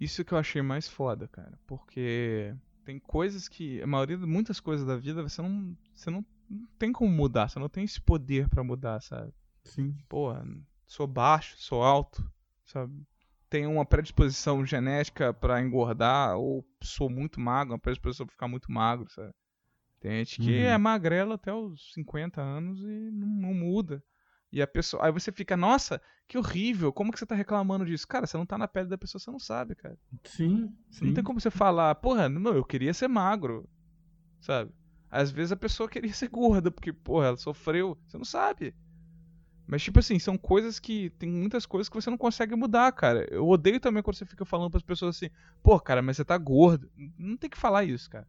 Isso 0.00 0.24
que 0.24 0.32
eu 0.32 0.38
achei 0.38 0.60
mais 0.62 0.88
foda, 0.88 1.28
cara. 1.28 1.56
Porque 1.66 2.52
tem 2.84 2.98
coisas 2.98 3.48
que. 3.48 3.80
A 3.82 3.86
maioria, 3.86 4.18
muitas 4.18 4.58
coisas 4.58 4.84
da 4.84 4.96
vida 4.96 5.22
você 5.22 5.40
não. 5.40 5.76
Você 5.94 6.10
não, 6.10 6.24
não 6.52 6.66
tem 6.78 6.92
como 6.92 7.10
mudar. 7.10 7.48
Você 7.48 7.58
não 7.58 7.68
tem 7.68 7.84
esse 7.84 8.00
poder 8.00 8.48
pra 8.48 8.62
mudar, 8.64 9.00
sabe? 9.00 9.32
Sim. 9.64 9.96
Porra, 10.08 10.44
sou 10.86 11.06
baixo, 11.06 11.56
sou 11.58 11.82
alto, 11.82 12.24
sabe? 12.64 12.92
Tenho 13.48 13.70
uma 13.70 13.84
predisposição 13.84 14.64
genética 14.64 15.32
pra 15.34 15.60
engordar, 15.60 16.36
ou 16.36 16.66
sou 16.82 17.10
muito 17.10 17.38
magro, 17.40 17.72
uma 17.74 17.78
predisposição 17.78 18.26
pra 18.26 18.32
ficar 18.32 18.48
muito 18.48 18.70
magro, 18.72 19.10
sabe? 19.10 19.32
Tem 20.00 20.18
gente 20.24 20.40
que 20.40 20.50
Uhum. 20.50 20.64
é 20.66 20.78
magrelo 20.78 21.32
até 21.34 21.52
os 21.54 21.92
50 21.92 22.40
anos 22.40 22.80
e 22.82 23.10
não, 23.12 23.28
não 23.28 23.54
muda. 23.54 24.02
E 24.50 24.60
a 24.60 24.66
pessoa. 24.66 25.06
Aí 25.06 25.12
você 25.12 25.30
fica, 25.32 25.56
nossa, 25.56 26.00
que 26.28 26.36
horrível, 26.36 26.92
como 26.92 27.12
que 27.12 27.18
você 27.18 27.24
tá 27.24 27.34
reclamando 27.34 27.86
disso? 27.86 28.06
Cara, 28.08 28.26
você 28.26 28.36
não 28.36 28.44
tá 28.44 28.58
na 28.58 28.66
pele 28.68 28.88
da 28.88 28.98
pessoa, 28.98 29.20
você 29.20 29.30
não 29.30 29.38
sabe, 29.38 29.74
cara. 29.74 29.96
Sim. 30.24 30.74
Você 30.90 31.04
Não 31.04 31.14
tem 31.14 31.24
como 31.24 31.40
você 31.40 31.50
falar, 31.50 31.94
porra, 31.94 32.28
não, 32.28 32.52
eu 32.52 32.64
queria 32.64 32.92
ser 32.92 33.08
magro, 33.08 33.66
sabe? 34.40 34.70
Às 35.12 35.30
vezes 35.30 35.52
a 35.52 35.56
pessoa 35.56 35.90
queria 35.90 36.10
ser 36.14 36.28
gorda, 36.28 36.70
porque, 36.70 36.90
porra, 36.90 37.26
ela 37.26 37.36
sofreu, 37.36 37.98
você 38.08 38.16
não 38.16 38.24
sabe. 38.24 38.74
Mas, 39.66 39.82
tipo 39.82 39.98
assim, 39.98 40.18
são 40.18 40.38
coisas 40.38 40.78
que. 40.80 41.10
Tem 41.10 41.28
muitas 41.30 41.66
coisas 41.66 41.88
que 41.88 41.94
você 41.94 42.08
não 42.10 42.16
consegue 42.18 42.56
mudar, 42.56 42.90
cara. 42.92 43.26
Eu 43.30 43.46
odeio 43.46 43.78
também 43.78 44.02
quando 44.02 44.16
você 44.16 44.24
fica 44.24 44.44
falando 44.44 44.70
pras 44.70 44.82
pessoas 44.82 45.16
assim, 45.16 45.30
pô, 45.62 45.78
cara, 45.78 46.00
mas 46.00 46.16
você 46.16 46.24
tá 46.24 46.36
gordo. 46.38 46.90
Não 47.18 47.36
tem 47.36 47.48
que 47.50 47.58
falar 47.58 47.84
isso, 47.84 48.08
cara. 48.08 48.26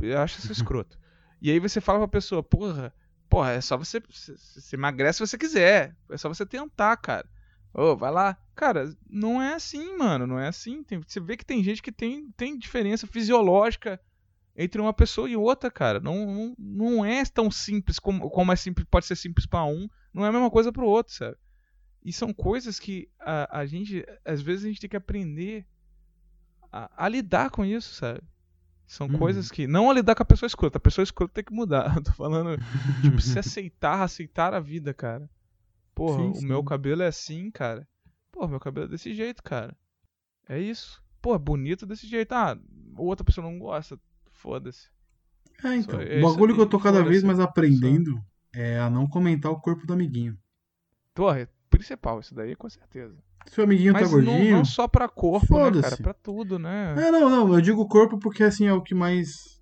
Eu 0.00 0.18
acho 0.20 0.38
isso 0.38 0.52
escroto. 0.52 0.98
E 1.42 1.50
aí 1.50 1.58
você 1.58 1.80
fala 1.80 1.98
pra 1.98 2.08
pessoa, 2.08 2.42
porra, 2.42 2.94
porra, 3.28 3.50
é 3.50 3.60
só 3.60 3.76
você. 3.76 4.00
Você 4.08 4.76
emagrece 4.76 5.18
se 5.18 5.26
você 5.26 5.36
quiser. 5.36 5.96
É 6.08 6.16
só 6.16 6.28
você 6.28 6.46
tentar, 6.46 6.96
cara. 6.98 7.28
Ô, 7.74 7.96
vai 7.96 8.10
lá. 8.12 8.36
Cara, 8.54 8.94
não 9.08 9.42
é 9.42 9.54
assim, 9.54 9.96
mano. 9.98 10.26
Não 10.26 10.38
é 10.38 10.48
assim. 10.48 10.82
Tem- 10.84 11.00
você 11.06 11.20
vê 11.20 11.36
que 11.36 11.44
tem 11.44 11.62
gente 11.62 11.82
que 11.82 11.92
tem, 11.92 12.30
tem 12.36 12.56
diferença 12.58 13.06
fisiológica 13.06 14.00
entre 14.56 14.80
uma 14.80 14.92
pessoa 14.92 15.28
e 15.28 15.36
outra, 15.36 15.70
cara. 15.70 16.00
Não, 16.00 16.26
não, 16.26 16.54
não 16.58 17.04
é 17.04 17.24
tão 17.24 17.50
simples 17.50 17.98
como, 17.98 18.28
como 18.30 18.52
é 18.52 18.56
simples, 18.56 18.86
pode 18.90 19.06
ser 19.06 19.16
simples 19.16 19.46
pra 19.46 19.64
um. 19.64 19.88
Não 20.12 20.24
é 20.24 20.28
a 20.28 20.32
mesma 20.32 20.50
coisa 20.50 20.72
pro 20.72 20.86
outro, 20.86 21.14
sabe? 21.14 21.36
E 22.04 22.12
são 22.12 22.32
coisas 22.32 22.78
que 22.80 23.08
a, 23.20 23.60
a 23.60 23.66
gente, 23.66 24.04
às 24.24 24.40
vezes, 24.40 24.64
a 24.64 24.68
gente 24.68 24.80
tem 24.80 24.90
que 24.90 24.96
aprender 24.96 25.66
a, 26.72 27.04
a 27.04 27.08
lidar 27.08 27.50
com 27.50 27.64
isso, 27.64 27.94
sabe? 27.94 28.20
São 28.86 29.06
Uhum. 29.06 29.18
coisas 29.18 29.50
que. 29.50 29.66
Não 29.66 29.90
a 29.90 29.94
lidar 29.94 30.14
com 30.14 30.22
a 30.22 30.26
pessoa 30.26 30.46
escrota. 30.48 30.78
A 30.78 30.80
pessoa 30.80 31.02
escrota 31.04 31.32
tem 31.34 31.44
que 31.44 31.52
mudar. 31.52 31.94
Eu 31.96 32.02
tô 32.02 32.12
falando, 32.12 32.56
tipo, 33.00 33.20
se 33.20 33.38
aceitar, 33.38 34.02
aceitar 34.02 34.52
a 34.54 34.60
vida, 34.60 34.92
cara. 34.92 35.30
Porra, 35.94 36.24
Sim, 36.24 36.30
o 36.32 36.34
sim. 36.34 36.46
meu 36.46 36.64
cabelo 36.64 37.02
é 37.02 37.06
assim, 37.06 37.50
cara. 37.50 37.86
Porra, 38.32 38.48
meu 38.48 38.60
cabelo 38.60 38.86
é 38.86 38.88
desse 38.90 39.14
jeito, 39.14 39.42
cara. 39.42 39.76
É 40.48 40.58
isso. 40.58 41.02
Pô, 41.22 41.34
é 41.34 41.38
bonito 41.38 41.86
desse 41.86 42.06
jeito. 42.06 42.32
Ah, 42.32 42.58
outra 42.96 43.24
pessoa 43.24 43.46
não 43.48 43.58
gosta. 43.58 43.98
Foda-se. 44.40 44.88
É, 45.62 45.74
então. 45.76 46.00
Só- 46.00 46.06
o 46.06 46.22
bagulho 46.32 46.54
que 46.54 46.60
eu 46.60 46.66
tô 46.68 46.78
cada 46.80 47.02
vez 47.04 47.22
mais 47.22 47.38
aprendendo 47.38 48.18
é 48.54 48.78
a 48.78 48.88
não 48.88 49.06
comentar 49.06 49.52
o 49.52 49.60
corpo 49.60 49.86
do 49.86 49.92
amiguinho. 49.92 50.36
Porra, 51.14 51.40
é 51.40 51.48
principal, 51.68 52.20
isso 52.20 52.34
daí 52.34 52.56
com 52.56 52.68
certeza. 52.68 53.16
Se 53.46 53.60
o 53.60 53.64
amiguinho 53.64 53.92
Mas 53.92 54.10
tá 54.10 54.16
não, 54.16 54.24
gordinho. 54.24 54.56
não 54.56 54.64
só 54.64 54.86
pra 54.88 55.08
corpo, 55.08 55.58
né, 55.58 55.80
cara? 55.82 55.96
Pra 55.98 56.14
tudo, 56.14 56.58
né? 56.58 56.94
É, 56.98 57.10
não, 57.10 57.28
não, 57.28 57.54
eu 57.54 57.60
digo 57.60 57.86
corpo 57.88 58.18
porque 58.18 58.42
assim 58.44 58.66
é 58.66 58.72
o 58.72 58.82
que 58.82 58.94
mais. 58.94 59.60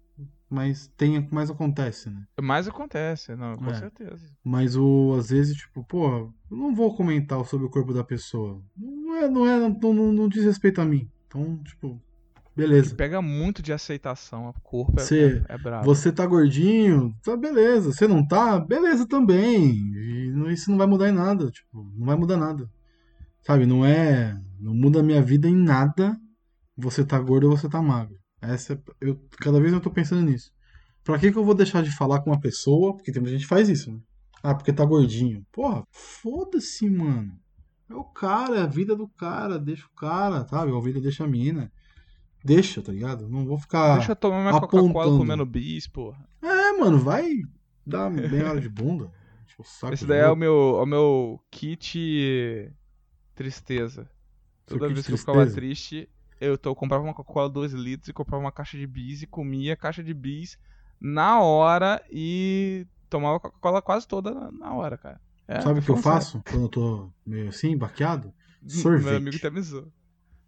mais 0.51 0.89
tem, 0.97 1.29
mais 1.31 1.51
acontece, 1.51 2.09
né? 2.11 2.24
Mais 2.41 2.66
acontece, 2.68 3.35
não, 3.37 3.57
com 3.57 3.70
É. 3.70 3.74
certeza. 3.74 4.24
Mas 4.45 4.76
o, 4.76 5.14
às 5.18 5.31
vezes, 5.31 5.57
tipo, 5.57 5.85
pô, 5.85 6.07
eu 6.51 6.57
não 6.57 6.74
vou 6.74 6.95
comentar 6.97 7.45
sobre 7.45 7.66
o 7.66 7.70
corpo 7.70 7.93
da 7.93 8.03
pessoa. 8.05 8.62
Não 8.76 9.16
é, 9.16 9.29
não 9.29 9.47
é, 9.47 9.59
não, 9.59 9.70
não, 9.95 10.12
não 10.12 10.29
diz 10.29 10.45
respeito 10.45 10.81
a 10.81 10.85
mim. 10.85 11.11
Então, 11.26 11.59
tipo, 11.64 12.01
beleza. 12.59 12.95
Pega 12.95 13.23
muito 13.23 13.63
de 13.63 13.73
aceitação. 13.73 14.49
O 14.49 14.61
corpo 14.63 15.01
é, 15.01 15.05
Você- 15.05 15.43
é, 15.49 15.55
é 15.55 15.59
brabo. 15.59 15.85
Você 15.87 16.13
tá 16.13 16.27
gordinho, 16.27 17.15
tá 17.23 17.37
beleza. 17.37 17.93
Você 17.93 18.07
não 18.07 18.27
tá, 18.27 18.59
beleza 18.61 19.07
também. 19.07 19.71
E 19.73 20.33
isso 20.53 20.71
não 20.71 20.79
vai 20.79 20.87
mudar 20.87 21.09
em 21.09 21.13
nada, 21.13 21.51
tipo, 21.51 21.91
não 21.97 22.07
vai 22.07 22.17
mudar 22.17 22.37
nada. 22.37 22.69
Sabe, 23.43 23.65
não 23.65 23.85
é, 23.85 24.39
não 24.61 24.75
muda 24.75 25.01
a 25.01 25.03
minha 25.03 25.23
vida 25.23 25.49
em 25.49 25.57
nada. 25.57 26.17
Você 26.77 27.05
tá 27.05 27.19
gordo 27.19 27.49
ou 27.51 27.57
você 27.57 27.69
tá 27.69 27.81
magro. 27.81 28.17
Essa 28.41 28.75
é- 28.75 28.79
eu 29.01 29.19
cada 29.41 29.59
vez 29.61 29.73
eu 29.73 29.81
tô 29.81 29.91
pensando 29.91 30.23
nisso. 30.23 30.51
Pra 31.03 31.19
que 31.19 31.33
que 31.33 31.39
eu 31.39 31.45
vou 31.45 31.55
deixar 31.55 31.83
de 31.83 31.91
falar 31.97 32.21
com 32.21 32.31
uma 32.31 32.39
pessoa? 32.41 32.95
Porque 32.95 33.11
tem 33.11 33.21
muita 33.23 33.33
gente 33.37 33.43
que 33.49 33.55
faz 33.55 33.69
isso, 33.69 33.91
né? 33.91 33.99
Ah, 34.43 34.55
porque 34.55 34.73
tá 34.73 34.85
gordinho. 34.85 35.45
Porra, 35.51 35.83
foda-se, 35.91 36.89
mano. 36.89 37.33
É 37.91 37.95
o 37.95 38.05
cara, 38.05 38.59
é 38.59 38.61
a 38.63 38.67
vida 38.67 38.95
do 38.95 39.09
cara, 39.09 39.59
deixa 39.59 39.87
o 39.87 39.95
cara, 39.99 40.47
sabe? 40.47 40.71
A 40.77 40.81
vida 40.81 41.01
deixa 41.01 41.25
a 41.25 41.27
mina. 41.27 41.73
Deixa, 42.49 42.81
tá 42.83 42.91
ligado? 42.91 43.29
Não 43.29 43.45
vou 43.45 43.59
ficar. 43.59 43.97
Deixa 43.97 44.13
eu 44.13 44.17
tomar 44.17 44.41
minha 44.41 44.61
Coca-Cola 44.61 45.19
comendo 45.19 45.45
bis, 45.45 45.87
porra. 45.87 46.19
É, 46.41 46.73
mano, 46.73 46.99
vai 46.99 47.43
dar 47.87 48.11
meia 48.11 48.49
hora 48.49 48.61
de 48.61 48.69
bunda. 48.69 49.13
Enche 49.45 49.57
o 49.59 49.65
saco 49.65 49.93
Esse 49.93 50.07
daí 50.07 50.21
é 50.21 50.31
o 50.31 50.37
meu, 50.37 50.79
é 50.79 50.83
o 50.83 50.87
meu 50.87 51.41
kit 51.51 52.73
tristeza. 53.35 54.11
Seu 54.67 54.79
Toda 54.79 54.93
vez 54.93 55.07
que 55.07 55.13
eu 55.13 55.19
ficava 55.19 55.47
triste, 55.47 56.09
eu, 56.41 56.57
tô, 56.57 56.71
eu 56.71 56.75
comprava 56.75 57.05
uma 57.05 57.15
Coca-Cola 57.15 57.49
2 57.49 57.73
litros 57.73 58.09
e 58.09 58.13
comprava 58.13 58.43
uma 58.43 58.53
caixa 58.53 58.79
de 58.79 58.87
bis 58.87 59.23
e 59.23 59.27
comia 59.27 59.75
a 59.75 59.77
caixa 59.77 60.03
de 60.03 60.15
bis 60.15 60.59
na 61.01 61.41
hora 61.41 62.03
e 62.11 62.87
tomava 63.11 63.37
a 63.37 63.41
Coca-Cola 63.41 63.83
quase 63.83 64.09
toda 64.09 64.51
na, 64.51 64.75
hora, 64.75 64.97
cara. 64.97 65.21
É, 65.47 65.61
Sabe 65.61 65.81
o 65.81 65.83
que 65.83 65.91
eu 65.91 65.97
faço 65.97 66.43
quando 66.49 66.65
eu 66.65 66.69
tô 66.69 67.11
meio 67.27 67.49
assim, 67.49 67.77
baqueado? 67.77 68.33
Sorvete. 68.67 69.05
Meu 69.05 69.17
amigo 69.17 69.37
até 69.37 69.51
me 69.51 69.63
zoou. 69.63 69.91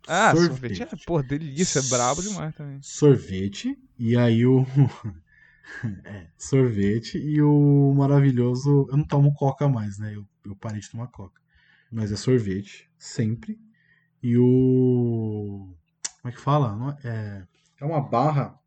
Ah, 0.07 0.35
sorvete, 0.35 0.79
Sorvete. 0.79 0.95
é, 0.95 1.07
pô, 1.07 1.23
delícia, 1.23 1.79
é 1.79 1.83
brabo 1.83 2.23
demais 2.23 2.55
também. 2.55 2.81
Sorvete, 2.83 3.79
e 3.99 4.17
aí 4.17 4.47
o. 4.47 4.65
é, 6.05 6.27
sorvete 6.37 7.19
e 7.19 7.41
o 7.43 7.93
maravilhoso. 7.95 8.87
Eu 8.91 8.97
não 8.97 9.05
tomo 9.05 9.33
coca 9.35 9.69
mais, 9.69 9.99
né? 9.99 10.15
Eu, 10.15 10.27
eu 10.45 10.57
parei 10.57 10.81
de 10.81 10.91
tomar 10.91 11.09
coca. 11.09 11.41
Mas 11.91 12.13
é 12.13 12.17
sorvete, 12.17 12.91
sempre. 12.99 13.59
E 14.23 14.37
o. 14.39 15.75
Como 16.23 16.33
é 16.33 16.33
que 16.33 16.41
fala? 16.41 16.99
É- 17.05 17.09
É, 17.09 17.47
é 17.81 17.85
uma 17.85 18.01
barra 18.01 18.59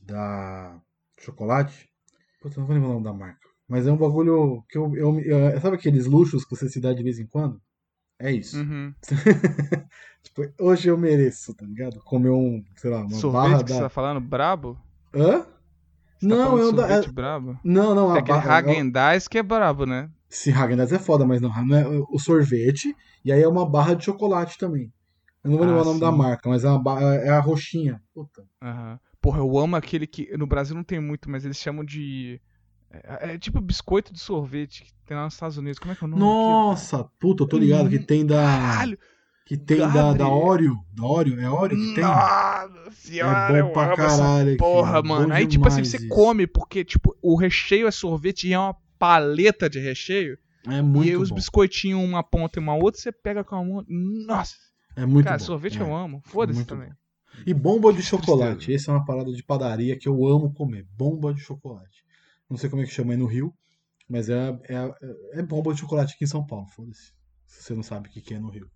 da 0.00 0.80
chocolate. 1.20 1.88
Puta, 2.40 2.60
não 2.60 2.66
vou 2.66 2.74
lembrar 2.74 2.90
o 2.90 2.94
nome 2.94 3.04
da 3.04 3.12
marca. 3.12 3.48
Mas 3.68 3.86
é 3.86 3.92
um 3.92 3.96
bagulho 3.96 4.62
que 4.68 4.78
eu, 4.78 4.94
eu, 4.96 5.20
eu- 5.20 5.60
Sabe 5.60 5.76
aqueles 5.76 6.06
luxos 6.06 6.44
que 6.44 6.54
você 6.56 6.68
se 6.68 6.80
dá 6.80 6.92
de 6.92 7.02
vez 7.02 7.18
em 7.18 7.26
quando? 7.26 7.60
É 8.24 8.32
isso. 8.32 8.56
Uhum. 8.58 8.94
Tipo, 10.22 10.42
hoje 10.58 10.88
eu 10.88 10.96
mereço, 10.96 11.54
tá 11.54 11.66
ligado? 11.66 12.00
Comer 12.00 12.30
um, 12.30 12.64
sei 12.76 12.90
lá, 12.90 13.00
uma 13.00 13.08
barra 13.08 13.20
Sorvete 13.20 13.64
que 13.64 13.70
da. 13.70 13.76
você 13.76 13.82
tá 13.82 13.88
falando, 13.90 14.20
brabo? 14.20 14.78
Hã? 15.14 15.40
Você 15.40 15.46
tá 16.20 16.26
Não, 16.26 16.58
é 16.58 16.64
o 16.64 16.72
da. 16.72 16.88
é- 16.90 17.06
brabo? 17.06 17.58
Não, 17.62 17.94
não, 17.94 18.06
Tem 18.08 18.16
a 18.16 18.18
aquele 18.20 18.38
barra. 18.38 18.50
é 18.58 18.62
Häagen-Dazs 18.62 19.28
que 19.28 19.36
é 19.38 19.42
brabo, 19.42 19.84
né? 19.84 20.10
Esse 20.30 20.50
Häagen-Dazs 20.50 20.92
é 20.94 20.98
foda, 20.98 21.26
mas 21.26 21.42
não, 21.42 21.50
não 21.66 21.76
é 21.76 21.86
o 22.08 22.18
sorvete. 22.18 22.96
E 23.22 23.30
aí 23.30 23.42
é 23.42 23.46
uma 23.48 23.68
barra 23.68 23.94
de 23.94 24.06
chocolate 24.06 24.56
também. 24.56 24.90
Eu 25.44 25.50
não 25.50 25.58
vou 25.58 25.66
Ah, 25.66 25.68
lembrar 25.68 25.82
o 25.82 25.84
nome 25.88 26.00
da 26.00 26.10
marca, 26.12 26.48
mas 26.48 26.64
é, 26.64 26.68
uma 26.70 26.82
barra, 26.82 27.14
é 27.16 27.28
a 27.28 27.40
roxinha. 27.40 28.00
Puta. 28.14 28.42
Aham. 28.62 28.98
Porra, 29.20 29.38
eu 29.40 29.58
amo 29.58 29.76
aquele 29.76 30.06
que. 30.06 30.34
No 30.38 30.46
Brasil 30.46 30.74
não 30.74 30.82
tem 30.84 30.98
muito, 31.00 31.30
mas 31.30 31.44
eles 31.44 31.58
chamam 31.58 31.84
de. 31.84 32.40
É, 33.02 33.34
é 33.34 33.38
tipo 33.38 33.60
biscoito 33.60 34.12
de 34.12 34.20
sorvete 34.20 34.84
que 34.84 34.92
tem 35.06 35.16
lá 35.16 35.24
nos 35.24 35.34
Estados 35.34 35.58
Unidos. 35.58 35.78
Como 35.78 35.92
é 35.92 35.96
que 35.96 36.04
é 36.04 36.06
o 36.06 36.10
nome? 36.10 36.20
Nossa, 36.22 37.04
puta, 37.18 37.42
eu 37.42 37.48
tô 37.48 37.58
ligado 37.58 37.88
que 37.88 37.98
tem 37.98 38.24
da. 38.24 38.36
Caralho! 38.36 38.98
Que 39.46 39.58
tem 39.58 39.76
da, 39.78 39.88
Gabriel. 39.88 40.14
da 40.14 40.28
Oreo. 40.28 40.78
Da 40.94 41.04
Oreo? 41.04 41.38
É 41.38 41.50
Oreo 41.50 41.76
que 41.76 41.94
tem? 41.94 42.04
Nossa 42.04 42.90
senhora, 42.92 43.58
É 43.58 43.62
bom 43.62 43.72
pra 43.72 43.94
caralho 43.94 44.48
aqui, 44.48 44.56
Porra, 44.56 44.98
é 44.98 45.02
bom 45.02 45.08
mano. 45.08 45.34
Aí, 45.34 45.46
tipo 45.46 45.68
assim, 45.68 45.84
você 45.84 45.98
isso. 45.98 46.08
come, 46.08 46.46
porque, 46.46 46.82
tipo, 46.82 47.14
o 47.20 47.36
recheio 47.36 47.86
é 47.86 47.90
sorvete 47.90 48.48
e 48.48 48.54
é 48.54 48.58
uma 48.58 48.74
paleta 48.98 49.68
de 49.68 49.78
recheio. 49.78 50.38
É 50.66 50.80
muito 50.80 51.06
e 51.06 51.16
os 51.16 51.28
bom. 51.28 51.34
biscoitinhos, 51.34 52.02
uma 52.02 52.22
ponta 52.22 52.58
e 52.58 52.62
uma 52.62 52.74
outra, 52.74 52.98
você 52.98 53.12
pega 53.12 53.44
com 53.44 53.54
a 53.54 53.62
mão. 53.62 53.84
Nossa! 53.86 54.54
É 54.96 55.04
muito 55.04 55.26
cara, 55.26 55.36
bom. 55.36 55.44
sorvete 55.44 55.78
é. 55.78 55.82
eu 55.82 55.94
amo. 55.94 56.22
Foda-se 56.24 56.64
também. 56.64 56.88
E 57.46 57.52
bomba 57.52 57.92
de 57.92 58.00
chocolate. 58.02 58.72
Essa 58.72 58.92
é 58.92 58.94
uma 58.94 59.04
parada 59.04 59.32
de 59.32 59.42
padaria 59.42 59.98
que 59.98 60.08
eu 60.08 60.26
amo 60.26 60.54
comer. 60.54 60.86
Bomba 60.96 61.34
de 61.34 61.40
chocolate. 61.40 62.03
Não 62.54 62.58
sei 62.58 62.70
como 62.70 62.82
é 62.82 62.84
que 62.84 62.92
chama 62.92 63.12
aí 63.12 63.18
no 63.18 63.26
Rio, 63.26 63.52
mas 64.08 64.28
é, 64.28 64.56
é, 64.68 65.40
é 65.40 65.42
bomba 65.42 65.74
de 65.74 65.80
chocolate 65.80 66.14
aqui 66.14 66.22
em 66.22 66.28
São 66.28 66.46
Paulo. 66.46 66.68
Foda-se. 66.68 67.12
Se 67.48 67.64
você 67.64 67.74
não 67.74 67.82
sabe 67.82 68.08
o 68.08 68.12
que 68.12 68.20
que 68.20 68.32
é 68.32 68.38
no 68.38 68.48
Rio. 68.48 68.70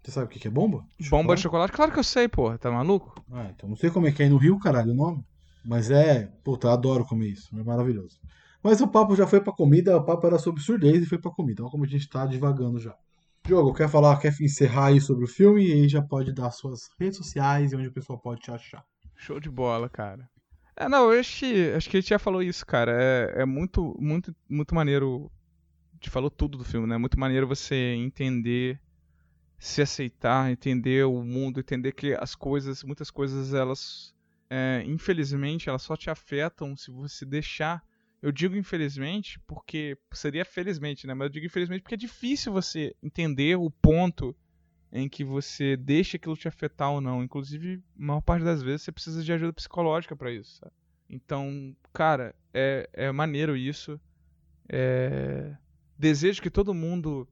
Você 0.00 0.12
sabe 0.12 0.26
o 0.26 0.28
que 0.28 0.38
que 0.38 0.46
é 0.46 0.50
bomba? 0.50 0.84
Bomba 1.10 1.34
de 1.34 1.42
chocolate? 1.42 1.72
Claro 1.72 1.90
que 1.90 1.98
eu 1.98 2.04
sei, 2.04 2.28
porra. 2.28 2.56
Tá 2.56 2.70
maluco? 2.70 3.20
Ah, 3.32 3.50
então 3.50 3.68
não 3.68 3.74
sei 3.74 3.90
como 3.90 4.06
é 4.06 4.12
que 4.12 4.22
é 4.22 4.26
aí 4.26 4.30
no 4.30 4.36
Rio, 4.36 4.60
caralho, 4.60 4.92
o 4.92 4.94
nome. 4.94 5.24
Mas 5.64 5.90
é. 5.90 6.26
Puta, 6.44 6.68
eu 6.68 6.70
adoro 6.70 7.04
comer 7.04 7.30
isso. 7.30 7.48
É 7.58 7.64
maravilhoso. 7.64 8.16
Mas 8.62 8.80
o 8.80 8.86
papo 8.86 9.16
já 9.16 9.26
foi 9.26 9.40
pra 9.40 9.52
comida, 9.52 9.96
o 9.96 10.04
papo 10.04 10.24
era 10.28 10.38
sobre 10.38 10.62
surdez 10.62 11.02
e 11.02 11.06
foi 11.06 11.18
pra 11.18 11.32
comida. 11.32 11.64
Olha 11.64 11.72
como 11.72 11.82
a 11.82 11.88
gente 11.88 12.08
tá 12.08 12.24
divagando 12.26 12.78
já. 12.78 12.94
Diogo, 13.44 13.74
quer 13.74 13.88
falar, 13.88 14.20
quer 14.20 14.32
encerrar 14.40 14.86
aí 14.86 15.00
sobre 15.00 15.24
o 15.24 15.28
filme? 15.28 15.66
E 15.66 15.72
aí 15.72 15.88
já 15.88 16.00
pode 16.00 16.32
dar 16.32 16.52
suas 16.52 16.82
redes 16.96 17.18
sociais 17.18 17.72
e 17.72 17.76
onde 17.76 17.88
o 17.88 17.92
pessoal 17.92 18.20
pode 18.20 18.40
te 18.40 18.52
achar. 18.52 18.84
Show 19.16 19.40
de 19.40 19.50
bola, 19.50 19.88
cara. 19.88 20.28
É, 20.76 20.88
não, 20.88 21.10
acho 21.10 21.38
que, 21.38 21.72
acho 21.72 21.88
que 21.88 21.96
a 21.96 22.00
gente 22.00 22.10
já 22.10 22.18
falou 22.18 22.42
isso, 22.42 22.66
cara. 22.66 22.92
É, 23.00 23.42
é 23.42 23.44
muito, 23.44 23.96
muito, 24.00 24.34
muito 24.48 24.74
maneiro. 24.74 25.30
A 25.92 25.96
gente 25.96 26.10
falou 26.10 26.30
tudo 26.30 26.58
do 26.58 26.64
filme, 26.64 26.86
né? 26.86 26.98
Muito 26.98 27.18
maneiro 27.18 27.46
você 27.46 27.74
entender, 27.94 28.80
se 29.58 29.80
aceitar, 29.82 30.50
entender 30.50 31.04
o 31.06 31.22
mundo, 31.22 31.60
entender 31.60 31.92
que 31.92 32.14
as 32.14 32.34
coisas, 32.34 32.82
muitas 32.82 33.10
coisas, 33.10 33.54
elas, 33.54 34.14
é, 34.50 34.82
infelizmente, 34.86 35.68
elas 35.68 35.82
só 35.82 35.96
te 35.96 36.10
afetam 36.10 36.76
se 36.76 36.90
você 36.90 37.24
deixar. 37.24 37.82
Eu 38.20 38.32
digo 38.32 38.56
infelizmente 38.56 39.38
porque 39.46 39.96
seria 40.12 40.44
felizmente, 40.44 41.06
né? 41.06 41.14
Mas 41.14 41.26
eu 41.26 41.32
digo 41.32 41.46
infelizmente 41.46 41.82
porque 41.82 41.94
é 41.94 41.98
difícil 41.98 42.52
você 42.52 42.96
entender 43.02 43.56
o 43.56 43.70
ponto 43.70 44.34
em 44.96 45.08
que 45.08 45.24
você 45.24 45.76
deixa 45.76 46.16
aquilo 46.16 46.36
te 46.36 46.46
afetar 46.46 46.90
ou 46.92 47.00
não. 47.00 47.22
Inclusive, 47.22 47.82
a 47.98 48.02
maior 48.02 48.20
parte 48.20 48.44
das 48.44 48.62
vezes 48.62 48.82
você 48.82 48.92
precisa 48.92 49.24
de 49.24 49.32
ajuda 49.32 49.52
psicológica 49.52 50.14
pra 50.14 50.30
isso, 50.30 50.56
sabe? 50.58 50.72
Então, 51.10 51.76
cara, 51.92 52.32
é, 52.54 52.88
é 52.92 53.10
maneiro 53.12 53.56
isso. 53.56 54.00
É... 54.68 55.56
Desejo 55.98 56.40
que 56.40 56.48
todo 56.50 56.72
mundo 56.72 57.28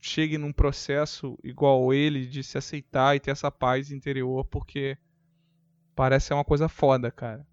chegue 0.00 0.38
num 0.38 0.52
processo 0.52 1.38
igual 1.44 1.92
ele 1.92 2.26
de 2.26 2.42
se 2.42 2.56
aceitar 2.56 3.14
e 3.14 3.20
ter 3.20 3.30
essa 3.30 3.50
paz 3.50 3.90
interior, 3.92 4.44
porque 4.46 4.96
parece 5.94 6.28
ser 6.28 6.34
uma 6.34 6.44
coisa 6.44 6.68
foda, 6.68 7.10
cara. 7.10 7.46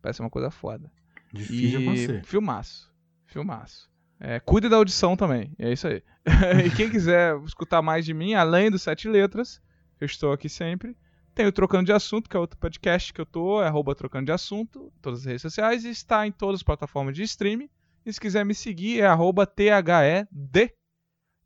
Parece 0.00 0.16
ser 0.16 0.22
uma 0.22 0.30
coisa 0.30 0.50
foda. 0.50 0.90
Difícil 1.32 1.80
E 1.80 1.82
acontecer. 1.84 2.24
filmaço. 2.24 2.90
Filmaço. 3.26 3.90
É, 4.20 4.40
cuide 4.40 4.68
da 4.68 4.76
audição 4.76 5.16
também. 5.16 5.52
É 5.58 5.72
isso 5.72 5.86
aí. 5.86 6.02
e 6.66 6.70
quem 6.74 6.90
quiser 6.90 7.36
escutar 7.44 7.80
mais 7.82 8.04
de 8.04 8.12
mim, 8.12 8.34
além 8.34 8.70
do 8.70 8.78
Sete 8.78 9.08
Letras, 9.08 9.60
eu 10.00 10.06
estou 10.06 10.32
aqui 10.32 10.48
sempre. 10.48 10.96
Tem 11.34 11.46
o 11.46 11.52
Trocando 11.52 11.84
de 11.84 11.92
Assunto, 11.92 12.28
que 12.28 12.36
é 12.36 12.40
outro 12.40 12.58
podcast 12.58 13.12
que 13.12 13.20
eu 13.20 13.26
tô, 13.26 13.62
é 13.62 13.68
arroba 13.68 13.94
Trocando 13.94 14.26
de 14.26 14.32
Assunto, 14.32 14.92
em 14.96 15.00
todas 15.00 15.20
as 15.20 15.24
redes 15.26 15.42
sociais, 15.42 15.84
e 15.84 15.90
está 15.90 16.26
em 16.26 16.32
todas 16.32 16.56
as 16.56 16.64
plataformas 16.64 17.14
de 17.14 17.22
streaming. 17.22 17.70
E 18.04 18.12
se 18.12 18.20
quiser 18.20 18.44
me 18.44 18.54
seguir, 18.54 19.00
é 19.00 19.06
arroba 19.06 19.46
THED 19.46 20.74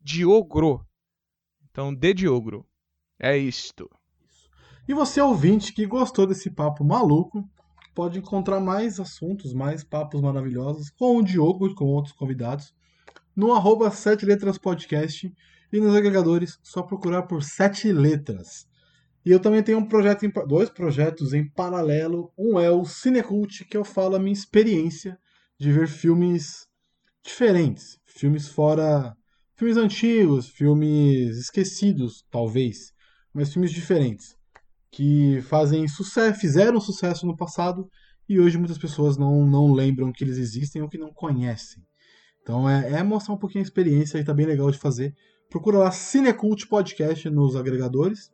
Diogro. 0.01 0.85
Então, 1.69 1.93
de 1.93 2.13
Diogro. 2.13 2.65
É 3.19 3.37
isto. 3.37 3.89
E 4.87 4.93
você, 4.93 5.21
ouvinte, 5.21 5.71
que 5.73 5.85
gostou 5.85 6.25
desse 6.25 6.49
papo 6.49 6.83
maluco, 6.83 7.47
pode 7.93 8.19
encontrar 8.19 8.59
mais 8.59 8.99
assuntos, 8.99 9.53
mais 9.53 9.83
papos 9.83 10.21
maravilhosos 10.21 10.89
com 10.89 11.17
o 11.17 11.23
Diogo 11.23 11.67
e 11.67 11.75
com 11.75 11.85
outros 11.85 12.13
convidados 12.13 12.73
no 13.35 13.53
arroba 13.53 13.89
Sete 13.91 14.25
Letras 14.25 14.57
Podcast 14.57 15.31
e 15.71 15.79
nos 15.79 15.95
agregadores, 15.95 16.59
só 16.61 16.83
procurar 16.83 17.23
por 17.23 17.43
Sete 17.43 17.91
Letras. 17.91 18.67
E 19.25 19.31
eu 19.31 19.39
também 19.39 19.63
tenho 19.63 19.79
um 19.79 19.87
projeto 19.87 20.25
em, 20.25 20.31
dois 20.47 20.69
projetos 20.69 21.33
em 21.33 21.47
paralelo. 21.49 22.31
Um 22.37 22.59
é 22.59 22.69
o 22.69 22.85
Cinecult, 22.85 23.65
que 23.65 23.77
eu 23.77 23.83
falo 23.83 24.15
a 24.15 24.19
minha 24.19 24.33
experiência 24.33 25.17
de 25.57 25.71
ver 25.71 25.87
filmes 25.87 26.67
diferentes, 27.23 27.97
filmes 28.05 28.47
fora, 28.49 29.15
filmes 29.55 29.77
antigos, 29.77 30.49
filmes 30.49 31.37
esquecidos, 31.37 32.23
talvez, 32.29 32.93
mas 33.33 33.51
filmes 33.51 33.71
diferentes 33.71 34.35
que 34.93 35.41
fazem 35.41 35.87
sucesso, 35.87 36.39
fizeram 36.39 36.79
sucesso 36.79 37.25
no 37.25 37.35
passado 37.35 37.89
e 38.29 38.39
hoje 38.39 38.59
muitas 38.59 38.77
pessoas 38.77 39.17
não, 39.17 39.43
não 39.43 39.73
lembram 39.73 40.11
que 40.11 40.23
eles 40.23 40.37
existem 40.37 40.83
ou 40.83 40.87
que 40.87 40.99
não 40.99 41.11
conhecem. 41.11 41.83
Então 42.43 42.69
é, 42.69 42.91
é 42.91 43.03
mostrar 43.03 43.33
um 43.33 43.39
pouquinho 43.39 43.63
a 43.63 43.67
experiência 43.67 44.19
e 44.19 44.23
tá 44.23 44.35
bem 44.35 44.45
legal 44.45 44.69
de 44.69 44.77
fazer. 44.77 45.11
Procura 45.49 45.79
lá 45.79 45.91
Cinecult 45.91 46.67
Podcast 46.67 47.27
nos 47.31 47.55
agregadores 47.55 48.29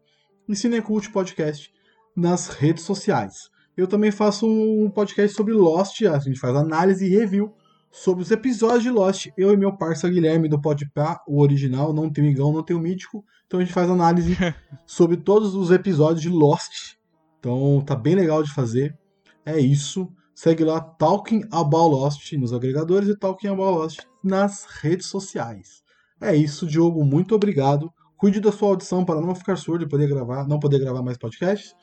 e 0.50 0.56
Cinecult 0.56 1.10
Podcast 1.12 1.72
nas 2.14 2.50
redes 2.50 2.84
sociais. 2.84 3.50
Eu 3.78 3.88
também 3.88 4.12
faço 4.12 4.46
um 4.46 4.92
podcast 4.92 5.38
sobre 5.38 5.54
Lost, 5.54 6.02
a 6.02 6.20
gente 6.20 6.42
faz 6.42 6.58
análise 6.58 7.06
e 7.06 7.10
review 7.10 7.54
sobre 7.90 8.22
os 8.22 8.32
episódios 8.32 8.84
de 8.84 8.90
Lost. 8.90 9.28
Eu 9.38 9.54
e 9.54 9.58
meu 9.58 9.78
parceiro 9.78 10.14
Guilherme 10.14 10.50
do 10.50 10.60
Podpah, 10.60 11.22
o 11.26 11.42
original, 11.42 11.94
não 11.94 12.12
tem 12.12 12.26
o 12.26 12.28
Igão, 12.28 12.52
não 12.52 12.64
tem 12.64 12.76
o 12.76 12.82
Mítico. 12.82 13.24
Então 13.50 13.60
a 13.60 13.64
gente 13.64 13.74
faz 13.74 13.90
análise 13.90 14.38
sobre 14.86 15.18
todos 15.18 15.56
os 15.56 15.72
episódios 15.72 16.22
de 16.22 16.30
Lost. 16.30 16.94
Então 17.40 17.82
tá 17.84 17.96
bem 17.96 18.14
legal 18.14 18.44
de 18.44 18.54
fazer. 18.54 18.96
É 19.44 19.60
isso. 19.60 20.08
Segue 20.36 20.64
lá 20.64 20.80
Talking 20.80 21.44
About 21.52 21.90
Lost 21.90 22.32
nos 22.34 22.54
agregadores 22.54 23.10
e 23.10 23.18
Talking 23.18 23.48
About 23.48 23.80
Lost 23.80 24.02
nas 24.24 24.66
redes 24.66 25.08
sociais. 25.08 25.82
É 26.22 26.36
isso, 26.36 26.68
Diogo. 26.68 27.04
Muito 27.04 27.34
obrigado. 27.34 27.92
Cuide 28.16 28.40
da 28.40 28.52
sua 28.52 28.70
audição 28.70 29.04
para 29.04 29.20
não 29.20 29.34
ficar 29.34 29.56
surdo 29.56 29.84
e 29.84 29.90
poder 29.90 30.08
gravar, 30.08 30.48
não 30.48 30.60
poder 30.60 30.78
gravar 30.78 31.02
mais 31.02 31.18
podcasts. 31.18 31.74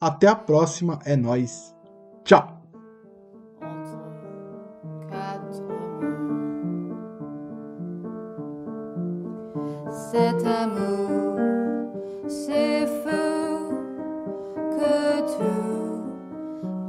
Até 0.00 0.28
a 0.28 0.34
próxima. 0.34 0.98
É 1.04 1.14
nóis. 1.14 1.74
Tchau. 2.24 2.55
cet 10.16 10.46
amour, 10.46 11.36
ces 12.26 12.86
feux 13.04 13.58
que 14.78 14.96
tu 15.32 15.52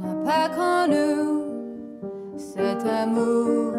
n'as 0.02 0.24
pas 0.24 0.48
connu, 0.48 1.10
cet 2.38 2.86
amour. 2.86 3.77